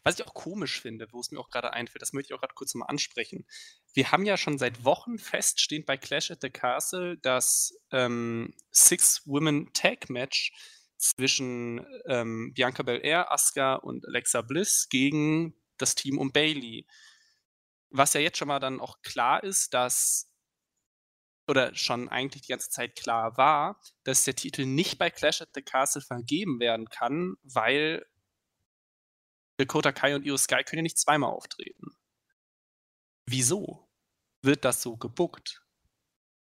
was 0.05 0.19
ich 0.19 0.27
auch 0.27 0.35
komisch 0.35 0.81
finde, 0.81 1.09
wo 1.12 1.20
es 1.20 1.31
mir 1.31 1.40
auch 1.40 1.51
gerade 1.51 1.73
einfällt, 1.73 2.02
das 2.02 2.12
möchte 2.12 2.32
ich 2.32 2.36
auch 2.36 2.40
gerade 2.40 2.55
kurz 2.55 2.74
mal 2.74 2.86
ansprechen. 2.86 3.47
Wir 3.93 4.12
haben 4.12 4.24
ja 4.24 4.36
schon 4.36 4.59
seit 4.59 4.85
Wochen 4.85 5.19
feststehend 5.19 5.86
bei 5.86 5.97
Clash 5.97 6.31
at 6.31 6.43
the 6.43 6.51
Castle 6.51 7.16
das 7.19 7.74
ähm, 7.90 8.55
Six-Women-Tag-Match 8.70 10.52
zwischen 11.01 11.86
ähm, 12.06 12.52
Bianca 12.55 12.82
Belair, 12.82 13.32
Asuka 13.32 13.74
und 13.77 14.06
Alexa 14.06 14.43
Bliss 14.43 14.89
gegen 14.89 15.55
das 15.78 15.94
Team 15.94 16.18
um 16.18 16.31
Bailey. 16.32 16.86
Was 17.90 18.12
ja 18.12 18.20
jetzt 18.20 18.39
schon 18.39 18.48
mal 18.48 18.60
dann 18.60 18.81
auch 18.81 19.01
klar 19.02 19.43
ist, 19.43 19.74
dass 19.74 20.31
oder 21.48 21.74
schon 21.74 22.09
eigentlich 22.09 22.43
die 22.43 22.52
ganze 22.52 22.70
Zeit 22.70 22.94
klar 22.94 23.36
war, 23.36 23.81
dass 24.05 24.24
der 24.24 24.36
Titel 24.36 24.66
nicht 24.66 24.98
bei 24.98 25.10
Clash 25.10 25.40
at 25.43 25.51
the 25.55 25.62
Castle 25.62 26.02
vergeben 26.02 26.60
werden 26.60 26.89
kann, 26.89 27.36
weil 27.43 28.06
Dakota 29.56 29.90
Kai 29.90 30.14
und 30.14 30.24
Io 30.24 30.36
Sky 30.36 30.62
können 30.62 30.78
ja 30.78 30.82
nicht 30.82 30.98
zweimal 30.98 31.31
auftreten. 31.31 31.97
Wieso 33.27 33.89
wird 34.43 34.64
das 34.64 34.81
so 34.82 34.97
gebuckt? 34.97 35.62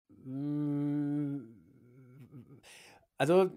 Mm, 0.09 1.57
Also, 3.17 3.51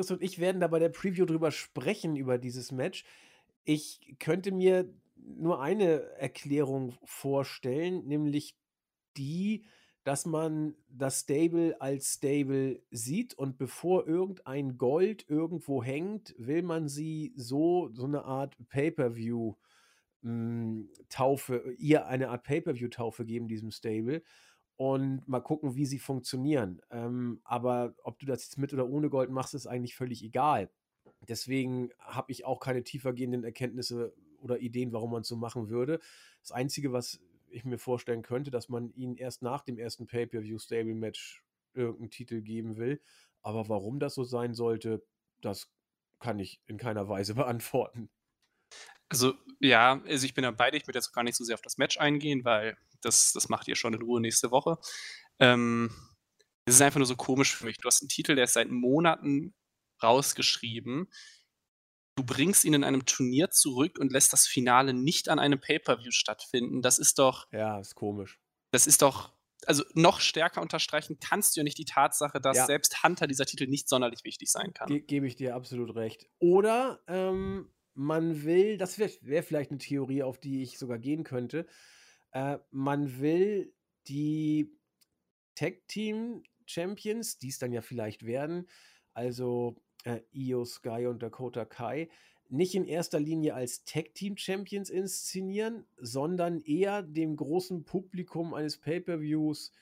Chris 0.00 0.10
und 0.10 0.22
ich 0.22 0.38
werden 0.38 0.62
da 0.62 0.66
bei 0.66 0.78
der 0.78 0.88
Preview 0.88 1.26
drüber 1.26 1.50
sprechen, 1.50 2.16
über 2.16 2.38
dieses 2.38 2.72
Match. 2.72 3.04
Ich 3.64 4.16
könnte 4.18 4.50
mir 4.50 4.90
nur 5.14 5.60
eine 5.60 6.00
Erklärung 6.16 6.94
vorstellen, 7.04 8.06
nämlich 8.06 8.56
die, 9.18 9.66
dass 10.02 10.24
man 10.24 10.74
das 10.88 11.20
Stable 11.20 11.78
als 11.82 12.14
Stable 12.14 12.82
sieht 12.90 13.34
und 13.34 13.58
bevor 13.58 14.06
irgendein 14.06 14.78
Gold 14.78 15.26
irgendwo 15.28 15.84
hängt, 15.84 16.34
will 16.38 16.62
man 16.62 16.88
sie 16.88 17.34
so, 17.36 17.90
so 17.92 18.06
eine 18.06 18.24
Art 18.24 18.56
Pay-Per-View 18.70 19.54
mm, 20.22 20.80
Taufe, 21.10 21.74
ihr 21.76 22.06
eine 22.06 22.30
Art 22.30 22.44
Pay-Per-View-Taufe 22.44 23.26
geben, 23.26 23.48
diesem 23.48 23.70
Stable 23.70 24.22
und 24.80 25.28
mal 25.28 25.40
gucken, 25.40 25.74
wie 25.74 25.84
sie 25.84 25.98
funktionieren. 25.98 26.80
Ähm, 26.90 27.42
aber 27.44 27.94
ob 28.02 28.18
du 28.18 28.24
das 28.24 28.44
jetzt 28.44 28.56
mit 28.56 28.72
oder 28.72 28.88
ohne 28.88 29.10
Gold 29.10 29.28
machst, 29.28 29.52
ist 29.52 29.66
eigentlich 29.66 29.94
völlig 29.94 30.24
egal. 30.24 30.70
Deswegen 31.28 31.90
habe 31.98 32.32
ich 32.32 32.46
auch 32.46 32.60
keine 32.60 32.82
tiefergehenden 32.82 33.44
Erkenntnisse 33.44 34.14
oder 34.40 34.58
Ideen, 34.60 34.94
warum 34.94 35.10
man 35.10 35.20
es 35.20 35.28
so 35.28 35.36
machen 35.36 35.68
würde. 35.68 36.00
Das 36.40 36.52
Einzige, 36.52 36.94
was 36.94 37.20
ich 37.50 37.66
mir 37.66 37.76
vorstellen 37.76 38.22
könnte, 38.22 38.50
dass 38.50 38.70
man 38.70 38.90
ihnen 38.94 39.16
erst 39.16 39.42
nach 39.42 39.60
dem 39.60 39.76
ersten 39.76 40.06
Pay-Per-View-Stable-Match 40.06 41.44
irgendeinen 41.74 42.10
Titel 42.10 42.40
geben 42.40 42.78
will. 42.78 43.02
Aber 43.42 43.68
warum 43.68 43.98
das 43.98 44.14
so 44.14 44.24
sein 44.24 44.54
sollte, 44.54 45.04
das 45.42 45.70
kann 46.20 46.38
ich 46.38 46.62
in 46.66 46.78
keiner 46.78 47.06
Weise 47.06 47.34
beantworten. 47.34 48.08
Also, 49.10 49.34
ja, 49.60 50.00
also 50.06 50.24
ich 50.24 50.34
bin 50.34 50.42
da 50.42 50.50
bei 50.52 50.70
dir, 50.70 50.78
ich 50.78 50.86
würde 50.86 50.98
jetzt 50.98 51.12
gar 51.12 51.22
nicht 51.24 51.36
so 51.36 51.44
sehr 51.44 51.54
auf 51.54 51.62
das 51.62 51.76
Match 51.78 51.98
eingehen, 51.98 52.44
weil 52.44 52.76
das, 53.02 53.32
das 53.32 53.48
macht 53.48 53.68
ihr 53.68 53.76
schon 53.76 53.92
in 53.92 54.02
Ruhe 54.02 54.20
nächste 54.20 54.50
Woche. 54.50 54.78
Ähm, 55.38 55.90
es 56.64 56.76
ist 56.76 56.80
einfach 56.82 56.98
nur 56.98 57.06
so 57.06 57.16
komisch 57.16 57.54
für 57.54 57.66
mich. 57.66 57.76
Du 57.78 57.86
hast 57.86 58.02
einen 58.02 58.08
Titel, 58.08 58.34
der 58.36 58.44
ist 58.44 58.52
seit 58.54 58.68
Monaten 58.70 59.54
rausgeschrieben. 60.02 61.10
Du 62.16 62.24
bringst 62.24 62.64
ihn 62.64 62.74
in 62.74 62.84
einem 62.84 63.04
Turnier 63.06 63.50
zurück 63.50 63.98
und 63.98 64.12
lässt 64.12 64.32
das 64.32 64.46
Finale 64.46 64.92
nicht 64.94 65.28
an 65.28 65.38
einem 65.38 65.60
Pay-Per-View 65.60 66.10
stattfinden. 66.10 66.82
Das 66.82 66.98
ist 66.98 67.18
doch, 67.18 67.50
Ja, 67.52 67.80
ist 67.80 67.94
komisch. 67.94 68.38
das 68.72 68.86
ist 68.86 69.02
doch, 69.02 69.32
also 69.66 69.84
noch 69.94 70.20
stärker 70.20 70.60
unterstreichen 70.62 71.18
kannst 71.20 71.56
du 71.56 71.60
ja 71.60 71.64
nicht 71.64 71.78
die 71.78 71.84
Tatsache, 71.84 72.40
dass 72.40 72.56
Ja. 72.58 72.66
selbst 72.66 73.02
Hunter 73.02 73.26
dieser 73.26 73.46
Titel 73.46 73.66
nicht 73.66 73.88
sonderlich 73.88 74.24
wichtig 74.24 74.50
sein 74.50 74.72
kann. 74.74 74.88
Ge 74.88 75.00
Gebe 75.00 75.26
ich 75.26 75.36
dir 75.36 75.54
absolut 75.54 75.94
recht. 75.96 76.26
Oder 76.38 77.02
ähm, 77.08 77.72
man 77.94 78.44
will, 78.44 78.78
das 78.78 78.98
wäre 78.98 79.12
wär 79.22 79.42
vielleicht 79.42 79.70
eine 79.70 79.78
Theorie, 79.78 80.22
auf 80.22 80.38
die 80.38 80.62
ich 80.62 80.78
sogar 80.78 80.98
gehen 80.98 81.24
könnte. 81.24 81.66
Äh, 82.32 82.58
man 82.70 83.20
will 83.20 83.72
die 84.08 84.72
Tag 85.54 85.86
Team 85.88 86.42
Champions, 86.66 87.38
die 87.38 87.48
es 87.48 87.58
dann 87.58 87.72
ja 87.72 87.82
vielleicht 87.82 88.24
werden, 88.24 88.68
also 89.12 89.76
äh, 90.04 90.20
Io 90.32 90.64
Sky 90.64 91.06
und 91.06 91.22
Dakota 91.22 91.64
Kai, 91.64 92.08
nicht 92.48 92.74
in 92.74 92.84
erster 92.84 93.20
Linie 93.20 93.54
als 93.54 93.84
Tag 93.84 94.14
Team 94.14 94.36
Champions 94.36 94.90
inszenieren, 94.90 95.86
sondern 95.96 96.60
eher 96.60 97.02
dem 97.02 97.36
großen 97.36 97.84
Publikum 97.84 98.54
eines 98.54 98.78
Pay-per-Views 98.78 99.72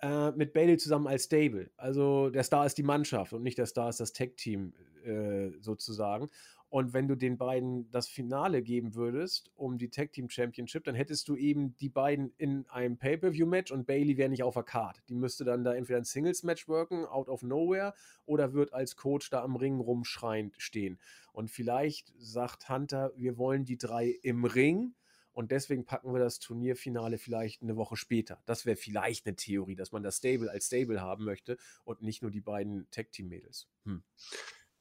äh, 0.00 0.30
mit 0.32 0.52
Bailey 0.52 0.78
zusammen 0.78 1.06
als 1.06 1.24
Stable. 1.24 1.70
Also 1.76 2.30
der 2.30 2.42
Star 2.42 2.66
ist 2.66 2.78
die 2.78 2.82
Mannschaft 2.82 3.32
und 3.32 3.42
nicht 3.42 3.58
der 3.58 3.66
Star 3.66 3.88
ist 3.88 4.00
das 4.00 4.12
Tag 4.12 4.36
Team 4.36 4.74
äh, 5.04 5.50
sozusagen. 5.60 6.28
Und 6.68 6.92
wenn 6.92 7.06
du 7.06 7.14
den 7.14 7.38
beiden 7.38 7.88
das 7.90 8.08
Finale 8.08 8.60
geben 8.60 8.94
würdest 8.96 9.52
um 9.54 9.78
die 9.78 9.88
Tag 9.88 10.12
Team 10.12 10.28
Championship, 10.28 10.82
dann 10.84 10.96
hättest 10.96 11.28
du 11.28 11.36
eben 11.36 11.76
die 11.76 11.88
beiden 11.88 12.32
in 12.38 12.66
einem 12.68 12.98
Pay-per-View-Match 12.98 13.70
und 13.70 13.86
Bailey 13.86 14.16
wäre 14.16 14.28
nicht 14.28 14.42
auf 14.42 14.54
der 14.54 14.64
Card. 14.64 15.00
Die 15.08 15.14
müsste 15.14 15.44
dann 15.44 15.62
da 15.62 15.74
entweder 15.74 15.98
ein 15.98 16.04
Singles-Match 16.04 16.66
worken, 16.66 17.06
out 17.06 17.28
of 17.28 17.42
nowhere, 17.42 17.94
oder 18.24 18.52
wird 18.52 18.72
als 18.72 18.96
Coach 18.96 19.30
da 19.30 19.42
am 19.42 19.54
Ring 19.54 19.78
rumschreiend 19.78 20.54
stehen. 20.58 20.98
Und 21.32 21.50
vielleicht 21.50 22.12
sagt 22.18 22.68
Hunter, 22.68 23.12
wir 23.16 23.38
wollen 23.38 23.64
die 23.64 23.78
drei 23.78 24.08
im 24.22 24.44
Ring 24.44 24.94
Und 25.36 25.50
deswegen 25.50 25.84
packen 25.84 26.14
wir 26.14 26.18
das 26.18 26.38
Turnierfinale 26.38 27.18
vielleicht 27.18 27.60
eine 27.60 27.76
Woche 27.76 27.96
später. 27.96 28.42
Das 28.46 28.64
wäre 28.64 28.76
vielleicht 28.76 29.26
eine 29.26 29.36
Theorie, 29.36 29.76
dass 29.76 29.92
man 29.92 30.02
das 30.02 30.16
Stable 30.16 30.50
als 30.50 30.68
Stable 30.68 31.02
haben 31.02 31.24
möchte 31.24 31.58
und 31.84 32.00
nicht 32.00 32.22
nur 32.22 32.30
die 32.30 32.40
beiden 32.40 32.90
Tag-Team-Mädels. 32.90 33.68
Hm. 33.84 34.02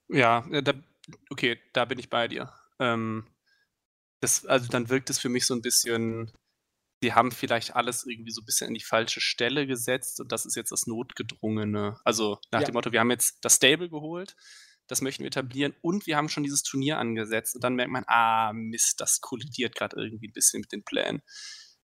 Ja, 0.07 0.47
äh, 0.49 0.63
da, 0.63 0.71
okay, 1.29 1.59
da 1.73 1.85
bin 1.85 1.99
ich 1.99 2.09
bei 2.09 2.27
dir. 2.27 2.51
Ähm, 2.79 3.27
das, 4.21 4.45
also 4.45 4.67
dann 4.69 4.89
wirkt 4.89 5.09
es 5.09 5.19
für 5.19 5.29
mich 5.29 5.45
so 5.45 5.53
ein 5.53 5.61
bisschen, 5.61 6.31
die 7.03 7.13
haben 7.13 7.31
vielleicht 7.31 7.75
alles 7.75 8.05
irgendwie 8.05 8.31
so 8.31 8.41
ein 8.41 8.45
bisschen 8.45 8.69
in 8.69 8.73
die 8.73 8.83
falsche 8.83 9.21
Stelle 9.21 9.67
gesetzt 9.67 10.19
und 10.19 10.31
das 10.31 10.45
ist 10.45 10.55
jetzt 10.55 10.71
das 10.71 10.87
Notgedrungene. 10.87 11.99
Also 12.03 12.39
nach 12.51 12.61
ja. 12.61 12.67
dem 12.67 12.73
Motto, 12.73 12.91
wir 12.91 12.99
haben 12.99 13.11
jetzt 13.11 13.43
das 13.43 13.55
Stable 13.55 13.89
geholt, 13.89 14.35
das 14.87 15.01
möchten 15.01 15.23
wir 15.23 15.27
etablieren 15.27 15.75
und 15.81 16.07
wir 16.07 16.17
haben 16.17 16.29
schon 16.29 16.43
dieses 16.43 16.63
Turnier 16.63 16.97
angesetzt 16.97 17.55
und 17.55 17.63
dann 17.63 17.75
merkt 17.75 17.91
man, 17.91 18.03
ah, 18.07 18.53
Mist, 18.53 19.01
das 19.01 19.21
kollidiert 19.21 19.75
gerade 19.75 19.97
irgendwie 19.97 20.27
ein 20.27 20.33
bisschen 20.33 20.61
mit 20.61 20.71
den 20.71 20.83
Plänen. 20.83 21.21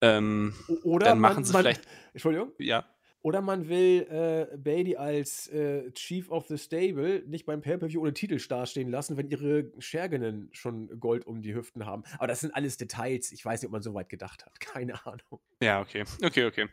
Ähm, 0.01 0.55
Oder 0.83 1.07
dann 1.07 1.21
machen 1.21 1.37
man, 1.37 1.45
sie 1.45 1.53
man, 1.53 1.63
vielleicht. 1.63 1.87
Entschuldigung? 2.13 2.53
Ja. 2.59 2.87
Oder 3.27 3.43
man 3.43 3.69
will 3.69 4.07
äh, 4.09 4.57
Bailey 4.57 4.95
als 4.95 5.49
äh, 5.49 5.91
Chief 5.95 6.31
of 6.31 6.47
the 6.47 6.57
Stable 6.57 7.25
nicht 7.27 7.45
beim 7.45 7.61
Pay-Per-View 7.61 8.01
ohne 8.01 8.15
Titel 8.15 8.39
dastehen 8.39 8.89
lassen, 8.89 9.17
wenn 9.17 9.29
ihre 9.29 9.73
Schergenen 9.81 10.49
schon 10.53 11.01
Gold 11.01 11.27
um 11.27 11.43
die 11.43 11.53
Hüften 11.53 11.87
haben. 11.87 12.05
Aber 12.19 12.29
das 12.29 12.39
sind 12.39 12.55
alles 12.55 12.77
Details. 12.77 13.33
Ich 13.33 13.45
weiß 13.45 13.63
nicht, 13.63 13.67
ob 13.67 13.73
man 13.73 13.83
so 13.83 13.95
weit 13.95 14.11
gedacht 14.11 14.47
hat. 14.47 14.61
Keine 14.61 15.05
Ahnung. 15.05 15.41
Ja, 15.61 15.81
okay. 15.81 16.05
Okay, 16.23 16.45
okay. 16.45 16.69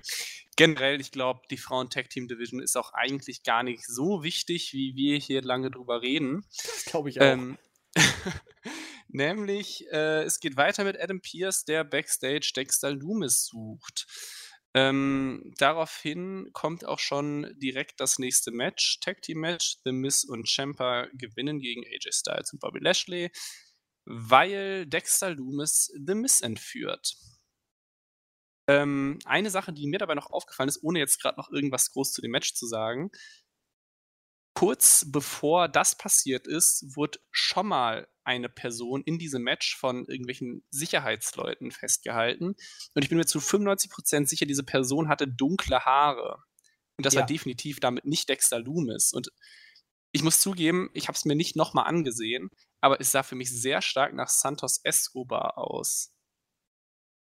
Generell, 0.56 1.02
ich 1.02 1.12
glaube, 1.12 1.42
die 1.50 1.58
Frauen-Tag-Team-Division 1.58 2.62
ist 2.62 2.78
auch 2.78 2.94
eigentlich 2.94 3.42
gar 3.42 3.64
nicht 3.64 3.88
so 3.88 4.22
wichtig, 4.22 4.74
wie 4.74 4.96
wir 4.96 5.18
hier 5.18 5.42
lange 5.42 5.72
drüber 5.72 6.04
reden. 6.04 6.46
Das 6.56 6.86
glaube 6.86 7.10
ich 7.10 7.20
auch. 7.20 7.26
Ähm, 7.26 7.58
nämlich, 9.08 9.88
äh, 9.92 10.22
es 10.22 10.40
geht 10.40 10.56
weiter 10.56 10.84
mit 10.84 11.02
Adam 11.02 11.20
Pierce, 11.20 11.66
der 11.66 11.84
Backstage 11.84 12.52
Dexter 12.56 12.92
Loomis 12.92 13.46
sucht. 13.46 14.06
Ähm, 14.76 15.54
daraufhin 15.58 16.50
kommt 16.54 16.86
auch 16.86 17.00
schon 17.00 17.54
direkt 17.60 18.00
das 18.00 18.18
nächste 18.18 18.52
Match, 18.52 19.00
Tag 19.02 19.22
Team 19.22 19.40
Match. 19.40 19.78
The 19.86 19.92
Miz 19.92 20.24
und 20.24 20.50
Champa 20.50 21.08
gewinnen 21.14 21.60
gegen 21.60 21.84
AJ 21.86 22.12
Styles 22.12 22.54
und 22.54 22.60
Bobby 22.60 22.80
Lashley, 22.80 23.32
weil 24.06 24.88
Dexter 24.88 25.32
Loomis 25.32 25.92
The 26.06 26.16
Miz 26.16 26.42
entführt. 26.42 27.16
Ähm, 28.68 29.20
eine 29.26 29.50
Sache, 29.50 29.74
die 29.74 29.88
mir 29.88 30.00
dabei 30.00 30.16
noch 30.16 30.32
aufgefallen 30.32 30.70
ist, 30.70 30.84
ohne 30.84 31.00
jetzt 31.00 31.22
gerade 31.22 31.38
noch 31.38 31.52
irgendwas 31.52 31.92
groß 31.92 32.14
zu 32.14 32.22
dem 32.22 32.32
Match 32.32 32.54
zu 32.54 32.66
sagen, 32.66 33.12
kurz 34.54 35.06
bevor 35.10 35.68
das 35.68 35.98
passiert 35.98 36.48
ist, 36.48 36.96
wurde 36.96 37.20
schon 37.32 37.68
mal 37.68 38.08
eine 38.24 38.50
Person 38.50 39.04
in 39.04 39.20
diesem 39.20 39.44
Match 39.44 39.76
von 39.78 40.06
irgendwelchen 40.08 40.64
Sicherheitsleuten 40.70 41.72
festgehalten. 41.72 42.56
Und 42.94 43.04
ich 43.04 43.10
bin 43.10 43.18
mir 43.18 43.26
zu 43.26 43.40
95% 43.40 44.28
sicher, 44.28 44.46
diese 44.46 44.64
Person 44.64 45.10
hatte 45.10 45.28
dunkle 45.28 45.82
Haare. 45.82 46.44
Und 46.98 47.06
das 47.06 47.16
ja. 47.16 47.22
war 47.22 47.28
definitiv 47.28 47.80
damit 47.80 48.06
nicht 48.06 48.30
Dexter 48.30 48.60
Loomis. 48.60 49.12
Und 49.14 49.30
ich 50.12 50.24
muss 50.24 50.40
zugeben, 50.40 50.90
ich 50.94 51.08
habe 51.08 51.16
es 51.16 51.26
mir 51.26 51.36
nicht 51.36 51.56
nochmal 51.56 51.88
angesehen, 51.88 52.50
aber 52.82 53.02
es 53.02 53.12
sah 53.12 53.24
für 53.24 53.36
mich 53.36 53.50
sehr 53.50 53.82
stark 53.82 54.14
nach 54.14 54.30
Santos 54.30 54.80
Escobar 54.84 55.58
aus. 55.58 56.14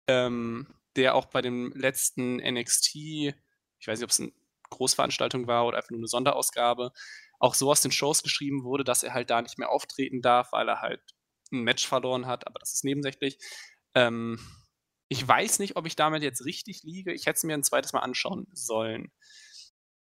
Ähm, 0.06 0.68
der 0.96 1.14
auch 1.14 1.26
bei 1.26 1.40
dem 1.40 1.72
letzten 1.74 2.36
NXT, 2.36 2.94
ich 2.94 3.86
weiß 3.86 3.98
nicht, 3.98 4.04
ob 4.04 4.10
es 4.10 4.20
eine 4.20 4.32
Großveranstaltung 4.74 5.46
war 5.46 5.66
oder 5.66 5.78
einfach 5.78 5.90
nur 5.90 6.00
eine 6.00 6.08
Sonderausgabe, 6.08 6.92
auch 7.38 7.54
so 7.54 7.70
aus 7.70 7.80
den 7.80 7.92
Shows 7.92 8.22
geschrieben 8.22 8.64
wurde, 8.64 8.84
dass 8.84 9.02
er 9.02 9.14
halt 9.14 9.30
da 9.30 9.42
nicht 9.42 9.58
mehr 9.58 9.70
auftreten 9.70 10.22
darf, 10.22 10.52
weil 10.52 10.68
er 10.68 10.80
halt 10.80 11.00
ein 11.52 11.62
Match 11.62 11.86
verloren 11.86 12.26
hat, 12.26 12.46
aber 12.46 12.58
das 12.58 12.72
ist 12.72 12.84
nebensächlich. 12.84 13.38
Ähm, 13.94 14.38
ich 15.08 15.26
weiß 15.26 15.58
nicht, 15.58 15.76
ob 15.76 15.86
ich 15.86 15.96
damit 15.96 16.22
jetzt 16.22 16.44
richtig 16.44 16.82
liege. 16.82 17.12
Ich 17.12 17.26
hätte 17.26 17.36
es 17.36 17.44
mir 17.44 17.54
ein 17.54 17.62
zweites 17.62 17.92
Mal 17.92 18.00
anschauen 18.00 18.46
sollen. 18.52 19.12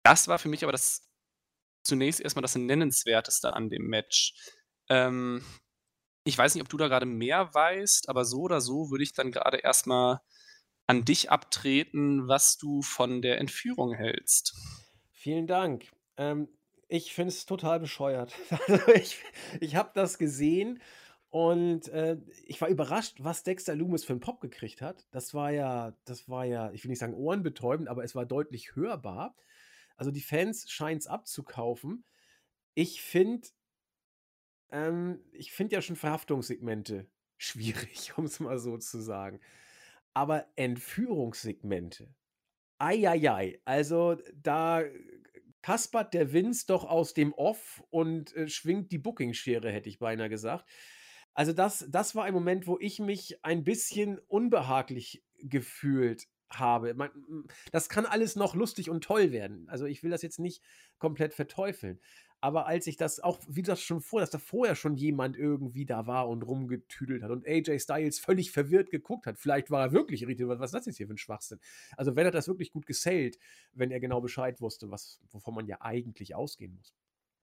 Das 0.03 0.29
war 0.29 0.39
für 0.39 0.49
mich 0.49 0.63
aber 0.63 0.73
das 0.73 1.09
zunächst 1.85 2.21
erstmal 2.21 2.43
das 2.43 2.57
Nennenswerteste 2.57 3.53
an 3.53 3.71
dem 3.71 3.87
Match. 3.87 4.35
Ähm, 4.89 5.45
ich 6.25 6.37
weiß 6.37 6.55
nicht, 6.55 6.63
ob 6.63 6.69
du 6.69 6.77
da 6.77 6.89
gerade 6.89 7.07
mehr 7.07 7.55
weißt, 7.55 8.09
aber 8.09 8.25
so 8.25 8.41
oder 8.41 8.61
so 8.61 8.91
würde 8.91 9.05
ich 9.05 9.13
dann 9.13 9.31
gerade 9.31 9.59
erstmal 9.59 10.21
an 10.87 11.05
dich 11.05 11.31
abtreten, 11.31 12.29
was 12.29 12.59
du 12.59 12.83
von 12.83 13.23
der 13.23 13.39
Entführung 13.39 13.93
hältst. 13.93 14.55
Vielen 15.11 15.47
Dank. 15.47 15.91
Ähm, 16.17 16.49
ich 16.89 17.13
finde 17.15 17.33
es 17.33 17.47
total 17.47 17.81
bescheuert. 17.81 18.33
Also 18.69 18.93
ich, 18.95 19.19
ich 19.61 19.77
habe 19.77 19.91
das 19.95 20.19
gesehen 20.19 20.81
und 21.31 21.89
äh, 21.89 22.19
ich 22.47 22.61
war 22.61 22.69
überrascht, 22.69 23.17
was 23.19 23.43
Dexter 23.43 23.75
Loomis 23.75 24.05
für 24.05 24.13
einen 24.13 24.21
Pop 24.21 24.41
gekriegt 24.41 24.81
hat. 24.81 25.07
Das 25.11 25.35
war 25.35 25.51
ja, 25.51 25.97
das 26.05 26.29
war 26.29 26.45
ja, 26.45 26.71
ich 26.73 26.85
will 26.85 26.91
nicht 26.91 27.01
sagen 27.01 27.15
ohrenbetäubend, 27.15 27.89
aber 27.89 28.05
es 28.05 28.15
war 28.15 28.25
deutlich 28.25 28.77
hörbar. 28.77 29.37
Also 29.97 30.11
die 30.11 30.21
Fans 30.21 30.71
scheinen 30.71 30.99
es 30.99 31.07
abzukaufen. 31.07 32.05
Ich 32.75 33.03
finde, 33.03 33.49
ähm, 34.71 35.21
ich 35.33 35.53
finde 35.53 35.75
ja 35.75 35.83
schon 35.83 35.97
Verhaftungssegmente 35.97 37.07
schwierig, 37.37 38.13
um 38.17 38.25
es 38.25 38.41
mal 38.41 38.59
so 38.59 38.79
zu 38.79 39.01
sagen. 39.01 39.41
Aber 40.17 40.47
Entführungssegmente, 40.57 42.09
Eieiei, 42.79 43.61
also 43.67 44.17
da 44.35 44.83
kaspert 45.61 46.15
der 46.15 46.33
Vince 46.33 46.65
doch 46.67 46.85
aus 46.85 47.13
dem 47.13 47.35
Off 47.35 47.85
und 47.91 48.35
äh, 48.35 48.49
schwingt 48.49 48.93
die 48.93 48.99
Booking-Schere, 48.99 49.71
hätte 49.71 49.91
ich 49.91 49.99
beinahe 49.99 50.31
gesagt. 50.31 50.67
Also 51.35 51.53
das, 51.53 51.85
das 51.91 52.15
war 52.15 52.25
ein 52.25 52.33
Moment, 52.33 52.67
wo 52.67 52.79
ich 52.81 52.99
mich 52.99 53.45
ein 53.45 53.63
bisschen 53.63 54.19
unbehaglich 54.21 55.23
gefühlt 55.39 56.27
habe. 56.49 56.95
Man, 56.95 57.11
das 57.71 57.91
kann 57.91 58.07
alles 58.07 58.37
noch 58.37 58.55
lustig 58.55 58.89
und 58.89 59.05
toll 59.05 59.33
werden. 59.33 59.69
Also 59.69 59.85
ich 59.85 60.03
will 60.03 60.11
das 60.11 60.23
jetzt 60.23 60.39
nicht 60.39 60.63
komplett 60.99 61.35
verteufeln. 61.35 62.01
Aber 62.47 62.69
als 62.69 62.87
ich 62.87 62.97
das 62.97 63.19
auch, 63.19 63.41
wie 63.49 63.63
das 63.63 63.83
schon 63.83 64.01
vor, 64.01 64.21
dass 64.21 64.31
da 64.31 64.39
vorher 64.39 64.77
schon 64.77 64.95
jemand 64.95 65.37
irgendwie 65.37 65.85
da 65.85 66.07
war 66.07 66.29
und 66.29 66.45
rumgetüdelt 66.45 67.25
hat 67.25 67.33
und 67.33 67.45
AJ 67.45 67.81
Styles 67.81 68.21
völlig 68.21 68.53
verwirrt 68.53 68.93
geguckt 68.93 69.27
hat, 69.27 69.37
vielleicht 69.37 69.73
war 69.73 69.87
er 69.87 69.93
wirklich 69.93 70.23
irritiert, 70.23 70.49
was 70.49 70.69
ist 70.69 70.75
das 70.75 70.87
jetzt 70.87 70.99
hier 70.99 71.09
für 71.09 71.15
ein 71.15 71.19
Schwachsinn? 71.19 71.59
Also 71.97 72.15
wenn 72.15 72.25
er 72.25 72.31
das 72.31 72.47
wirklich 72.47 72.71
gut 72.71 72.87
gesellt, 72.87 73.37
wenn 73.73 73.91
er 73.91 73.99
genau 73.99 74.21
Bescheid 74.21 74.61
wusste, 74.61 74.93
was, 74.93 75.19
wovon 75.33 75.57
man 75.57 75.67
ja 75.67 75.79
eigentlich 75.81 76.37
ausgehen 76.37 76.73
muss. 76.77 76.95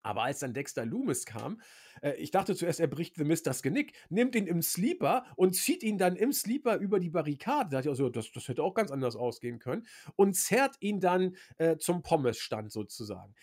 Aber 0.04 0.22
als 0.22 0.38
dann 0.38 0.54
Dexter 0.54 0.86
Loomis 0.86 1.26
kam, 1.26 1.60
äh, 2.00 2.12
ich 2.12 2.30
dachte 2.30 2.54
zuerst, 2.54 2.78
er 2.78 2.86
bricht 2.86 3.16
The 3.16 3.24
Mist 3.24 3.48
das 3.48 3.64
Genick, 3.64 3.94
nimmt 4.10 4.36
ihn 4.36 4.46
im 4.46 4.62
Sleeper 4.62 5.24
und 5.34 5.56
zieht 5.56 5.82
ihn 5.82 5.98
dann 5.98 6.14
im 6.14 6.32
Sleeper 6.32 6.76
über 6.76 7.00
die 7.00 7.10
Barrikade. 7.10 7.70
Da 7.70 7.78
dachte 7.78 7.88
ich 7.88 7.90
also, 7.90 8.10
das, 8.10 8.30
das 8.30 8.46
hätte 8.46 8.62
auch 8.62 8.74
ganz 8.74 8.92
anders 8.92 9.16
ausgehen 9.16 9.58
können. 9.58 9.88
Und 10.14 10.34
zerrt 10.34 10.76
ihn 10.78 11.00
dann 11.00 11.34
äh, 11.58 11.78
zum 11.78 12.02
Pommesstand 12.02 12.70
sozusagen. 12.70 13.34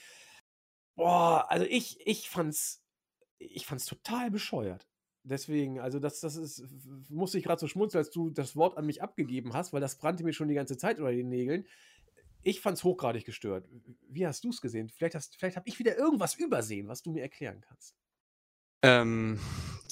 Boah, 1.01 1.49
also 1.49 1.65
ich, 1.65 1.97
ich 2.05 2.29
fand's, 2.29 2.85
ich 3.39 3.65
fand's 3.65 3.85
total 3.85 4.29
bescheuert. 4.29 4.87
Deswegen, 5.23 5.79
also 5.79 5.97
das, 5.97 6.19
das 6.19 6.35
ist, 6.35 6.63
musste 7.09 7.39
ich 7.39 7.43
gerade 7.43 7.59
so 7.59 7.67
schmunzeln, 7.67 8.05
als 8.05 8.11
du 8.11 8.29
das 8.29 8.55
Wort 8.55 8.77
an 8.77 8.85
mich 8.85 9.01
abgegeben 9.01 9.55
hast, 9.55 9.73
weil 9.73 9.81
das 9.81 9.97
brannte 9.97 10.23
mir 10.23 10.33
schon 10.33 10.47
die 10.47 10.53
ganze 10.53 10.77
Zeit 10.77 10.99
unter 10.99 11.11
den 11.11 11.27
Nägeln. 11.27 11.65
Ich 12.43 12.61
fand's 12.61 12.83
hochgradig 12.83 13.25
gestört. 13.25 13.67
Wie 14.09 14.27
hast 14.27 14.43
du 14.43 14.49
es 14.49 14.61
gesehen? 14.61 14.89
Vielleicht, 14.89 15.15
hast, 15.15 15.37
vielleicht 15.37 15.57
habe 15.57 15.67
ich 15.67 15.79
wieder 15.79 15.97
irgendwas 15.97 16.35
übersehen, 16.35 16.87
was 16.87 17.01
du 17.01 17.09
mir 17.09 17.23
erklären 17.23 17.61
kannst. 17.67 17.95
Ähm, 18.83 19.39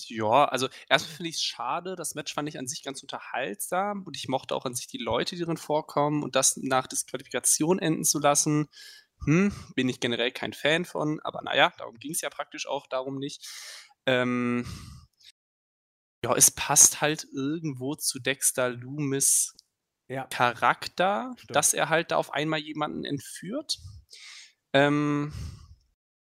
ja, 0.10 0.46
also 0.46 0.68
erstmal 0.90 1.16
finde 1.16 1.30
ich 1.30 1.38
es 1.38 1.44
schade. 1.44 1.96
Das 1.96 2.14
Match 2.14 2.36
fand 2.36 2.48
ich 2.50 2.60
an 2.60 2.68
sich 2.68 2.84
ganz 2.84 3.02
unterhaltsam 3.02 4.04
und 4.04 4.16
ich 4.16 4.28
mochte 4.28 4.56
auch 4.56 4.66
an 4.66 4.76
sich 4.76 4.86
die 4.86 5.00
Leute, 5.00 5.36
die 5.36 5.42
drin 5.42 5.58
vorkommen 5.58 6.22
und 6.22 6.36
das 6.36 6.56
nach 6.58 6.86
Disqualifikation 6.86 7.80
enden 7.80 8.04
zu 8.04 8.20
lassen 8.20 8.70
hm, 9.26 9.54
bin 9.76 9.90
ich 9.90 10.00
generell 10.00 10.32
kein 10.32 10.54
Fan 10.54 10.86
von, 10.86 11.20
aber 11.22 11.42
naja, 11.42 11.72
darum 11.78 11.98
ging 12.00 12.12
es 12.12 12.22
ja 12.22 12.30
praktisch 12.30 12.68
auch 12.68 12.88
darum 12.88 13.20
nicht. 13.20 13.48
Ähm, 14.06 14.66
ja, 16.24 16.36
es 16.36 16.52
passt 16.52 17.02
halt 17.02 17.28
irgendwo 17.34 17.96
zu 17.96 18.20
Dexter 18.20 18.70
Loomis 18.70 19.56
ja. 20.08 20.26
Charakter, 20.26 21.34
Stimmt. 21.38 21.56
dass 21.56 21.74
er 21.74 21.90
halt 21.90 22.12
da 22.12 22.18
auf 22.18 22.34
einmal 22.34 22.60
jemanden 22.60 23.06
entführt. 23.06 23.80
Ähm, 24.74 25.34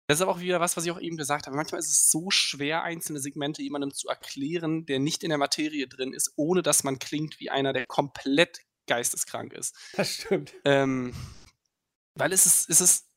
das 0.08 0.20
ist 0.20 0.22
aber 0.22 0.32
auch 0.32 0.40
wieder 0.40 0.60
was, 0.60 0.78
was 0.78 0.86
ich 0.86 0.92
auch 0.92 1.00
eben 1.00 1.18
gesagt 1.18 1.48
habe. 1.48 1.58
Manchmal 1.58 1.80
ist 1.80 1.90
es 1.90 2.10
so 2.10 2.30
schwer, 2.30 2.84
einzelne 2.84 3.20
Segmente 3.20 3.62
jemandem 3.62 3.94
zu 3.94 4.08
erklären, 4.08 4.86
der 4.86 5.00
nicht 5.00 5.24
in 5.24 5.30
der 5.30 5.38
Materie 5.38 5.88
drin 5.88 6.14
ist, 6.14 6.34
ohne 6.38 6.62
dass 6.62 6.84
man 6.84 7.00
klingt 7.00 7.40
wie 7.40 7.50
einer, 7.50 7.74
der 7.74 7.86
komplett 7.88 8.62
geisteskrank 8.88 9.52
ist. 9.54 9.76
Das 9.94 10.14
stimmt. 10.14 10.54
Ähm, 10.64 11.14
weil 12.20 12.34
es 12.34 12.46
ist, 12.46 12.70
es 12.70 12.82
ist. 12.82 13.08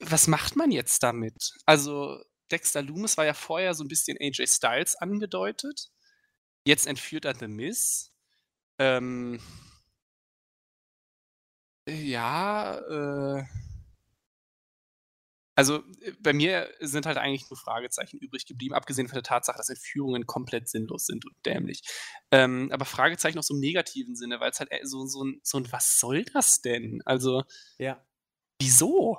Was 0.00 0.26
macht 0.28 0.56
man 0.56 0.70
jetzt 0.70 1.02
damit? 1.02 1.52
Also, 1.66 2.22
Dexter 2.50 2.82
Loomis 2.82 3.16
war 3.16 3.26
ja 3.26 3.34
vorher 3.34 3.74
so 3.74 3.84
ein 3.84 3.88
bisschen 3.88 4.16
AJ 4.20 4.46
Styles 4.46 4.96
angedeutet. 4.96 5.90
Jetzt 6.64 6.86
entführt 6.86 7.24
er 7.26 7.34
The 7.34 7.48
Miz. 7.48 8.12
Ähm, 8.78 9.40
ja, 11.86 12.78
äh, 12.78 13.44
Also, 15.60 15.78
äh, 16.00 16.12
bei 16.20 16.32
mir 16.32 16.70
sind 16.80 17.04
halt 17.06 17.18
eigentlich 17.18 17.50
nur 17.50 17.58
Fragezeichen 17.58 18.16
übrig 18.18 18.46
geblieben, 18.46 18.74
abgesehen 18.74 19.08
von 19.08 19.16
der 19.16 19.22
Tatsache, 19.22 19.58
dass 19.58 19.68
Entführungen 19.68 20.26
komplett 20.26 20.68
sinnlos 20.70 21.04
sind 21.06 21.26
und 21.26 21.34
dämlich. 21.44 21.82
Ähm, 22.30 22.70
aber 22.72 22.86
Fragezeichen 22.86 23.38
auch 23.38 23.42
so 23.42 23.52
im 23.54 23.60
negativen 23.60 24.16
Sinne, 24.16 24.40
weil's 24.40 24.58
halt, 24.60 24.70
äh, 24.72 24.80
so 24.86 25.04
so 25.06 25.22
'n 25.22 25.40
so 25.42 25.58
'n 25.58 25.70
„Was 25.70 26.00
soll 26.00 26.24
das 26.24 26.62
denn?“ 26.62 27.02
Also 27.04 27.42
Ja. 27.80 28.04
wieso? 28.60 29.18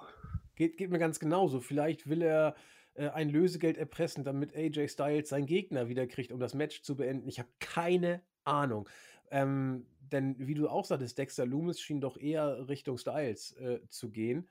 Geht 0.57 0.77
geht 0.77 0.91
mir 0.91 0.99
ganz 0.99 1.19
genauso. 1.19 1.59
Vielleicht 1.61 2.09
will 2.09 2.21
er, 2.21 2.55
äh, 2.93 3.09
ein 3.09 3.29
Lösegeld 3.29 3.77
erpressen, 3.77 4.23
damit 4.23 4.55
AJ 4.55 4.87
Styles 4.89 5.29
seinen 5.29 5.45
Gegner 5.45 5.87
wiederkriegt, 5.89 6.31
um 6.31 6.39
das 6.39 6.53
Match 6.53 6.81
zu 6.83 6.95
beenden. 6.97 7.27
Ich 7.29 7.39
habe 7.39 7.49
keine 7.59 8.21
Ahnung. 8.43 8.89
Ähm, 9.31 9.87
denn 9.99 10.35
wie 10.39 10.53
du 10.55 10.67
auch 10.67 10.83
sagtest, 10.85 11.17
Dexter 11.17 11.45
Lumis 11.45 11.79
schien 11.79 12.01
doch 12.01 12.17
eher 12.17 12.67
Richtung 12.67 12.97
Styles, 12.97 13.53
äh, 13.53 13.79
zu 13.87 14.11
gehen. 14.11 14.49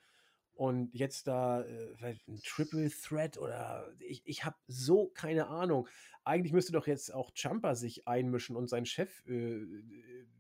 Und 0.55 0.95
jetzt 0.95 1.27
da, 1.27 1.63
äh, 1.63 1.95
vielleicht 1.97 2.29
'n 2.29 2.41
Triple 2.45 2.91
Threat 2.91 3.39
oder 3.39 3.93
ich 4.01 4.23
ich 4.27 4.45
habe 4.45 4.57
so 4.67 5.09
keine 5.09 5.47
Ahnung. 5.49 5.89
Eigentlich 6.25 6.53
müsste 6.53 6.73
doch 6.73 6.87
jetzt 6.87 7.13
auch 7.15 7.31
Ciampa 7.35 7.75
sich 7.75 8.07
einmischen 8.07 8.57
und 8.57 8.69
seinen 8.69 8.87
Chef, 8.87 9.25
äh, 9.27 9.65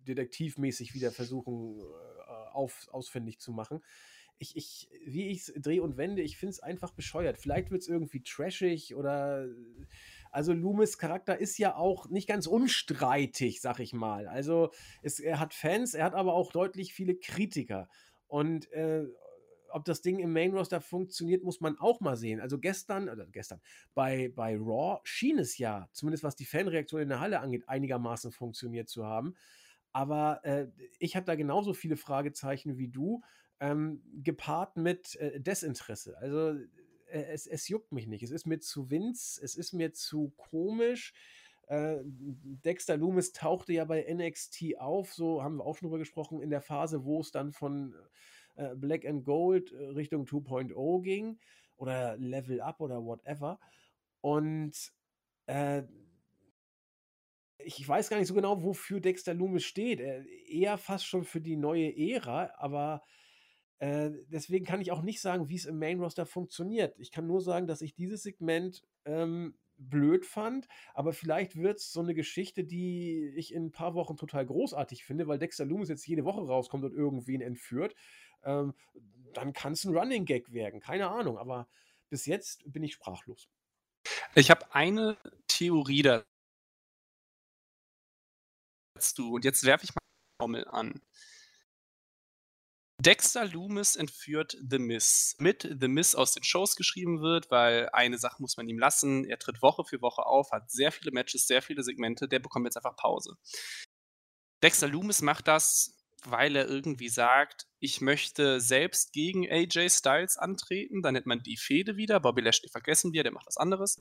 detektivmäßig 0.07 0.95
wieder 0.95 1.11
versuchen, 1.13 1.79
äh, 1.81 2.51
auf 2.53 2.89
ausfindig 2.93 3.41
zu 3.41 3.53
machen. 3.53 3.81
Ich 4.39 4.57
ich 4.57 4.89
wie 5.07 5.29
ich's 5.29 5.53
drehe 5.57 5.83
und 5.83 5.97
wende, 5.99 6.23
ich 6.23 6.37
finde 6.39 6.51
es 6.53 6.61
einfach 6.61 6.93
bescheuert. 6.93 7.39
Vielleicht 7.39 7.71
wird's 7.71 7.89
irgendwie 7.89 8.23
trashig 8.23 8.95
oder 8.97 9.49
also 10.31 10.53
Lumis 10.53 10.99
Charakter 10.99 11.39
ist 11.39 11.59
ja 11.59 11.75
auch 11.77 12.09
nicht 12.11 12.29
ganz 12.29 12.47
unstreitig, 12.47 13.61
sage 13.61 13.83
ich 13.83 13.93
mal. 13.93 14.27
Also, 14.29 14.71
es 15.03 15.21
er 15.21 15.41
hat 15.41 15.55
Fans, 15.55 15.95
er 15.95 16.05
hat 16.07 16.15
aber 16.15 16.35
auch 16.35 16.53
deutlich 16.53 16.95
viele 16.95 17.17
Kritiker. 17.17 17.89
Und, 18.29 18.71
äh, 18.73 19.05
ob 19.73 19.85
das 19.85 20.03
Ding 20.03 20.19
im 20.19 20.33
Main 20.33 20.53
Roster 20.55 20.81
funktioniert, 20.81 21.43
muss 21.45 21.61
man 21.61 21.79
auch 21.79 22.01
mal 22.01 22.17
sehen. 22.17 22.41
Also 22.41 22.59
gestern 22.59 23.09
oder 23.09 23.27
gestern, 23.27 23.61
bei 23.95 24.29
bei 24.35 24.57
Raw 24.57 25.01
schien 25.05 25.39
es 25.39 25.59
ja, 25.59 25.89
zumindest 25.93 26.25
was 26.25 26.37
die 26.37 26.47
Fanreaktion 26.47 27.01
in 27.03 27.09
der 27.09 27.21
Halle 27.21 27.41
angeht, 27.41 27.69
einigermaßen 27.69 28.33
funktioniert 28.33 28.89
zu 28.89 29.07
haben. 29.07 29.35
Aber, 29.93 30.41
äh, 30.45 30.69
ich 30.99 31.17
habe 31.17 31.27
da 31.27 31.35
genauso 31.35 31.75
viele 31.75 31.97
Fragezeichen 31.97 32.79
wie 32.79 32.89
du, 32.89 33.23
ähm, 33.61 34.03
gepaart 34.23 34.77
mit, 34.77 35.17
äh, 35.17 35.41
Desinteresse. 35.41 36.17
Also, 36.19 36.51
äh, 37.07 37.25
es 37.33 37.47
es 37.47 37.69
juckt 37.69 37.93
mich 37.93 38.07
nicht. 38.07 38.23
Es 38.23 38.31
ist 38.31 38.47
mir 38.47 38.61
zu 38.61 38.91
Vince, 38.91 39.41
es 39.43 39.57
ist 39.57 39.73
mir 39.73 39.93
zu 39.93 40.33
komisch. 40.37 41.13
Äh, 41.67 41.99
Dexter 42.05 42.97
Lumis 42.97 43.33
tauchte 43.33 43.73
ja 43.73 43.85
bei 43.85 44.03
NXT 44.13 44.79
auf, 44.79 45.13
so 45.13 45.43
haben 45.43 45.57
wir 45.59 45.65
auch 45.65 45.77
schon 45.77 45.87
drüber 45.89 45.99
gesprochen, 45.99 46.41
in 46.43 46.51
der 46.51 46.61
Phase, 46.63 47.05
wo 47.05 47.21
es 47.21 47.31
dann 47.31 47.53
von, 47.53 47.95
äh, 48.57 48.75
Black 48.77 49.05
and 49.07 49.25
Gold, 49.25 49.73
äh, 49.73 49.77
Richtung 49.87 50.27
2.0 50.27 51.03
ging 51.03 51.39
oder 51.77 52.17
Level 52.19 52.61
Up 52.61 52.81
oder 52.81 53.05
whatever. 53.05 53.59
Und, 54.21 54.93
äh 55.47 55.85
ich 57.65 57.87
weiß 57.87 58.09
gar 58.09 58.19
nicht 58.19 58.29
so 58.29 58.35
genau, 58.35 58.63
wofür 58.63 59.01
Dexter 59.01 59.35
Lumis 59.35 59.65
steht. 59.65 60.01
Äh, 60.01 60.25
eher 60.49 60.79
fast 60.79 61.07
schon 61.07 61.25
für 61.25 61.41
die 61.41 61.57
neue 61.57 61.95
Ära, 61.97 62.53
aber, 62.57 63.03
äh, 63.79 64.11
deswegen 64.29 64.65
kann 64.67 64.81
ich 64.81 64.93
auch 64.93 65.03
nicht 65.03 65.21
sagen, 65.21 65.49
wie's 65.49 65.67
im 65.67 65.79
Main 65.79 66.01
Roster 66.01 66.27
funktioniert. 66.27 66.99
Ich 66.99 67.11
kann 67.11 67.27
nur 67.27 67.41
sagen, 67.41 67.67
dass 67.67 67.83
ich 67.83 67.95
dieses 67.95 68.23
Segment, 68.23 68.83
ähm, 69.05 69.57
blöd 69.83 70.27
fand, 70.27 70.69
aber 70.95 71.15
vielleicht 71.15 71.57
wird's 71.57 71.91
so 71.93 72.03
'ne 72.03 72.15
Geschichte, 72.15 72.65
die 72.65 73.33
ich 73.37 73.55
in 73.55 73.67
'n 73.69 73.73
paar 73.73 73.95
Wochen 73.95 74.17
total 74.19 74.45
großartig 74.47 75.05
finde, 75.05 75.27
weil 75.27 75.39
Dexter 75.39 75.65
Lumis 75.65 75.89
jetzt 75.89 76.07
jede 76.07 76.25
Woche 76.27 76.43
rauskommt 76.43 76.85
und 76.85 76.93
irgendwen 76.95 77.41
entführt. 77.41 77.95
Ähm, 78.45 78.75
dann 79.35 79.53
kann's 79.53 79.85
'n 79.85 79.97
Running 79.97 80.25
Gag 80.25 80.53
werden, 80.53 80.81
keine 80.81 81.09
Ahnung, 81.11 81.39
aber 81.39 81.69
bis 82.09 82.27
jetzt 82.27 82.63
bin 82.73 82.83
ich 82.83 82.95
sprachlos. 82.95 83.49
Ich 84.35 84.51
habe 84.51 84.75
eine 84.75 85.17
Theorie 85.49 86.03
da 86.03 86.25
zu 88.99 89.33
und 89.33 89.45
jetzt 89.45 89.65
werfe 89.65 89.85
ich 89.85 89.95
mal 89.95 90.01
Trommel 90.39 90.67
an. 90.69 91.01
Dexter 93.01 93.47
Lumis 93.47 93.97
entführt 93.97 94.59
The 94.69 94.79
Miz, 94.79 95.35
mit 95.39 95.63
The 95.81 95.89
Miz 95.89 96.15
aus 96.15 96.35
den 96.35 96.45
Shows 96.45 96.77
geschrieben 96.77 97.23
wird, 97.23 97.51
weil 97.51 97.89
eine 97.95 98.19
Sache 98.19 98.43
muss 98.43 98.59
man 98.59 98.69
ihm 98.69 98.79
lassen, 98.79 99.25
er 99.25 99.39
tritt 99.39 99.63
Woche 99.63 99.85
für 99.85 100.03
Woche 100.03 100.27
auf, 100.27 100.51
hat 100.53 100.71
sehr 100.71 100.93
viele 100.93 101.11
Matches, 101.11 101.47
sehr 101.47 101.63
viele 101.63 101.83
Segmente, 101.83 102.29
der 102.29 102.41
bekommt 102.41 102.67
jetzt 102.67 102.77
einfach 102.77 102.97
Pause. 102.97 103.39
Dexter 104.63 104.89
Lumis 104.89 105.23
macht 105.23 105.49
das, 105.49 106.00
weil 106.25 106.57
er 106.57 106.69
irgendwie 106.69 107.09
sagt: 107.09 107.67
„Ich 107.79 108.01
möchte 108.01 108.61
selbst 108.61 109.13
gegen 109.13 109.49
AJ 109.51 109.91
Styles 109.91 110.37
antreten“, 110.37 111.03
dann 111.03 111.15
nennt 111.15 111.27
man 111.27 111.43
die 111.43 111.57
Fehde 111.57 111.97
wieder. 111.97 112.21
Bobby 112.21 112.43
Lashley 112.43 112.69
vergessen 112.71 113.13
wir, 113.13 113.23
der 113.23 113.33
macht 113.33 113.47
was 113.47 113.57
anderes. 113.57 113.99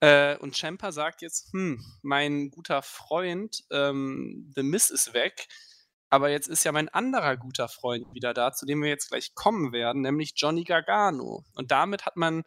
Äh, 0.00 0.36
und 0.38 0.56
Ciampa 0.56 0.92
sagt 0.92 1.22
jetzt: 1.22 1.52
„Hm, 1.52 1.82
mein 2.02 2.50
guter 2.50 2.82
Freund, 2.82 3.64
ähm, 3.70 4.52
The 4.54 4.62
Miz 4.62 4.90
ist 4.90 5.14
weg, 5.14 5.46
aber 6.10 6.30
jetzt 6.30 6.48
ist 6.48 6.64
ja 6.64 6.72
mein 6.72 6.88
anderer 6.88 7.36
guter 7.36 7.68
Freund 7.68 8.06
wieder 8.14 8.34
da, 8.34 8.52
zu 8.52 8.66
dem 8.66 8.82
wir 8.82 8.90
jetzt 8.90 9.08
gleich 9.10 9.34
kommen 9.34 9.72
werden, 9.72 10.02
nämlich 10.02 10.32
Johnny 10.36 10.64
Gargano.“ 10.64 11.44
Und 11.54 11.70
damit 11.70 12.06
hat 12.06 12.16
man 12.16 12.44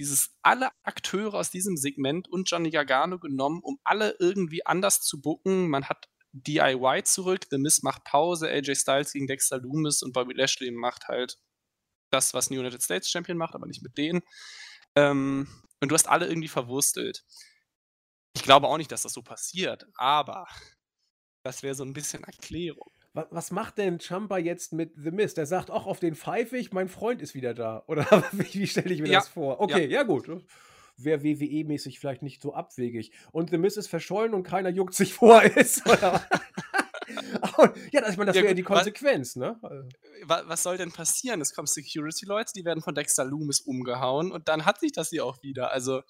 dieses 0.00 0.34
alle 0.42 0.70
Akteure 0.82 1.34
aus 1.34 1.50
diesem 1.50 1.76
Segment 1.76 2.28
und 2.28 2.50
Johnny 2.50 2.70
Gargano 2.70 3.18
genommen, 3.18 3.60
um 3.62 3.78
alle 3.84 4.16
irgendwie 4.18 4.66
anders 4.66 5.00
zu 5.00 5.20
booken. 5.20 5.68
Man 5.68 5.84
hat 5.88 6.08
DIY 6.32 7.02
zurück, 7.04 7.46
The 7.50 7.58
Miz 7.58 7.82
macht 7.82 8.04
Pause, 8.04 8.48
AJ 8.50 8.74
Styles 8.76 9.12
gegen 9.12 9.26
Dexter 9.26 9.58
Lumis 9.58 10.02
und 10.02 10.12
Bobby 10.12 10.34
Lashley 10.34 10.70
macht 10.70 11.08
halt 11.08 11.38
das, 12.10 12.34
was 12.34 12.50
'n 12.50 12.58
United 12.58 12.82
States 12.82 13.10
Champion 13.10 13.38
macht, 13.38 13.54
aber 13.54 13.66
nicht 13.66 13.82
mit 13.82 13.98
denen. 13.98 14.22
Ähm, 14.96 15.48
und 15.80 15.90
du 15.90 15.94
hast 15.96 16.08
alle 16.08 16.26
irgendwie 16.28 16.48
verwurstelt. 16.48 17.24
Ich 18.34 18.42
glaube 18.42 18.68
auch 18.68 18.78
nicht, 18.78 18.90
dass 18.92 19.02
das 19.02 19.12
so 19.12 19.22
passiert, 19.22 19.86
aber 19.94 20.46
das 21.44 21.62
wäre 21.62 21.74
so 21.76 21.84
'n 21.84 21.94
bisschen 21.94 22.24
Erklärung. 22.24 22.92
Wa 23.14 23.26
was 23.30 23.50
macht 23.50 23.76
denn 23.76 24.00
Ciampa 24.00 24.38
jetzt 24.38 24.72
mit 24.72 24.94
The 24.96 25.10
Miz? 25.10 25.34
Der 25.34 25.44
sagt: 25.46 25.70
„Ach, 25.70 25.84
auf 25.86 26.00
den 26.00 26.14
pfeife 26.14 26.56
ich, 26.56 26.72
mein 26.72 26.88
Freund 26.88 27.20
ist 27.20 27.34
wieder 27.34 27.52
da.“ 27.54 27.84
Oder 27.86 28.06
wie 28.32 28.54
wie 28.60 28.66
stelle 28.66 28.92
ich 28.94 29.02
mir 29.02 29.08
Ja, 29.10 29.22
das 29.22 29.28
vor? 29.28 29.60
ja. 29.66 29.80
Okay, 29.80 29.86
ja 29.86 30.02
gut. 30.02 30.28
Wäre 31.04 31.22
WWE-mäßig 31.22 31.98
vielleicht 31.98 32.22
nicht 32.22 32.42
so 32.42 32.54
abwegig. 32.54 33.12
Und 33.32 33.50
The 33.50 33.58
Miz 33.58 33.76
ist 33.76 33.88
verschollen 33.88 34.34
und 34.34 34.42
keiner 34.44 34.68
juckt 34.70 34.94
sich, 34.94 35.18
wo 35.20 35.32
er 35.32 35.56
ist? 35.56 35.82
Ja, 37.92 38.08
ich 38.08 38.16
meine, 38.16 38.28
das 38.32 38.36
wäre 38.36 38.48
ja 38.48 38.54
die 38.54 38.62
Konsequenz, 38.62 39.36
ne? 39.36 39.58
Also 39.62 39.88
wa 40.24 40.42
was 40.46 40.62
soll 40.62 40.76
denn 40.76 40.92
passieren? 40.92 41.40
Es 41.40 41.52
kommen 41.54 41.66
Security-Leute, 41.66 42.52
die 42.54 42.64
werden 42.64 42.82
von 42.82 42.94
Dexter 42.94 43.24
Lumis 43.24 43.60
umgehauen 43.60 44.32
und 44.32 44.48
dann 44.48 44.64
hat 44.64 44.80
sich 44.80 44.92
das 44.92 45.10
hier 45.10 45.24
auch 45.24 45.42
wieder. 45.42 45.72
Also 45.72 46.02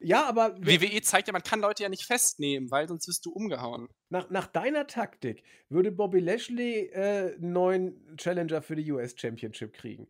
Ja, 0.00 0.26
aber 0.28 0.54
we 0.58 0.80
WWE 0.82 1.00
zeigt 1.00 1.26
ja, 1.28 1.32
man 1.32 1.42
kann 1.42 1.60
Leute 1.60 1.82
ja 1.82 1.88
nicht 1.88 2.04
festnehmen, 2.04 2.70
weil 2.70 2.86
sonst 2.86 3.08
wirst 3.08 3.24
du 3.24 3.30
umgehauen. 3.32 3.88
Nach 4.10 4.28
nach 4.30 4.46
deiner 4.46 4.86
Taktik 4.86 5.42
würde 5.70 5.90
Bobby 5.90 6.20
Lashley, 6.20 6.90
äh, 6.92 7.34
'n 7.36 7.52
neuen 7.52 8.16
Challenger 8.18 8.60
für 8.62 8.76
die 8.76 8.90
US 8.92 9.14
Championship 9.18 9.72
kriegen. 9.72 10.06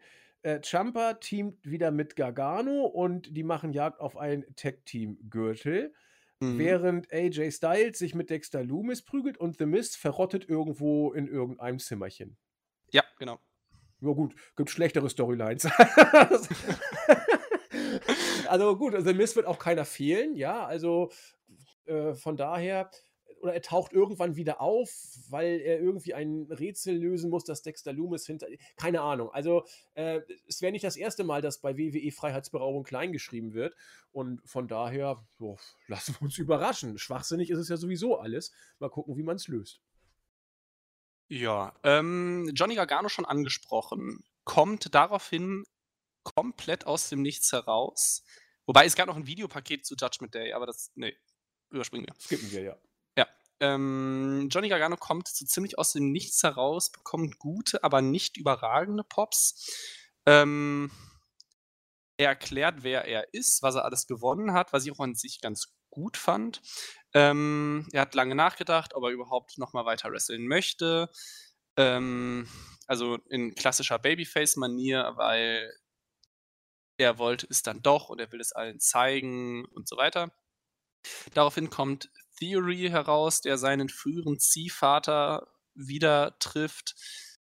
Äh, 0.47 0.61
Ciampa 0.63 1.15
teamt 1.15 1.69
wieder 1.69 1.91
mit 1.91 2.15
Gargano 2.15 2.85
und 2.87 3.37
die 3.37 3.43
machen 3.43 3.73
Jagd 3.73 3.99
auf 3.99 4.17
einen 4.17 4.45
Tag-Team-Gürtel, 4.55 5.93
Mhm. 6.39 6.59
während 6.59 7.13
AJ 7.13 7.51
Styles 7.51 7.99
sich 7.99 8.15
mit 8.15 8.31
Dexter 8.31 8.63
Lumis 8.63 9.03
prügelt 9.03 9.39
und 9.39 9.59
The 9.59 9.67
Miz 9.67 9.97
verrottet 9.97 10.49
irgendwo 10.49 11.13
in 11.13 11.27
irgendeinem 11.27 11.81
Zimmerchen. 11.81 12.37
Ja, 12.93 13.03
genau. 13.19 13.41
Ja 14.01 14.13
gut, 14.13 14.37
gibt 14.55 14.71
schlechtere 14.71 15.11
Storylines. 15.11 15.67
Also 18.49 18.77
gut, 18.77 18.95
The 18.97 19.13
Miz 19.13 19.35
wird 19.35 19.47
auch 19.47 19.59
keiner 19.59 19.85
fehlen, 19.85 20.37
ja, 20.37 20.65
also, 20.65 21.11
äh, 21.87 22.15
von 22.15 22.37
daher 22.37 22.91
oder 23.41 23.55
er 23.55 23.63
taucht 23.63 23.93
irgendwann 23.93 24.37
wieder 24.37 24.61
auf, 24.61 24.91
weil 25.29 25.61
er 25.61 25.81
irgendwie 25.81 26.15
ein 26.15 26.47
Rätsel 26.51 26.97
lösen 26.97 27.31
muss, 27.31 27.45
dass 27.45 27.63
Dexter 27.63 27.93
Lumis 27.93 28.27
hinter 28.27 28.47
keine 28.77 29.01
Ahnung. 29.03 29.31
Also, 29.31 29.65
äh, 29.95 30.21
es 30.49 30.63
wäre 30.63 30.73
nicht 30.73 30.85
das 30.85 30.97
1. 30.97 31.19
Mal, 31.25 31.43
dass 31.43 31.61
bei 31.61 31.77
WWE 31.77 32.11
Freiheitsberaubung 32.13 32.85
kleingeschrieben 32.85 33.55
wird 33.55 33.75
und 34.13 34.41
von 34.49 34.69
daher, 34.69 35.25
ja, 35.39 35.57
lassen 35.89 36.15
wir 36.19 36.23
uns 36.23 36.39
überraschen. 36.39 36.99
Schwachsinnig 36.99 37.51
ist 37.51 37.59
es 37.59 37.69
ja 37.69 37.77
sowieso 37.77 38.17
alles. 38.19 38.53
Mal 38.79 38.91
gucken, 38.91 39.17
wie 39.17 39.23
man's 39.23 39.49
löst. 39.49 39.81
Ja, 41.29 41.75
ähm, 41.83 42.51
Johnny 42.55 42.77
Gargano 42.77 43.09
schon 43.09 43.25
angesprochen, 43.25 44.23
kommt 44.45 44.95
daraufhin 44.95 45.65
komplett 46.23 46.87
aus 46.87 47.09
dem 47.09 47.23
Nichts 47.23 47.53
heraus. 47.53 48.23
Wobei, 48.67 48.85
es 48.85 48.95
gab 48.95 49.09
noch 49.09 49.17
'n 49.17 49.27
Videopaket 49.27 49.85
zu 49.85 49.95
Judgment 49.97 50.35
Day, 50.35 50.53
aber 50.53 50.67
das 50.67 50.93
ne, 50.95 51.15
überspringen 51.71 52.07
wir. 52.07 52.15
Skippen 52.19 52.51
wir, 52.53 52.63
ja. 52.63 52.77
Ähm, 53.61 54.49
Johnny 54.51 54.69
Gargano 54.69 54.97
kommt 54.97 55.29
so 55.29 55.45
ziemlich 55.45 55.79
aus 55.79 55.93
dem 55.93 56.13
Nichts 56.13 56.43
heraus, 56.43 56.91
bekommt 56.91 57.39
gute, 57.39 57.83
aber 57.85 58.03
nicht 58.03 58.37
überragende 58.37 59.05
Pops. 59.05 59.73
Ähm 60.27 60.91
er 62.19 62.29
erklärt, 62.31 62.83
wer 62.83 63.05
er 63.05 63.33
ist, 63.35 63.63
was 63.63 63.75
er 63.75 63.85
alles 63.85 64.07
gewonnen 64.07 64.53
hat, 64.53 64.73
was 64.73 64.87
ich 64.87 64.93
auch 64.93 65.01
an 65.01 65.15
sich 65.15 65.41
ganz 65.41 65.75
gut 65.91 66.17
fand. 66.17 66.63
Ähm, 67.15 67.87
er 67.93 68.03
hat 68.03 68.15
lange 68.15 68.35
nachgedacht, 68.35 68.95
ob 68.95 69.05
er 69.05 69.11
überhaupt 69.11 69.59
noch 69.59 69.73
mal 69.73 69.85
weiter 69.85 70.11
wresteln 70.11 70.47
möchte. 70.47 71.11
Ähm, 71.77 72.49
also 72.87 73.19
in 73.29 73.55
klassischer 73.55 73.99
Babyface-Manier, 73.99 75.13
weil 75.17 75.73
er 76.99 77.19
wollte 77.19 77.47
es 77.51 77.63
dann 77.63 77.83
doch 77.83 78.09
und 78.09 78.21
er 78.21 78.33
will 78.33 78.41
es 78.41 78.53
allen 78.53 78.81
zeigen 78.81 79.67
und 79.67 79.89
so 79.89 79.97
weiter. 79.97 80.33
Daraufhin 81.35 81.71
kommt 81.71 82.11
Theory 82.39 82.89
heraus, 82.91 83.41
der 83.41 83.59
seinen 83.59 83.89
früheren 83.89 84.39
Ziehvater 84.39 85.49
wieder 85.75 86.39
trifft. 86.39 86.95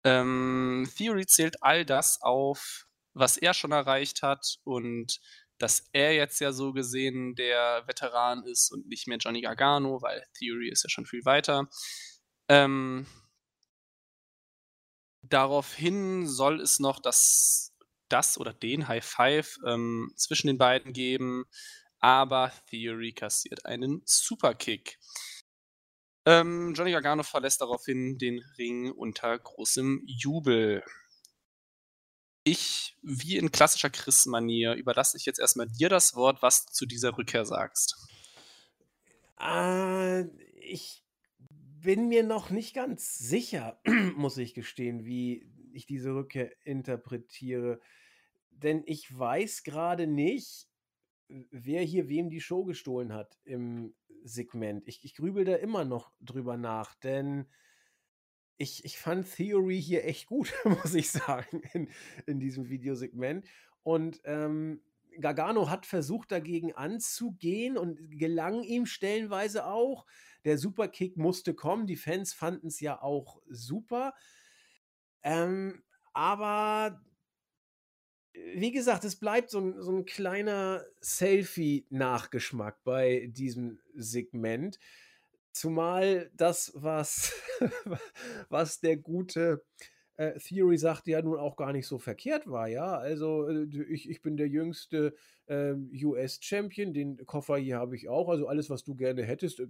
Ähm, 0.04 0.88
Theory 0.96 1.26
zählt 1.26 1.62
all 1.62 1.84
das 1.84 2.20
auf, 2.22 2.86
was 3.14 3.36
er 3.36 3.54
schon 3.54 3.72
erreicht 3.72 4.22
hat 4.22 4.58
und 4.64 5.20
dass 5.58 5.84
er 5.92 6.14
jetzt 6.14 6.40
ja 6.40 6.52
so 6.52 6.72
gesehen 6.72 7.34
der 7.34 7.86
Veteran 7.86 8.44
ist 8.44 8.72
und 8.72 8.86
nicht 8.88 9.06
mehr 9.06 9.18
Johnny 9.18 9.42
Gargano, 9.42 10.00
weil 10.00 10.24
Theory 10.38 10.70
ist 10.70 10.84
ja 10.84 10.88
schon 10.88 11.04
viel 11.06 11.24
weiter. 11.26 11.68
Ähm, 12.48 13.06
daraufhin 15.22 16.26
soll 16.26 16.60
es 16.60 16.80
noch 16.80 16.98
das, 16.98 17.74
das 18.08 18.38
oder 18.38 18.54
den 18.54 18.88
High 18.88 19.04
Five 19.04 19.58
ähm, 19.66 20.12
zwischen 20.16 20.46
den 20.46 20.58
beiden 20.58 20.94
geben, 20.94 21.44
aber 22.00 22.52
Theory 22.68 23.12
kassiert 23.12 23.66
einen 23.66 24.02
Superkick. 24.04 24.98
Ähm, 26.26 26.74
Johnny 26.74 26.92
Gargano 26.92 27.22
verlässt 27.22 27.60
daraufhin 27.60 28.18
den 28.18 28.42
Ring 28.58 28.90
unter 28.90 29.38
großem 29.38 30.02
Jubel. 30.06 30.82
Ich, 32.44 32.96
wie 33.02 33.36
in 33.36 33.52
klassischer 33.52 33.90
Chris-Manier, 33.90 34.74
überlasse 34.74 35.16
ich 35.16 35.26
jetzt 35.26 35.38
erstmal 35.38 35.68
dir 35.68 35.88
das 35.88 36.14
Wort, 36.14 36.42
was 36.42 36.66
du 36.66 36.72
zu 36.72 36.86
dieser 36.86 37.16
Rückkehr 37.16 37.44
sagst. 37.44 37.96
Äh, 39.38 40.22
ich 40.60 41.04
bin 41.48 42.08
mir 42.08 42.22
noch 42.22 42.50
nicht 42.50 42.74
ganz 42.74 43.18
sicher, 43.18 43.80
muss 44.16 44.36
ich 44.38 44.54
gestehen, 44.54 45.04
wie 45.04 45.46
ich 45.72 45.86
diese 45.86 46.14
Rückkehr 46.14 46.50
interpretiere. 46.64 47.80
Denn 48.50 48.82
ich 48.86 49.16
weiß 49.16 49.62
gerade 49.62 50.06
nicht, 50.06 50.69
wer 51.50 51.82
hier 51.82 52.08
wem 52.08 52.30
die 52.30 52.40
Show 52.40 52.64
gestohlen 52.64 53.12
hat 53.12 53.38
im 53.44 53.94
Segment. 54.22 54.86
Ich, 54.86 55.04
ich 55.04 55.14
grübel 55.14 55.44
da 55.44 55.56
immer 55.56 55.84
noch 55.84 56.12
drüber 56.20 56.56
nach, 56.56 56.94
denn 56.94 57.46
ich, 58.56 58.84
ich 58.84 58.98
fand 58.98 59.34
Theory 59.34 59.80
hier 59.80 60.04
echt 60.04 60.26
gut, 60.26 60.52
muss 60.64 60.94
ich 60.94 61.10
sagen, 61.10 61.62
in, 61.72 61.88
in 62.26 62.40
diesem 62.40 62.68
Videosegment. 62.68 63.46
Und 63.82 64.20
ähm, 64.24 64.82
Gargano 65.18 65.70
hat 65.70 65.86
versucht, 65.86 66.30
dagegen 66.30 66.74
anzugehen 66.74 67.78
und 67.78 68.18
gelang 68.18 68.62
ihm 68.62 68.86
stellenweise 68.86 69.66
auch. 69.66 70.06
Der 70.44 70.58
Superkick 70.58 71.16
musste 71.16 71.54
kommen. 71.54 71.86
Die 71.86 71.96
Fans 71.96 72.32
fanden 72.32 72.68
es 72.68 72.80
ja 72.80 73.00
auch 73.00 73.40
super. 73.48 74.14
Ähm, 75.22 75.82
aber 76.12 77.00
wie 78.32 78.72
gesagt, 78.72 79.04
es 79.04 79.16
bleibt 79.16 79.50
so 79.50 79.60
ein, 79.60 79.80
so 79.80 79.90
ein 79.90 80.04
kleiner 80.04 80.84
Selfie-Nachgeschmack 81.00 82.82
bei 82.84 83.28
diesem 83.32 83.80
Segment. 83.94 84.78
Zumal 85.52 86.30
das, 86.34 86.72
was, 86.74 87.32
was 88.48 88.80
der 88.80 88.96
gute 88.96 89.64
äh, 90.16 90.38
Theory 90.38 90.76
sagte, 90.76 91.10
ja 91.10 91.22
nun 91.22 91.38
auch 91.38 91.56
gar 91.56 91.72
nicht 91.72 91.86
so 91.86 91.98
verkehrt 91.98 92.46
war, 92.46 92.68
ja. 92.68 92.98
Also 92.98 93.48
äh, 93.48 93.66
ich, 93.88 94.08
ich 94.08 94.20
bin 94.20 94.36
der 94.36 94.48
jüngste 94.48 95.14
äh, 95.46 95.74
US-Champion, 96.04 96.92
den 96.92 97.24
Koffer 97.26 97.56
hier 97.56 97.78
habe 97.78 97.96
ich 97.96 98.08
auch, 98.08 98.28
also 98.28 98.46
alles, 98.46 98.68
was 98.68 98.84
du 98.84 98.94
gerne 98.94 99.24
hättest, 99.24 99.60
äh, 99.60 99.68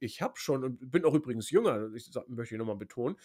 ich 0.00 0.22
habe 0.22 0.38
schon 0.38 0.64
und 0.64 0.90
bin 0.90 1.04
auch 1.04 1.14
übrigens 1.14 1.50
jünger, 1.50 1.90
ich 1.94 2.10
möchte 2.28 2.54
ich 2.54 2.58
nochmal 2.58 2.76
betonen. 2.76 3.16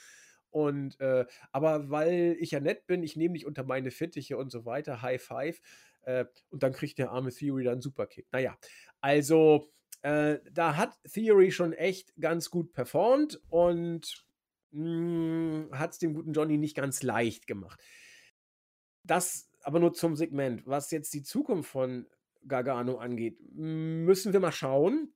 Und 0.57 0.99
äh, 0.99 1.25
aber 1.51 1.91
weil 1.91 2.35
ich 2.39 2.49
ja 2.49 2.59
nett 2.59 2.88
bin, 2.88 3.03
ich 3.03 3.15
nehme 3.15 3.35
dich 3.35 3.45
unter 3.45 3.63
meine 3.63 3.91
Fittiche 3.91 4.38
und 4.38 4.51
so 4.51 4.65
weiter, 4.65 5.03
High 5.03 5.21
Five. 5.21 5.61
Äh, 6.01 6.25
und 6.49 6.63
dann 6.63 6.73
kriegt 6.73 6.97
der 6.97 7.11
arme 7.11 7.31
Theory 7.31 7.63
dann 7.63 7.73
einen 7.73 7.81
Superkick. 7.81 8.25
Naja, 8.31 8.57
also 8.99 9.71
äh, 10.01 10.39
da 10.51 10.75
hat 10.75 10.97
Theory 11.03 11.51
schon 11.51 11.73
echt 11.73 12.11
ganz 12.19 12.49
gut 12.49 12.73
performt 12.73 13.39
und 13.49 14.25
hm, 14.71 15.69
hat 15.73 15.91
es 15.91 15.99
dem 15.99 16.15
guten 16.15 16.34
Johnny 16.34 16.57
nicht 16.57 16.75
ganz 16.75 17.03
leicht 17.03 17.45
gemacht. 17.45 17.79
Das 19.03 19.51
aber 19.61 19.79
nur 19.79 19.93
zum 19.93 20.15
Segment. 20.15 20.65
Was 20.65 20.89
jetzt 20.89 21.13
die 21.13 21.23
Zukunft 21.23 21.69
von 21.69 22.07
Gargano 22.47 22.97
angeht, 22.97 23.38
müssen 23.53 24.34
wir 24.34 24.39
mal 24.39 24.51
schauen. 24.51 25.13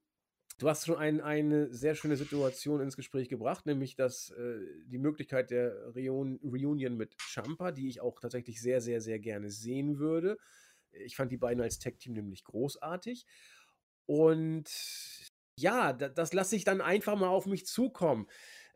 Du 0.61 0.69
hast 0.69 0.85
schon 0.85 0.97
ein, 0.97 1.21
eine 1.21 1.73
sehr 1.73 1.95
schöne 1.95 2.15
Situation 2.15 2.81
ins 2.81 2.95
Gespräch 2.95 3.29
gebracht, 3.29 3.65
nämlich 3.65 3.95
dass 3.95 4.29
äh, 4.29 4.59
die 4.85 4.99
Möglichkeit 4.99 5.49
der 5.49 5.87
Reun 5.95 6.39
Reunion 6.43 6.97
mit 6.97 7.15
Champa, 7.17 7.71
die 7.71 7.89
ich 7.89 7.99
auch 7.99 8.19
tatsächlich 8.19 8.61
sehr, 8.61 8.79
sehr, 8.79 9.01
sehr 9.01 9.17
gerne 9.17 9.49
sehen 9.49 9.97
würde. 9.97 10.37
Ich 10.91 11.15
fand 11.15 11.31
die 11.31 11.37
beiden 11.37 11.63
als 11.63 11.79
Tech-Team 11.79 12.13
nämlich 12.13 12.43
großartig. 12.43 13.25
Und 14.05 14.69
ja, 15.55 15.93
das, 15.93 16.13
das 16.13 16.33
lasse 16.33 16.55
ich 16.55 16.63
dann 16.63 16.79
einfach 16.79 17.17
mal 17.17 17.29
auf 17.29 17.47
mich 17.47 17.65
zukommen. 17.65 18.27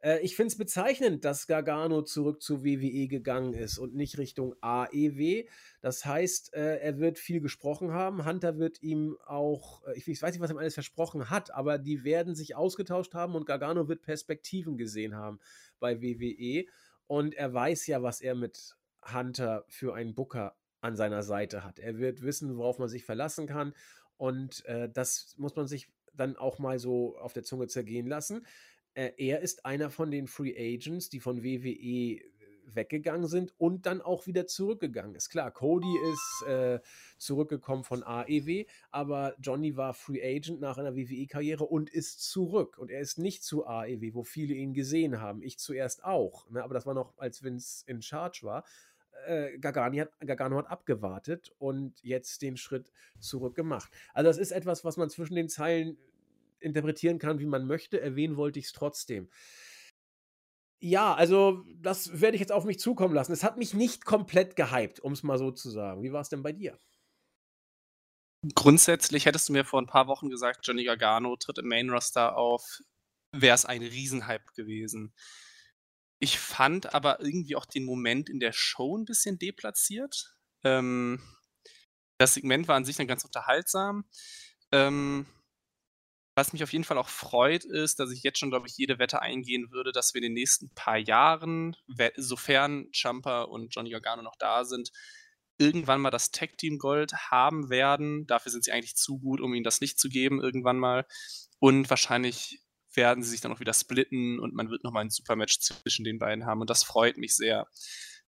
Äh, 0.05 0.19
ich 0.19 0.35
finde 0.35 0.47
es 0.47 0.57
bezeichnend, 0.57 1.25
dass 1.25 1.47
Gargano 1.47 2.03
zurück 2.03 2.41
zu 2.41 2.63
WWE 2.63 3.07
gegangen 3.07 3.53
ist 3.53 3.79
und 3.79 3.95
nicht 3.95 4.17
Richtung 4.17 4.55
AEW. 4.61 5.45
Das 5.81 6.05
heißt, 6.05 6.53
äh, 6.53 6.77
er 6.77 6.99
wird 6.99 7.17
viel 7.17 7.41
gesprochen 7.41 7.91
haben. 7.91 8.25
Hunter 8.25 8.59
wird 8.59 8.81
ihm 8.83 9.17
auch, 9.25 9.83
äh, 9.87 9.97
ich, 9.97 10.07
ich 10.07 10.21
weiß 10.21 10.33
nicht, 10.33 10.41
was 10.41 10.51
ihm 10.51 10.57
alles 10.57 10.75
versprochen 10.75 11.29
hat, 11.29 11.51
aber 11.53 11.79
die 11.79 12.03
werden 12.03 12.35
sich 12.35 12.55
ausgetauscht 12.55 13.15
haben 13.15 13.35
und 13.35 13.47
Gargano 13.47 13.87
wird 13.87 14.03
Perspektiven 14.03 14.77
gesehen 14.77 15.15
haben 15.15 15.39
bei 15.79 16.01
WWE. 16.01 16.65
Und 17.07 17.33
er 17.33 17.53
weiß 17.53 17.87
ja, 17.87 18.03
was 18.03 18.21
er 18.21 18.35
mit 18.35 18.75
Hunter 19.11 19.65
für 19.67 19.95
einen 19.95 20.13
Booker 20.15 20.55
an 20.81 20.95
seiner 20.95 21.23
Seite 21.23 21.63
hat. 21.63 21.79
Er 21.79 21.97
wird 21.97 22.21
wissen, 22.21 22.57
worauf 22.57 22.77
man 22.77 22.89
sich 22.89 23.05
verlassen 23.05 23.47
kann. 23.47 23.73
Und 24.17 24.63
äh, 24.65 24.87
das 24.89 25.33
muss 25.37 25.55
man 25.55 25.67
sich 25.67 25.89
dann 26.13 26.37
auch 26.37 26.59
mal 26.59 26.79
so 26.79 27.17
auf 27.17 27.33
der 27.33 27.43
Zunge 27.43 27.67
zergehen 27.67 28.07
lassen 28.07 28.45
äh, 28.95 29.11
er 29.17 29.41
ist 29.41 29.65
einer 29.65 29.89
von 29.89 30.09
den 30.09 30.27
Free 30.27 30.55
Agents, 30.57 31.09
die 31.09 31.19
von 31.19 31.43
WWE 31.43 31.67
äh, 31.69 32.21
weggegangen 32.73 33.27
sind 33.27 33.53
und 33.57 33.85
dann 33.85 34.01
auch 34.01 34.25
wieder 34.25 34.47
zurückgegangen 34.47 35.15
ist. 35.15 35.29
Klar, 35.29 35.51
Cody 35.51 35.93
ist 36.11 36.47
äh, 36.47 36.79
zurückgekommen 37.17 37.83
von 37.83 38.03
AEW, 38.03 38.65
aber 38.91 39.35
Johnny 39.39 39.75
war 39.77 39.93
Free 39.93 40.21
Agent 40.23 40.61
nach 40.61 40.77
einer 40.77 40.95
WWE-Karriere 40.95 41.65
und 41.65 41.89
ist 41.89 42.21
zurück. 42.29 42.77
Und 42.77 42.89
er 42.89 43.01
ist 43.01 43.19
nicht 43.19 43.43
zu 43.43 43.67
AEW, 43.67 44.13
wo 44.13 44.23
viele 44.23 44.55
ihn 44.55 44.73
gesehen 44.73 45.21
haben. 45.21 45.41
Ich 45.41 45.59
zuerst 45.59 46.03
auch. 46.03 46.49
Ne? 46.49 46.63
Aber 46.63 46.73
das 46.73 46.85
war 46.85 46.93
noch, 46.93 47.17
als 47.17 47.43
Vince 47.43 47.83
in 47.87 48.01
Charge 48.01 48.39
war. 48.43 48.63
Äh, 49.27 49.57
Gargani 49.59 49.97
hat, 49.97 50.11
Gargano 50.19 50.57
hat 50.57 50.67
abgewartet 50.67 51.53
und 51.57 52.01
jetzt 52.01 52.41
den 52.41 52.57
Schritt 52.57 52.91
zurück 53.19 53.55
gemacht. 53.55 53.91
Also 54.13 54.29
das 54.29 54.37
ist 54.37 54.51
etwas, 54.51 54.83
was 54.83 54.97
man 54.97 55.09
zwischen 55.09 55.35
den 55.35 55.49
Zeilen 55.49 55.97
interpretieren 56.65 57.19
kann, 57.19 57.39
wie 57.39 57.45
man 57.45 57.67
möchte. 57.67 58.01
Erwähnen 58.01 58.37
wollte 58.37 58.59
ich 58.59 58.65
es 58.65 58.73
trotzdem. 58.73 59.29
Ja, 60.81 61.13
also 61.13 61.63
das 61.77 62.21
werde 62.21 62.35
ich 62.35 62.41
jetzt 62.41 62.51
auf 62.51 62.65
mich 62.65 62.79
zukommen 62.79 63.15
lassen. 63.15 63.31
Es 63.31 63.43
hat 63.43 63.57
mich 63.57 63.73
nicht 63.73 64.05
komplett 64.05 64.55
gehypt, 64.55 64.99
um 64.99 65.13
es 65.13 65.23
mal 65.23 65.37
so 65.37 65.51
zu 65.51 65.69
sagen. 65.69 66.03
Wie 66.03 66.11
war 66.11 66.21
es 66.21 66.29
denn 66.29 66.43
bei 66.43 66.51
dir? 66.51 66.79
Grundsätzlich 68.53 69.25
hättest 69.25 69.49
du 69.49 69.53
mir 69.53 69.65
vor 69.65 69.81
ein 69.81 69.87
paar 69.87 70.07
Wochen 70.07 70.29
gesagt, 70.29 70.67
Johnny 70.67 70.83
Gargano 70.83 71.35
tritt 71.37 71.57
im 71.57 71.67
Main 71.67 71.89
Roster 71.89 72.37
auf, 72.37 72.81
wäre 73.31 73.55
es 73.55 73.65
ein 73.65 73.81
Riesenhype 73.81 74.51
gewesen. 74.55 75.15
Ich 76.19 76.39
fand 76.39 76.93
aber 76.93 77.19
irgendwie 77.21 77.55
auch 77.55 77.65
den 77.65 77.85
Moment 77.85 78.29
in 78.29 78.39
der 78.39 78.51
Show 78.51 78.97
ein 78.97 79.05
bisschen 79.05 79.39
deplatziert. 79.39 80.35
Ähm, 80.63 81.19
das 82.19 82.35
Segment 82.35 82.67
war 82.67 82.75
an 82.75 82.85
sich 82.85 82.95
dann 82.95 83.07
ganz 83.07 83.25
unterhaltsam. 83.25 84.05
Ähm, 84.71 85.25
was 86.35 86.51
mich 86.51 86.63
auf 86.63 86.73
jeden 86.73 86.83
Fall 86.83 86.97
auch 86.97 87.07
freut, 87.07 87.63
ist, 87.63 87.99
dass 87.99 88.11
ich 88.11 88.21
jetzt 88.23 88.39
schon, 88.39 88.49
glaube 88.49 88.67
ich, 88.67 88.77
jede 88.77 88.99
Wette 88.99 89.21
eingehen 89.21 89.71
würde, 89.71 89.93
dass 89.93 90.13
wir 90.13 90.19
in 90.19 90.27
den 90.27 90.33
nächsten 90.33 90.69
paar 90.75 90.97
Jahren, 90.97 91.75
sofern 92.17 92.89
Champa 92.91 93.43
und 93.43 93.73
Johnny 93.73 93.89
Gargano 93.89 94.21
noch 94.21 94.35
da 94.37 94.65
sind, 94.65 94.91
irgendwann 95.57 96.01
mal 96.01 96.11
das 96.11 96.31
Tag 96.31 96.57
Team 96.57 96.77
Gold 96.77 97.13
haben 97.31 97.69
werden. 97.69 98.27
Dafür 98.27 98.51
sind 98.51 98.65
sie 98.65 98.73
eigentlich 98.73 98.95
zu 98.95 99.19
gut, 99.19 99.39
um 99.39 99.53
ihnen 99.53 99.63
das 99.63 99.79
nicht 99.79 99.97
zu 99.97 100.09
geben, 100.09 100.41
irgendwann 100.41 100.77
mal. 100.77 101.05
Und 101.59 101.89
wahrscheinlich 101.89 102.61
werden 102.93 103.23
sie 103.23 103.29
sich 103.29 103.41
dann 103.41 103.53
auch 103.53 103.61
wieder 103.61 103.73
splitten 103.73 104.39
und 104.39 104.53
man 104.53 104.69
wird 104.69 104.83
nochmal 104.83 105.05
ein 105.05 105.09
Supermatch 105.09 105.59
zwischen 105.59 106.03
den 106.03 106.19
beiden 106.19 106.45
haben. 106.45 106.61
Und 106.61 106.69
das 106.69 106.83
freut 106.83 107.17
mich 107.17 107.35
sehr. 107.35 107.67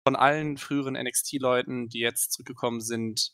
Von 0.04 0.16
allen 0.16 0.58
früheren 0.58 0.94
NXT-Leuten, 0.94 1.90
die 1.90 2.00
jetzt 2.00 2.34
zurückgekommen 2.34 2.82
sind, 2.82 3.32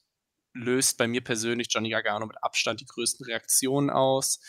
löst 0.54 0.98
bei 0.98 1.08
mir 1.08 1.24
persönlich 1.24 1.68
Johnny 1.70 1.90
Gargano 1.90 2.26
mit 2.26 2.42
Abstand 2.44 2.82
die 2.82 2.86
größten 2.86 3.26
Reaktionen 3.26 3.90
aus. 3.90 4.40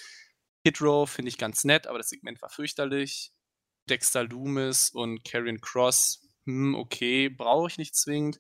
Hit 0.65 0.81
Row 0.81 1.09
finde 1.09 1.29
ich 1.29 1.39
ganz 1.39 1.65
nett, 1.65 1.87
aber 1.87 1.99
das 1.99 2.09
Segment 2.09 2.41
war 2.43 2.51
fürchterlich. 2.51 3.33
Dexter 3.89 4.25
Loomis 4.25 4.91
und 4.91 5.25
Karrion 5.25 5.61
Cross, 5.61 6.29
hm, 6.47 6.75
okay, 6.75 7.29
brauche 7.29 7.69
ich 7.69 7.79
nicht 7.79 7.97
zwingend. 7.97 8.39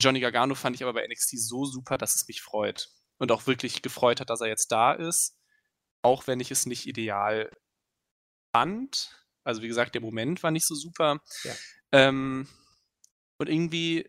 Johnny 0.00 0.20
Gargano 0.20 0.54
fand 0.54 0.76
ich 0.76 0.82
aber 0.82 0.92
bei 0.92 1.06
NXT 1.06 1.38
so 1.38 1.64
super, 1.64 1.98
dass 1.98 2.14
es 2.14 2.28
mich 2.28 2.40
freut. 2.42 2.90
Und 3.18 3.32
auch 3.32 3.46
wirklich 3.46 3.82
gefreut 3.82 4.20
hat, 4.20 4.30
dass 4.30 4.40
er 4.40 4.48
jetzt 4.48 4.70
da 4.70 4.92
ist. 4.92 5.36
Auch 6.02 6.26
wenn 6.26 6.40
ich 6.40 6.50
es 6.50 6.66
nicht 6.66 6.86
ideal 6.86 7.50
fand. 8.54 9.10
Also 9.44 9.62
wie 9.62 9.68
gesagt, 9.68 9.94
der 9.94 10.02
Moment 10.02 10.42
war 10.42 10.50
nicht 10.50 10.66
so 10.66 10.74
super. 10.74 11.20
Ja. 11.44 11.54
Ähm, 11.92 12.48
und 13.38 13.48
irgendwie 13.48 14.08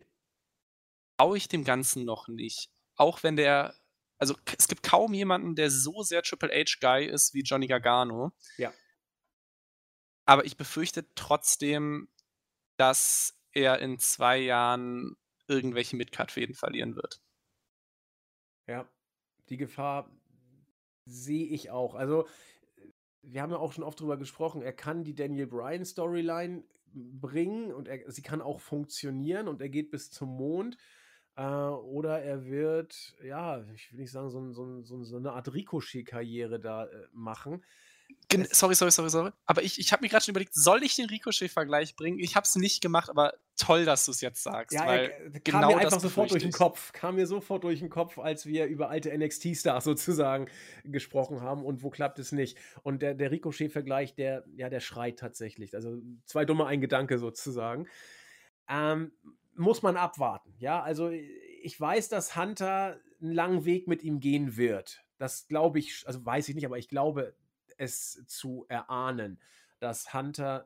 traue 1.18 1.38
ich 1.38 1.48
dem 1.48 1.64
Ganzen 1.64 2.06
noch 2.06 2.28
nicht. 2.28 2.70
Auch 2.96 3.24
wenn 3.24 3.36
der 3.36 3.76
also, 4.18 4.36
es 4.58 4.68
gibt 4.68 4.84
kaum 4.84 5.14
jemanden, 5.14 5.56
der 5.56 5.70
so 5.70 6.02
sehr 6.02 6.24
Triple 6.24 6.50
H-Guy 6.50 7.06
ist 7.06 7.34
wie 7.34 7.42
Johnny 7.42 7.68
Gargano. 7.68 8.32
Ja. 8.58 8.74
Aber 10.26 10.46
ich 10.46 10.58
befürchte 10.58 11.14
trotzdem, 11.16 12.08
dass 12.78 13.38
er 13.52 13.80
in 13.80 14.00
2 14.00 14.40
Jahren 14.40 15.18
irgendwelche 15.48 15.96
Midcard-Fäden 15.98 16.56
verlieren 16.56 16.96
wird. 16.96 17.22
Ja, 18.68 18.90
die 19.50 19.58
Gefahr 19.58 20.10
sehe 21.06 21.48
ich 21.48 21.70
auch. 21.70 21.94
Also, 21.94 22.28
wir 23.22 23.42
haben 23.42 23.52
ja 23.52 23.58
auch 23.58 23.74
schon 23.74 23.84
oft 23.84 24.00
drüber 24.00 24.18
gesprochen, 24.18 24.62
er 24.62 24.74
kann 24.74 25.04
die 25.04 25.14
Daniel 25.14 25.48
Bryan 25.48 25.86
Storyline 25.86 26.64
bringen 26.94 27.74
und 27.74 27.88
er, 27.88 28.10
sie 28.12 28.22
kann 28.22 28.42
auch 28.42 28.62
funktionieren 28.62 29.48
und 29.48 29.62
er 29.62 29.70
geht 29.70 29.92
bis 29.92 30.10
zum 30.10 30.30
Mond. 30.30 30.78
Äh, 31.38 31.44
oder 31.44 32.22
er 32.22 32.46
wird, 32.46 33.16
ja, 33.24 33.64
ich 33.74 33.92
will 33.92 34.00
nicht 34.00 34.12
sagen, 34.12 34.30
so, 34.30 34.52
so, 34.52 34.82
so, 34.82 35.04
so 35.04 35.18
eine 35.18 35.34
Art 35.34 35.54
Ricochet-Karriere 35.54 36.60
da 36.60 36.86
äh, 36.86 37.08
machen. 37.12 37.64
Gen 38.30 38.48
sorry, 38.52 38.76
sorry, 38.76 38.92
sorry, 38.92 39.10
sorry. 39.10 39.32
Aber 39.46 39.64
ich, 39.64 39.80
ich 39.80 39.92
habe 39.92 40.04
mir 40.04 40.10
gerade 40.10 40.24
schon 40.24 40.32
überlegt, 40.32 40.54
soll 40.54 40.84
ich 40.84 40.96
den 40.96 41.08
Ricochet-Vergleich 41.08 41.96
bringen? 41.96 42.20
Ich 42.20 42.36
habe 42.36 42.46
es 42.46 42.56
nicht 42.56 42.82
gemacht, 42.82 43.10
aber 43.10 43.34
toll, 43.58 43.84
dass 43.84 44.06
du 44.06 44.12
es 44.12 44.22
jetzt 44.22 44.44
sagst. 44.44 44.74
Ja, 44.74 44.86
weil 44.86 45.10
er, 45.10 45.32
kam 45.32 45.42
genau 45.44 45.68
mir 45.70 45.78
einfach 45.78 46.00
sofort 46.00 46.32
durch 46.32 46.44
den. 46.44 46.52
Kopf. 46.52 46.94
Kam 46.94 47.16
mir 47.16 47.28
sofort 47.28 47.64
durch 47.64 47.80
den 47.80 47.90
Kopf, 47.90 48.18
als 48.18 48.46
wir 48.46 48.66
über 48.68 48.90
alte 48.90 49.16
NXT-Stars 49.16 49.84
sozusagen 49.84 50.48
gesprochen 50.84 51.42
haben 51.42 51.66
und 51.66 51.84
wo 51.84 51.90
klappt 51.90 52.20
es 52.20 52.32
nicht. 52.32 52.58
Und 52.84 53.02
der, 53.02 53.14
der 53.14 53.32
Ricochet-Vergleich, 53.32 54.16
der, 54.16 54.46
ja, 54.56 54.70
der 54.70 54.80
schreit 54.80 55.20
tatsächlich. 55.20 55.76
Also 55.76 56.02
zwei 56.26 56.46
dumme, 56.46 56.66
ein 56.66 56.82
Gedanke 56.82 57.18
sozusagen. 57.18 57.88
Ähm, 58.68 59.12
muss 59.56 59.82
man 59.82 59.98
abwarten. 59.98 60.54
Ja, 60.60 60.82
also 60.82 61.10
ich 61.10 61.80
weiß, 61.80 62.10
dass 62.10 62.36
Hunter 62.36 63.00
einen 63.22 63.32
langen 63.32 63.66
Weg 63.66 63.88
mit 63.88 64.04
ihm 64.04 64.20
gehen 64.20 64.58
wird. 64.58 65.04
Das 65.18 65.48
glaube 65.48 65.80
ich, 65.80 66.04
also 66.06 66.26
weiß 66.26 66.50
ich 66.50 66.56
nicht, 66.56 66.66
aber 66.66 66.78
ich 66.78 66.90
glaube 66.90 67.36
es 67.78 68.26
zu 68.28 68.66
erahnen, 68.70 69.40
dass 69.80 70.14
Hunter 70.14 70.66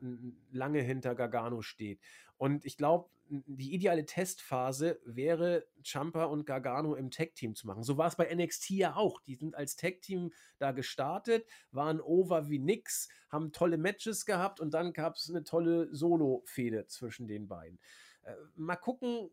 lange 0.51 0.81
hinter 0.81 1.15
Gargano 1.15 1.61
steht. 1.61 1.99
Und 2.37 2.65
ich 2.65 2.77
glaube, 2.77 3.09
die 3.29 3.73
ideale 3.73 4.05
Testphase 4.05 4.99
wäre, 5.05 5.67
Champa 5.83 6.25
und 6.25 6.45
Gargano 6.45 6.95
im 6.95 7.11
Tag-Team 7.11 7.55
zu 7.55 7.67
machen. 7.67 7.83
So 7.83 7.97
war 7.97 8.07
es 8.07 8.15
bei 8.15 8.33
NXT 8.33 8.71
ja 8.71 8.95
auch. 8.95 9.21
Die 9.21 9.35
sind 9.35 9.55
als 9.55 9.75
Tag-Team 9.75 10.31
da 10.57 10.71
gestartet, 10.71 11.45
waren 11.71 12.01
over 12.01 12.49
wie 12.49 12.59
nix, 12.59 13.07
haben 13.29 13.51
tolle 13.51 13.77
Matches 13.77 14.25
gehabt 14.25 14.59
und 14.59 14.73
dann 14.73 14.93
gab 14.93 15.15
es 15.15 15.29
eine 15.29 15.43
tolle 15.43 15.93
Solo-Fehde 15.93 16.87
zwischen 16.87 17.27
den 17.27 17.47
beiden. 17.47 17.79
Äh, 18.23 18.35
mal 18.55 18.75
gucken, 18.75 19.29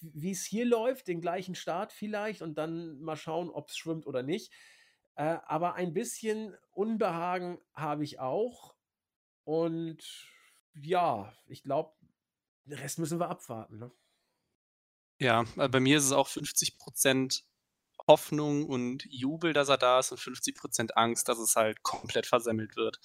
wie 0.00 0.32
es 0.32 0.44
hier 0.44 0.64
läuft, 0.64 1.08
den 1.08 1.20
gleichen 1.20 1.54
Start 1.54 1.92
vielleicht 1.92 2.42
und 2.42 2.56
dann 2.56 3.00
mal 3.00 3.16
schauen, 3.16 3.50
ob 3.50 3.68
es 3.68 3.76
schwimmt 3.76 4.06
oder 4.06 4.22
nicht. 4.22 4.52
Äh, 5.14 5.38
aber 5.46 5.74
ein 5.74 5.94
bisschen 5.94 6.56
Unbehagen 6.72 7.58
habe 7.72 8.04
ich 8.04 8.18
auch. 8.18 8.74
Und 9.44 10.02
ja, 10.74 11.32
ich 11.46 11.62
glaube, 11.62 11.94
den 12.64 12.78
Rest 12.78 12.98
müssen 12.98 13.20
wir 13.20 13.30
abwarten. 13.30 13.78
Ne? 13.78 13.90
Ja, 15.18 15.44
äh, 15.56 15.68
bei 15.68 15.80
mir 15.80 15.96
ist 15.96 16.04
es 16.04 16.12
auch 16.12 16.28
50% 16.28 17.44
Hoffnung 18.06 18.66
und 18.66 19.04
Jubel, 19.06 19.52
dass 19.52 19.68
er 19.68 19.78
da 19.78 19.98
ist 19.98 20.12
und 20.12 20.20
50% 20.20 20.92
Angst, 20.92 21.28
dass 21.28 21.38
es 21.38 21.56
halt 21.56 21.82
komplett 21.82 22.26
versemmelt 22.26 22.76
wird. 22.76 23.00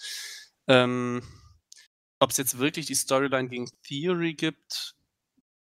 Ähm, 0.68 1.24
Ob 2.22 2.30
es 2.30 2.38
jetzt 2.38 2.60
wirklich 2.60 2.86
die 2.86 2.94
Storyline 2.94 3.50
gegen 3.50 3.68
Theory 3.82 4.36
gibt, 4.36 4.96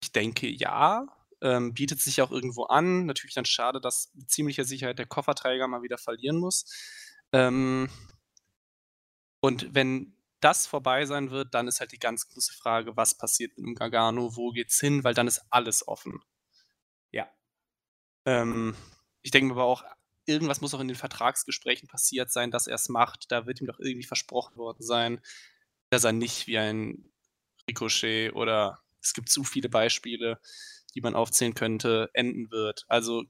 ich 0.01 0.13
denke 0.13 0.47
ja. 0.47 1.05
Ähm, 1.41 1.73
bietet 1.73 1.99
sich 1.99 2.21
auch 2.21 2.31
irgendwo 2.31 2.63
an. 2.63 3.05
Natürlich 3.05 3.35
dann 3.35 3.43
schade, 3.43 3.81
dass 3.81 4.09
mit 4.13 4.31
ziemlicher 4.31 4.63
Sicherheit 4.63 4.97
der 4.97 5.05
Kofferträger 5.05 5.67
mal 5.67 5.81
wieder 5.81 5.97
verlieren 5.97 6.37
muss. 6.37 6.65
Ähm, 7.33 7.89
und 9.41 9.75
wenn 9.75 10.15
das 10.39 10.65
vorbei 10.65 11.05
sein 11.05 11.29
wird, 11.29 11.53
dann 11.53 11.67
ist 11.67 11.81
halt 11.81 11.91
die 11.91 11.99
ganz 11.99 12.29
große 12.29 12.53
Frage, 12.53 12.95
was 12.95 13.17
passiert 13.17 13.57
mit 13.57 13.67
dem 13.67 13.75
Gargano, 13.75 14.37
wo 14.37 14.51
geht's 14.51 14.79
hin, 14.79 15.03
weil 15.03 15.13
dann 15.13 15.27
ist 15.27 15.41
alles 15.49 15.85
offen. 15.85 16.21
Ja. 17.11 17.29
Ähm, 18.25 18.77
ich 19.23 19.31
denke 19.31 19.47
mir 19.47 19.59
aber 19.59 19.65
auch, 19.65 19.83
irgendwas 20.25 20.61
muss 20.61 20.73
auch 20.73 20.79
in 20.79 20.87
den 20.87 20.95
Vertragsgesprächen 20.95 21.89
passiert 21.89 22.31
sein, 22.31 22.49
dass 22.49 22.67
er 22.67 22.75
es 22.75 22.87
macht. 22.87 23.29
Da 23.29 23.45
wird 23.45 23.59
ihm 23.59 23.67
doch 23.67 23.79
irgendwie 23.79 24.07
versprochen 24.07 24.55
worden 24.55 24.83
sein, 24.83 25.19
dass 25.89 26.03
er 26.03 26.11
nicht 26.11 26.47
wie 26.47 26.57
ein 26.57 27.11
Ricochet 27.69 28.33
oder 28.33 28.79
es 29.01 29.13
gibt 29.13 29.29
zu 29.29 29.43
viele 29.43 29.69
Beispiele, 29.69 30.39
die 30.95 31.01
man 31.01 31.15
aufzählen 31.15 31.53
könnte, 31.53 32.09
enden 32.13 32.51
wird. 32.51 32.85
Also 32.87 33.23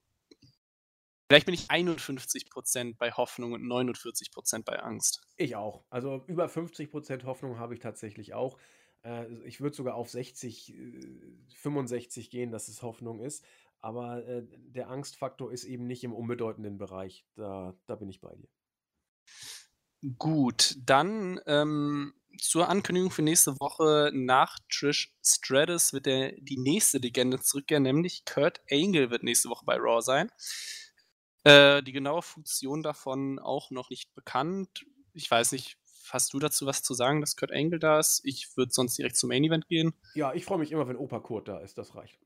vielleicht 1.27 1.45
bin 1.45 1.56
ich 1.56 1.69
51% 1.69 2.98
bei 2.98 3.11
Hoffnung 3.11 3.53
und 3.53 3.64
49% 3.64 4.64
bei 4.64 4.80
Angst. 4.80 5.22
Ich 5.38 5.56
auch. 5.56 5.84
Also 5.90 6.23
über 6.27 6.45
50% 6.45 7.23
Hoffnung 7.23 7.60
habe 7.60 7.73
ich 7.73 7.80
tatsächlich 7.80 8.34
auch. 8.34 8.57
Äh, 9.03 9.27
ich 9.44 9.61
würde 9.61 9.76
sogar 9.76 9.95
auf 9.95 10.10
60, 10.10 10.73
äh, 10.73 11.10
65 11.56 12.30
gehen, 12.30 12.52
dass 12.52 12.68
es 12.68 12.82
Hoffnung 12.82 13.19
ist. 13.19 13.44
Aber 13.82 14.26
äh, 14.26 14.44
der 14.49 14.90
Angstfaktor 14.90 15.52
ist 15.52 15.64
eben 15.64 15.86
nicht 15.86 16.03
im 16.03 16.14
unbedeutenden 16.14 16.77
Bereich. 16.77 17.26
Da, 17.36 17.76
da 17.86 17.95
bin 17.95 18.10
ich 18.10 18.22
bei 18.22 18.34
dir. 18.36 18.49
Gut, 20.18 20.76
dann 20.86 21.40
ähm, 21.48 22.14
zur 22.40 22.69
Ankündigung 22.69 23.10
für 23.10 23.23
nächste 23.23 23.60
Woche 23.60 24.11
nach 24.14 24.60
Trish 24.69 25.15
Stratus 25.23 25.94
wird 25.94 26.06
der, 26.06 26.34
die 26.34 26.57
nächste 26.57 26.99
Legende 26.99 27.40
zurückkehren, 27.40 27.84
nämlich 27.84 28.23
Kurt 28.26 28.61
Angle 28.69 29.10
wird 29.10 29.23
nächste 29.23 29.49
Woche 29.49 29.65
bei 29.65 29.77
Raw 29.77 30.02
sein. 30.02 30.30
Äh, 31.44 31.82
die 31.82 31.91
genaue 31.91 32.22
Funktion 32.22 32.84
davon 32.84 33.40
auch 33.40 33.72
noch 33.72 33.90
nicht 33.90 34.14
bekannt. 34.14 34.86
Ich 35.14 35.30
weiß 35.32 35.53
nicht, 35.53 35.77
hast 36.10 36.34
du 36.34 36.40
dazu 36.40 36.65
was 36.65 36.84
zu 36.84 36.94
sagen, 36.94 37.22
dass 37.22 37.36
Kurt 37.36 37.52
Angle 37.52 37.80
da 37.80 37.99
ist? 37.99 38.22
Ich 38.26 38.56
würde 38.57 38.73
sonst 38.73 38.98
direkt 38.98 39.15
zum 39.15 39.30
Main 39.30 39.44
Event 39.44 39.68
gehen. 39.68 39.94
Ja, 40.14 40.34
ich 40.34 40.45
freue 40.45 40.60
mich 40.60 40.72
immer, 40.72 40.88
wenn 40.88 40.98
Opa 40.98 41.19
Kurt 41.19 41.48
da 41.48 41.60
ist. 41.60 41.77
Das 41.77 41.95
reicht. 41.95 42.19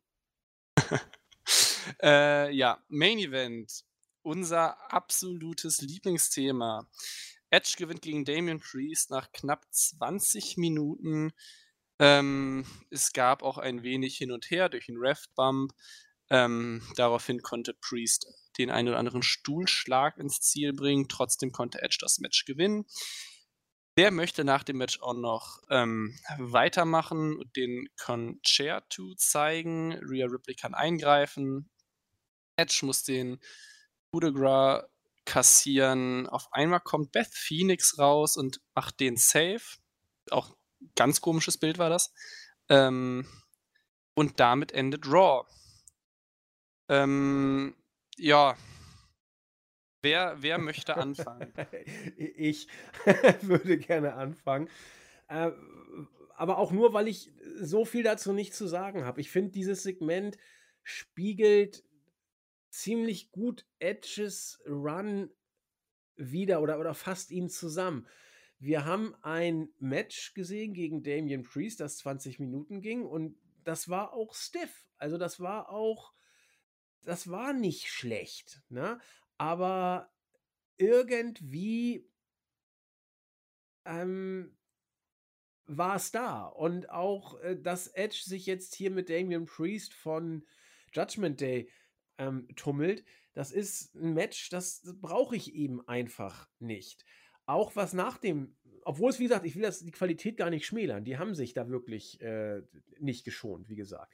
äh, 2.02 2.54
ja, 2.54 2.84
Main 2.90 3.20
Event. 3.20 3.86
Unser 4.22 4.92
absolutes 4.92 5.82
Lieblingsthema. 5.82 6.88
Edge 7.52 7.74
gewinnt 7.78 8.02
gegen 8.02 8.26
Damian 8.26 8.60
Priest 8.60 9.10
nach 9.12 9.32
knapp 9.32 9.66
20 9.72 10.58
Minuten. 10.58 11.32
Ähm, 12.00 12.66
es 12.90 13.14
gab 13.14 13.44
auch 13.44 13.58
ein 13.58 13.84
wenig 13.84 14.18
hin 14.18 14.32
und 14.32 14.50
her 14.52 14.70
durch 14.70 14.86
den 14.86 14.98
Ref-Bump. 14.98 15.74
Ähm, 16.30 16.82
daraufhin 16.96 17.42
konnte 17.42 17.74
Priest 17.74 18.28
den 18.58 18.70
einen 18.70 18.90
oder 18.90 19.00
anderen 19.00 19.24
Stuhlschlag 19.24 20.18
ins 20.18 20.42
Ziel 20.42 20.74
bringen. 20.74 21.08
Trotzdem 21.10 21.52
konnte 21.52 21.82
Edge 21.82 21.98
das 22.00 22.20
Match 22.20 22.46
gewinnen. 22.46 22.86
Der 23.98 24.12
möchte 24.12 24.46
nach 24.46 24.64
dem 24.64 24.78
Match 24.78 25.02
auch 25.02 25.16
noch 25.16 25.62
ähm, 25.70 26.18
weitermachen 26.38 27.38
und 27.38 27.56
den 27.56 27.90
Concerto 27.98 29.14
zeigen. 29.16 29.94
Rhea 29.94 30.28
Ripley 30.28 30.56
kann 30.56 30.74
eingreifen. 30.74 31.70
Edge 32.56 32.82
muss 32.84 33.04
den 33.04 33.40
Coup 34.12 34.22
de 34.22 34.32
Gras 34.32 34.86
kassieren. 35.30 36.28
Auf 36.28 36.52
einmal 36.52 36.80
kommt 36.80 37.12
Beth 37.12 37.32
Phoenix 37.32 38.00
raus 38.00 38.36
und 38.36 38.62
macht 38.74 39.00
den 39.00 39.16
Save. 39.16 39.62
Auch 40.32 40.58
ganz 40.96 41.22
komisches 41.22 41.60
Bild 41.60 41.78
war 41.78 41.92
das. 41.92 42.12
Ähm, 42.68 43.28
und 44.16 44.40
damit 44.40 44.72
endet 44.72 45.06
Raw. 45.06 45.48
Ähm, 46.90 47.76
ja. 48.18 48.58
Wer, 50.02 50.42
wer 50.42 50.58
möchte 50.58 50.96
anfangen? 50.98 51.54
ich 52.18 52.68
würde 53.42 53.78
gerne 53.78 54.16
anfangen. 54.16 54.68
Äh, 55.28 55.52
aber 56.38 56.58
auch 56.58 56.72
nur, 56.72 56.94
weil 56.94 57.08
ich 57.08 57.32
so 57.60 57.86
viel 57.86 58.02
dazu 58.02 58.34
nicht 58.34 58.56
zu 58.56 58.66
sagen 58.68 59.06
habe. 59.06 59.22
Ich 59.22 59.30
finde, 59.30 59.52
dieses 59.52 59.84
Segment 59.84 60.38
spiegelt 60.82 61.84
ziemlich 62.70 63.32
gut 63.32 63.66
Edges 63.80 64.62
Run 64.66 65.32
wieder 66.16 66.62
oder, 66.62 66.80
oder 66.80 66.94
fasst 66.94 67.32
ihn 67.32 67.50
zusammen. 67.50 68.08
Wir 68.60 68.86
haben 68.86 69.16
ein 69.22 69.70
Match 69.80 70.34
gesehen 70.34 70.74
gegen 70.74 71.02
Damian 71.02 71.44
Priest, 71.44 71.80
das 71.80 71.98
20 72.00 72.40
Minuten 72.40 72.82
ging 72.82 73.04
und 73.06 73.38
das 73.64 73.88
war 73.88 74.14
auch 74.14 74.34
stiff. 74.34 74.88
Also 74.98 75.18
das 75.18 75.40
war 75.40 75.70
auch, 75.70 76.14
das 77.04 77.30
war 77.30 77.54
nicht 77.54 77.88
schlecht, 77.88 78.62
ne? 78.68 79.00
Aber 79.38 80.12
irgendwie 80.78 82.10
ähm, 83.86 84.58
war 85.66 85.96
es 85.96 86.12
da. 86.12 86.46
Und 86.48 86.90
auch, 86.90 87.40
äh, 87.40 87.58
dass 87.58 87.88
Edge 87.88 88.22
sich 88.26 88.46
jetzt 88.46 88.76
hier 88.76 88.92
mit 88.92 89.10
Damian 89.10 89.46
Priest 89.46 89.94
von 89.94 90.46
Judgment 90.92 91.40
Day 91.40 91.70
ähm, 92.20 92.48
tummelt, 92.56 93.04
das 93.34 93.52
ist 93.52 93.96
ein 93.96 94.14
Match, 94.14 94.50
das, 94.50 94.84
brauche 95.02 95.36
ich 95.36 95.56
eben 95.56 95.88
einfach 95.88 96.48
nicht. 96.60 97.06
Auch 97.46 97.76
was 97.76 97.94
nach 97.94 98.18
dem, 98.18 98.56
obwohl 98.84 99.10
es, 99.10 99.20
wie 99.20 99.24
gesagt, 99.24 99.46
ich 99.46 99.56
will 99.56 99.64
das, 99.64 99.80
die 99.80 99.92
Qualität 99.92 100.38
gar 100.38 100.50
nicht 100.52 100.66
schmälern, 100.66 101.04
die 101.04 101.18
haben 101.18 101.34
sich 101.34 101.54
da 101.54 101.70
wirklich 101.70 102.22
äh, 102.22 102.62
nicht 103.00 103.26
geschont, 103.26 103.70
wie 103.70 103.76
gesagt. 103.76 104.14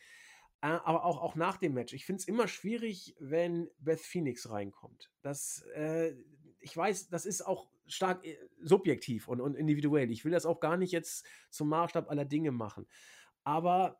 Äh, 0.61 0.67
aber 0.67 1.03
auch, 1.03 1.21
auch 1.21 1.35
nach 1.35 1.57
dem 1.57 1.73
Match. 1.73 1.93
Ich 1.93 2.05
finde 2.05 2.21
es 2.21 2.27
immer 2.27 2.47
schwierig, 2.47 3.15
wenn 3.19 3.69
Beth 3.79 3.99
Phoenix 3.99 4.49
reinkommt. 4.49 5.11
Das, 5.21 5.65
äh, 5.75 6.13
ich 6.59 6.75
weiß, 6.77 7.09
das 7.09 7.25
ist 7.25 7.41
auch 7.41 7.69
stark 7.87 8.25
äh, 8.25 8.37
subjektiv 8.61 9.27
und, 9.27 9.41
und 9.41 9.55
individuell. 9.55 10.11
Ich 10.11 10.23
will 10.23 10.31
das 10.31 10.45
auch 10.45 10.59
gar 10.59 10.77
nicht 10.77 10.91
jetzt 10.91 11.25
zum 11.49 11.69
Maßstab 11.69 12.09
aller 12.09 12.25
Dinge 12.25 12.51
machen. 12.51 12.87
Aber 13.43 13.99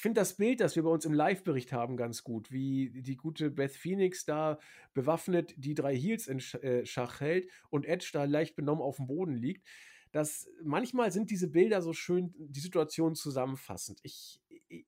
ich 0.00 0.02
finde 0.02 0.18
das 0.18 0.38
Bild, 0.38 0.60
das 0.60 0.76
wir 0.76 0.82
bei 0.82 0.88
uns 0.88 1.04
im 1.04 1.12
Live-Bericht 1.12 1.74
haben, 1.74 1.98
ganz 1.98 2.24
gut, 2.24 2.50
wie 2.50 3.02
die 3.02 3.18
gute 3.18 3.50
Beth 3.50 3.76
Phoenix 3.76 4.24
da 4.24 4.58
bewaffnet 4.94 5.52
die 5.58 5.74
drei 5.74 5.94
Heels 5.94 6.26
in 6.26 6.38
äh, 6.62 6.86
Schach 6.86 7.20
hält 7.20 7.50
und 7.68 7.84
Edge 7.84 8.08
da 8.10 8.24
leicht 8.24 8.56
benommen 8.56 8.82
auf 8.82 8.96
dem 8.96 9.08
Boden 9.08 9.34
liegt. 9.34 9.68
Das, 10.10 10.48
manchmal 10.64 11.12
sind 11.12 11.30
diese 11.30 11.48
Bilder 11.48 11.82
so 11.82 11.92
schön 11.92 12.32
die 12.38 12.60
Situation 12.60 13.14
zusammenfassend. 13.14 14.00
Ich, 14.02 14.40
ich, 14.68 14.86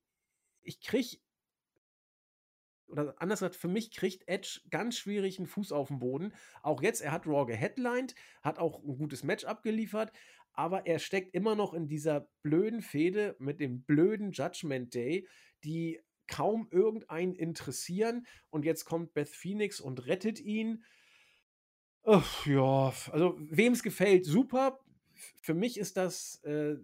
ich 0.62 0.80
kriege 0.80 1.18
oder 2.86 3.14
anders 3.18 3.40
gesagt, 3.40 3.56
für 3.56 3.68
mich 3.68 3.90
kriegt 3.90 4.26
Edge 4.28 4.60
ganz 4.70 4.96
schwierig 4.96 5.38
einen 5.38 5.46
Fuß 5.46 5.72
auf 5.72 5.88
den 5.88 5.98
Boden. 5.98 6.32
Auch 6.62 6.82
jetzt, 6.82 7.00
er 7.00 7.12
hat 7.12 7.26
Raw 7.26 7.44
geheadlined, 7.44 8.14
hat 8.42 8.58
auch 8.58 8.82
ein 8.82 8.96
gutes 8.96 9.24
Match 9.24 9.44
abgeliefert, 9.44 10.12
aber 10.52 10.86
er 10.86 10.98
steckt 10.98 11.34
immer 11.34 11.54
noch 11.54 11.74
in 11.74 11.88
dieser 11.88 12.28
blöden 12.42 12.82
Fehde 12.82 13.36
mit 13.38 13.60
dem 13.60 13.82
blöden 13.82 14.32
Judgment 14.32 14.94
Day, 14.94 15.26
die 15.64 16.00
kaum 16.26 16.68
irgendeinen 16.70 17.34
interessieren. 17.34 18.26
Und 18.50 18.64
jetzt 18.64 18.84
kommt 18.84 19.14
Beth 19.14 19.28
Phoenix 19.28 19.80
und 19.80 20.06
rettet 20.06 20.40
ihn. 20.40 20.84
Ach, 22.04 22.46
ja, 22.46 22.92
also 23.12 23.36
wem 23.38 23.72
es 23.72 23.82
gefällt, 23.82 24.24
super. 24.24 24.80
Für 25.40 25.54
mich 25.54 25.78
ist 25.78 25.96
das 25.96 26.42
äh, 26.42 26.76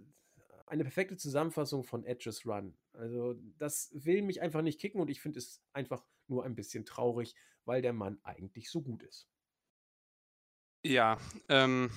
eine 0.67 0.85
perfekte 0.85 1.17
Zusammenfassung 1.17 1.83
von 1.83 2.05
Edges 2.05 2.47
Run. 2.47 2.77
Also 2.93 3.35
das 3.59 3.91
will 3.93 4.23
mich 4.23 4.41
einfach 4.41 4.63
nicht 4.63 4.81
kicken 4.81 5.01
und 5.01 5.11
ich 5.11 5.21
finde 5.21 5.39
es 5.39 5.63
einfach 5.73 6.05
nur 6.29 6.45
ein 6.45 6.55
bisschen 6.55 6.85
traurig, 6.85 7.35
weil 7.65 7.83
der 7.83 7.93
Mann 7.93 8.19
eigentlich 8.23 8.71
so 8.71 8.83
gut 8.83 9.03
ist. 9.03 9.29
Ja, 10.85 11.19
ähm, 11.49 11.91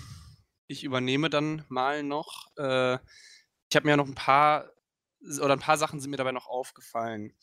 ich 0.72 0.84
übernehme 0.84 1.30
dann 1.30 1.66
mal 1.70 2.04
noch. 2.04 2.48
Äh, 2.58 2.96
ich 3.70 3.76
habe 3.76 3.86
mir 3.86 3.92
ja 3.92 3.98
noch 3.98 4.08
ein 4.08 4.16
paar 4.16 4.72
oder 5.40 5.54
ein 5.54 5.60
paar 5.60 5.78
Sachen 5.78 6.00
sind 6.00 6.10
mir 6.10 6.18
dabei 6.18 6.32
noch 6.32 6.48
aufgefallen. 6.48 7.34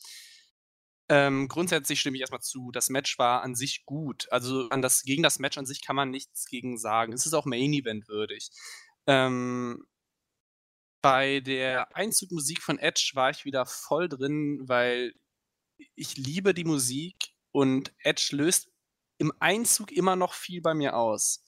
Ähm, 1.07 1.47
grundsätzlich 1.47 1.99
stimme 1.99 2.17
ich 2.17 2.21
erstmal 2.21 2.41
zu. 2.41 2.71
Das 2.71 2.89
Match 2.89 3.17
war 3.17 3.41
an 3.41 3.55
sich 3.55 3.85
gut. 3.85 4.27
Also 4.31 4.69
an 4.69 4.81
das, 4.81 5.03
gegen 5.03 5.23
das 5.23 5.39
Match 5.39 5.57
an 5.57 5.65
sich 5.65 5.81
kann 5.81 5.95
man 5.95 6.11
nichts 6.11 6.45
gegen 6.45 6.77
sagen. 6.77 7.13
Es 7.13 7.25
ist 7.25 7.33
auch 7.33 7.45
Main 7.45 7.73
Event 7.73 8.07
würdig. 8.07 8.51
Ähm, 9.07 9.87
bei 11.01 11.39
der 11.39 11.95
Einzugmusik 11.95 12.61
von 12.61 12.77
Edge 12.77 13.11
war 13.13 13.29
ich 13.31 13.45
wieder 13.45 13.65
voll 13.65 14.09
drin, 14.09 14.61
weil 14.67 15.13
ich 15.95 16.17
liebe 16.17 16.53
die 16.53 16.65
Musik 16.65 17.15
und 17.51 17.93
Edge 18.03 18.29
löst 18.33 18.69
im 19.17 19.33
Einzug 19.39 19.91
immer 19.91 20.15
noch 20.15 20.33
viel 20.33 20.61
bei 20.61 20.73
mir 20.73 20.95
aus. 20.95 21.43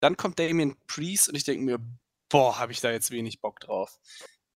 Dann 0.00 0.16
kommt 0.16 0.38
Damien 0.38 0.76
Priest 0.86 1.28
und 1.28 1.34
ich 1.34 1.44
denke 1.44 1.64
mir, 1.64 1.78
boah, 2.28 2.58
habe 2.58 2.72
ich 2.72 2.80
da 2.80 2.90
jetzt 2.90 3.10
wenig 3.10 3.40
Bock 3.40 3.60
drauf. 3.60 3.98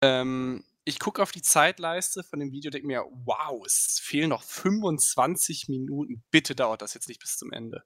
Ähm, 0.01 0.65
ich 0.85 0.99
gucke 0.99 1.23
auf 1.23 1.33
die 1.33 1.43
Zeitleiste 1.43 2.23
von 2.25 2.41
dem 2.41 2.51
Video 2.51 2.69
und 2.69 2.75
denke 2.75 2.87
mir, 2.87 3.05
wow, 3.25 3.63
es 3.67 4.01
fehlen 4.03 4.31
noch 4.31 4.43
25 4.43 5.69
Minuten. 5.69 6.25
Bitte 6.31 6.55
dauert 6.55 6.83
das 6.83 6.95
jetzt 6.95 7.09
nicht 7.09 7.21
bis 7.21 7.37
zum 7.37 7.53
Ende. 7.53 7.85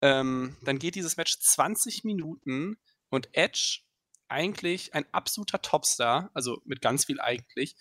Ähm, 0.00 0.56
dann 0.62 0.78
geht 0.78 0.94
dieses 0.94 1.16
Match 1.16 1.38
20 1.38 2.04
Minuten 2.04 2.78
und 3.10 3.28
Edge, 3.32 3.80
eigentlich 4.28 4.94
ein 4.94 5.04
absoluter 5.12 5.60
Topstar, 5.60 6.30
also 6.32 6.62
mit 6.64 6.80
ganz 6.80 7.04
viel 7.04 7.20
eigentlich, 7.20 7.76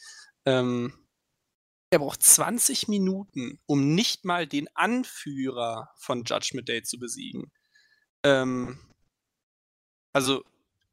ähm, 0.46 0.94
er 1.92 2.00
braucht 2.00 2.22
20 2.22 2.88
Minuten, 2.88 3.60
um 3.66 3.96
nicht 3.96 4.26
mal 4.26 4.46
den 4.46 4.68
Anführer 4.76 5.90
von 5.98 6.24
Judgment 6.24 6.68
Day 6.68 6.84
zu 6.84 7.00
besiegen. 7.00 7.52
Ähm, 8.24 8.80
also, 10.14 10.44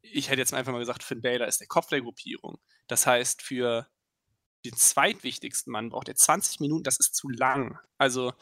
ich 0.02 0.28
hätte 0.28 0.40
jetzt 0.40 0.54
einfach 0.54 0.72
mal 0.72 0.78
gesagt, 0.78 1.02
Finn 1.02 1.22
Balor 1.22 1.46
ist 1.46 1.60
der 1.60 1.66
Kopf 1.66 1.88
der 1.88 2.02
Gruppierung. 2.02 2.58
Das 2.86 3.06
heißt, 3.06 3.42
für 3.42 3.88
den 4.64 4.76
zweitwichtigsten 4.76 5.72
Mann 5.72 5.90
braucht 5.90 6.08
er 6.08 6.16
20 6.16 6.60
Minuten, 6.60 6.84
das 6.84 6.98
ist 6.98 7.14
zu 7.14 7.28
lang. 7.28 7.78
Also, 7.98 8.32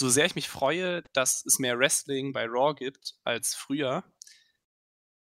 so 0.00 0.08
sehr 0.08 0.26
ich 0.26 0.34
mich 0.34 0.48
freue, 0.48 1.02
dass 1.12 1.44
es 1.44 1.58
mehr 1.58 1.78
Wrestling 1.78 2.32
bei 2.32 2.46
Raw 2.46 2.74
gibt 2.74 3.16
als 3.24 3.54
früher, 3.54 4.04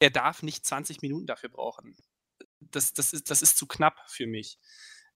er 0.01 0.11
darf 0.11 0.43
nicht 0.43 0.67
20 0.67 1.03
Minuten 1.03 1.27
dafür 1.27 1.51
brauchen. 1.51 1.97
Das, 2.61 2.95
das, 2.95 3.13
ist, 3.13 3.31
das 3.31 3.43
ist 3.43 3.57
zu 3.59 3.67
knapp 3.67 3.99
für 4.09 4.27
mich. 4.27 4.59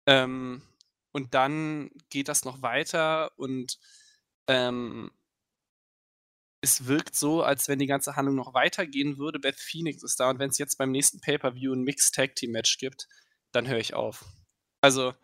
Ähm, 0.07 0.63
und 1.13 1.35
dann 1.35 1.91
geht 2.11 2.29
das 2.29 2.45
noch 2.45 2.63
weiter 2.63 3.33
und 3.39 3.79
ähm, 4.47 5.11
es 6.61 6.87
wirkt 6.87 7.15
so, 7.15 7.43
als 7.43 7.69
wenn 7.69 7.79
die 7.79 7.87
ganze 7.87 8.17
Handlung 8.17 8.37
noch 8.37 8.55
weitergehen 8.55 9.19
würde. 9.19 9.39
Beth 9.39 9.59
Phoenix 9.59 10.03
ist 10.03 10.19
da 10.19 10.31
und 10.31 10.39
wenn 10.39 10.51
es 10.51 10.59
jetzt 10.59 10.77
beim 10.77 10.91
nächsten 10.91 11.21
Pay-Per-View 11.21 11.73
ein 11.73 11.83
Mixed 11.83 12.15
Tag 12.15 12.35
Team 12.35 12.53
Match 12.53 12.79
gibt, 12.79 13.07
dann 13.53 13.69
höre 13.69 13.79
ich 13.79 13.95
auf. 13.95 14.25
Also, 14.81 15.15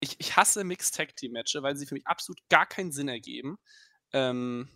ich, 0.00 0.16
ich 0.18 0.36
hasse 0.36 0.64
Mixed 0.64 0.94
Tag 0.94 1.16
Team 1.16 1.32
Matches, 1.32 1.62
weil 1.62 1.76
sie 1.76 1.86
für 1.86 1.94
mich 1.94 2.06
absolut 2.06 2.40
gar 2.48 2.66
keinen 2.66 2.92
Sinn 2.92 3.08
ergeben. 3.08 3.58
Ähm, 4.12 4.68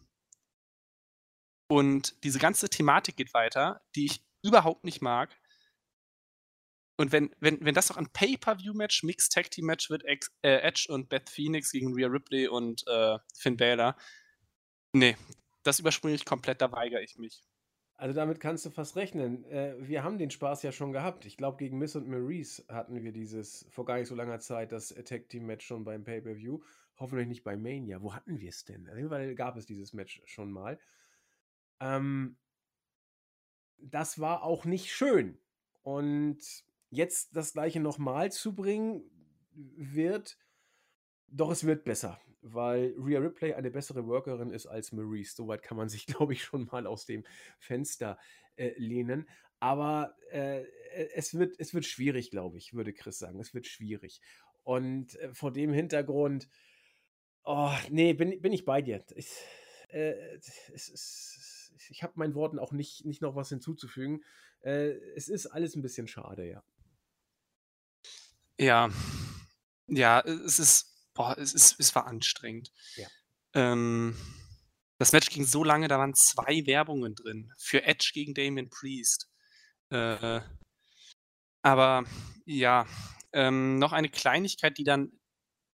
und 1.69 2.23
diese 2.25 2.39
ganze 2.39 2.69
Thematik 2.69 3.17
geht 3.17 3.35
weiter, 3.35 3.83
die 3.95 4.07
ich 4.07 4.25
überhaupt 4.43 4.85
nicht 4.85 5.03
mag. 5.03 5.37
Und 6.97 7.13
wenn, 7.13 7.35
wenn, 7.41 7.65
wenn 7.65 7.75
das 7.75 7.89
doch 7.89 7.97
ein 7.97 8.13
Pay-Per-View-Match, 8.13 9.03
Mixed 9.05 9.33
Tag 9.33 9.51
Team 9.51 9.67
Match 9.67 9.91
wird, 9.91 10.05
äh, 10.05 10.21
Edge 10.43 10.87
und 10.91 11.09
Beth 11.09 11.31
Phoenix 11.31 11.73
gegen 11.73 11.95
Rhea 11.95 12.09
Ripley 12.09 12.47
und 12.49 12.87
äh, 12.87 13.19
Finn 13.39 13.57
Balor, 13.57 13.97
nee, 14.93 15.17
das 15.63 15.79
überspringe 15.79 16.15
ich 16.15 16.25
komplett, 16.25 16.61
da 16.61 16.73
weigere 16.73 17.03
ich 17.03 17.17
mich. 17.19 17.43
Also 18.01 18.15
damit 18.15 18.41
kannst 18.41 18.65
du 18.65 18.71
fast 18.71 18.97
rechnen. 18.97 19.45
Äh, 19.45 19.75
wir 19.79 20.03
haben 20.03 20.17
den 20.17 20.31
Spaß 20.31 20.63
ja 20.63 20.73
schon 20.73 20.93
gehabt. 20.93 21.27
Ich 21.27 21.37
glaube, 21.37 21.59
gegen 21.59 21.77
Miss 21.77 21.97
und 21.97 22.09
Maurice 22.09 22.65
hatten 22.69 23.03
wir 23.03 23.13
dieses 23.13 23.67
vor 23.69 23.85
gar 23.85 23.99
nicht 23.99 24.09
so 24.09 24.15
langer 24.15 24.41
Zeit, 24.41 24.73
das 24.73 24.89
Tag 25.05 25.29
Team 25.29 25.45
Match 25.45 25.67
schon 25.67 25.85
beim 25.85 26.03
Pay-Per-View. 26.03 26.61
Hoffentlich 26.99 27.29
nicht 27.29 27.45
bei 27.45 27.57
Mania. 27.57 28.01
Wo 28.01 28.15
hatten 28.15 28.41
wir 28.41 28.49
es 28.49 28.65
denn? 28.65 28.89
Auf 28.89 29.37
gab 29.37 29.57
es 29.59 29.67
dieses 29.67 29.93
Match 29.93 30.23
schon 30.25 30.51
mal. 30.51 30.79
Ähm, 31.79 32.39
das 33.77 34.19
war 34.19 34.45
auch 34.45 34.65
nicht 34.65 34.93
schön. 34.93 35.39
Und 35.83 36.39
jetzt 36.89 37.37
das 37.37 37.53
gleiche 37.53 37.81
nochmal 37.81 38.33
zu 38.33 38.55
bringen, 38.55 39.03
wird, 39.53 40.39
doch 41.29 41.51
es 41.51 41.65
wird 41.65 41.85
besser, 41.85 42.19
weil 42.43 42.95
Rhea 42.99 43.21
Ripley 43.21 43.55
eine 43.55 43.71
bessere 43.71 44.07
Workerin 44.07 44.51
ist 44.51 44.67
als 44.67 44.93
Maurice. 44.93 45.35
Soweit 45.37 45.63
kann 45.63 45.77
man 45.77 45.89
sich, 45.89 46.07
glaube 46.07 46.33
ich, 46.33 46.43
schon 46.45 46.67
mal 46.67 46.87
aus 46.87 47.07
dem 47.07 47.25
Fenster 47.59 48.19
äh, 48.57 48.73
lehnen. 48.77 49.29
Aber 49.59 50.17
äh, 50.31 50.65
es, 51.15 51.35
wird, 51.39 51.57
es 51.59 51.75
wird 51.75 51.85
schwierig, 51.85 52.31
glaube 52.31 52.57
ich, 52.59 52.75
würde 52.75 52.93
Chris 52.93 53.19
sagen. 53.19 53.41
Es 53.41 53.55
wird 53.55 53.67
schwierig. 53.67 54.21
Und 54.63 55.17
äh, 55.17 55.35
vor 55.35 55.53
dem 55.53 55.73
Hintergrund, 55.73 56.49
oh, 57.45 57.73
nee, 57.91 58.15
bin, 58.15 58.41
bin 58.41 58.53
ich 58.53 58.65
bei 58.65 58.81
dir. 58.81 59.05
Ich, 59.15 59.31
äh, 59.89 60.39
ich 61.91 62.03
habe 62.03 62.15
meinen 62.17 62.35
Worten 62.35 62.59
auch 62.59 62.73
nicht, 62.73 63.05
nicht 63.05 63.21
noch 63.21 63.37
was 63.37 63.51
hinzuzufügen. 63.51 64.25
Äh, 64.61 64.93
es 65.15 65.29
ist 65.29 65.47
alles 65.47 65.77
ein 65.77 65.83
bisschen 65.83 66.09
schade, 66.09 66.49
ja. 66.49 66.63
Ja, 68.59 68.91
ja, 69.87 70.21
es 70.21 70.59
ist, 70.59 70.90
boah, 71.21 71.37
es 71.37 71.53
ist, 71.53 71.79
es 71.79 71.95
war 71.95 72.07
anstrengend. 72.07 72.73
Ja. 72.97 73.07
Ähm, 73.53 74.17
das 74.99 75.13
Match 75.13 75.29
ging 75.29 75.45
so 75.45 75.65
lange, 75.65 75.87
da 75.87 75.99
waren 75.99 76.15
zwei 76.15 76.65
Werbungen 76.67 77.15
drin 77.15 77.53
für 77.59 77.83
Edge 77.83 78.13
gegen 78.15 78.33
Damien 78.33 78.71
Priest. 78.71 79.29
Äh, 79.91 80.41
aber 81.63 82.05
ja, 82.47 82.87
ähm, 83.33 83.79
noch 83.79 83.93
eine 83.93 84.09
Kleinigkeit, 84.09 84.79
die 84.79 84.85
dann 84.85 85.13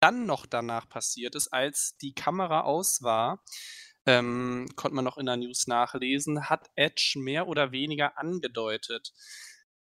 dann 0.00 0.24
noch 0.26 0.46
danach 0.46 0.88
passiert 0.88 1.34
ist, 1.34 1.48
als 1.48 1.96
die 1.98 2.14
Kamera 2.14 2.62
aus 2.62 3.02
war, 3.02 3.42
ähm, 4.06 4.66
konnte 4.76 4.94
man 4.94 5.04
noch 5.04 5.18
in 5.18 5.26
der 5.26 5.36
News 5.36 5.66
nachlesen, 5.66 6.48
hat 6.48 6.70
Edge 6.74 7.14
mehr 7.16 7.48
oder 7.48 7.70
weniger 7.72 8.18
angedeutet, 8.18 9.12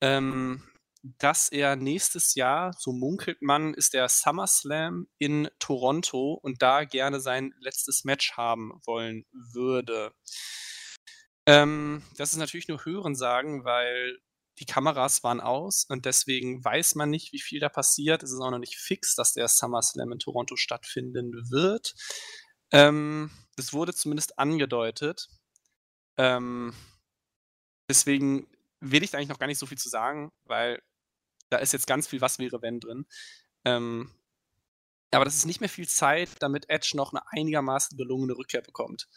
ähm, 0.01 0.63
dass 1.01 1.49
er 1.49 1.75
nächstes 1.75 2.35
Jahr, 2.35 2.73
so 2.77 2.91
munkelt 2.91 3.41
man, 3.41 3.73
ist 3.73 3.93
der 3.93 4.09
SummerSlam 4.09 5.07
in 5.17 5.49
Toronto 5.59 6.33
und 6.33 6.61
da 6.61 6.83
gerne 6.83 7.19
sein 7.19 7.53
letztes 7.59 8.03
Match 8.03 8.33
haben 8.35 8.79
wollen 8.85 9.25
würde. 9.31 10.13
Ähm, 11.45 12.03
das 12.17 12.33
ist 12.33 12.39
natürlich 12.39 12.67
nur 12.67 12.83
Hörensagen, 12.83 13.63
weil 13.63 14.19
die 14.59 14.65
Kameras 14.65 15.23
waren 15.23 15.39
aus 15.39 15.85
und 15.87 16.05
deswegen 16.05 16.63
weiß 16.63 16.95
man 16.95 17.09
nicht, 17.09 17.31
wie 17.31 17.39
viel 17.39 17.61
da 17.61 17.69
passiert. 17.69 18.23
Es 18.23 18.31
ist 18.31 18.41
auch 18.41 18.51
noch 18.51 18.59
nicht 18.59 18.75
fix, 18.75 19.15
dass 19.15 19.33
der 19.33 19.47
SummerSlam 19.47 20.11
in 20.11 20.19
Toronto 20.19 20.57
stattfinden 20.57 21.31
wird. 21.49 21.95
Ähm, 22.71 23.31
das 23.55 23.73
wurde 23.73 23.93
zumindest 23.93 24.37
angedeutet. 24.37 25.29
Ähm, 26.17 26.73
deswegen 27.89 28.47
will 28.81 29.03
ich 29.03 29.11
da 29.11 29.17
eigentlich 29.17 29.29
noch 29.29 29.39
gar 29.39 29.47
nicht 29.47 29.59
so 29.59 29.65
viel 29.65 29.77
zu 29.77 29.89
sagen, 29.89 30.31
weil 30.43 30.81
da 31.49 31.57
ist 31.57 31.73
jetzt 31.73 31.87
ganz 31.87 32.07
viel 32.07 32.21
Was 32.21 32.39
wäre 32.39 32.61
wenn 32.61 32.79
drin. 32.79 33.05
Ähm, 33.65 34.11
aber 35.11 35.25
das 35.25 35.35
ist 35.35 35.45
nicht 35.45 35.59
mehr 35.59 35.69
viel 35.69 35.87
Zeit, 35.87 36.29
damit 36.39 36.69
Edge 36.69 36.91
noch 36.95 37.13
eine 37.13 37.21
einigermaßen 37.31 37.97
gelungene 37.97 38.37
Rückkehr 38.37 38.61
bekommt. 38.61 39.07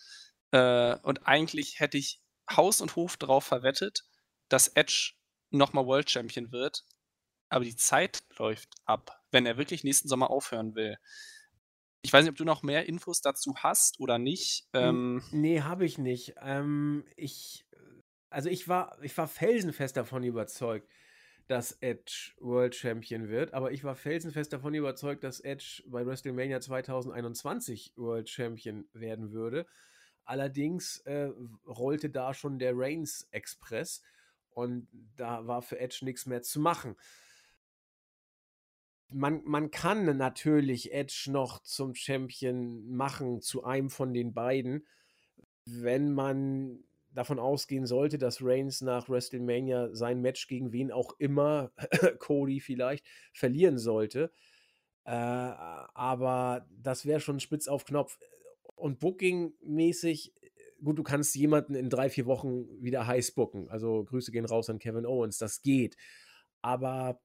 Äh, 0.50 0.96
und 1.02 1.26
eigentlich 1.26 1.80
hätte 1.80 1.98
ich 1.98 2.20
Haus 2.50 2.80
und 2.80 2.96
Hof 2.96 3.16
darauf 3.16 3.44
verwettet, 3.44 4.04
dass 4.48 4.68
Edge 4.68 5.12
nochmal 5.50 5.86
World 5.86 6.10
Champion 6.10 6.50
wird. 6.50 6.84
Aber 7.50 7.64
die 7.64 7.76
Zeit 7.76 8.22
läuft 8.38 8.70
ab, 8.86 9.22
wenn 9.30 9.44
er 9.44 9.58
wirklich 9.58 9.84
nächsten 9.84 10.08
Sommer 10.08 10.30
aufhören 10.30 10.74
will. 10.74 10.96
Ich 12.00 12.12
weiß 12.12 12.24
nicht, 12.24 12.30
ob 12.30 12.36
du 12.36 12.44
noch 12.44 12.62
mehr 12.62 12.86
Infos 12.86 13.20
dazu 13.20 13.54
hast 13.56 14.00
oder 14.00 14.18
nicht. 14.18 14.66
Ähm, 14.72 15.22
nee, 15.30 15.60
habe 15.60 15.84
ich 15.84 15.98
nicht. 15.98 16.34
Ähm, 16.40 17.04
ich, 17.16 17.66
also 18.30 18.48
ich 18.48 18.68
war, 18.68 18.98
ich 19.02 19.16
war 19.18 19.28
felsenfest 19.28 19.96
davon 19.96 20.24
überzeugt, 20.24 20.88
dass 21.52 21.76
Edge 21.82 22.32
World 22.38 22.74
Champion 22.74 23.28
wird, 23.28 23.52
aber 23.52 23.72
ich 23.72 23.84
war 23.84 23.94
felsenfest 23.94 24.54
davon 24.54 24.72
überzeugt, 24.72 25.22
dass 25.22 25.38
Edge 25.38 25.82
bei 25.86 26.06
WrestleMania 26.06 26.62
2021 26.62 27.92
World 27.96 28.30
Champion 28.30 28.88
werden 28.94 29.32
würde. 29.32 29.66
Allerdings 30.24 31.00
äh, 31.00 31.30
rollte 31.66 32.08
da 32.08 32.32
schon 32.32 32.58
der 32.58 32.72
Reigns 32.74 33.28
Express 33.32 34.02
und 34.48 34.88
da 35.16 35.46
war 35.46 35.60
für 35.60 35.78
Edge 35.78 36.06
nichts 36.06 36.24
mehr 36.24 36.40
zu 36.40 36.58
machen 36.58 36.96
man, 39.14 39.42
man 39.44 39.70
kann 39.70 40.16
natürlich 40.16 40.90
Edge 40.94 41.28
noch 41.28 41.62
zum 41.62 41.94
Champion 41.94 42.88
machen, 42.88 43.42
zu 43.42 43.62
einem 43.62 43.90
von 43.90 44.14
den 44.14 44.32
beiden, 44.32 44.86
wenn 45.66 46.14
man 46.14 46.82
davon 47.14 47.38
ausgehen 47.38 47.86
sollte, 47.86 48.18
dass 48.18 48.42
Reigns 48.42 48.80
nach 48.80 49.08
WrestleMania 49.08 49.94
sein 49.94 50.20
Match 50.20 50.46
gegen 50.48 50.72
wen 50.72 50.90
auch 50.90 51.18
immer, 51.18 51.72
Cody 52.18 52.60
vielleicht, 52.60 53.04
verlieren 53.32 53.78
sollte. 53.78 54.32
Äh, 55.04 55.10
aber 55.10 56.66
das 56.70 57.06
wäre 57.06 57.20
schon 57.20 57.40
spitz 57.40 57.68
auf 57.68 57.84
Knopf. 57.84 58.18
Und 58.74 58.98
Booking-mäßig, 58.98 60.34
gut, 60.82 60.98
du 60.98 61.02
kannst 61.02 61.34
jemanden 61.34 61.74
in 61.74 61.90
drei, 61.90 62.08
vier 62.08 62.26
Wochen 62.26 62.66
wieder 62.82 63.06
heiß 63.06 63.32
booken. 63.32 63.68
Also 63.68 64.04
Grüße 64.04 64.32
gehen 64.32 64.44
raus 64.44 64.70
an 64.70 64.78
Kevin 64.78 65.06
Owens, 65.06 65.38
das 65.38 65.62
geht. 65.62 65.96
Aber 66.60 67.20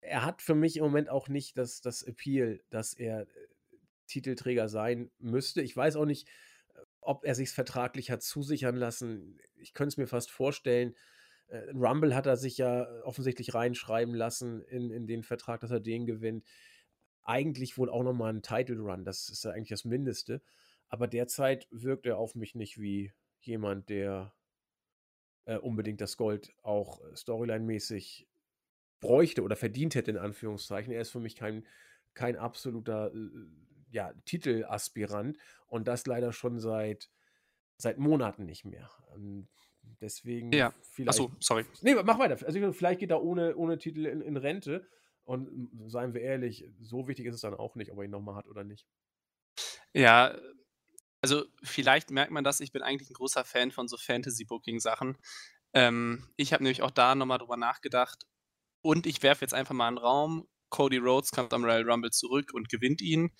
er 0.00 0.24
hat 0.24 0.42
für 0.42 0.54
mich 0.54 0.76
im 0.76 0.84
Moment 0.84 1.08
auch 1.10 1.28
nicht 1.28 1.58
das, 1.58 1.80
das 1.80 2.02
Appeal, 2.02 2.62
dass 2.70 2.94
er 2.94 3.22
äh, 3.22 3.26
Titelträger 4.06 4.68
sein 4.68 5.10
müsste. 5.18 5.62
Ich 5.62 5.76
weiß 5.76 5.96
auch 5.96 6.06
nicht, 6.06 6.28
ob 7.00 7.24
er 7.24 7.34
sich 7.34 7.50
vertraglich 7.50 8.10
hat 8.10 8.22
zusichern 8.22 8.76
lassen. 8.76 9.38
Ich 9.56 9.72
könnte 9.74 9.88
es 9.88 9.96
mir 9.96 10.06
fast 10.06 10.30
vorstellen. 10.30 10.94
Äh, 11.48 11.70
Rumble 11.74 12.14
hat 12.14 12.26
er 12.26 12.36
sich 12.36 12.58
ja 12.58 12.86
offensichtlich 13.02 13.54
reinschreiben 13.54 14.14
lassen 14.14 14.62
in, 14.62 14.90
in 14.90 15.06
den 15.06 15.22
Vertrag, 15.22 15.60
dass 15.60 15.70
er 15.70 15.80
den 15.80 16.06
gewinnt. 16.06 16.44
Eigentlich 17.22 17.78
wohl 17.78 17.90
auch 17.90 18.02
nochmal 18.02 18.32
ein 18.32 18.42
Title 18.42 18.80
Run, 18.80 19.04
das 19.04 19.28
ist 19.28 19.44
ja 19.44 19.50
eigentlich 19.50 19.68
das 19.68 19.84
Mindeste. 19.84 20.42
Aber 20.88 21.06
derzeit 21.06 21.68
wirkt 21.70 22.06
er 22.06 22.18
auf 22.18 22.34
mich 22.34 22.54
nicht 22.54 22.78
wie 22.78 23.12
jemand, 23.40 23.88
der 23.88 24.34
äh, 25.44 25.56
unbedingt 25.56 26.00
das 26.00 26.16
Gold 26.16 26.52
auch 26.62 27.00
Storyline-mäßig 27.14 28.26
bräuchte 29.00 29.42
oder 29.42 29.56
verdient 29.56 29.94
hätte, 29.94 30.10
in 30.10 30.18
Anführungszeichen. 30.18 30.92
Er 30.92 31.00
ist 31.00 31.10
für 31.10 31.20
mich 31.20 31.36
kein, 31.36 31.66
kein 32.14 32.36
absoluter 32.36 33.12
äh, 33.14 33.18
ja, 33.90 34.12
Titelaspirant 34.24 35.36
und 35.66 35.88
das 35.88 36.06
leider 36.06 36.32
schon 36.32 36.58
seit, 36.58 37.10
seit 37.76 37.98
Monaten 37.98 38.44
nicht 38.44 38.64
mehr. 38.64 38.90
Und 39.14 39.48
deswegen 40.00 40.52
ja. 40.52 40.72
vielleicht. 40.82 41.20
Achso, 41.20 41.32
sorry. 41.40 41.64
Nee, 41.82 41.94
mach 42.02 42.18
weiter. 42.18 42.44
Also 42.46 42.72
vielleicht 42.72 43.00
geht 43.00 43.10
er 43.10 43.22
ohne, 43.22 43.56
ohne 43.56 43.78
Titel 43.78 44.06
in, 44.06 44.20
in 44.20 44.36
Rente. 44.36 44.86
Und 45.24 45.70
seien 45.86 46.12
wir 46.12 46.22
ehrlich, 46.22 46.64
so 46.80 47.06
wichtig 47.06 47.26
ist 47.26 47.36
es 47.36 47.40
dann 47.42 47.54
auch 47.54 47.76
nicht, 47.76 47.92
ob 47.92 47.98
er 47.98 48.04
ihn 48.04 48.10
nochmal 48.10 48.34
hat 48.34 48.48
oder 48.48 48.64
nicht. 48.64 48.86
Ja, 49.92 50.36
also 51.22 51.44
vielleicht 51.62 52.10
merkt 52.10 52.32
man 52.32 52.44
das, 52.44 52.60
ich 52.60 52.72
bin 52.72 52.82
eigentlich 52.82 53.10
ein 53.10 53.14
großer 53.14 53.44
Fan 53.44 53.70
von 53.70 53.88
so 53.88 53.96
Fantasy-Booking-Sachen. 53.96 55.18
Ähm, 55.72 56.26
ich 56.36 56.52
habe 56.52 56.64
nämlich 56.64 56.82
auch 56.82 56.90
da 56.90 57.14
nochmal 57.14 57.38
drüber 57.38 57.56
nachgedacht 57.56 58.26
und 58.82 59.06
ich 59.06 59.22
werfe 59.22 59.44
jetzt 59.44 59.54
einfach 59.54 59.74
mal 59.74 59.88
einen 59.88 59.98
Raum. 59.98 60.48
Cody 60.70 60.98
Rhodes 60.98 61.30
kommt 61.30 61.52
am 61.52 61.64
Royal 61.64 61.88
Rumble 61.88 62.10
zurück 62.10 62.52
und 62.54 62.68
gewinnt 62.68 63.00
ihn. 63.02 63.30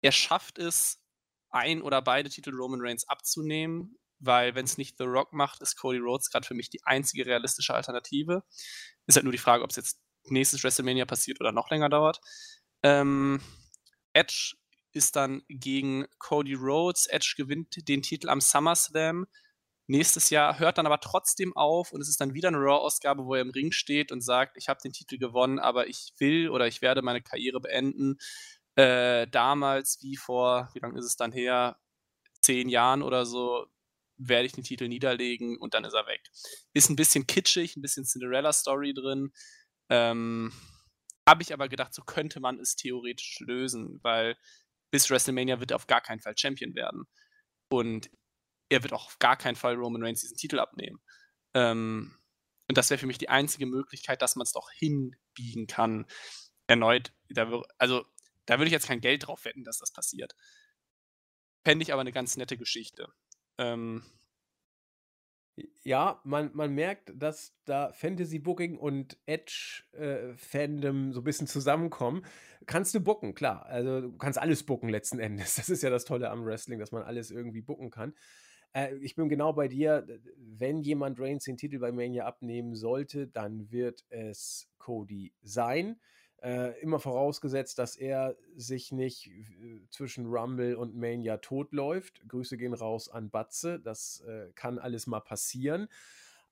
Er 0.00 0.12
schafft 0.12 0.58
es, 0.58 1.02
ein 1.50 1.82
oder 1.82 2.02
beide 2.02 2.28
Titel 2.28 2.50
Roman 2.54 2.80
Reigns 2.82 3.08
abzunehmen, 3.08 3.96
weil 4.18 4.54
wenn 4.54 4.64
es 4.64 4.78
nicht 4.78 4.98
The 4.98 5.04
Rock 5.04 5.32
macht, 5.32 5.62
ist 5.62 5.76
Cody 5.76 5.98
Rhodes 5.98 6.30
gerade 6.30 6.46
für 6.46 6.54
mich 6.54 6.70
die 6.70 6.84
einzige 6.84 7.26
realistische 7.26 7.74
Alternative. 7.74 8.42
Ist 9.06 9.16
halt 9.16 9.24
nur 9.24 9.32
die 9.32 9.38
Frage, 9.38 9.64
ob 9.64 9.70
es 9.70 9.76
jetzt 9.76 10.00
nächstes 10.24 10.62
WrestleMania 10.62 11.06
passiert 11.06 11.40
oder 11.40 11.52
noch 11.52 11.70
länger 11.70 11.88
dauert. 11.88 12.20
Ähm, 12.82 13.40
Edge 14.12 14.56
ist 14.92 15.16
dann 15.16 15.42
gegen 15.48 16.06
Cody 16.18 16.54
Rhodes. 16.54 17.06
Edge 17.06 17.34
gewinnt 17.36 17.88
den 17.88 18.02
Titel 18.02 18.28
am 18.28 18.40
SummerSlam 18.40 19.26
nächstes 19.88 20.30
Jahr, 20.30 20.58
hört 20.58 20.78
dann 20.78 20.86
aber 20.86 21.00
trotzdem 21.00 21.56
auf 21.56 21.92
und 21.92 22.00
es 22.00 22.08
ist 22.08 22.20
dann 22.20 22.34
wieder 22.34 22.48
eine 22.48 22.58
Raw-Ausgabe, 22.58 23.24
wo 23.24 23.34
er 23.34 23.40
im 23.40 23.50
Ring 23.50 23.72
steht 23.72 24.12
und 24.12 24.20
sagt, 24.20 24.56
ich 24.56 24.68
habe 24.68 24.80
den 24.82 24.92
Titel 24.92 25.18
gewonnen, 25.18 25.58
aber 25.58 25.88
ich 25.88 26.12
will 26.18 26.50
oder 26.50 26.66
ich 26.66 26.82
werde 26.82 27.02
meine 27.02 27.22
Karriere 27.22 27.60
beenden. 27.60 28.18
Äh, 28.78 29.26
damals, 29.26 29.98
wie 30.02 30.16
vor, 30.16 30.70
wie 30.72 30.78
lange 30.78 31.00
ist 31.00 31.04
es 31.04 31.16
dann 31.16 31.32
her? 31.32 31.80
Zehn 32.40 32.68
Jahren 32.68 33.02
oder 33.02 33.26
so, 33.26 33.66
werde 34.18 34.46
ich 34.46 34.52
den 34.52 34.62
Titel 34.62 34.86
niederlegen 34.86 35.58
und 35.58 35.74
dann 35.74 35.84
ist 35.84 35.94
er 35.94 36.06
weg. 36.06 36.22
Ist 36.74 36.88
ein 36.88 36.94
bisschen 36.94 37.26
kitschig, 37.26 37.76
ein 37.76 37.82
bisschen 37.82 38.04
Cinderella-Story 38.04 38.94
drin. 38.94 39.32
Ähm, 39.90 40.52
habe 41.28 41.42
ich 41.42 41.52
aber 41.52 41.68
gedacht, 41.68 41.92
so 41.92 42.02
könnte 42.02 42.38
man 42.38 42.60
es 42.60 42.76
theoretisch 42.76 43.40
lösen, 43.40 43.98
weil 44.02 44.36
bis 44.92 45.10
WrestleMania 45.10 45.58
wird 45.58 45.72
er 45.72 45.76
auf 45.76 45.88
gar 45.88 46.00
keinen 46.00 46.20
Fall 46.20 46.38
Champion 46.38 46.76
werden. 46.76 47.08
Und 47.72 48.10
er 48.70 48.84
wird 48.84 48.92
auch 48.92 49.06
auf 49.06 49.18
gar 49.18 49.36
keinen 49.36 49.56
Fall 49.56 49.74
Roman 49.74 50.04
Reigns 50.04 50.20
diesen 50.20 50.36
Titel 50.36 50.60
abnehmen. 50.60 51.00
Ähm, 51.54 52.16
und 52.68 52.78
das 52.78 52.90
wäre 52.90 52.98
für 52.98 53.08
mich 53.08 53.18
die 53.18 53.28
einzige 53.28 53.66
Möglichkeit, 53.66 54.22
dass 54.22 54.36
man 54.36 54.44
es 54.44 54.52
doch 54.52 54.70
hinbiegen 54.70 55.66
kann. 55.66 56.06
Erneut, 56.68 57.12
da, 57.28 57.62
also 57.78 58.06
da 58.48 58.58
würde 58.58 58.66
ich 58.68 58.72
jetzt 58.72 58.88
kein 58.88 59.02
Geld 59.02 59.26
drauf 59.26 59.44
wetten, 59.44 59.62
dass 59.62 59.78
das 59.78 59.92
passiert. 59.92 60.34
Fände 61.64 61.82
ich 61.82 61.92
aber 61.92 62.00
eine 62.00 62.12
ganz 62.12 62.38
nette 62.38 62.56
Geschichte. 62.56 63.08
Ähm, 63.58 64.02
ja, 65.82 66.20
man, 66.24 66.50
man 66.54 66.74
merkt, 66.74 67.12
dass 67.14 67.54
da 67.66 67.92
Fantasy 67.92 68.38
Booking 68.38 68.78
und 68.78 69.18
Edge 69.26 69.82
äh, 69.92 70.34
Fandom 70.34 71.12
so 71.12 71.20
ein 71.20 71.24
bisschen 71.24 71.46
zusammenkommen. 71.46 72.24
Kannst 72.64 72.94
du 72.94 73.00
booken, 73.00 73.34
klar. 73.34 73.66
Also 73.66 74.00
du 74.00 74.16
kannst 74.16 74.38
alles 74.38 74.62
booken 74.62 74.88
letzten 74.88 75.18
Endes. 75.18 75.56
Das 75.56 75.68
ist 75.68 75.82
ja 75.82 75.90
das 75.90 76.06
Tolle 76.06 76.30
am 76.30 76.46
Wrestling, 76.46 76.78
dass 76.78 76.92
man 76.92 77.02
alles 77.02 77.30
irgendwie 77.30 77.60
booken 77.60 77.90
kann. 77.90 78.14
Äh, 78.72 78.94
ich 78.96 79.14
bin 79.14 79.28
genau 79.28 79.52
bei 79.52 79.68
dir. 79.68 80.06
Wenn 80.36 80.80
jemand 80.80 81.20
Reigns 81.20 81.44
den 81.44 81.58
Titel 81.58 81.80
bei 81.80 81.92
Mania 81.92 82.24
abnehmen 82.24 82.74
sollte, 82.74 83.26
dann 83.26 83.70
wird 83.70 84.06
es 84.08 84.70
Cody 84.78 85.34
sein. 85.42 86.00
Äh, 86.40 86.80
immer 86.80 87.00
vorausgesetzt, 87.00 87.80
dass 87.80 87.96
er 87.96 88.36
sich 88.54 88.92
nicht 88.92 89.26
äh, 89.26 89.80
zwischen 89.90 90.26
Rumble 90.26 90.76
und 90.76 90.94
Mania 90.94 91.38
totläuft. 91.38 92.22
Grüße 92.28 92.56
gehen 92.56 92.74
raus 92.74 93.08
an 93.08 93.28
Batze. 93.28 93.80
Das 93.80 94.20
äh, 94.20 94.52
kann 94.54 94.78
alles 94.78 95.08
mal 95.08 95.20
passieren. 95.20 95.88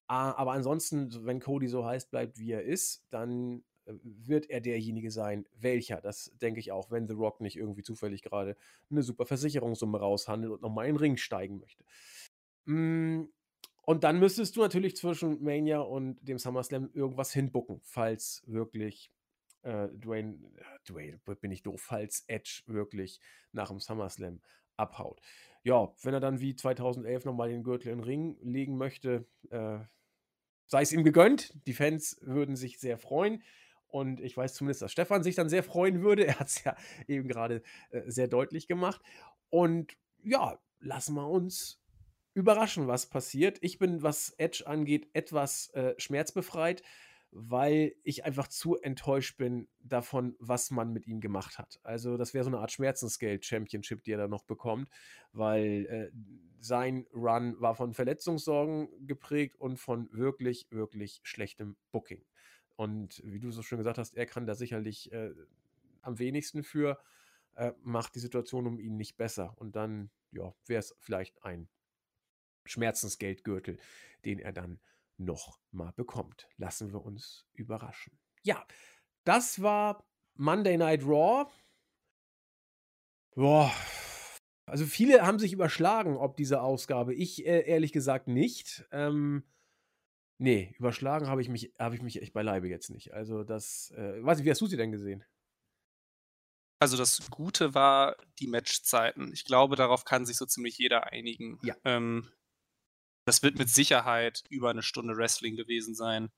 aber 0.09 0.53
ansonsten, 0.53 1.25
wenn 1.25 1.41
Cody 1.41 1.69
so 1.69 1.85
heiß 1.85 2.07
bleibt, 2.07 2.39
wie 2.39 2.53
er 2.53 2.63
ist, 2.63 3.05
dann 3.11 3.65
wird 3.87 4.51
er 4.51 4.61
derjenige 4.61 5.11
sein, 5.11 5.47
welcher. 5.55 6.01
Das 6.01 6.33
denke 6.41 6.61
ich 6.61 6.73
auch, 6.73 6.91
wenn 6.91 7.07
The 7.07 7.15
Rock 7.15 7.41
nicht 7.41 7.57
irgendwie 7.57 7.83
zufällig 7.83 8.23
gerade 8.23 8.57
eine 8.91 9.03
super 9.03 9.27
Versicherungssumme 9.27 9.99
raushandelt 9.99 10.53
und 10.53 10.63
nochmal 10.63 10.87
in 10.87 10.95
den 10.95 11.01
Ring 11.01 11.17
steigen 11.17 11.59
möchte. 11.59 11.85
Mm, 12.65 13.25
und 13.83 14.05
dann 14.05 14.19
müsstest 14.19 14.57
du 14.57 14.61
natürlich 14.61 14.97
zwischen 14.97 15.43
Mania 15.43 15.81
und 15.81 16.17
dem 16.27 16.39
SummerSlam 16.39 16.91
irgendwas 16.93 17.33
hinbucken, 17.33 17.81
falls 17.85 18.43
wirklich 18.47 19.13
äh, 19.67 19.89
Dwayne, 19.89 20.39
Dwayne, 20.89 21.21
bin 21.41 21.51
ich 21.51 21.63
doof, 21.63 21.83
falls 21.83 22.25
Edge 22.29 22.63
wirklich 22.67 23.21
nach 23.53 23.69
dem 23.69 23.81
SummerSlam 23.81 24.41
abhaut. 24.77 25.21
Ja, 25.65 25.93
wenn 26.03 26.15
er 26.15 26.21
dann 26.21 26.41
wie 26.41 26.55
2011 26.55 27.25
nochmal 27.25 27.49
den 27.49 27.65
Gürtel 27.65 27.91
in 27.91 27.99
den 27.99 28.05
Ring 28.05 28.39
legen 28.41 28.77
möchte, 28.77 29.27
äh, 29.51 29.81
sei 30.67 30.83
es 30.83 30.93
ihm 30.93 31.03
gegönnt. 31.03 31.53
Die 31.67 31.73
Fans 31.73 32.19
würden 32.21 32.55
sich 32.55 32.79
sehr 32.79 32.99
freuen. 32.99 33.43
Und 33.89 34.21
ich 34.21 34.37
weiß 34.37 34.55
zumindest, 34.55 34.83
dass 34.83 34.93
Stefan 34.93 35.23
sich 35.23 35.35
dann 35.35 35.49
sehr 35.49 35.63
freuen 35.63 36.03
würde. 36.03 36.27
Er 36.27 36.39
hat 36.39 36.49
es 36.49 36.63
ja 36.63 36.77
eben 37.09 37.29
gerade 37.29 37.63
äh, 37.91 38.03
sehr 38.07 38.29
deutlich 38.29 38.69
gemacht. 38.69 39.01
Und 39.51 39.97
ja, 40.23 40.59
lassen 40.79 41.15
wir 41.15 41.29
uns 41.29 41.81
überraschen, 42.35 42.87
was 42.87 43.07
passiert. 43.07 43.59
Ich 43.63 43.79
bin, 43.79 44.03
was 44.03 44.31
Edge 44.39 44.65
angeht, 44.67 45.09
etwas 45.15 45.71
äh, 45.71 45.95
schmerzbefreit, 45.99 46.83
weil 47.39 47.95
ich 48.03 48.25
einfach 48.25 48.49
zu 48.49 48.77
enttäuscht 48.77 49.37
bin 49.37 49.69
davon, 49.81 50.35
was 50.39 50.71
man 50.71 50.95
mit 50.95 51.07
ihm 51.07 51.21
gemacht 51.21 51.59
hat. 51.59 51.79
Also 51.83 52.17
das 52.17 52.33
wäre 52.33 52.45
so 52.45 52.51
eine 52.51 52.61
Art 52.61 52.73
Schmerzensgeld-Championship, 52.73 54.03
die 54.03 54.13
er 54.13 54.19
da 54.19 54.27
noch 54.27 54.45
bekommt, 54.45 54.89
weil 55.33 55.87
äh, 55.87 56.11
sein 56.61 57.07
Run 57.13 57.61
war 57.61 57.75
von 57.75 57.93
Verletzungssorgen 57.93 58.89
geprägt 59.07 59.57
und 59.57 59.77
von 59.77 60.09
wirklich, 60.13 60.67
wirklich 60.71 61.21
schlechtem 61.25 61.77
Booking. 61.93 62.25
Und 62.75 63.21
wie 63.23 63.39
du 63.41 63.51
so 63.51 63.63
schön 63.63 63.79
gesagt 63.79 63.99
hast, 63.99 64.17
er 64.17 64.27
kann 64.27 64.47
da 64.47 64.55
sicherlich 64.55 65.13
äh, 65.13 65.31
am 66.01 66.19
wenigsten 66.19 66.63
für, 66.63 66.99
äh, 67.55 67.73
macht 67.83 68.15
die 68.15 68.21
Situation 68.21 68.67
um 68.67 68.81
ihn 68.81 68.97
nicht 68.97 69.19
besser. 69.19 69.53
Und 69.57 69.77
dann, 69.77 70.11
ja, 70.33 70.55
wäre 70.65 70.81
es 70.81 70.97
vielleicht 71.01 71.45
ein 71.45 71.69
Schmerzensgeldgürtel, 72.65 73.79
den 74.25 74.39
er 74.39 74.53
dann 74.53 74.81
noch 75.19 75.59
mal 75.71 75.93
bekommt. 75.93 76.49
Lassen 76.57 76.93
wir 76.93 77.03
uns 77.03 77.47
überraschen. 77.53 78.19
Ja, 78.43 78.65
das 79.25 79.63
war 79.63 80.07
Monday 80.35 80.77
Night 80.77 81.03
Raw. 81.03 81.51
Boah. 83.35 83.73
Also 84.67 84.85
viele 84.85 85.25
haben 85.25 85.39
sich 85.39 85.53
überschlagen, 85.53 86.17
ob 86.17 86.37
diese 86.37 86.61
Ausgabe. 86.61 87.15
Ich 87.15 87.47
äh, 87.47 87.69
ehrlich 87.69 87.93
gesagt 87.93 88.27
nicht. 88.27 88.85
Ähm, 88.91 89.45
nee, 90.39 90.75
überschlagen 90.79 91.29
habe 91.29 91.41
ich 91.41 91.49
mich, 91.49 91.73
habe 91.79 91.95
ich 91.95 92.03
mich 92.03 92.21
echt 92.21 92.33
beileibe 92.33 92.69
jetzt 92.69 92.91
nicht. 92.91 93.15
Also 93.15 93.45
das, 93.45 93.93
äh, 93.93 94.25
weiß 94.25 94.41
ich, 94.41 94.45
wie 94.45 94.51
hast 94.51 94.61
du 94.61 94.67
sie 94.67 94.77
denn 94.77 94.93
gesehen? 94.93 95.25
Also 96.79 96.97
das 96.97 97.31
Gute 97.31 97.75
war 97.75 98.17
die 98.39 98.49
Matchzeiten. 98.49 99.33
Ich 99.33 99.45
glaube, 99.45 99.77
darauf 99.77 100.05
kann 100.05 100.27
sich 100.27 100.37
so 100.37 100.45
ziemlich 100.45 100.77
jeder 100.77 101.11
einigen. 101.13 101.59
Ja. 101.63 101.75
Ähm, 101.85 102.29
das 103.27 103.43
wird 103.43 103.59
mit 103.59 103.69
Sicherheit 103.69 104.45
über 104.49 104.71
eine 104.71 104.85
Stunde 104.85 105.17
Wrestling 105.17 105.57
gewesen 105.57 105.95
sein, 105.95 106.31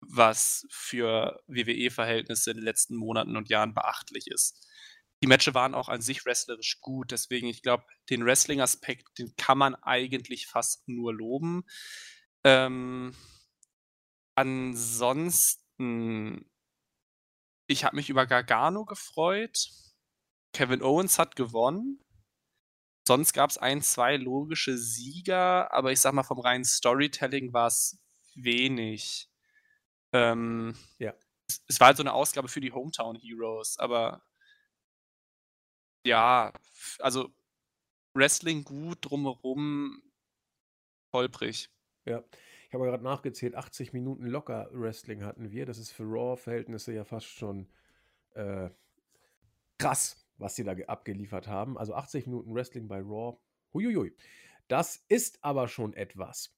was 0.00 0.66
für 0.70 1.40
WWE-Verhältnisse 1.46 2.50
in 2.50 2.56
den 2.58 2.64
letzten 2.64 2.96
Monaten 2.96 3.36
und 3.36 3.48
Jahren 3.48 3.74
beachtlich 3.74 4.26
ist. 4.26 4.66
Die 5.22 5.28
Matches 5.28 5.54
waren 5.54 5.74
auch 5.74 5.88
an 5.88 6.02
sich 6.02 6.26
wrestlerisch 6.26 6.80
gut, 6.80 7.12
deswegen, 7.12 7.46
ich 7.46 7.62
glaube, 7.62 7.84
den 8.10 8.24
Wrestling-Aspekt, 8.24 9.18
den 9.18 9.34
kann 9.36 9.56
man 9.56 9.74
eigentlich 9.76 10.46
fast 10.48 10.86
nur 10.88 11.14
loben. 11.14 11.64
Ähm, 12.44 13.14
ansonsten, 14.34 15.70
ich 17.68 17.84
habe 17.84 17.96
mich 17.96 18.10
über 18.10 18.26
Gargano 18.26 18.84
gefreut. 18.84 19.56
Kevin 20.52 20.82
Owens 20.82 21.18
hat 21.18 21.36
gewonnen. 21.36 22.04
Sonst 23.06 23.32
gab 23.32 23.50
es 23.50 23.58
ein, 23.58 23.82
zwei 23.82 24.16
logische 24.16 24.76
Sieger, 24.76 25.72
aber 25.72 25.92
ich 25.92 26.00
sag 26.00 26.12
mal, 26.12 26.24
vom 26.24 26.40
reinen 26.40 26.64
Storytelling 26.64 27.52
war 27.52 27.68
es 27.68 28.02
wenig. 28.34 29.30
Ähm, 30.12 30.76
ja. 30.98 31.14
Es, 31.48 31.62
es, 31.68 31.80
war 31.80 31.88
halt 31.88 31.98
so 31.98 32.02
eine 32.02 32.12
Ausgabe 32.12 32.48
für 32.48 32.60
die 32.60 32.72
Hometown 32.72 33.16
Heroes, 33.16 33.78
aber 33.78 34.22
ja, 36.04 36.52
also 36.98 37.32
Wrestling 38.14 38.64
gut, 38.64 38.98
drumherum 39.02 40.02
holprig. 41.12 41.70
Ja, 42.06 42.24
ich 42.66 42.74
habe 42.74 42.86
gerade 42.86 43.04
nachgezählt, 43.04 43.54
80 43.54 43.92
Minuten 43.92 44.26
locker 44.26 44.68
Wrestling 44.72 45.22
hatten 45.22 45.52
wir. 45.52 45.64
Das 45.64 45.78
ist 45.78 45.92
für 45.92 46.04
Raw-Verhältnisse 46.04 46.92
ja 46.92 47.04
fast 47.04 47.26
schon 47.26 47.68
äh, 48.34 48.70
krass 49.78 50.25
was 50.38 50.56
sie 50.56 50.64
da 50.64 50.72
abgeliefert 50.72 51.48
haben. 51.48 51.78
Also 51.78 51.94
80 51.94 52.26
Minuten 52.26 52.54
Wrestling 52.54 52.88
bei 52.88 53.00
Raw. 53.00 53.38
Huiuiui. 53.74 54.14
Das 54.68 55.04
ist 55.08 55.42
aber 55.42 55.68
schon 55.68 55.92
etwas. 55.94 56.56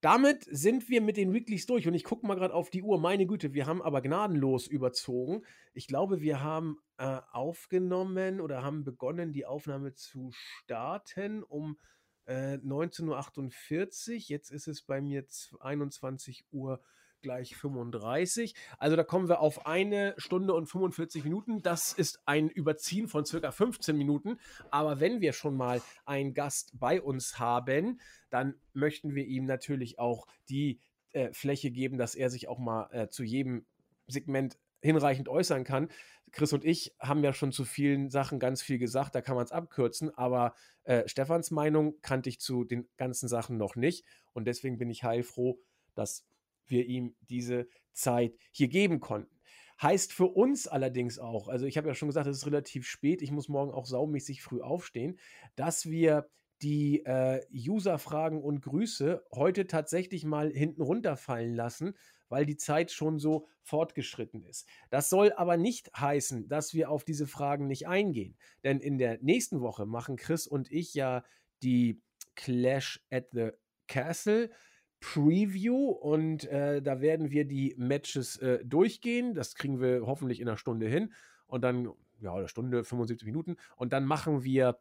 Damit 0.00 0.46
sind 0.48 0.88
wir 0.88 1.00
mit 1.00 1.16
den 1.16 1.32
Weeklies 1.32 1.66
durch 1.66 1.88
und 1.88 1.94
ich 1.94 2.04
gucke 2.04 2.24
mal 2.24 2.36
gerade 2.36 2.54
auf 2.54 2.70
die 2.70 2.84
Uhr. 2.84 3.00
Meine 3.00 3.26
Güte, 3.26 3.52
wir 3.52 3.66
haben 3.66 3.82
aber 3.82 4.00
gnadenlos 4.00 4.68
überzogen. 4.68 5.42
Ich 5.74 5.88
glaube, 5.88 6.20
wir 6.20 6.40
haben 6.40 6.78
äh, 6.98 7.18
aufgenommen 7.32 8.40
oder 8.40 8.62
haben 8.62 8.84
begonnen, 8.84 9.32
die 9.32 9.44
Aufnahme 9.44 9.94
zu 9.94 10.30
starten 10.32 11.42
um 11.42 11.78
äh, 12.26 12.58
19.48 12.58 13.08
Uhr. 13.08 14.16
Jetzt 14.18 14.50
ist 14.52 14.68
es 14.68 14.82
bei 14.82 15.00
mir 15.00 15.26
21 15.58 16.46
Uhr 16.52 16.80
gleich 17.22 17.56
35. 17.56 18.54
Also 18.78 18.96
da 18.96 19.04
kommen 19.04 19.28
wir 19.28 19.40
auf 19.40 19.66
eine 19.66 20.14
Stunde 20.18 20.54
und 20.54 20.66
45 20.66 21.24
Minuten. 21.24 21.62
Das 21.62 21.92
ist 21.92 22.20
ein 22.26 22.48
Überziehen 22.48 23.08
von 23.08 23.24
circa 23.24 23.50
15 23.50 23.96
Minuten. 23.96 24.38
Aber 24.70 25.00
wenn 25.00 25.20
wir 25.20 25.32
schon 25.32 25.56
mal 25.56 25.82
einen 26.04 26.34
Gast 26.34 26.78
bei 26.78 27.00
uns 27.00 27.38
haben, 27.38 28.00
dann 28.30 28.54
möchten 28.72 29.14
wir 29.14 29.26
ihm 29.26 29.44
natürlich 29.44 29.98
auch 29.98 30.26
die 30.48 30.80
äh, 31.12 31.32
Fläche 31.32 31.70
geben, 31.70 31.98
dass 31.98 32.14
er 32.14 32.30
sich 32.30 32.48
auch 32.48 32.58
mal 32.58 32.88
äh, 32.92 33.08
zu 33.08 33.22
jedem 33.22 33.66
Segment 34.06 34.58
hinreichend 34.80 35.28
äußern 35.28 35.64
kann. 35.64 35.88
Chris 36.32 36.52
und 36.52 36.64
ich 36.64 36.94
haben 37.00 37.24
ja 37.24 37.32
schon 37.32 37.52
zu 37.52 37.64
vielen 37.64 38.10
Sachen 38.10 38.38
ganz 38.38 38.62
viel 38.62 38.78
gesagt, 38.78 39.14
da 39.14 39.22
kann 39.22 39.34
man 39.34 39.44
es 39.44 39.52
abkürzen, 39.52 40.16
aber 40.16 40.54
äh, 40.84 41.08
Stefans 41.08 41.50
Meinung 41.50 42.00
kannte 42.02 42.28
ich 42.28 42.40
zu 42.40 42.64
den 42.64 42.86
ganzen 42.96 43.28
Sachen 43.28 43.56
noch 43.56 43.76
nicht 43.76 44.04
und 44.34 44.44
deswegen 44.44 44.78
bin 44.78 44.90
ich 44.90 45.04
heilfroh, 45.04 45.58
dass 45.94 46.26
wir 46.70 46.86
ihm 46.86 47.14
diese 47.28 47.68
Zeit 47.92 48.34
hier 48.52 48.68
geben 48.68 49.00
konnten. 49.00 49.38
Heißt 49.80 50.12
für 50.12 50.26
uns 50.26 50.66
allerdings 50.66 51.18
auch, 51.18 51.48
also 51.48 51.66
ich 51.66 51.76
habe 51.76 51.88
ja 51.88 51.94
schon 51.94 52.08
gesagt, 52.08 52.26
es 52.26 52.38
ist 52.38 52.46
relativ 52.46 52.86
spät, 52.86 53.22
ich 53.22 53.30
muss 53.30 53.48
morgen 53.48 53.72
auch 53.72 53.86
saumäßig 53.86 54.42
früh 54.42 54.60
aufstehen, 54.60 55.18
dass 55.54 55.86
wir 55.88 56.28
die 56.62 57.04
äh, 57.04 57.40
User-Fragen 57.52 58.42
und 58.42 58.62
Grüße 58.62 59.24
heute 59.32 59.68
tatsächlich 59.68 60.24
mal 60.24 60.50
hinten 60.50 60.82
runterfallen 60.82 61.54
lassen, 61.54 61.94
weil 62.28 62.44
die 62.44 62.56
Zeit 62.56 62.90
schon 62.90 63.18
so 63.18 63.46
fortgeschritten 63.62 64.42
ist. 64.42 64.68
Das 64.90 65.08
soll 65.08 65.32
aber 65.32 65.56
nicht 65.56 65.90
heißen, 65.96 66.48
dass 66.48 66.74
wir 66.74 66.90
auf 66.90 67.04
diese 67.04 67.26
Fragen 67.26 67.68
nicht 67.68 67.86
eingehen. 67.86 68.36
Denn 68.64 68.80
in 68.80 68.98
der 68.98 69.18
nächsten 69.22 69.60
Woche 69.60 69.86
machen 69.86 70.16
Chris 70.16 70.46
und 70.46 70.70
ich 70.70 70.94
ja 70.94 71.22
die 71.62 72.02
Clash 72.34 73.04
at 73.10 73.28
the 73.32 73.50
Castle 73.86 74.50
Preview 75.00 75.90
und 75.90 76.44
äh, 76.46 76.82
da 76.82 77.00
werden 77.00 77.30
wir 77.30 77.44
die 77.44 77.74
Matches 77.78 78.36
äh, 78.38 78.64
durchgehen. 78.64 79.34
Das 79.34 79.54
kriegen 79.54 79.80
wir 79.80 80.02
hoffentlich 80.06 80.40
in 80.40 80.48
einer 80.48 80.56
Stunde 80.56 80.88
hin. 80.88 81.12
Und 81.46 81.62
dann, 81.62 81.90
ja, 82.20 82.34
eine 82.34 82.48
Stunde, 82.48 82.84
75 82.84 83.26
Minuten. 83.26 83.56
Und 83.76 83.92
dann 83.92 84.04
machen 84.04 84.42
wir 84.44 84.78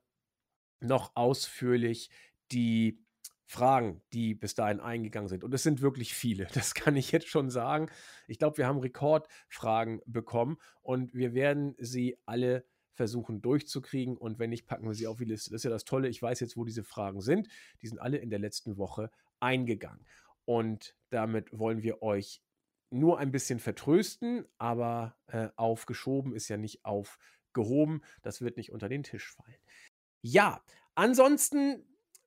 noch 0.80 1.12
ausführlich 1.16 2.10
die 2.52 3.00
Fragen, 3.46 4.02
die 4.12 4.36
bis 4.36 4.56
dahin 4.56 4.80
eingegangen 4.80 5.30
sind. 5.30 5.44
Und 5.44 5.54
es 5.54 5.64
sind 5.64 5.82
wirklich 5.82 6.14
viele, 6.14 6.48
das 6.54 6.74
kann 6.74 6.96
ich 6.96 7.12
jetzt 7.12 7.30
schon 7.30 7.50
sagen. 7.50 7.90
Ich 8.28 8.40
glaube, 8.40 8.58
wir 8.58 8.68
haben 8.68 8.80
Rekordfragen 8.80 10.02
bekommen 10.06 10.58
und 10.82 11.14
wir 11.14 11.34
werden 11.34 11.76
sie 11.80 12.18
alle 12.26 12.66
versuchen 12.94 13.42
durchzukriegen. 13.42 14.18
Und 14.18 14.40
wenn 14.40 14.50
nicht, 14.50 14.66
packen 14.66 14.88
wir 14.88 14.96
sie 14.96 15.08
auf 15.08 15.18
die 15.18 15.26
Liste. 15.26 15.52
Das 15.52 15.60
ist 15.60 15.64
ja 15.64 15.70
das 15.70 15.86
Tolle. 15.86 16.10
Ich 16.10 16.22
weiß 16.22 16.40
jetzt, 16.40 16.58
wo 16.58 16.66
diese 16.66 16.84
Fragen 16.84 17.22
sind. 17.22 17.48
Die 17.82 17.88
sind 17.88 18.00
alle 18.00 18.18
in 18.18 18.30
der 18.30 18.40
letzten 18.40 18.78
Woche 18.78 19.12
eingegangen. 19.40 20.06
Und 20.46 20.96
damit 21.10 21.58
wollen 21.58 21.84
wir 21.84 22.02
euch 22.02 22.42
nur 22.90 23.20
ein 23.20 23.32
bisschen 23.32 23.60
vertrösten, 23.60 24.46
aber 24.58 25.18
äh, 25.28 25.50
aufgeschoben 25.56 26.34
ist 26.34 26.48
ja 26.48 26.58
nicht 26.58 26.86
aufgehoben. 26.86 28.02
Das 28.22 28.42
wird 28.42 28.58
nicht 28.58 28.72
unter 28.72 28.88
den 28.88 29.04
Tisch 29.04 29.30
fallen. 29.30 29.58
Ja, 30.22 30.64
ansonsten 30.96 31.86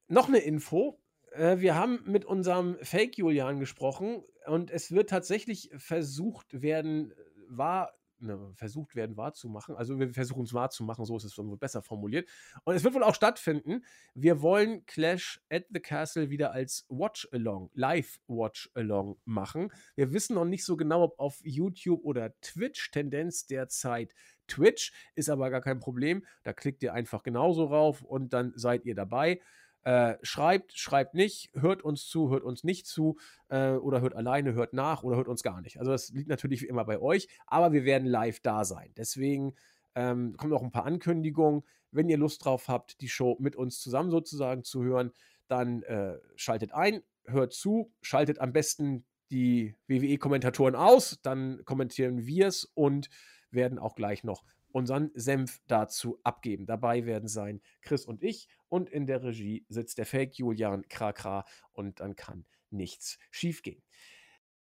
noch 0.08 0.28
eine 0.28 0.38
Info. 0.38 1.00
Äh, 1.32 1.58
wir 1.58 1.74
haben 1.74 2.02
mit 2.04 2.24
unserem 2.24 2.76
Fake 2.82 3.16
Julian 3.16 3.58
gesprochen 3.58 4.22
und 4.46 4.70
es 4.70 4.90
wird 4.92 5.10
tatsächlich 5.10 5.70
versucht 5.76 6.62
werden, 6.62 7.14
war 7.48 7.99
ne, 8.20 8.52
versucht 8.54 8.94
werden 8.94 9.16
wahrzumachen. 9.16 9.76
Also 9.76 9.98
wir 9.98 10.12
versuchen 10.12 10.44
es 10.44 10.54
wahrzumachen, 10.54 11.04
so 11.04 11.16
ist 11.16 11.24
es 11.24 11.36
wohl 11.38 11.56
besser 11.56 11.82
formuliert. 11.82 12.28
Und 12.64 12.74
es 12.74 12.84
wird 12.84 12.94
wohl 12.94 13.02
auch 13.02 13.14
stattfinden. 13.14 13.84
Wir 14.14 14.42
wollen 14.42 14.84
Clash 14.86 15.40
at 15.50 15.64
the 15.70 15.80
Castle 15.80 16.30
wieder 16.30 16.52
als 16.52 16.86
Watch-Along, 16.88 17.70
Live-Watch-Along 17.74 19.18
machen. 19.24 19.72
Wir 19.94 20.12
wissen 20.12 20.34
noch 20.34 20.44
nicht 20.44 20.64
so 20.64 20.76
genau, 20.76 21.02
ob 21.02 21.18
auf 21.18 21.40
YouTube 21.42 22.04
oder 22.04 22.38
Twitch. 22.40 22.90
Tendenz 22.90 23.46
derzeit 23.46 24.14
Twitch, 24.50 24.92
ist 25.14 25.30
aber 25.30 25.50
gar 25.50 25.60
kein 25.60 25.80
Problem. 25.80 26.26
Da 26.42 26.52
klickt 26.52 26.82
ihr 26.82 26.92
einfach 26.92 27.22
genauso 27.22 27.64
rauf 27.64 28.02
und 28.02 28.32
dann 28.32 28.52
seid 28.56 28.84
ihr 28.84 28.94
dabei. 28.94 29.40
Äh, 29.82 30.16
schreibt, 30.22 30.76
schreibt 30.76 31.14
nicht, 31.14 31.50
hört 31.54 31.82
uns 31.82 32.06
zu, 32.06 32.30
hört 32.30 32.44
uns 32.44 32.64
nicht 32.64 32.86
zu 32.86 33.18
äh, 33.48 33.72
oder 33.72 34.02
hört 34.02 34.14
alleine, 34.14 34.52
hört 34.52 34.74
nach 34.74 35.02
oder 35.02 35.16
hört 35.16 35.28
uns 35.28 35.42
gar 35.42 35.62
nicht. 35.62 35.78
Also 35.78 35.90
das 35.90 36.10
liegt 36.10 36.28
natürlich 36.28 36.60
wie 36.60 36.66
immer 36.66 36.84
bei 36.84 37.00
euch, 37.00 37.28
aber 37.46 37.72
wir 37.72 37.84
werden 37.84 38.06
live 38.06 38.40
da 38.40 38.64
sein. 38.64 38.92
Deswegen 38.98 39.54
ähm, 39.94 40.36
kommen 40.36 40.50
noch 40.50 40.62
ein 40.62 40.70
paar 40.70 40.84
Ankündigungen. 40.84 41.62
Wenn 41.92 42.10
ihr 42.10 42.18
Lust 42.18 42.44
drauf 42.44 42.68
habt, 42.68 43.00
die 43.00 43.08
Show 43.08 43.36
mit 43.40 43.56
uns 43.56 43.80
zusammen 43.80 44.10
sozusagen 44.10 44.64
zu 44.64 44.82
hören, 44.82 45.12
dann 45.48 45.82
äh, 45.84 46.18
schaltet 46.36 46.72
ein, 46.72 47.02
hört 47.24 47.54
zu, 47.54 47.90
schaltet 48.02 48.38
am 48.38 48.52
besten 48.52 49.04
die 49.30 49.76
WWE-Kommentatoren 49.86 50.74
aus, 50.74 51.20
dann 51.22 51.64
kommentieren 51.64 52.26
wir 52.26 52.48
es 52.48 52.64
und 52.74 53.08
werden 53.50 53.78
auch 53.78 53.94
gleich 53.94 54.24
noch 54.24 54.44
unseren 54.72 55.10
Senf 55.14 55.60
dazu 55.66 56.18
abgeben. 56.22 56.66
Dabei 56.66 57.06
werden 57.06 57.28
sein 57.28 57.60
Chris 57.82 58.04
und 58.04 58.22
ich 58.22 58.48
und 58.68 58.90
in 58.90 59.06
der 59.06 59.22
Regie 59.22 59.64
sitzt 59.68 59.98
der 59.98 60.06
Fake 60.06 60.38
Julian 60.38 60.88
Krakra 60.88 61.44
und 61.72 62.00
dann 62.00 62.16
kann 62.16 62.44
nichts 62.70 63.18
schiefgehen. 63.30 63.82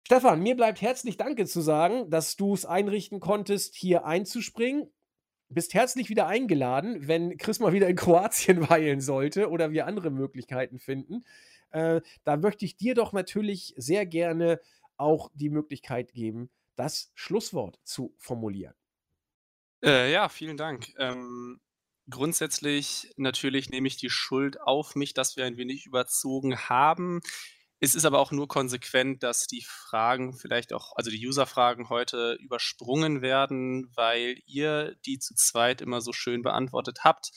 Stefan, 0.06 0.42
mir 0.42 0.56
bleibt 0.56 0.82
herzlich 0.82 1.18
Danke 1.18 1.46
zu 1.46 1.62
sagen, 1.62 2.10
dass 2.10 2.36
du 2.36 2.54
es 2.54 2.66
einrichten 2.66 3.20
konntest, 3.20 3.76
hier 3.76 4.06
einzuspringen. 4.06 4.92
Bist 5.50 5.74
herzlich 5.74 6.10
wieder 6.10 6.28
eingeladen, 6.28 7.08
wenn 7.08 7.38
Chris 7.38 7.60
mal 7.60 7.74
wieder 7.74 7.88
in 7.88 7.96
Kroatien 7.96 8.70
weilen 8.70 9.02
sollte 9.02 9.50
oder 9.50 9.72
wir 9.72 9.86
andere 9.86 10.10
Möglichkeiten 10.10 10.80
finden. 10.80 11.24
Äh, 11.72 12.02
da 12.24 12.38
möchte 12.38 12.66
ich 12.66 12.78
dir 12.78 12.96
doch 12.96 13.14
natürlich 13.14 13.74
sehr 13.78 14.06
gerne 14.06 14.60
auch 14.98 15.30
die 15.34 15.50
Möglichkeit 15.50 16.14
geben, 16.14 16.50
das 16.76 17.12
Schlusswort 17.14 17.80
zu 17.84 18.14
formulieren. 18.18 18.79
Äh, 19.84 20.12
ja, 20.12 20.30
vielen 20.30 20.58
Dank. 20.58 20.88
Ähm, 20.98 21.60
grundsätzlich 22.10 23.14
natürlich 23.18 23.70
nehme 23.70 23.88
ich 23.88 23.98
die 23.98 24.10
Schuld 24.10 24.60
auf 24.62 24.96
mich, 24.96 25.14
dass 25.14 25.38
wir 25.38 25.46
ein 25.46 25.58
wenig 25.58 25.86
überzogen 25.86 26.58
haben. 26.58 27.22
Es 27.82 27.96
ist 27.96 28.04
aber 28.04 28.20
auch 28.20 28.32
nur 28.32 28.50
konsequent, 28.50 29.24
dass 29.24 29.48
die 29.48 29.64
Fragen 29.66 30.34
vielleicht 30.38 30.74
auch 30.74 30.96
also 30.98 31.10
die 31.12 31.26
User-Fragen 31.26 31.88
heute 31.88 32.34
übersprungen 32.42 33.22
werden, 33.22 33.90
weil 33.96 34.42
ihr 34.48 34.96
die 35.06 35.18
zu 35.20 35.34
zweit 35.36 35.82
immer 35.82 36.02
so 36.02 36.12
schön 36.12 36.42
beantwortet 36.42 37.06
habt. 37.06 37.32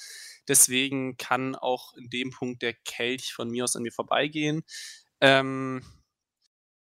Deswegen 0.49 1.17
kann 1.17 1.55
auch 1.55 1.95
in 1.95 2.11
dem 2.11 2.31
Punkt 2.31 2.63
der 2.63 2.75
Kelch 2.75 3.33
von 3.33 3.51
mir 3.51 3.63
aus 3.65 3.77
an 3.77 3.83
mir 3.83 3.93
vorbeigehen. 3.93 4.65
Ähm, 5.21 5.85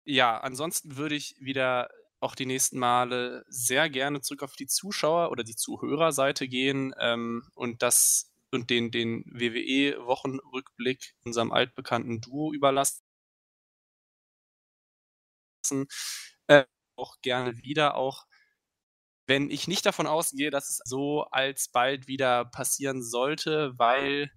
ja, 0.05 0.37
ansonsten 0.39 0.97
würde 0.97 1.15
ich 1.15 1.35
wieder 1.39 1.89
auch 2.21 2.35
die 2.35 2.45
nächsten 2.45 2.79
Male 2.79 3.45
sehr 3.49 3.89
gerne 3.89 4.21
zurück 4.21 4.43
auf 4.43 4.55
die 4.55 4.67
Zuschauer 4.67 5.31
oder 5.31 5.43
die 5.43 5.55
Zuhörerseite 5.55 6.47
gehen, 6.47 6.93
ähm, 6.99 7.43
und 7.55 7.81
das 7.83 8.31
und 8.51 8.69
den 8.71 8.91
den 8.91 9.23
WWE-Wochenrückblick 9.27 11.15
unserem 11.25 11.51
altbekannten 11.51 12.21
Duo 12.21 12.53
überlassen. 12.53 13.01
Äh, 16.47 16.65
auch 16.95 17.15
gerne 17.21 17.57
wieder 17.63 17.95
auch 17.95 18.25
wenn 19.27 19.51
ich 19.51 19.67
nicht 19.67 19.85
davon 19.85 20.07
ausgehe, 20.07 20.49
dass 20.49 20.69
es 20.69 20.81
so 20.85 21.23
alsbald 21.25 22.07
wieder 22.07 22.45
passieren 22.45 23.03
sollte, 23.03 23.73
weil 23.77 24.31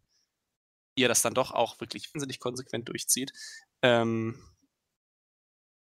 ihr 0.96 1.08
das 1.08 1.22
dann 1.22 1.34
doch 1.34 1.52
auch 1.52 1.80
wirklich 1.80 2.12
wahnsinnig 2.14 2.38
konsequent 2.40 2.88
durchzieht. 2.88 3.32
Ähm 3.82 4.38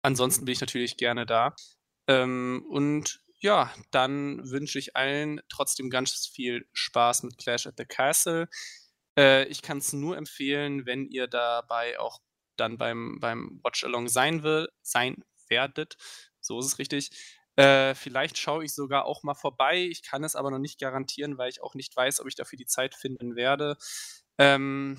ansonsten 0.05 0.45
bin 0.45 0.53
ich 0.53 0.61
natürlich 0.61 0.97
gerne 0.97 1.27
da. 1.27 1.55
Ähm, 2.09 2.64
und 2.68 3.20
ja, 3.40 3.72
dann 3.93 4.51
wünsche 4.51 4.78
ich 4.78 4.97
allen 4.97 5.40
trotzdem 5.48 5.90
ganz 5.90 6.26
viel 6.26 6.66
Spaß 6.72 7.22
mit 7.22 7.39
Clash 7.39 7.66
at 7.66 7.74
the 7.78 7.85
Castle. 7.85 8.48
Äh, 9.16 9.44
ich 9.44 9.62
kann's 9.62 9.93
nur 9.93 10.16
empfehlen, 10.16 10.86
wenn 10.86 11.06
ihr 11.06 11.28
dabei 11.28 11.98
auch 12.01 12.20
dann 12.56 12.78
beim 12.78 13.18
beim 13.20 13.60
Watch-Along 13.62 14.09
sein 14.09 14.43
will 14.43 14.68
sein 14.82 15.22
werdet. 15.48 15.97
So 16.40 16.59
ist 16.60 16.66
es 16.66 16.78
richtig. 16.78 17.10
Äh, 17.56 17.94
vielleicht 17.94 18.39
schaue 18.39 18.64
ich 18.64 18.74
sogar 18.74 19.05
auch 19.05 19.22
mal 19.22 19.35
vorbei. 19.35 19.78
Ich 19.78 20.02
kann 20.02 20.24
es 20.24 20.36
aber 20.36 20.51
noch 20.51 20.59
nicht 20.59 20.80
garantieren, 20.80 21.39
weil 21.39 21.51
ich 21.51 21.62
auch 21.62 21.74
nicht 21.74 21.97
weiß, 21.97 22.20
ob 22.20 22.28
ich 22.28 22.36
dafür 22.36 22.56
die 22.56 22.66
Zeit 22.66 22.94
finden 22.94 23.36
werde. 23.36 23.76
Ähm, 24.39 24.98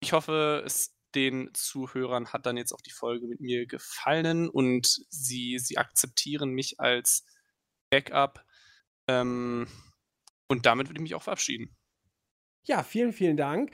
ich 0.00 0.12
hoffe, 0.12 0.62
es 0.66 0.94
den 1.14 1.50
Zuhörern 1.54 2.32
hat 2.32 2.46
dann 2.46 2.56
jetzt 2.56 2.72
auch 2.72 2.80
die 2.80 2.92
Folge 2.92 3.26
mit 3.26 3.40
mir 3.40 3.66
gefallen 3.66 4.48
und 4.48 4.86
sie 5.08 5.58
sie 5.58 5.78
akzeptieren 5.78 6.50
mich 6.50 6.80
als 6.80 7.24
Backup. 7.90 8.44
Ähm, 9.08 9.66
und 10.48 10.66
damit 10.66 10.88
würde 10.88 10.98
ich 10.98 11.02
mich 11.02 11.14
auch 11.14 11.22
verabschieden. 11.22 11.76
Ja, 12.64 12.82
vielen, 12.82 13.12
vielen 13.12 13.36
Dank. 13.36 13.72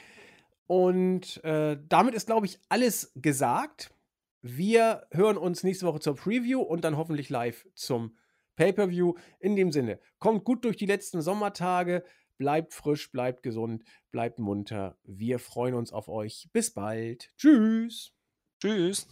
Und, 0.67 1.43
äh, 1.45 1.79
damit 1.89 2.15
ist, 2.15 2.27
glaube 2.27 2.47
ich, 2.47 2.59
alles 2.69 3.13
gesagt. 3.15 3.95
Wir 4.43 5.07
hören 5.11 5.37
uns 5.37 5.65
nächste 5.65 5.87
Woche 5.87 6.01
zur 6.01 6.17
Preview 6.17 6.61
und 6.61 6.85
dann 6.85 6.97
hoffentlich 6.97 7.31
live 7.31 7.67
zum 7.75 8.17
Pay-per-View. 8.57 9.15
In 9.41 9.57
dem 9.57 9.73
Sinne, 9.73 10.01
kommt 10.19 10.45
gut 10.45 10.65
durch 10.65 10.77
die 10.77 10.87
letzten 10.87 11.23
Sommertage, 11.23 12.05
bleibt 12.39 12.75
frisch, 12.75 13.11
bleibt 13.11 13.43
gesund, 13.43 13.85
bleibt 14.11 14.39
munter. 14.39 14.99
Wir 15.05 15.39
freuen 15.39 15.75
uns 15.75 15.93
auf 15.93 16.09
euch. 16.09 16.49
Bis 16.53 16.73
bald. 16.73 17.31
Tschüss. 17.37 18.13
Tschüss. 18.61 19.07